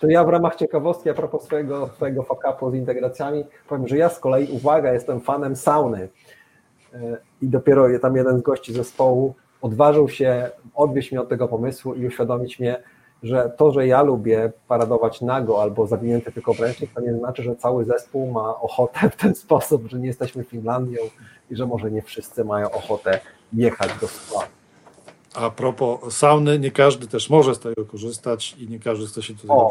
To 0.00 0.06
ja 0.06 0.24
w 0.24 0.28
ramach 0.28 0.56
ciekawostki 0.56 1.10
a 1.10 1.14
propos 1.14 1.44
swojego, 1.44 1.90
swojego 1.96 2.22
fuck 2.22 2.42
z 2.70 2.74
integracjami 2.74 3.44
powiem, 3.68 3.88
że 3.88 3.96
ja 3.96 4.08
z 4.08 4.18
kolei, 4.18 4.48
uwaga, 4.50 4.92
jestem 4.92 5.20
fanem 5.20 5.56
sauny 5.56 6.08
e, 6.94 7.16
i 7.42 7.48
dopiero 7.48 7.98
tam 7.98 8.16
jeden 8.16 8.38
z 8.38 8.42
gości 8.42 8.72
zespołu 8.72 9.34
odważył 9.62 10.08
się 10.08 10.50
odwieźć 10.74 11.12
mnie 11.12 11.20
od 11.20 11.28
tego 11.28 11.48
pomysłu 11.48 11.94
i 11.94 12.06
uświadomić 12.06 12.58
mnie, 12.60 12.82
że 13.22 13.52
to, 13.56 13.72
że 13.72 13.86
ja 13.86 14.02
lubię 14.02 14.52
paradować 14.68 15.20
nago 15.20 15.62
albo 15.62 15.86
zawinięty 15.86 16.32
tylko 16.32 16.52
ręcznik, 16.52 16.90
to 16.94 17.00
nie 17.00 17.14
znaczy, 17.14 17.42
że 17.42 17.56
cały 17.56 17.84
zespół 17.84 18.32
ma 18.32 18.60
ochotę 18.60 19.10
w 19.10 19.16
ten 19.16 19.34
sposób, 19.34 19.86
że 19.90 19.98
nie 19.98 20.06
jesteśmy 20.06 20.44
Finlandią 20.44 21.00
i 21.50 21.56
że 21.56 21.66
może 21.66 21.90
nie 21.90 22.02
wszyscy 22.02 22.44
mają 22.44 22.70
ochotę 22.70 23.20
jechać 23.52 23.90
do 24.00 24.08
składu. 24.08 24.50
A 25.34 25.50
propos 25.50 26.16
sauny, 26.16 26.58
nie 26.58 26.70
każdy 26.70 27.06
też 27.06 27.30
może 27.30 27.54
z 27.54 27.58
tego 27.58 27.84
korzystać 27.84 28.56
i 28.58 28.68
nie 28.68 28.78
każdy 28.78 29.06
chce 29.06 29.22
się 29.22 29.34
do 29.34 29.40
tego 29.40 29.70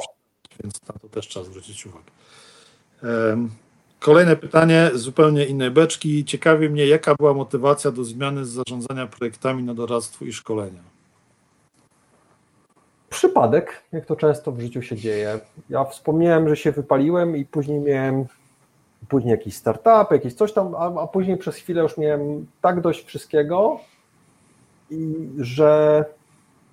więc 0.64 0.74
na 0.88 1.00
to 1.02 1.10
też 1.10 1.28
trzeba 1.28 1.46
zwrócić 1.46 1.86
uwagę. 1.86 2.12
Kolejne 4.00 4.36
pytanie, 4.36 4.92
zupełnie 4.94 5.46
innej 5.46 5.72
beczki. 5.72 6.26
Ciekawi 6.26 6.70
mnie, 6.70 6.88
jaka 6.88 7.16
była 7.16 7.34
motywacja 7.34 7.92
do 7.92 8.04
zmiany 8.04 8.46
z 8.46 8.50
zarządzania 8.50 9.08
projektami 9.08 9.64
na 9.64 9.74
doradztwo 9.74 10.26
i 10.26 10.34
szkolenia? 10.34 10.82
Przypadek, 13.10 13.84
jak 13.92 14.06
to 14.06 14.16
często 14.16 14.52
w 14.52 14.60
życiu 14.60 14.82
się 14.82 14.96
dzieje. 14.96 15.40
Ja 15.70 15.84
wspomniałem, 15.84 16.50
że 16.50 16.56
się 16.56 16.72
wypaliłem 16.72 17.38
i 17.38 17.46
później 17.46 17.80
miałem 17.80 18.26
później 19.10 19.32
jakiś 19.32 19.56
startup, 19.56 20.12
jakieś 20.12 20.34
coś 20.34 20.54
tam, 20.54 20.76
a, 20.76 21.02
a 21.02 21.08
później 21.08 21.38
przez 21.38 21.56
chwilę 21.56 21.82
już 21.82 21.98
miałem 21.98 22.48
tak 22.62 22.82
dość 22.82 23.06
wszystkiego, 23.06 23.80
i 24.92 25.30
że 25.38 26.06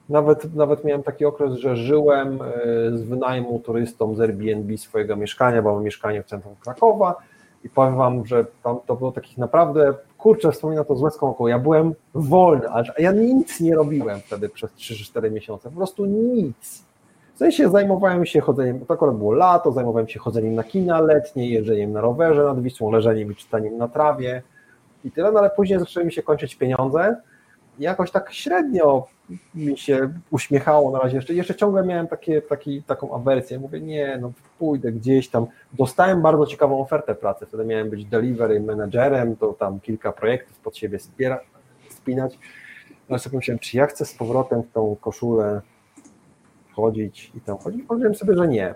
nawet, 0.08 0.54
nawet 0.54 0.84
miałem 0.84 1.02
taki 1.02 1.24
okres, 1.24 1.54
że 1.54 1.76
żyłem 1.76 2.38
e, 2.42 2.96
z 2.96 3.02
wynajmu 3.02 3.60
turystom 3.60 4.16
z 4.16 4.20
Airbnb 4.20 4.78
swojego 4.78 5.16
mieszkania, 5.16 5.62
bo 5.62 5.74
mam 5.74 5.84
mieszkanie 5.84 6.22
w 6.22 6.26
centrum 6.26 6.54
Krakowa 6.60 7.14
i 7.64 7.68
powiem 7.68 7.96
Wam, 7.96 8.26
że 8.26 8.46
tam 8.62 8.76
to 8.86 8.96
było 8.96 9.12
takich 9.12 9.38
naprawdę, 9.38 9.94
kurczę, 10.18 10.52
wspomina 10.52 10.84
to 10.84 10.96
z 10.96 11.02
łezką 11.02 11.30
około, 11.30 11.48
ja 11.48 11.58
byłem 11.58 11.94
wolny, 12.14 12.68
ale 12.68 12.84
ja 12.98 13.12
nic 13.12 13.60
nie 13.60 13.74
robiłem 13.74 14.20
wtedy 14.20 14.48
przez 14.48 14.70
3-4 14.70 15.30
miesiące, 15.30 15.70
po 15.70 15.76
prostu 15.76 16.04
nic. 16.04 16.86
W 17.34 17.38
sensie 17.38 17.70
zajmowałem 17.70 18.26
się 18.26 18.40
chodzeniem, 18.40 18.86
to 18.86 18.94
akurat 18.94 19.16
było 19.16 19.32
lato, 19.32 19.72
zajmowałem 19.72 20.08
się 20.08 20.20
chodzeniem 20.20 20.54
na 20.54 20.64
kina 20.64 21.00
letnie, 21.00 21.50
jeżdżeniem 21.50 21.92
na 21.92 22.00
rowerze 22.00 22.44
nad 22.44 22.62
Wisłą, 22.62 22.90
leżeniem 22.90 23.32
i 23.32 23.34
czytaniem 23.34 23.78
na 23.78 23.88
trawie 23.88 24.42
i 25.04 25.10
tyle, 25.10 25.32
no 25.32 25.38
ale 25.38 25.50
później 25.50 25.78
zaczęły 25.78 26.06
mi 26.06 26.12
się 26.12 26.22
kończyć 26.22 26.54
pieniądze. 26.54 27.16
I 27.78 27.82
jakoś 27.82 28.10
tak 28.10 28.32
średnio 28.32 29.06
mi 29.54 29.78
się 29.78 30.12
uśmiechało 30.30 30.90
na 30.90 30.98
razie. 30.98 31.16
Jeszcze, 31.16 31.34
jeszcze 31.34 31.54
ciągle 31.54 31.84
miałem 31.84 32.08
takie, 32.08 32.42
taki, 32.42 32.82
taką 32.82 33.14
awersję, 33.14 33.58
mówię 33.58 33.80
nie, 33.80 34.18
no 34.20 34.32
pójdę 34.58 34.92
gdzieś 34.92 35.28
tam, 35.28 35.46
dostałem 35.72 36.22
bardzo 36.22 36.46
ciekawą 36.46 36.80
ofertę 36.80 37.14
pracy, 37.14 37.46
wtedy 37.46 37.64
miałem 37.64 37.90
być 37.90 38.04
delivery 38.04 38.60
managerem, 38.60 39.36
to 39.36 39.52
tam 39.52 39.80
kilka 39.80 40.12
projektów 40.12 40.58
pod 40.58 40.76
siebie 40.76 40.98
spiera, 40.98 41.40
spinać, 41.88 42.38
no 43.08 43.18
sobie 43.18 43.36
myślałem, 43.36 43.58
czy 43.58 43.76
ja 43.76 43.86
chcę 43.86 44.04
z 44.04 44.14
powrotem 44.14 44.62
w 44.62 44.72
tą 44.72 44.96
koszulę 45.00 45.60
chodzić 46.72 47.32
i 47.34 47.40
tam 47.40 47.58
chodzić, 47.58 47.82
powiedziałem 47.88 48.14
sobie, 48.14 48.36
że 48.36 48.48
nie. 48.48 48.74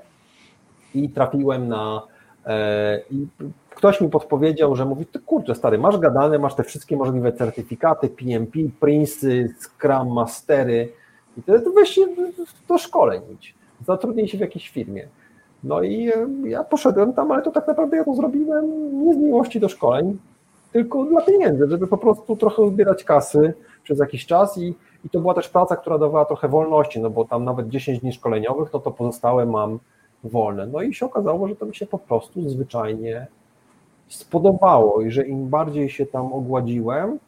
I 0.94 1.08
trafiłem 1.08 1.68
na 1.68 2.02
e, 2.46 3.00
i 3.10 3.26
ktoś 3.74 4.00
mi 4.00 4.08
podpowiedział, 4.08 4.76
że 4.76 4.84
mówi, 4.84 5.06
ty 5.06 5.18
kurczę 5.18 5.54
stary, 5.54 5.78
masz 5.78 5.98
gadane, 5.98 6.38
masz 6.38 6.54
te 6.54 6.64
wszystkie 6.64 6.96
możliwe 6.96 7.32
certyfikaty, 7.32 8.08
PMP, 8.08 8.58
Prince'y, 8.80 9.48
Scrum 9.58 10.12
Mastery 10.12 10.92
i 11.38 11.42
to, 11.42 11.60
to 11.60 11.70
weź 11.70 11.88
się 11.88 12.02
do 12.68 12.78
szkoleń 12.78 13.22
idź, 13.34 13.54
zatrudnij 13.86 14.28
się 14.28 14.38
w 14.38 14.40
jakiejś 14.40 14.68
firmie. 14.68 15.08
No 15.64 15.82
i 15.82 16.08
e, 16.08 16.26
ja 16.44 16.64
poszedłem 16.64 17.12
tam, 17.12 17.32
ale 17.32 17.42
to 17.42 17.50
tak 17.50 17.68
naprawdę 17.68 17.96
ja 17.96 18.04
to 18.04 18.14
zrobiłem 18.14 18.64
nie 19.06 19.14
z 19.14 19.16
miłości 19.16 19.60
do 19.60 19.68
szkoleń, 19.68 20.18
tylko 20.72 21.04
dla 21.04 21.22
pieniędzy, 21.22 21.66
żeby 21.68 21.86
po 21.86 21.98
prostu 21.98 22.36
trochę 22.36 22.68
zbierać 22.68 23.04
kasy 23.04 23.54
przez 23.82 23.98
jakiś 23.98 24.26
czas 24.26 24.58
i, 24.58 24.74
i 25.04 25.10
to 25.10 25.20
była 25.20 25.34
też 25.34 25.48
praca, 25.48 25.76
która 25.76 25.98
dawała 25.98 26.24
trochę 26.24 26.48
wolności, 26.48 27.00
no 27.00 27.10
bo 27.10 27.24
tam 27.24 27.44
nawet 27.44 27.68
10 27.68 28.00
dni 28.00 28.12
szkoleniowych, 28.12 28.72
no 28.72 28.78
to 28.78 28.90
pozostałe 28.90 29.46
mam 29.46 29.78
wolne. 30.24 30.66
No 30.66 30.82
i 30.82 30.94
się 30.94 31.06
okazało, 31.06 31.48
że 31.48 31.56
to 31.56 31.66
mi 31.66 31.74
się 31.74 31.86
po 31.86 31.98
prostu 31.98 32.48
zwyczajnie 32.48 33.26
spodobało 34.10 35.02
i 35.02 35.10
że 35.10 35.26
im 35.26 35.48
bardziej 35.48 35.90
się 35.90 36.06
tam 36.06 36.32
ogładziłem, 36.32 37.18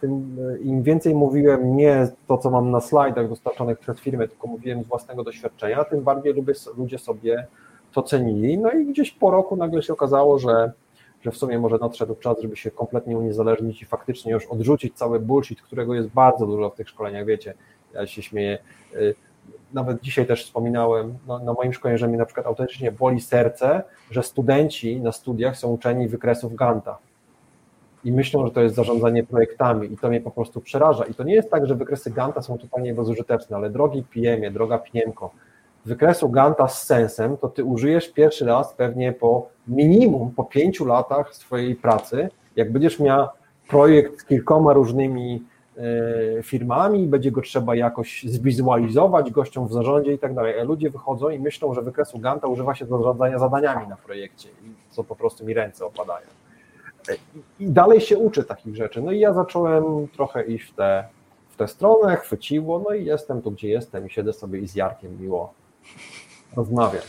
tym 0.00 0.36
e, 0.54 0.58
im 0.58 0.82
więcej 0.82 1.14
mówiłem 1.14 1.76
nie 1.76 2.08
to, 2.26 2.38
co 2.38 2.50
mam 2.50 2.70
na 2.70 2.80
slajdach 2.80 3.28
dostarczonych 3.28 3.78
przez 3.78 4.00
firmę, 4.00 4.28
tylko 4.28 4.46
mówiłem 4.46 4.84
z 4.84 4.86
własnego 4.86 5.24
doświadczenia, 5.24 5.84
tym 5.84 6.00
bardziej 6.00 6.34
ludzie 6.76 6.98
sobie 6.98 7.46
to 7.92 8.02
cenili. 8.02 8.58
No 8.58 8.70
i 8.70 8.86
gdzieś 8.86 9.10
po 9.10 9.30
roku 9.30 9.56
nagle 9.56 9.82
się 9.82 9.92
okazało, 9.92 10.38
że, 10.38 10.72
że 11.22 11.30
w 11.30 11.36
sumie 11.36 11.58
może 11.58 11.78
nadszedł 11.78 12.14
czas, 12.14 12.40
żeby 12.40 12.56
się 12.56 12.70
kompletnie 12.70 13.18
uniezależnić 13.18 13.82
i 13.82 13.86
faktycznie 13.86 14.32
już 14.32 14.46
odrzucić 14.46 14.94
cały 14.94 15.20
bullshit, 15.20 15.62
którego 15.62 15.94
jest 15.94 16.08
bardzo 16.08 16.46
dużo 16.46 16.70
w 16.70 16.74
tych 16.74 16.88
szkoleniach, 16.88 17.26
wiecie, 17.26 17.54
ja 17.94 18.06
się 18.06 18.22
śmieję, 18.22 18.58
e, 18.94 18.98
nawet 19.72 20.00
dzisiaj 20.00 20.26
też 20.26 20.44
wspominałem 20.44 21.18
na, 21.26 21.38
na 21.38 21.52
moim 21.52 21.72
szkoleniu, 21.72 21.98
że 21.98 22.08
mi 22.08 22.18
na 22.18 22.26
przykład 22.26 22.46
autentycznie 22.46 22.92
boli 22.92 23.20
serce, 23.20 23.82
że 24.10 24.22
studenci 24.22 25.00
na 25.00 25.12
studiach 25.12 25.56
są 25.56 25.68
uczeni 25.68 26.08
wykresów 26.08 26.54
Ganta. 26.54 26.98
I 28.04 28.12
myślą, 28.12 28.46
że 28.46 28.52
to 28.52 28.60
jest 28.60 28.74
zarządzanie 28.74 29.24
projektami 29.24 29.92
i 29.92 29.96
to 29.96 30.08
mnie 30.08 30.20
po 30.20 30.30
prostu 30.30 30.60
przeraża. 30.60 31.04
I 31.04 31.14
to 31.14 31.22
nie 31.22 31.34
jest 31.34 31.50
tak, 31.50 31.66
że 31.66 31.74
wykresy 31.74 32.10
Ganta 32.10 32.42
są 32.42 32.58
totalnie 32.58 32.94
bezużyteczne, 32.94 33.56
ale 33.56 33.70
drogi 33.70 34.02
PM-ie, 34.14 34.50
droga 34.50 34.78
PM-ko, 34.78 35.30
wykresu 35.86 36.28
Ganta 36.28 36.68
z 36.68 36.86
sensem, 36.86 37.36
to 37.36 37.48
ty 37.48 37.64
użyjesz 37.64 38.12
pierwszy 38.12 38.44
raz 38.44 38.74
pewnie 38.74 39.12
po 39.12 39.48
minimum 39.68 40.30
po 40.30 40.44
pięciu 40.44 40.84
latach 40.84 41.34
swojej 41.34 41.76
pracy, 41.76 42.28
jak 42.56 42.72
będziesz 42.72 43.00
miał 43.00 43.28
projekt 43.68 44.20
z 44.20 44.24
kilkoma 44.24 44.72
różnymi 44.72 45.42
firmami, 46.42 47.06
będzie 47.06 47.30
go 47.30 47.40
trzeba 47.40 47.74
jakoś 47.74 48.24
zwizualizować 48.24 49.30
gościom 49.30 49.68
w 49.68 49.72
zarządzie 49.72 50.12
i 50.12 50.18
tak 50.18 50.34
dalej. 50.34 50.66
Ludzie 50.66 50.90
wychodzą 50.90 51.30
i 51.30 51.38
myślą, 51.38 51.74
że 51.74 51.82
wykresu 51.82 52.18
Ganta 52.18 52.46
używa 52.46 52.74
się 52.74 52.84
do 52.84 52.98
zarządzania 52.98 53.38
zadaniami 53.38 53.88
na 53.88 53.96
projekcie 53.96 54.48
co 54.90 55.04
po 55.04 55.16
prostu 55.16 55.44
mi 55.44 55.54
ręce 55.54 55.86
opadają. 55.86 56.26
E, 57.08 57.14
I 57.60 57.70
dalej 57.70 58.00
się 58.00 58.18
uczę 58.18 58.44
takich 58.44 58.76
rzeczy. 58.76 59.02
No 59.02 59.12
i 59.12 59.20
ja 59.20 59.32
zacząłem 59.32 60.08
trochę 60.08 60.44
iść 60.44 60.64
w 60.64 60.74
tę 60.74 61.04
w 61.48 61.56
tę 61.56 61.68
stronę, 61.68 62.16
chwyciło, 62.16 62.78
no 62.88 62.94
i 62.94 63.04
jestem 63.04 63.42
tu, 63.42 63.50
gdzie 63.50 63.68
jestem 63.68 64.06
i 64.06 64.10
siedzę 64.10 64.32
sobie 64.32 64.58
i 64.58 64.68
z 64.68 64.74
Jarkiem 64.74 65.20
miło 65.20 65.54
rozmawiam. 66.56 67.02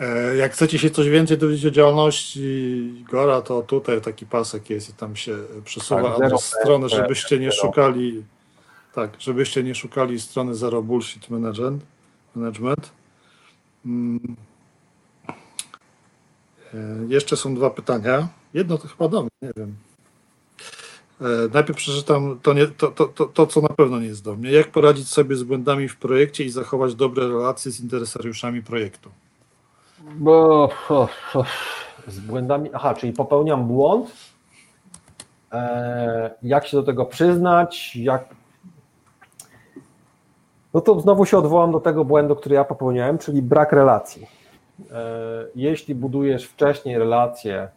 E, 0.00 0.36
jak 0.36 0.52
chcecie 0.52 0.78
się 0.78 0.90
coś 0.90 1.08
więcej 1.08 1.38
dowiedzieć 1.38 1.66
o 1.66 1.70
działalności 1.70 3.04
Gora, 3.10 3.42
to 3.42 3.62
tutaj 3.62 4.00
taki 4.00 4.26
pasek 4.26 4.70
jest 4.70 4.90
i 4.90 4.92
tam 4.92 5.16
się 5.16 5.36
przesuwa 5.64 6.02
tak, 6.02 6.22
adres 6.22 6.44
strony, 6.44 6.88
żebyście 6.88 7.38
nie 7.38 7.52
szukali 7.52 8.24
tak, 8.94 9.10
żebyście 9.18 9.62
nie 9.62 9.74
szukali 9.74 10.20
strony 10.20 10.54
Zero 10.54 10.82
Bullshit 10.82 11.30
Management. 11.30 11.82
management. 12.34 12.90
Hmm. 13.84 14.36
Jeszcze 17.08 17.36
są 17.36 17.54
dwa 17.54 17.70
pytania. 17.70 18.28
Jedno 18.54 18.78
to 18.78 18.88
chyba 18.88 19.08
do 19.08 19.20
mnie, 19.22 19.30
nie 19.42 19.52
wiem. 19.56 19.74
E, 21.20 21.48
najpierw 21.52 21.78
przeczytam 21.78 22.38
to, 22.42 22.52
nie, 22.52 22.66
to, 22.66 22.88
to, 22.88 23.04
to, 23.04 23.26
to, 23.26 23.46
co 23.46 23.60
na 23.60 23.68
pewno 23.68 24.00
nie 24.00 24.06
jest 24.06 24.24
do 24.24 24.36
mnie. 24.36 24.50
Jak 24.50 24.70
poradzić 24.70 25.08
sobie 25.08 25.36
z 25.36 25.42
błędami 25.42 25.88
w 25.88 25.96
projekcie 25.96 26.44
i 26.44 26.50
zachować 26.50 26.94
dobre 26.94 27.28
relacje 27.28 27.72
z 27.72 27.80
interesariuszami 27.80 28.62
projektu? 28.62 29.10
Bo 30.12 30.68
z 32.06 32.20
błędami. 32.20 32.70
Aha, 32.72 32.94
czyli 32.94 33.12
popełniam 33.12 33.66
błąd. 33.66 34.12
E, 35.52 36.30
jak 36.42 36.66
się 36.66 36.76
do 36.76 36.82
tego 36.82 37.06
przyznać? 37.06 37.96
Jak. 37.96 38.24
No 40.74 40.80
to 40.80 41.00
znowu 41.00 41.24
się 41.24 41.38
odwołam 41.38 41.72
do 41.72 41.80
tego 41.80 42.04
błędu, 42.04 42.36
który 42.36 42.54
ja 42.54 42.64
popełniałem, 42.64 43.18
czyli 43.18 43.42
brak 43.42 43.72
relacji. 43.72 44.26
E, 44.90 45.04
jeśli 45.54 45.94
budujesz 45.94 46.46
wcześniej 46.46 46.98
relacje, 46.98 47.56
e, 47.58 47.68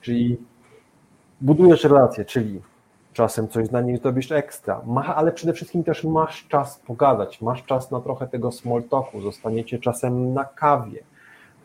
czyli 0.00 0.36
budujesz 1.40 1.84
relacje, 1.84 2.24
czyli 2.24 2.60
czasem 3.12 3.48
coś 3.48 3.68
dla 3.68 3.80
niej 3.80 3.98
zrobisz 3.98 4.32
ekstra, 4.32 4.80
Ma, 4.86 5.16
ale 5.16 5.32
przede 5.32 5.52
wszystkim 5.52 5.84
też 5.84 6.04
masz 6.04 6.46
czas 6.48 6.78
pogadać, 6.86 7.40
masz 7.40 7.64
czas 7.64 7.90
na 7.90 8.00
trochę 8.00 8.28
tego 8.28 8.52
small 8.52 8.82
talku, 8.82 9.20
zostaniecie 9.20 9.78
czasem 9.78 10.34
na 10.34 10.44
kawie, 10.44 11.02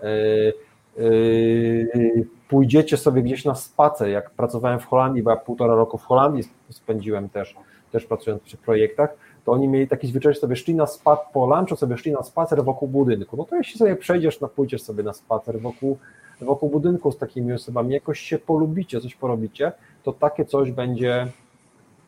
yy, 0.04 0.54
yy, 0.98 2.28
pójdziecie 2.50 2.98
sobie 2.98 3.22
gdzieś 3.22 3.46
na 3.46 3.56
spacer, 3.56 4.10
jak 4.10 4.30
pracowałem 4.30 4.80
w 4.80 4.86
Holandii, 4.86 5.24
bo 5.24 5.30
ja 5.30 5.38
półtora 5.38 5.76
roku 5.76 5.98
w 5.98 6.04
Holandii 6.04 6.44
spędziłem 6.70 7.30
też, 7.30 7.56
też 7.92 8.06
pracując 8.06 8.44
przy 8.44 8.58
projektach, 8.58 9.16
to 9.46 9.52
oni 9.52 9.68
mieli 9.68 9.88
taki 9.88 10.08
zwyczaj, 10.08 10.34
że 10.34 10.40
sobie 10.40 10.56
szli 10.56 10.76
na 10.76 10.88
spacer, 10.88 11.26
po 11.34 11.56
lunchu 11.56 11.76
sobie 11.76 11.98
szli 11.98 12.12
na 12.12 12.24
spacer 12.24 12.64
wokół 12.64 12.88
budynku, 12.88 13.38
no 13.38 13.44
to 13.44 13.56
jeśli 13.56 13.80
sobie 13.80 13.96
przejdziesz, 13.96 14.42
no 14.42 14.48
pójdziesz 14.48 14.82
sobie 14.82 15.04
na 15.04 15.14
spacer 15.14 15.60
wokół, 15.62 15.98
wokół 16.46 16.70
budynku 16.70 17.12
z 17.12 17.18
takimi 17.18 17.54
osobami, 17.54 17.94
jakoś 17.94 18.20
się 18.20 18.40
polubicie, 18.40 19.02
coś 19.02 19.16
porobicie, 19.16 19.72
to 20.04 20.14
takie 20.14 20.46
coś 20.46 20.72
będzie, 20.72 21.28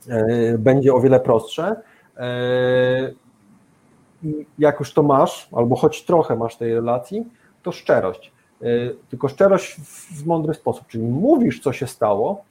e, 0.10 0.57
będzie 0.57 0.93
o 0.93 0.99
wiele 0.99 1.19
prostsze. 1.19 1.76
E, 2.18 3.11
jak 4.60 4.80
już 4.80 4.93
to 4.93 5.03
masz, 5.03 5.49
albo 5.51 5.76
choć 5.76 6.06
trochę 6.06 6.35
masz 6.35 6.56
tej 6.56 6.73
relacji, 6.73 7.26
to 7.64 7.72
szczerość. 7.72 8.31
E, 8.61 8.65
tylko 9.10 9.27
szczerość 9.27 9.76
w 10.15 10.26
mądry 10.26 10.53
sposób, 10.53 10.88
czyli 10.88 11.03
mówisz, 11.03 11.60
co 11.60 11.73
się 11.73 11.88
stało, 11.88 12.43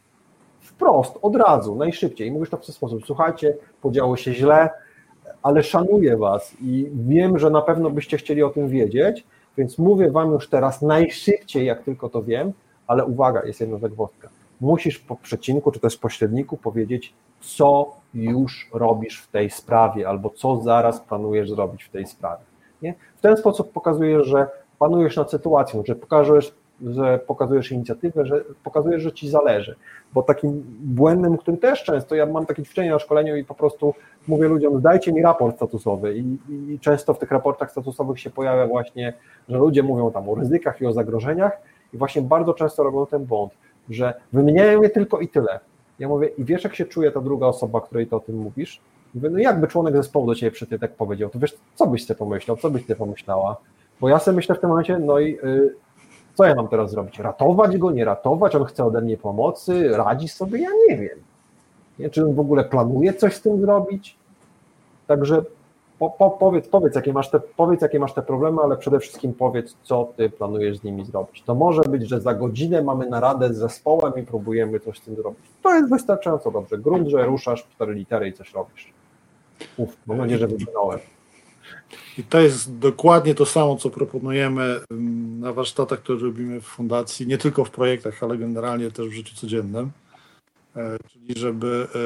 wprost, 0.60 1.18
od 1.22 1.36
razu, 1.36 1.74
najszybciej. 1.74 2.32
Mówisz 2.32 2.50
to 2.50 2.56
w 2.56 2.66
ten 2.66 2.74
sposób. 2.74 3.06
Słuchajcie, 3.06 3.56
podziało 3.82 4.16
się 4.16 4.34
źle, 4.34 4.70
ale 5.42 5.62
szanuję 5.62 6.16
Was 6.16 6.56
i 6.60 6.90
wiem, 6.94 7.38
że 7.38 7.50
na 7.50 7.62
pewno 7.62 7.90
byście 7.90 8.16
chcieli 8.16 8.42
o 8.42 8.50
tym 8.50 8.68
wiedzieć, 8.68 9.24
więc 9.59 9.78
mówię 9.78 10.10
Wam 10.10 10.32
już 10.32 10.48
teraz 10.48 10.82
najszybciej, 10.82 11.66
jak 11.66 11.82
tylko 11.82 12.09
to 12.09 12.22
wiem, 12.22 12.52
ale 12.86 13.05
uwaga, 13.05 13.44
jest 13.44 13.60
jedna 13.60 13.78
zagwozdka 13.78 14.28
musisz 14.60 14.98
po 14.98 15.16
przecinku 15.16 15.72
czy 15.72 15.80
też 15.80 15.97
pośredniku 15.97 16.56
powiedzieć, 16.56 17.14
co 17.40 17.97
już 18.14 18.70
robisz 18.72 19.20
w 19.20 19.28
tej 19.28 19.51
sprawie, 19.51 20.09
albo 20.09 20.30
co 20.30 20.60
zaraz 20.60 21.01
planujesz 21.01 21.51
zrobić 21.51 21.85
w 21.85 21.90
tej 21.90 22.06
sprawie. 22.06 22.43
Nie? 22.82 22.94
W 23.16 23.20
ten 23.20 23.36
sposób 23.36 23.72
pokazujesz, 23.72 24.26
że 24.26 24.48
panujesz 24.78 25.16
nad 25.16 25.30
sytuacją, 25.30 25.82
że 25.86 25.94
pokazujesz, 25.94 26.55
że 26.86 27.18
pokazujesz 27.26 27.72
inicjatywę, 27.72 28.26
że 28.26 28.44
pokazujesz, 28.64 29.02
że 29.02 29.12
ci 29.12 29.28
zależy. 29.28 29.76
Bo 30.14 30.22
takim 30.22 30.62
błędem, 30.80 31.36
którym 31.36 31.60
też 31.60 31.84
często, 31.84 32.14
ja 32.14 32.26
mam 32.26 32.46
takie 32.46 32.62
ćwiczenie 32.62 32.90
na 32.90 32.98
szkoleniu 32.98 33.36
i 33.36 33.44
po 33.44 33.55
prostu 33.55 33.94
mówię 34.28 34.48
ludziom, 34.48 34.80
dajcie 34.80 35.12
mi 35.12 35.22
raport 35.22 35.56
statusowy 35.56 36.18
i, 36.18 36.38
i 36.68 36.78
często 36.78 37.14
w 37.14 37.18
tych 37.18 37.30
raportach 37.30 37.70
statusowych 37.70 38.20
się 38.20 38.30
pojawia 38.30 38.66
właśnie, 38.66 39.12
że 39.48 39.59
ludzie 39.59 39.82
mówią 39.82 40.10
tam 40.10 40.28
o 40.28 40.34
ryzykach 40.34 40.80
i 40.80 40.86
o 40.86 40.92
zagrożeniach 40.92 41.52
i 41.94 41.96
właśnie 41.96 42.22
bardzo 42.22 42.55
często 42.55 42.82
robią 42.82 43.06
ten 43.06 43.24
błąd 43.24 43.52
że 43.90 44.14
wymieniają 44.32 44.82
je 44.82 44.90
tylko 44.90 45.20
i 45.20 45.28
tyle. 45.28 45.60
Ja 45.98 46.09
mówię, 46.09 46.28
i 46.28 46.44
wiesz, 46.44 46.64
jak 46.64 46.74
się 46.74 46.84
czuje 46.84 47.10
ta 47.10 47.20
druga 47.20 47.46
osoba, 47.46 47.80
której 47.80 48.06
to 48.06 48.16
o 48.16 48.20
tym 48.20 48.36
mówisz? 48.36 48.80
Mówię, 49.14 49.30
no 49.30 49.38
jakby 49.38 49.66
członek 49.66 49.96
zespołu 49.96 50.26
do 50.26 50.34
ciebie 50.34 50.50
przy 50.50 50.78
tak 50.78 50.92
powiedział, 50.92 51.30
to 51.30 51.38
wiesz, 51.38 51.56
co 51.74 51.86
byś 51.86 52.06
ty 52.06 52.14
pomyślał, 52.14 52.56
co 52.56 52.70
byś 52.70 52.86
ty 52.86 52.96
pomyślała? 52.96 53.56
Bo 54.00 54.09
ja 54.09 54.18
sobie 54.18 54.36
myślę 54.36 54.55
w 54.55 54.60
tym 54.60 54.70
momencie, 54.70 54.98
no 54.98 55.18
i 55.18 55.38
y, 55.44 55.74
co 56.39 56.44
ja 56.44 56.55
mam 56.55 56.69
teraz 56.69 56.90
zrobić? 56.90 57.19
Ratować 57.19 57.78
go, 57.78 57.90
nie 57.90 58.05
ratować? 58.05 58.55
On 58.55 58.65
chce 58.65 58.85
ode 58.85 59.01
mnie 59.01 59.16
pomocy, 59.16 59.89
radzi 59.89 60.28
sobie? 60.28 60.60
Ja 60.60 60.69
nie 60.89 60.97
wiem. 60.97 61.19
Nie? 61.98 62.10
Czy 62.10 62.24
on 62.24 62.35
w 62.35 62.40
ogóle 62.40 62.65
planuje 62.65 63.15
coś 63.15 63.35
z 63.35 63.40
tym 63.40 63.60
zrobić? 63.60 64.16
Także 65.06 65.43
po, 65.98 66.10
po, 66.10 66.31
powiedz, 66.31 66.69
powiedz, 66.69 66.94
jakie 66.94 67.12
masz 67.12 67.31
te, 67.31 67.40
powiedz, 67.40 67.82
jakie 67.82 67.98
masz 67.98 68.15
te 68.15 68.23
problemy, 68.23 68.62
ale 68.62 68.77
przede 68.77 69.01
wszystkim 69.01 69.35
powiedz, 69.35 69.77
co 69.82 70.12
ty 70.16 70.31
planujesz 70.31 70.78
z 70.78 70.85
nimi 70.85 71.05
zrobić. 71.05 71.43
To 71.43 71.55
może 71.55 71.82
być, 71.82 72.09
że 72.09 72.20
za 72.20 72.35
godzinę 72.35 72.82
mamy 72.82 73.09
naradę 73.09 73.55
z 73.55 73.56
zespołem 73.56 74.12
i 74.16 74.23
próbujemy 74.23 74.81
coś 74.81 74.98
z 74.98 75.01
tym 75.01 75.16
zrobić. 75.16 75.44
To 75.62 75.74
jest 75.74 75.90
wystarczająco 75.90 76.51
dobrze. 76.51 76.78
Grunt, 76.78 77.09
że 77.09 77.27
ruszasz 77.27 77.66
cztery 77.66 77.94
litery 77.94 78.28
i 78.28 78.32
coś 78.32 78.55
robisz. 78.55 78.93
Uf, 79.77 79.97
mam 80.06 80.19
nadzieję, 80.19 80.39
że 80.39 80.47
wybrnąłem. 80.47 80.98
I 82.18 82.24
to 82.24 82.40
jest 82.40 82.78
dokładnie 82.78 83.34
to 83.34 83.46
samo, 83.46 83.76
co 83.76 83.90
proponujemy 83.90 84.80
na 85.40 85.52
warsztatach, 85.52 85.98
które 85.98 86.18
robimy 86.18 86.60
w 86.60 86.64
fundacji, 86.64 87.26
nie 87.26 87.38
tylko 87.38 87.64
w 87.64 87.70
projektach, 87.70 88.22
ale 88.22 88.38
generalnie 88.38 88.90
też 88.90 89.08
w 89.08 89.12
życiu 89.12 89.36
codziennym. 89.36 89.90
E, 90.76 90.98
czyli 91.12 91.40
żeby 91.40 91.86
e, 91.88 91.98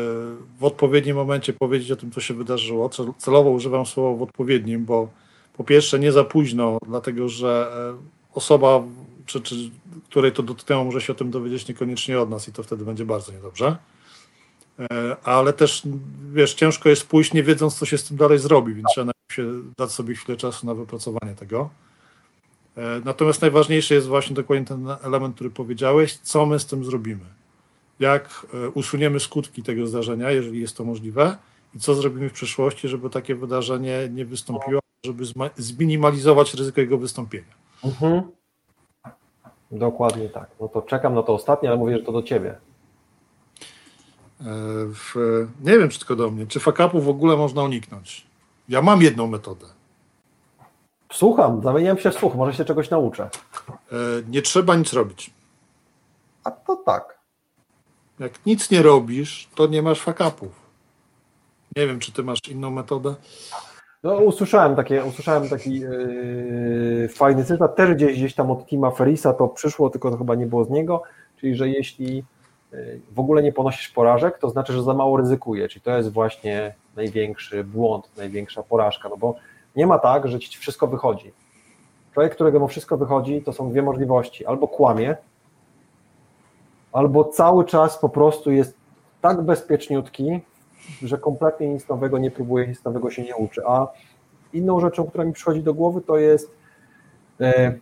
w 0.61 0.65
odpowiednim 0.65 1.17
momencie 1.17 1.53
powiedzieć 1.53 1.91
o 1.91 1.97
tym, 1.97 2.11
co 2.11 2.21
się 2.21 2.35
wydarzyło. 2.35 2.91
Celowo 3.19 3.51
używam 3.51 3.87
słowa 3.87 4.19
w 4.19 4.23
odpowiednim, 4.23 4.85
bo 4.85 5.09
po 5.57 5.65
pierwsze 5.65 5.99
nie 5.99 6.13
za 6.13 6.25
późno, 6.25 6.79
dlatego 6.89 7.29
że 7.29 7.73
e, 7.95 8.35
osoba, 8.35 8.83
czy, 9.27 9.41
czy, 9.41 9.55
której 10.11 10.33
to 10.33 10.43
dotknęło, 10.43 10.85
może 10.85 11.01
się 11.01 11.13
o 11.13 11.17
tym 11.17 11.31
dowiedzieć 11.31 11.69
niekoniecznie 11.69 12.21
od 12.21 12.31
nas 12.31 12.49
i 12.49 12.53
to 12.53 12.63
wtedy 12.63 12.85
będzie 12.85 13.05
bardzo 13.05 13.33
niedobrze. 13.33 13.77
Ale 15.25 15.53
też, 15.53 15.83
wiesz, 16.33 16.55
ciężko 16.55 16.89
jest 16.89 17.07
pójść 17.07 17.33
nie 17.33 17.43
wiedząc, 17.43 17.79
co 17.79 17.87
się 17.87 17.99
z 17.99 18.05
tym 18.05 18.17
dalej 18.17 18.39
zrobi, 18.39 18.75
więc 18.75 18.89
trzeba 18.95 19.13
się 19.33 19.53
dać 19.79 19.91
sobie 19.91 20.15
chwilę 20.15 20.39
czasu 20.39 20.67
na 20.67 20.75
wypracowanie 20.75 21.35
tego. 21.35 21.71
Natomiast 23.05 23.43
najważniejszy 23.43 23.95
jest 23.95 24.07
właśnie 24.07 24.37
dokładnie 24.37 24.67
ten 24.67 24.87
element, 25.03 25.35
który 25.35 25.51
powiedziałeś, 25.51 26.17
co 26.17 26.47
my 26.47 26.59
z 26.59 26.67
tym 26.67 26.85
zrobimy 26.85 27.25
jak 28.03 28.47
e, 28.55 28.69
usuniemy 28.69 29.21
skutki 29.21 29.63
tego 29.63 29.87
zdarzenia, 29.87 30.31
jeżeli 30.31 30.61
jest 30.61 30.77
to 30.77 30.85
możliwe, 30.85 31.37
i 31.75 31.79
co 31.79 31.95
zrobimy 31.95 32.29
w 32.29 32.33
przyszłości, 32.33 32.89
żeby 32.89 33.11
takie 33.11 33.35
wydarzenie 33.35 34.09
nie 34.11 34.25
wystąpiło, 34.25 34.81
żeby 35.07 35.25
zminimalizować 35.57 36.55
ryzyko 36.55 36.81
jego 36.81 36.99
wystąpienia. 36.99 37.55
Mhm. 37.85 38.23
Dokładnie 39.71 40.29
tak. 40.29 40.51
No 40.61 40.69
to 40.69 40.83
czekam 40.83 41.15
na 41.15 41.23
to 41.23 41.35
ostatnie, 41.35 41.69
ale 41.69 41.79
mówię, 41.79 41.99
że 41.99 42.05
to 42.05 42.13
do 42.13 42.23
ciebie. 42.23 42.55
E, 44.43 44.45
w, 44.95 45.15
nie 45.65 45.79
wiem, 45.79 45.89
czy 45.89 45.99
tylko 45.99 46.17
do 46.17 46.31
mnie. 46.31 46.47
Czy 46.47 46.61
fakapu 46.61 47.01
w 47.01 47.09
ogóle 47.09 47.37
można 47.37 47.63
uniknąć? 47.63 48.27
Ja 48.69 48.83
mam 48.83 49.03
jedną 49.03 49.27
metodę. 49.27 49.67
Słucham, 51.13 51.63
zamieniam 51.63 51.99
się 51.99 52.11
w 52.11 52.15
słuch, 52.15 52.35
może 52.35 52.55
się 52.55 52.65
czegoś 52.65 52.91
nauczę. 52.91 53.31
E, 53.93 53.97
nie 54.29 54.43
trzeba 54.43 54.77
nic 54.77 54.93
robić. 54.93 55.31
A 56.45 56.51
to 56.51 56.77
tak. 56.77 57.19
Jak 58.19 58.47
nic 58.47 58.71
nie 58.71 58.83
robisz, 58.83 59.49
to 59.55 59.67
nie 59.67 59.83
masz 59.83 60.01
fakapów. 60.01 60.63
Nie 61.77 61.87
wiem, 61.87 61.99
czy 61.99 62.13
ty 62.13 62.23
masz 62.23 62.39
inną 62.49 62.71
metodę. 62.71 63.15
No, 64.03 64.15
usłyszałem, 64.15 64.77
takie, 64.77 65.05
usłyszałem 65.05 65.49
taki 65.49 65.81
yy, 65.81 67.09
fajny 67.15 67.45
cytat, 67.45 67.77
też 67.77 67.95
gdzieś, 67.95 68.19
gdzieś 68.19 68.35
tam 68.35 68.51
od 68.51 68.67
Tima 68.67 68.91
Ferisa 68.91 69.33
to 69.33 69.49
przyszło, 69.49 69.91
tylko 69.91 70.11
to 70.11 70.17
chyba 70.17 70.35
nie 70.35 70.47
było 70.47 70.65
z 70.65 70.71
niego, 70.71 71.03
czyli 71.41 71.57
że 71.57 71.69
jeśli 71.69 72.25
w 73.15 73.21
ogóle 73.21 73.43
nie 73.43 73.53
ponosisz 73.53 73.89
porażek, 73.89 74.39
to 74.39 74.51
znaczy, 74.51 74.73
że 74.73 74.83
za 74.83 74.95
mało 74.95 75.17
ryzykuje, 75.17 75.69
czyli 75.69 75.81
to 75.81 75.97
jest 75.97 76.13
właśnie 76.13 76.75
największy 76.97 77.65
błąd, 77.65 78.11
największa 78.17 78.63
porażka, 78.63 79.09
no 79.09 79.17
bo 79.17 79.35
nie 79.77 79.87
ma 79.87 79.99
tak, 79.99 80.29
że 80.29 80.39
ci 80.39 80.59
wszystko 80.59 80.87
wychodzi. 80.87 81.33
Człowiek, 82.15 82.35
którego 82.35 82.61
mu 82.61 82.69
wszystko 82.69 82.97
wychodzi, 82.97 83.43
to 83.43 83.53
są 83.53 83.71
dwie 83.71 83.83
możliwości. 83.83 84.47
Albo 84.47 84.69
kłamie, 84.69 85.17
albo 86.93 87.25
cały 87.25 87.65
czas 87.65 87.99
po 87.99 88.09
prostu 88.09 88.51
jest 88.51 88.77
tak 89.21 89.43
bezpieczniutki, 89.43 90.41
że 91.03 91.19
kompletnie 91.19 91.69
nic 91.69 91.89
nowego 91.89 92.19
nie 92.19 92.31
próbuje, 92.31 92.67
nic 92.69 92.85
nowego 92.85 93.11
się 93.11 93.23
nie 93.23 93.37
uczy. 93.37 93.63
A 93.67 93.87
inną 94.53 94.81
rzeczą, 94.81 95.07
która 95.07 95.25
mi 95.25 95.33
przychodzi 95.33 95.63
do 95.63 95.75
głowy, 95.75 96.01
to 96.01 96.17
jest 96.17 96.57
e, 97.41 97.75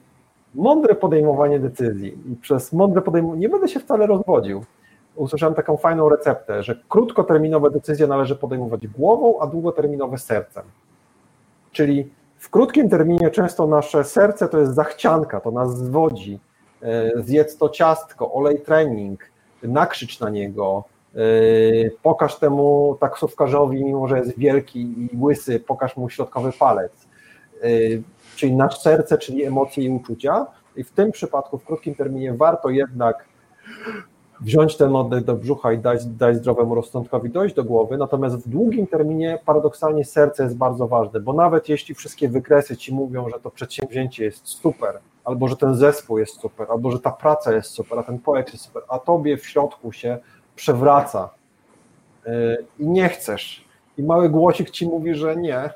mądre 0.55 0.95
podejmowanie 0.95 1.59
decyzji. 1.59 2.19
I 2.33 2.37
przez 2.37 2.73
mądre 2.73 3.03
podejmowanie, 3.03 3.41
nie 3.41 3.49
będę 3.49 3.69
się 3.69 3.81
wcale 3.81 4.07
rozwodził. 4.07 4.65
Usłyszałem 5.21 5.55
taką 5.55 5.77
fajną 5.77 6.09
receptę, 6.09 6.63
że 6.63 6.81
krótkoterminowe 6.89 7.71
decyzje 7.71 8.07
należy 8.07 8.37
podejmować 8.37 8.87
głową, 8.87 9.41
a 9.41 9.47
długoterminowe 9.47 10.19
sercem. 10.19 10.65
Czyli 11.73 12.11
w 12.39 12.51
krótkim 12.51 12.89
terminie 12.89 13.31
często 13.31 13.67
nasze 13.67 14.05
serce 14.05 14.49
to 14.49 14.59
jest 14.59 14.75
zachcianka, 14.75 15.41
to 15.41 15.51
nas 15.51 15.79
zwodzi, 15.79 16.41
E, 16.83 17.11
zjedz 17.23 17.57
to 17.57 17.69
ciastko, 17.69 18.33
olej 18.33 18.61
trening, 18.61 19.31
nakrzycz 19.63 20.21
na 20.21 20.31
niego, 20.31 20.85
e, 21.15 21.19
pokaż 22.03 22.39
temu 22.39 22.97
taksówkarzowi, 23.01 23.85
mimo 23.85 24.09
że 24.09 24.19
jest 24.19 24.39
wielki 24.39 24.81
i 24.81 25.17
łysy, 25.21 25.61
pokaż 25.61 25.97
mu 25.97 26.11
środkowy 26.11 26.53
palec. 26.53 26.93
E, 27.63 27.69
czyli 28.37 28.53
nasz 28.53 28.81
serce, 28.81 29.19
czyli 29.19 29.45
emocje 29.45 29.85
i 29.85 29.91
uczucia. 29.91 30.47
I 30.77 30.85
w 30.85 30.91
tym 30.91 31.13
przypadku, 31.13 31.59
w 31.59 31.65
krótkim 31.65 31.95
terminie, 31.95 32.35
warto 32.35 32.71
jednak 32.71 33.25
wziąć 34.41 34.77
ten 34.77 34.97
oddech 34.97 35.25
do 35.25 35.37
brzucha 35.37 35.73
i 35.73 35.79
dać, 35.79 36.07
dać 36.07 36.37
zdrowemu 36.37 36.75
rozsądkowi 36.75 37.31
dojść 37.31 37.55
do 37.55 37.65
głowy, 37.65 37.97
natomiast 37.97 38.37
w 38.37 38.49
długim 38.49 38.87
terminie 38.87 39.39
paradoksalnie 39.45 40.05
serce 40.05 40.43
jest 40.43 40.57
bardzo 40.57 40.89
ważne, 40.89 41.21
bo 41.21 41.33
nawet 41.33 41.69
jeśli 41.69 41.95
wszystkie 41.95 42.29
wykresy 42.29 42.77
ci 42.77 42.95
mówią, 42.95 43.29
że 43.29 43.41
to 43.41 43.51
przedsięwzięcie 43.51 44.25
jest 44.25 44.49
super, 44.49 44.99
albo 45.25 45.49
że 45.49 45.57
ten 45.57 45.75
zespół 45.75 46.19
jest 46.19 46.41
super, 46.41 46.67
albo 46.71 46.91
że 46.91 47.01
ta 47.01 47.11
praca 47.11 47.53
jest 47.53 47.71
super, 47.71 47.99
a 47.99 48.03
ten 48.03 48.19
projekt 48.19 48.53
jest 48.53 48.65
super, 48.65 48.83
a 48.89 48.99
tobie 48.99 49.37
w 49.37 49.47
środku 49.47 49.93
się 49.93 50.19
przewraca 50.57 51.31
yy, 52.27 52.33
i 52.79 52.89
nie 52.89 53.09
chcesz, 53.09 53.65
i 53.99 54.03
mały 54.03 54.29
głosik 54.29 54.71
ci 54.71 54.87
mówi, 54.87 55.15
że 55.15 55.37
nie, 55.37 55.71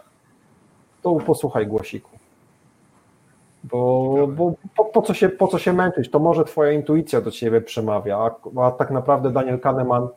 to 1.02 1.14
posłuchaj 1.14 1.66
głosiku. 1.66 2.13
Bo, 3.70 4.26
bo 4.28 4.54
po, 4.76 4.84
po, 4.84 5.02
co 5.02 5.14
się, 5.14 5.28
po 5.28 5.48
co 5.48 5.58
się 5.58 5.72
męczyć? 5.72 6.10
To 6.10 6.18
może 6.18 6.44
twoja 6.44 6.72
intuicja 6.72 7.20
do 7.20 7.30
ciebie 7.30 7.60
przemawia, 7.60 8.18
a, 8.18 8.60
a 8.60 8.70
tak 8.70 8.90
naprawdę 8.90 9.30
Daniel 9.30 9.60
Kahneman 9.60 10.08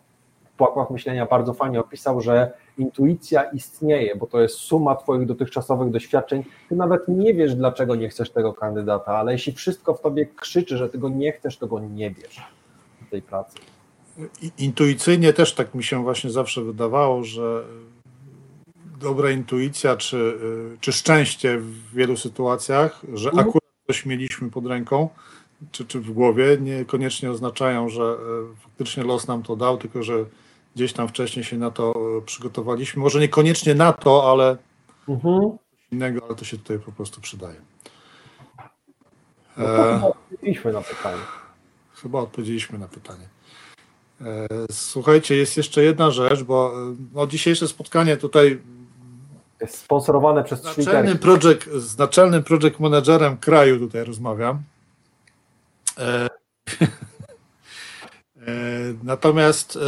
Płakłach 0.57 0.89
Myślenia 0.89 1.25
bardzo 1.25 1.53
fajnie 1.53 1.79
opisał, 1.79 2.21
że 2.21 2.51
intuicja 2.77 3.43
istnieje, 3.43 4.15
bo 4.15 4.27
to 4.27 4.41
jest 4.41 4.55
suma 4.55 4.95
Twoich 4.95 5.25
dotychczasowych 5.25 5.91
doświadczeń. 5.91 6.43
Ty 6.69 6.75
nawet 6.75 7.07
nie 7.07 7.33
wiesz, 7.33 7.55
dlaczego 7.55 7.95
nie 7.95 8.09
chcesz 8.09 8.29
tego 8.29 8.53
kandydata, 8.53 9.17
ale 9.17 9.31
jeśli 9.31 9.53
wszystko 9.53 9.93
w 9.93 10.01
Tobie 10.01 10.25
krzyczy, 10.25 10.77
że 10.77 10.89
Ty 10.89 10.97
go 10.97 11.09
nie 11.09 11.31
chcesz, 11.31 11.57
to 11.57 11.67
go 11.67 11.79
nie 11.79 12.11
bierz 12.11 12.41
w 13.07 13.09
tej 13.09 13.21
pracy. 13.21 13.57
Intuicyjnie 14.57 15.33
też 15.33 15.53
tak 15.53 15.75
mi 15.75 15.83
się 15.83 16.03
właśnie 16.03 16.29
zawsze 16.29 16.61
wydawało, 16.61 17.23
że 17.23 17.63
dobra 18.99 19.31
intuicja 19.31 19.97
czy, 19.97 20.39
czy 20.81 20.91
szczęście 20.91 21.57
w 21.57 21.93
wielu 21.93 22.17
sytuacjach, 22.17 23.01
że 23.13 23.29
mhm. 23.29 23.49
akurat 23.49 23.63
coś 23.87 24.05
mieliśmy 24.05 24.49
pod 24.49 24.65
ręką, 24.65 25.09
czy, 25.71 25.85
czy 25.85 25.99
w 25.99 26.11
głowie, 26.11 26.57
niekoniecznie 26.61 27.31
oznaczają, 27.31 27.89
że 27.89 28.03
e, 28.03 28.17
faktycznie 28.63 29.03
los 29.03 29.27
nam 29.27 29.43
to 29.43 29.55
dał, 29.55 29.77
tylko 29.77 30.03
że 30.03 30.25
gdzieś 30.75 30.93
tam 30.93 31.07
wcześniej 31.07 31.45
się 31.45 31.57
na 31.57 31.71
to 31.71 31.93
e, 32.17 32.21
przygotowaliśmy. 32.21 33.01
Może 33.01 33.19
niekoniecznie 33.19 33.75
na 33.75 33.93
to, 33.93 34.31
ale 34.31 34.57
mhm. 35.09 35.57
innego, 35.91 36.25
ale 36.25 36.35
to 36.35 36.45
się 36.45 36.57
tutaj 36.57 36.79
po 36.79 36.91
prostu 36.91 37.21
przydaje. 37.21 37.61
No 39.57 39.65
chyba 39.65 40.09
odpowiedzieliśmy 40.09 40.73
na 40.73 40.81
pytanie. 40.81 41.21
Chyba 41.93 42.19
odpowiedzieliśmy 42.19 42.79
na 42.79 42.87
pytanie. 42.87 43.27
Słuchajcie, 44.71 45.35
jest 45.35 45.57
jeszcze 45.57 45.83
jedna 45.83 46.11
rzecz, 46.11 46.43
bo 46.43 46.73
no, 47.13 47.27
dzisiejsze 47.27 47.67
spotkanie 47.67 48.17
tutaj 48.17 48.59
sponsorowane 49.65 50.43
przez 50.43 50.61
z 50.61 50.77
naczelnym 50.77 51.17
project, 51.17 51.69
z 51.69 51.97
naczelnym 51.97 52.43
project 52.43 52.79
managerem 52.79 53.37
kraju 53.37 53.79
tutaj 53.79 54.03
rozmawiam. 54.03 54.61
E, 55.97 56.03
e, 58.37 58.47
natomiast 59.03 59.75
e, 59.75 59.79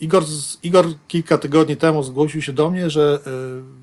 Igor, 0.00 0.22
Igor 0.62 0.84
kilka 1.08 1.38
tygodni 1.38 1.76
temu 1.76 2.02
zgłosił 2.02 2.42
się 2.42 2.52
do 2.52 2.70
mnie, 2.70 2.90
że 2.90 3.18
e, 3.26 3.30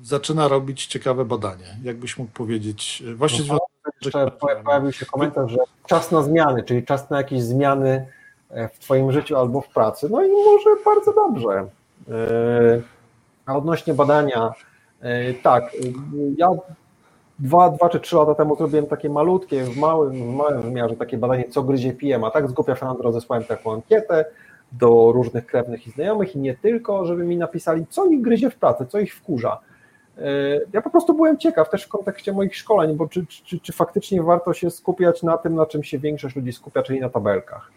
zaczyna 0.02 0.48
robić 0.48 0.86
ciekawe 0.86 1.24
badanie. 1.24 1.76
Jakbyś 1.82 2.18
mógł 2.18 2.32
powiedzieć? 2.32 3.02
Właśnie 3.14 3.44
no, 3.48 3.58
jeszcze 4.02 4.30
pojawił 4.64 4.92
się 4.92 5.06
komentarz, 5.06 5.50
że 5.50 5.58
czas 5.86 6.10
na 6.10 6.22
zmiany, 6.22 6.62
czyli 6.62 6.84
czas 6.84 7.10
na 7.10 7.16
jakieś 7.18 7.42
zmiany 7.42 8.06
e, 8.50 8.68
w 8.68 8.78
Twoim 8.78 9.12
życiu 9.12 9.36
albo 9.36 9.60
w 9.60 9.68
pracy. 9.68 10.08
No 10.10 10.24
i 10.24 10.28
może 10.28 10.70
bardzo 10.84 11.12
dobrze. 11.12 11.66
E, 13.48 13.50
a 13.50 13.56
odnośnie 13.56 13.94
badania, 13.94 14.52
tak, 15.42 15.72
ja 16.36 16.48
dwa, 17.38 17.70
dwa 17.70 17.88
czy 17.88 18.00
trzy 18.00 18.16
lata 18.16 18.34
temu 18.34 18.56
zrobiłem 18.56 18.86
takie 18.86 19.10
malutkie, 19.10 19.64
w 19.64 19.76
małym, 19.76 20.32
w 20.32 20.34
małym 20.34 20.62
wymiarze 20.62 20.96
takie 20.96 21.18
badanie, 21.18 21.44
co 21.50 21.62
gryzie 21.62 21.92
PM, 21.92 22.24
a 22.24 22.30
tak 22.30 22.48
z 22.48 22.52
głupia 22.52 22.74
Fernando 22.74 23.02
rozesłałem 23.02 23.44
taką 23.44 23.72
ankietę 23.72 24.24
do 24.72 25.12
różnych 25.12 25.46
krewnych 25.46 25.86
i 25.86 25.90
znajomych 25.90 26.36
i 26.36 26.38
nie 26.38 26.54
tylko, 26.54 27.06
żeby 27.06 27.24
mi 27.24 27.36
napisali, 27.36 27.86
co 27.90 28.06
ich 28.06 28.20
gryzie 28.20 28.50
w 28.50 28.56
pracy, 28.56 28.86
co 28.86 28.98
ich 28.98 29.14
wkurza. 29.14 29.60
E, 30.18 30.22
ja 30.72 30.82
po 30.82 30.90
prostu 30.90 31.14
byłem 31.14 31.38
ciekaw 31.38 31.70
też 31.70 31.84
w 31.84 31.88
kontekście 31.88 32.32
moich 32.32 32.56
szkoleń, 32.56 32.96
bo 32.96 33.08
czy, 33.08 33.26
czy, 33.26 33.60
czy 33.60 33.72
faktycznie 33.72 34.22
warto 34.22 34.52
się 34.52 34.70
skupiać 34.70 35.22
na 35.22 35.38
tym, 35.38 35.54
na 35.54 35.66
czym 35.66 35.84
się 35.84 35.98
większość 35.98 36.36
ludzi 36.36 36.52
skupia, 36.52 36.82
czyli 36.82 37.00
na 37.00 37.08
tabelkach. 37.08 37.70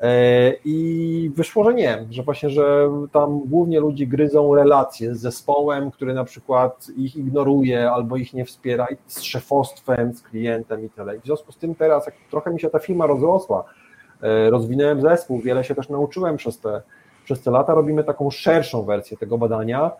E, 0.00 0.52
I 0.64 1.30
wyszło, 1.34 1.64
że 1.64 1.74
nie, 1.74 2.06
że 2.10 2.22
właśnie, 2.22 2.50
że 2.50 2.90
tam 3.12 3.40
głównie 3.44 3.80
ludzi 3.80 4.08
gryzą 4.08 4.54
relacje 4.54 5.14
z 5.14 5.20
zespołem, 5.20 5.90
który 5.90 6.14
na 6.14 6.24
przykład 6.24 6.86
ich 6.96 7.16
ignoruje 7.16 7.90
albo 7.90 8.16
ich 8.16 8.34
nie 8.34 8.44
wspiera, 8.44 8.86
z 9.06 9.22
szefostwem, 9.22 10.14
z 10.14 10.22
klientem 10.22 10.84
i 10.84 10.90
tyle. 10.90 11.20
w 11.20 11.24
związku 11.24 11.52
z 11.52 11.56
tym 11.56 11.74
teraz, 11.74 12.06
jak 12.06 12.14
trochę 12.30 12.50
mi 12.50 12.60
się 12.60 12.70
ta 12.70 12.78
firma 12.78 13.06
rozrosła, 13.06 13.64
e, 14.22 14.50
rozwinąłem 14.50 15.00
zespół, 15.00 15.40
wiele 15.40 15.64
się 15.64 15.74
też 15.74 15.88
nauczyłem 15.88 16.36
przez 16.36 16.60
te, 16.60 16.82
przez 17.24 17.40
te 17.40 17.50
lata, 17.50 17.74
robimy 17.74 18.04
taką 18.04 18.30
szerszą 18.30 18.82
wersję 18.82 19.16
tego 19.16 19.38
badania. 19.38 19.90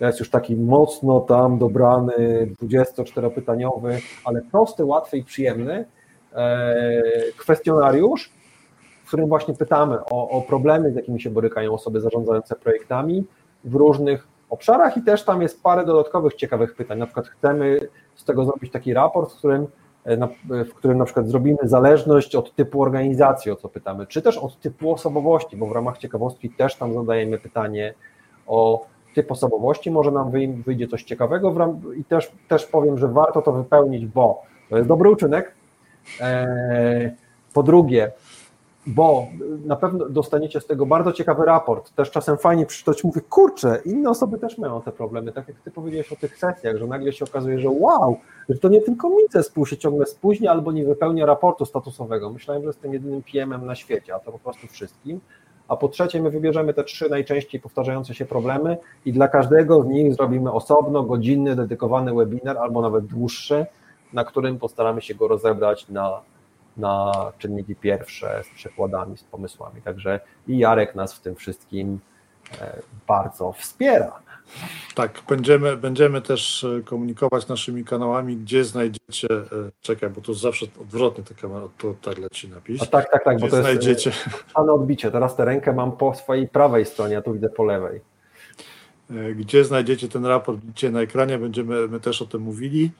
Jest 0.00 0.20
już 0.20 0.30
taki 0.30 0.56
mocno 0.56 1.20
tam 1.20 1.58
dobrany, 1.58 2.48
24-pytaniowy, 2.62 4.00
ale 4.24 4.42
prosty, 4.42 4.84
łatwy 4.84 5.18
i 5.18 5.24
przyjemny 5.24 5.84
e, 6.34 7.02
kwestionariusz, 7.36 8.37
w 9.08 9.10
którym 9.10 9.28
właśnie 9.28 9.54
pytamy 9.54 10.04
o, 10.04 10.28
o 10.28 10.42
problemy, 10.42 10.92
z 10.92 10.96
jakimi 10.96 11.20
się 11.20 11.30
borykają 11.30 11.72
osoby 11.72 12.00
zarządzające 12.00 12.56
projektami 12.56 13.24
w 13.64 13.74
różnych 13.74 14.28
obszarach 14.50 14.96
i 14.96 15.02
też 15.02 15.24
tam 15.24 15.42
jest 15.42 15.62
parę 15.62 15.84
dodatkowych 15.84 16.34
ciekawych 16.34 16.74
pytań. 16.74 16.98
Na 16.98 17.06
przykład 17.06 17.28
chcemy 17.28 17.80
z 18.14 18.24
tego 18.24 18.44
zrobić 18.44 18.72
taki 18.72 18.94
raport, 18.94 19.32
w 19.32 19.36
którym, 19.38 19.66
e, 20.04 20.64
w 20.64 20.74
którym 20.74 20.98
na 20.98 21.04
przykład 21.04 21.28
zrobimy 21.28 21.58
zależność 21.62 22.34
od 22.34 22.54
typu 22.54 22.82
organizacji, 22.82 23.50
o 23.50 23.56
co 23.56 23.68
pytamy, 23.68 24.06
czy 24.06 24.22
też 24.22 24.38
od 24.38 24.60
typu 24.60 24.92
osobowości, 24.92 25.56
bo 25.56 25.66
w 25.66 25.72
ramach 25.72 25.98
ciekawostki 25.98 26.50
też 26.50 26.76
tam 26.76 26.94
zadajemy 26.94 27.38
pytanie 27.38 27.94
o 28.46 28.86
typ 29.14 29.32
osobowości, 29.32 29.90
może 29.90 30.10
nam 30.10 30.30
wyjdzie 30.66 30.88
coś 30.88 31.04
ciekawego 31.04 31.54
i 31.96 32.04
też, 32.04 32.32
też 32.48 32.66
powiem, 32.66 32.98
że 32.98 33.08
warto 33.08 33.42
to 33.42 33.52
wypełnić, 33.52 34.06
bo 34.06 34.42
to 34.70 34.76
jest 34.76 34.88
dobry 34.88 35.10
uczynek. 35.10 35.54
E, 36.20 37.28
po 37.54 37.62
drugie, 37.62 38.12
bo 38.88 39.26
na 39.64 39.76
pewno 39.76 40.08
dostaniecie 40.08 40.60
z 40.60 40.66
tego 40.66 40.86
bardzo 40.86 41.12
ciekawy 41.12 41.44
raport. 41.44 41.94
Też 41.94 42.10
czasem 42.10 42.38
fajnie 42.38 42.66
przeczytać, 42.66 43.04
mówię, 43.04 43.20
kurczę, 43.20 43.80
inne 43.84 44.10
osoby 44.10 44.38
też 44.38 44.58
mają 44.58 44.82
te 44.82 44.92
problemy, 44.92 45.32
tak 45.32 45.48
jak 45.48 45.60
ty 45.60 45.70
powiedziałeś 45.70 46.12
o 46.12 46.16
tych 46.16 46.38
sesjach, 46.38 46.76
że 46.76 46.86
nagle 46.86 47.12
się 47.12 47.24
okazuje, 47.24 47.58
że 47.58 47.68
wow, 47.70 48.16
że 48.48 48.58
to 48.58 48.68
nie 48.68 48.80
tylko 48.80 49.08
mi 49.08 49.16
zespół 49.30 49.66
się 49.66 49.76
ciągle 49.76 50.06
spóźnia 50.06 50.50
albo 50.50 50.72
nie 50.72 50.84
wypełnia 50.84 51.26
raportu 51.26 51.64
statusowego. 51.64 52.30
Myślałem, 52.30 52.62
że 52.62 52.66
jestem 52.66 52.92
jedynym 52.92 53.22
PM-em 53.32 53.66
na 53.66 53.74
świecie, 53.74 54.14
a 54.14 54.18
to 54.18 54.32
po 54.32 54.38
prostu 54.38 54.66
wszystkim. 54.66 55.20
A 55.68 55.76
po 55.76 55.88
trzecie, 55.88 56.22
my 56.22 56.30
wybierzemy 56.30 56.74
te 56.74 56.84
trzy 56.84 57.10
najczęściej 57.10 57.60
powtarzające 57.60 58.14
się 58.14 58.24
problemy 58.24 58.76
i 59.04 59.12
dla 59.12 59.28
każdego 59.28 59.82
z 59.82 59.86
nich 59.86 60.14
zrobimy 60.14 60.52
osobno, 60.52 61.02
godzinny, 61.02 61.56
dedykowany 61.56 62.14
webinar 62.14 62.58
albo 62.58 62.82
nawet 62.82 63.06
dłuższy, 63.06 63.66
na 64.12 64.24
którym 64.24 64.58
postaramy 64.58 65.00
się 65.00 65.14
go 65.14 65.28
rozebrać 65.28 65.88
na 65.88 66.20
na 66.78 67.12
czynniki 67.38 67.76
pierwsze 67.76 68.42
z 68.44 68.54
przekładami, 68.56 69.16
z 69.16 69.22
pomysłami. 69.24 69.82
Także 69.82 70.20
i 70.48 70.58
Jarek 70.58 70.94
nas 70.94 71.14
w 71.14 71.20
tym 71.20 71.36
wszystkim 71.36 71.98
e, 72.60 72.82
bardzo 73.06 73.52
wspiera. 73.52 74.20
Tak, 74.94 75.22
będziemy, 75.28 75.76
będziemy 75.76 76.22
też 76.22 76.64
e, 76.64 76.82
komunikować 76.82 77.48
naszymi 77.48 77.84
kanałami, 77.84 78.36
gdzie 78.36 78.64
znajdziecie. 78.64 79.28
E, 79.30 79.70
czekaj, 79.80 80.10
bo 80.10 80.20
to 80.20 80.34
zawsze 80.34 80.66
odwrotnie 80.80 81.24
ta 81.24 81.34
kamera, 81.34 81.68
to 81.78 81.94
tak 82.02 82.18
leci 82.18 82.48
napis. 82.48 82.82
A 82.82 82.86
tak, 82.86 83.10
tak, 83.10 83.24
tak, 83.24 83.36
gdzie 83.36 83.46
bo 83.46 83.50
to 83.50 83.62
znajdziecie... 83.62 84.10
jest 84.10 84.22
znajdziecie... 84.22 84.72
odbicie. 84.72 85.10
Teraz 85.10 85.36
tę 85.36 85.44
rękę 85.44 85.72
mam 85.72 85.92
po 85.92 86.14
swojej 86.14 86.48
prawej 86.48 86.86
stronie, 86.86 87.18
a 87.18 87.22
tu 87.22 87.32
widzę 87.32 87.48
po 87.48 87.64
lewej. 87.64 88.00
Gdzie 89.36 89.64
znajdziecie 89.64 90.08
ten 90.08 90.26
raport, 90.26 90.60
widzicie 90.60 90.90
na 90.90 91.00
ekranie, 91.00 91.38
będziemy 91.38 91.88
my 91.88 92.00
też 92.00 92.22
o 92.22 92.26
tym 92.26 92.42
mówili. 92.42 92.90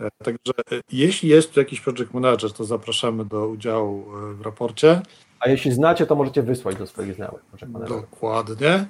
E, 0.00 0.10
także 0.24 0.52
e, 0.72 0.80
jeśli 0.92 1.28
jest 1.28 1.52
tu 1.52 1.60
jakiś 1.60 1.80
project 1.80 2.14
manager, 2.14 2.52
to 2.52 2.64
zapraszamy 2.64 3.24
do 3.24 3.48
udziału 3.48 4.04
e, 4.16 4.34
w 4.34 4.40
raporcie. 4.40 5.02
A 5.40 5.48
jeśli 5.48 5.72
znacie, 5.72 6.06
to 6.06 6.14
możecie 6.14 6.42
wysłać 6.42 6.76
do 6.76 6.86
swoich 6.86 7.14
znajomych. 7.14 7.42
Dokładnie. 7.88 8.86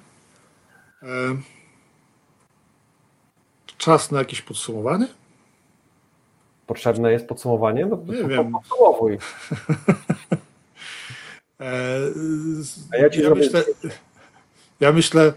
Czas 3.79 4.11
na 4.11 4.19
jakieś 4.19 4.43
podsumowanie? 4.43 5.09
Potrzebne 6.67 7.13
jest 7.13 7.27
podsumowanie? 7.27 7.87
No, 7.87 7.99
nie 8.07 8.29
wiem. 8.29 8.53
Podsumowuj. 8.53 9.19
A 12.93 12.97
ja, 12.97 13.11
ci 13.11 13.23
ja, 13.23 13.31
myślę, 13.31 13.65
ja 14.81 14.93
myślę, 14.93 15.33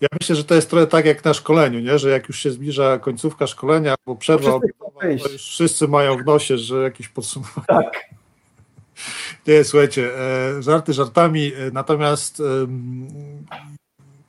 ja 0.00 0.08
myślę, 0.20 0.36
że 0.36 0.44
to 0.44 0.54
jest 0.54 0.70
trochę 0.70 0.86
tak 0.86 1.06
jak 1.06 1.24
na 1.24 1.34
szkoleniu, 1.34 1.80
nie? 1.80 1.98
że 1.98 2.10
jak 2.10 2.28
już 2.28 2.38
się 2.38 2.50
zbliża 2.50 2.98
końcówka 2.98 3.46
szkolenia 3.46 3.94
albo 4.06 4.18
przerwa 4.18 4.54
obiadowa, 4.54 5.00
to 5.00 5.28
już 5.28 5.42
wszyscy 5.42 5.88
mają 5.88 6.16
w 6.16 6.24
nosie, 6.24 6.58
że 6.58 6.82
jakieś 6.82 7.08
podsumowanie. 7.08 7.66
Tak. 7.66 8.04
Nie, 9.46 9.64
słuchajcie, 9.64 10.10
e, 10.18 10.62
żarty 10.62 10.92
żartami, 10.92 11.52
e, 11.54 11.70
natomiast 11.72 12.42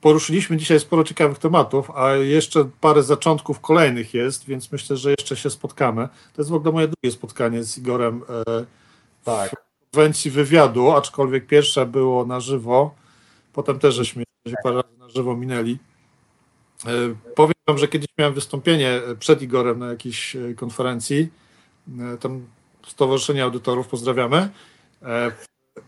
poruszyliśmy 0.01 0.57
dzisiaj 0.57 0.79
sporo 0.79 1.03
ciekawych 1.03 1.37
tematów, 1.37 1.91
a 1.91 2.11
jeszcze 2.11 2.69
parę 2.81 3.03
zaczątków 3.03 3.59
kolejnych 3.59 4.13
jest, 4.13 4.45
więc 4.45 4.71
myślę, 4.71 4.97
że 4.97 5.11
jeszcze 5.11 5.35
się 5.35 5.49
spotkamy. 5.49 6.07
To 6.07 6.41
jest 6.41 6.51
w 6.51 6.53
ogóle 6.53 6.73
moje 6.73 6.87
drugie 6.87 7.11
spotkanie 7.11 7.63
z 7.63 7.77
Igorem 7.77 8.21
e, 8.47 8.65
tak. 9.23 9.49
w 9.49 9.91
konwencji 9.91 10.31
wywiadu, 10.31 10.91
aczkolwiek 10.91 11.47
pierwsze 11.47 11.85
było 11.85 12.25
na 12.25 12.39
żywo, 12.39 12.95
potem 13.53 13.79
też 13.79 13.95
żeśmy 13.95 14.23
się 14.49 14.55
parę 14.63 14.75
razy 14.75 15.13
żywo 15.15 15.37
minęli. 15.37 15.77
E, 16.85 16.89
powiem 17.35 17.53
wam, 17.67 17.77
że 17.77 17.87
kiedyś 17.87 18.07
miałem 18.17 18.33
wystąpienie 18.33 19.01
przed 19.19 19.41
Igorem 19.41 19.79
na 19.79 19.87
jakiejś 19.87 20.35
e, 20.35 20.53
konferencji, 20.53 21.29
e, 21.99 22.17
tam 22.17 22.45
Stowarzyszenie 22.87 23.43
Audytorów, 23.43 23.87
pozdrawiamy. 23.87 24.49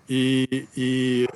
I, 0.09 0.47
I, 0.75 1.27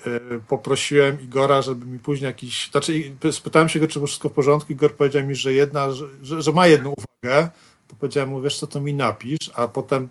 poprosiłem 0.48 1.22
Igora, 1.22 1.62
żeby 1.62 1.86
mi 1.86 2.00
później 2.00 2.28
jakiś. 2.28 2.70
Znaczy, 2.72 3.16
spytałem 3.32 3.70
się 3.70 3.80
go, 3.80 3.88
czy 3.88 4.06
wszystko 4.06 4.30
w 4.30 4.34
porządku. 4.34 4.74
Igor 4.74 4.95
powiedział 4.95 5.24
mi, 5.24 5.36
że 5.36 5.54
jedna, 5.54 5.91
że, 5.91 6.41
że 6.41 6.52
ma 6.52 6.68
jedną 6.68 6.94
uwagę. 6.94 7.50
To 7.88 7.95
powiedziałem 8.00 8.30
mu, 8.30 8.41
wiesz 8.41 8.60
co, 8.60 8.68
to 8.68 8.82
mi 8.82 8.94
napisz, 8.94 9.52
a 9.54 9.68
potem 9.68 10.10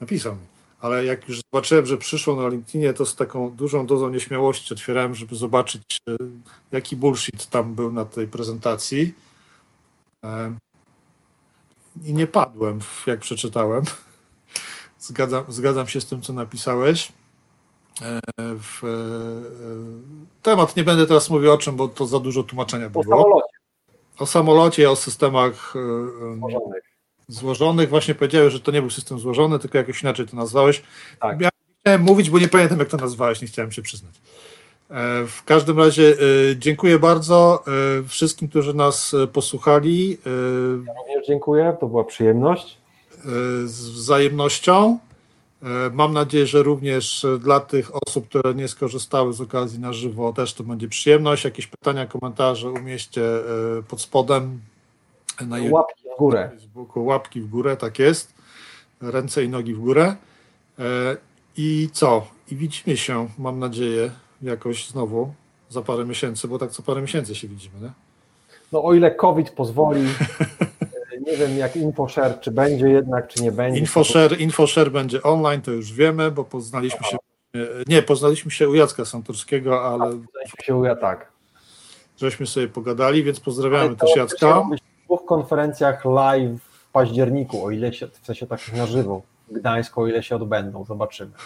napisał 0.00 0.32
mi 0.32 0.49
ale 0.80 1.04
jak 1.04 1.28
już 1.28 1.40
zobaczyłem, 1.52 1.86
że 1.86 1.98
przyszło 1.98 2.36
na 2.36 2.48
LinkedInie, 2.48 2.94
to 2.94 3.06
z 3.06 3.16
taką 3.16 3.50
dużą 3.50 3.86
dozą 3.86 4.10
nieśmiałości 4.10 4.74
otwierałem, 4.74 5.14
żeby 5.14 5.36
zobaczyć, 5.36 5.82
e, 6.08 6.16
jaki 6.72 6.96
bullshit 6.96 7.46
tam 7.46 7.74
był 7.74 7.92
na 7.92 8.04
tej 8.04 8.28
prezentacji. 8.28 9.14
E, 10.24 10.54
I 12.04 12.14
nie 12.14 12.26
padłem, 12.26 12.78
jak 13.06 13.20
przeczytałem. 13.20 13.84
Zgadzam, 14.98 15.44
zgadzam 15.48 15.88
się 15.88 16.00
z 16.00 16.06
tym, 16.06 16.22
co 16.22 16.32
napisałeś. 16.32 17.12
E, 18.02 18.20
w, 18.38 18.80
temat 20.42 20.76
nie 20.76 20.84
będę 20.84 21.06
teraz 21.06 21.30
mówił 21.30 21.52
o 21.52 21.58
czym, 21.58 21.76
bo 21.76 21.88
to 21.88 22.06
za 22.06 22.20
dużo 22.20 22.42
tłumaczenia 22.42 22.90
było. 22.90 23.04
O 23.04 23.06
samolocie. 23.06 23.58
O 24.18 24.26
samolocie, 24.26 24.90
o 24.90 24.96
systemach. 24.96 25.74
Złożonych. 27.32 27.88
Właśnie 27.88 28.14
powiedziałeś, 28.14 28.52
że 28.52 28.60
to 28.60 28.72
nie 28.72 28.80
był 28.80 28.90
system 28.90 29.18
złożony, 29.18 29.58
tylko 29.58 29.78
jakoś 29.78 30.02
inaczej 30.02 30.26
to 30.26 30.36
nazwałeś. 30.36 30.82
Tak. 31.20 31.40
Ja 31.40 31.48
chciałem 31.80 32.02
mówić, 32.02 32.30
bo 32.30 32.38
nie 32.38 32.48
pamiętam, 32.48 32.78
jak 32.78 32.88
to 32.88 32.96
nazwałeś, 32.96 33.42
nie 33.42 33.48
chciałem 33.48 33.72
się 33.72 33.82
przyznać. 33.82 34.14
E, 34.90 35.26
w 35.26 35.44
każdym 35.44 35.78
razie 35.78 36.12
e, 36.12 36.16
dziękuję 36.56 36.98
bardzo 36.98 37.64
wszystkim, 38.08 38.48
którzy 38.48 38.74
nas 38.74 39.16
posłuchali. 39.32 40.18
Ja 40.86 40.92
również 40.98 41.26
dziękuję, 41.26 41.76
to 41.80 41.86
była 41.86 42.04
przyjemność. 42.04 42.78
Z 43.64 43.88
wzajemnością. 43.88 44.98
E, 45.62 45.90
mam 45.92 46.12
nadzieję, 46.12 46.46
że 46.46 46.62
również 46.62 47.26
dla 47.40 47.60
tych 47.60 47.90
osób, 48.06 48.28
które 48.28 48.54
nie 48.54 48.68
skorzystały 48.68 49.32
z 49.32 49.40
okazji 49.40 49.78
na 49.78 49.92
żywo, 49.92 50.32
też 50.32 50.54
to 50.54 50.64
będzie 50.64 50.88
przyjemność. 50.88 51.44
Jakieś 51.44 51.66
pytania, 51.66 52.06
komentarze 52.06 52.70
umieście 52.70 53.22
e, 53.22 53.82
pod 53.88 54.00
spodem 54.00 54.60
na 55.46 55.56
Łapki 55.70 56.04
w 56.16 56.18
górę. 56.18 56.50
Facebooku. 56.54 57.04
Łapki 57.04 57.40
w 57.40 57.48
górę, 57.48 57.76
tak 57.76 57.98
jest. 57.98 58.34
Ręce 59.00 59.44
i 59.44 59.48
nogi 59.48 59.74
w 59.74 59.80
górę. 59.80 60.16
E, 60.78 61.16
I 61.56 61.88
co? 61.92 62.26
I 62.50 62.56
widzimy 62.56 62.96
się, 62.96 63.28
mam 63.38 63.58
nadzieję, 63.58 64.10
jakoś 64.42 64.88
znowu 64.88 65.32
za 65.68 65.82
parę 65.82 66.04
miesięcy, 66.04 66.48
bo 66.48 66.58
tak 66.58 66.70
co 66.70 66.82
parę 66.82 67.02
miesięcy 67.02 67.34
się 67.34 67.48
widzimy, 67.48 67.80
nie? 67.80 67.90
No 68.72 68.84
o 68.84 68.94
ile 68.94 69.10
COVID 69.10 69.50
pozwoli, 69.50 70.02
nie 71.26 71.36
wiem 71.36 71.58
jak 71.58 71.76
InfoShare, 71.76 72.40
czy 72.40 72.50
będzie 72.50 72.88
jednak, 72.88 73.28
czy 73.28 73.42
nie 73.42 73.52
będzie. 73.52 73.80
InfoShare, 73.80 74.40
InfoShare 74.40 74.90
będzie 74.90 75.22
online, 75.22 75.62
to 75.62 75.70
już 75.70 75.92
wiemy, 75.92 76.30
bo 76.30 76.44
poznaliśmy 76.44 77.06
się, 77.06 77.16
nie, 77.86 78.02
poznaliśmy 78.02 78.50
się 78.50 78.68
u 78.68 78.74
Jacka 78.74 79.04
Santorskiego, 79.04 79.84
ale... 79.84 80.04
Poznaliśmy 80.04 80.64
się 80.64 80.76
u 80.76 80.84
ja, 80.84 80.96
tak. 80.96 81.32
Żeśmy 82.16 82.46
sobie 82.46 82.68
pogadali, 82.68 83.24
więc 83.24 83.40
pozdrawiamy 83.40 83.96
też 83.96 84.16
Jacka. 84.16 84.62
Dwóch 85.10 85.26
konferencjach 85.26 86.04
live 86.04 86.60
w 86.60 86.90
październiku, 86.92 87.64
o 87.64 87.70
ile 87.70 87.92
się, 87.92 88.08
w 88.22 88.26
sensie 88.26 88.46
takich 88.46 88.76
na 88.76 88.86
żywo, 88.86 89.22
w 89.50 89.54
Gdańsku, 89.54 90.00
o 90.00 90.06
ile 90.06 90.22
się 90.22 90.36
odbędą, 90.36 90.84
zobaczymy. 90.84 91.30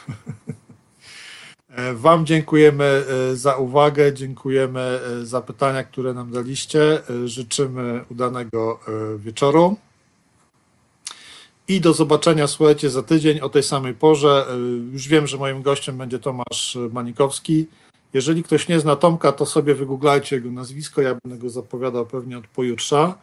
E, 1.76 1.94
wam 1.94 2.26
dziękujemy 2.26 2.84
e, 2.84 3.36
za 3.36 3.56
uwagę, 3.56 4.12
dziękujemy 4.12 4.80
e, 4.80 5.26
za 5.26 5.40
pytania, 5.40 5.84
które 5.84 6.14
nam 6.14 6.32
daliście. 6.32 7.00
Życzymy 7.24 8.04
udanego 8.10 8.80
wieczoru. 9.18 9.76
I 11.68 11.80
do 11.80 11.92
zobaczenia, 11.92 12.46
słuchajcie, 12.46 12.90
za 12.90 13.02
tydzień 13.02 13.40
o 13.40 13.48
tej 13.48 13.62
samej 13.62 13.94
porze. 13.94 14.46
Już 14.92 15.08
wiem, 15.08 15.26
że 15.26 15.36
moim 15.36 15.62
gościem 15.62 15.98
będzie 15.98 16.18
Tomasz 16.18 16.78
Manikowski. 16.92 17.66
Jeżeli 18.12 18.42
ktoś 18.42 18.68
nie 18.68 18.80
zna 18.80 18.96
Tomka, 18.96 19.32
to 19.32 19.46
sobie 19.46 19.74
wygooglajcie 19.74 20.36
jego 20.36 20.50
nazwisko. 20.50 21.02
Ja 21.02 21.16
będę 21.24 21.38
go 21.38 21.50
zapowiadał 21.50 22.06
pewnie 22.06 22.38
od 22.38 22.46
pojutrza. 22.46 23.14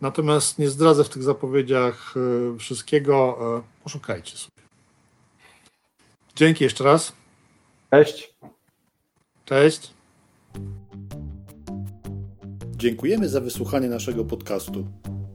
Natomiast 0.00 0.58
nie 0.58 0.70
zdradzę 0.70 1.04
w 1.04 1.08
tych 1.08 1.22
zapowiedziach 1.22 2.14
wszystkiego. 2.58 3.38
Poszukajcie 3.84 4.36
sobie. 4.36 4.62
Dzięki 6.36 6.64
jeszcze 6.64 6.84
raz. 6.84 7.12
Cześć. 7.90 8.34
Cześć. 9.44 9.90
Dziękujemy 12.76 13.28
za 13.28 13.40
wysłuchanie 13.40 13.88
naszego 13.88 14.24
podcastu. 14.24 14.86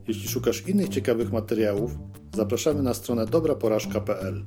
Jeśli 0.08 0.28
szukasz 0.28 0.66
innych 0.68 0.88
ciekawych 0.88 1.32
materiałów, 1.32 1.90
zapraszamy 2.34 2.82
na 2.82 2.94
stronę 2.94 3.26
dobraporażka.pl. 3.26 4.46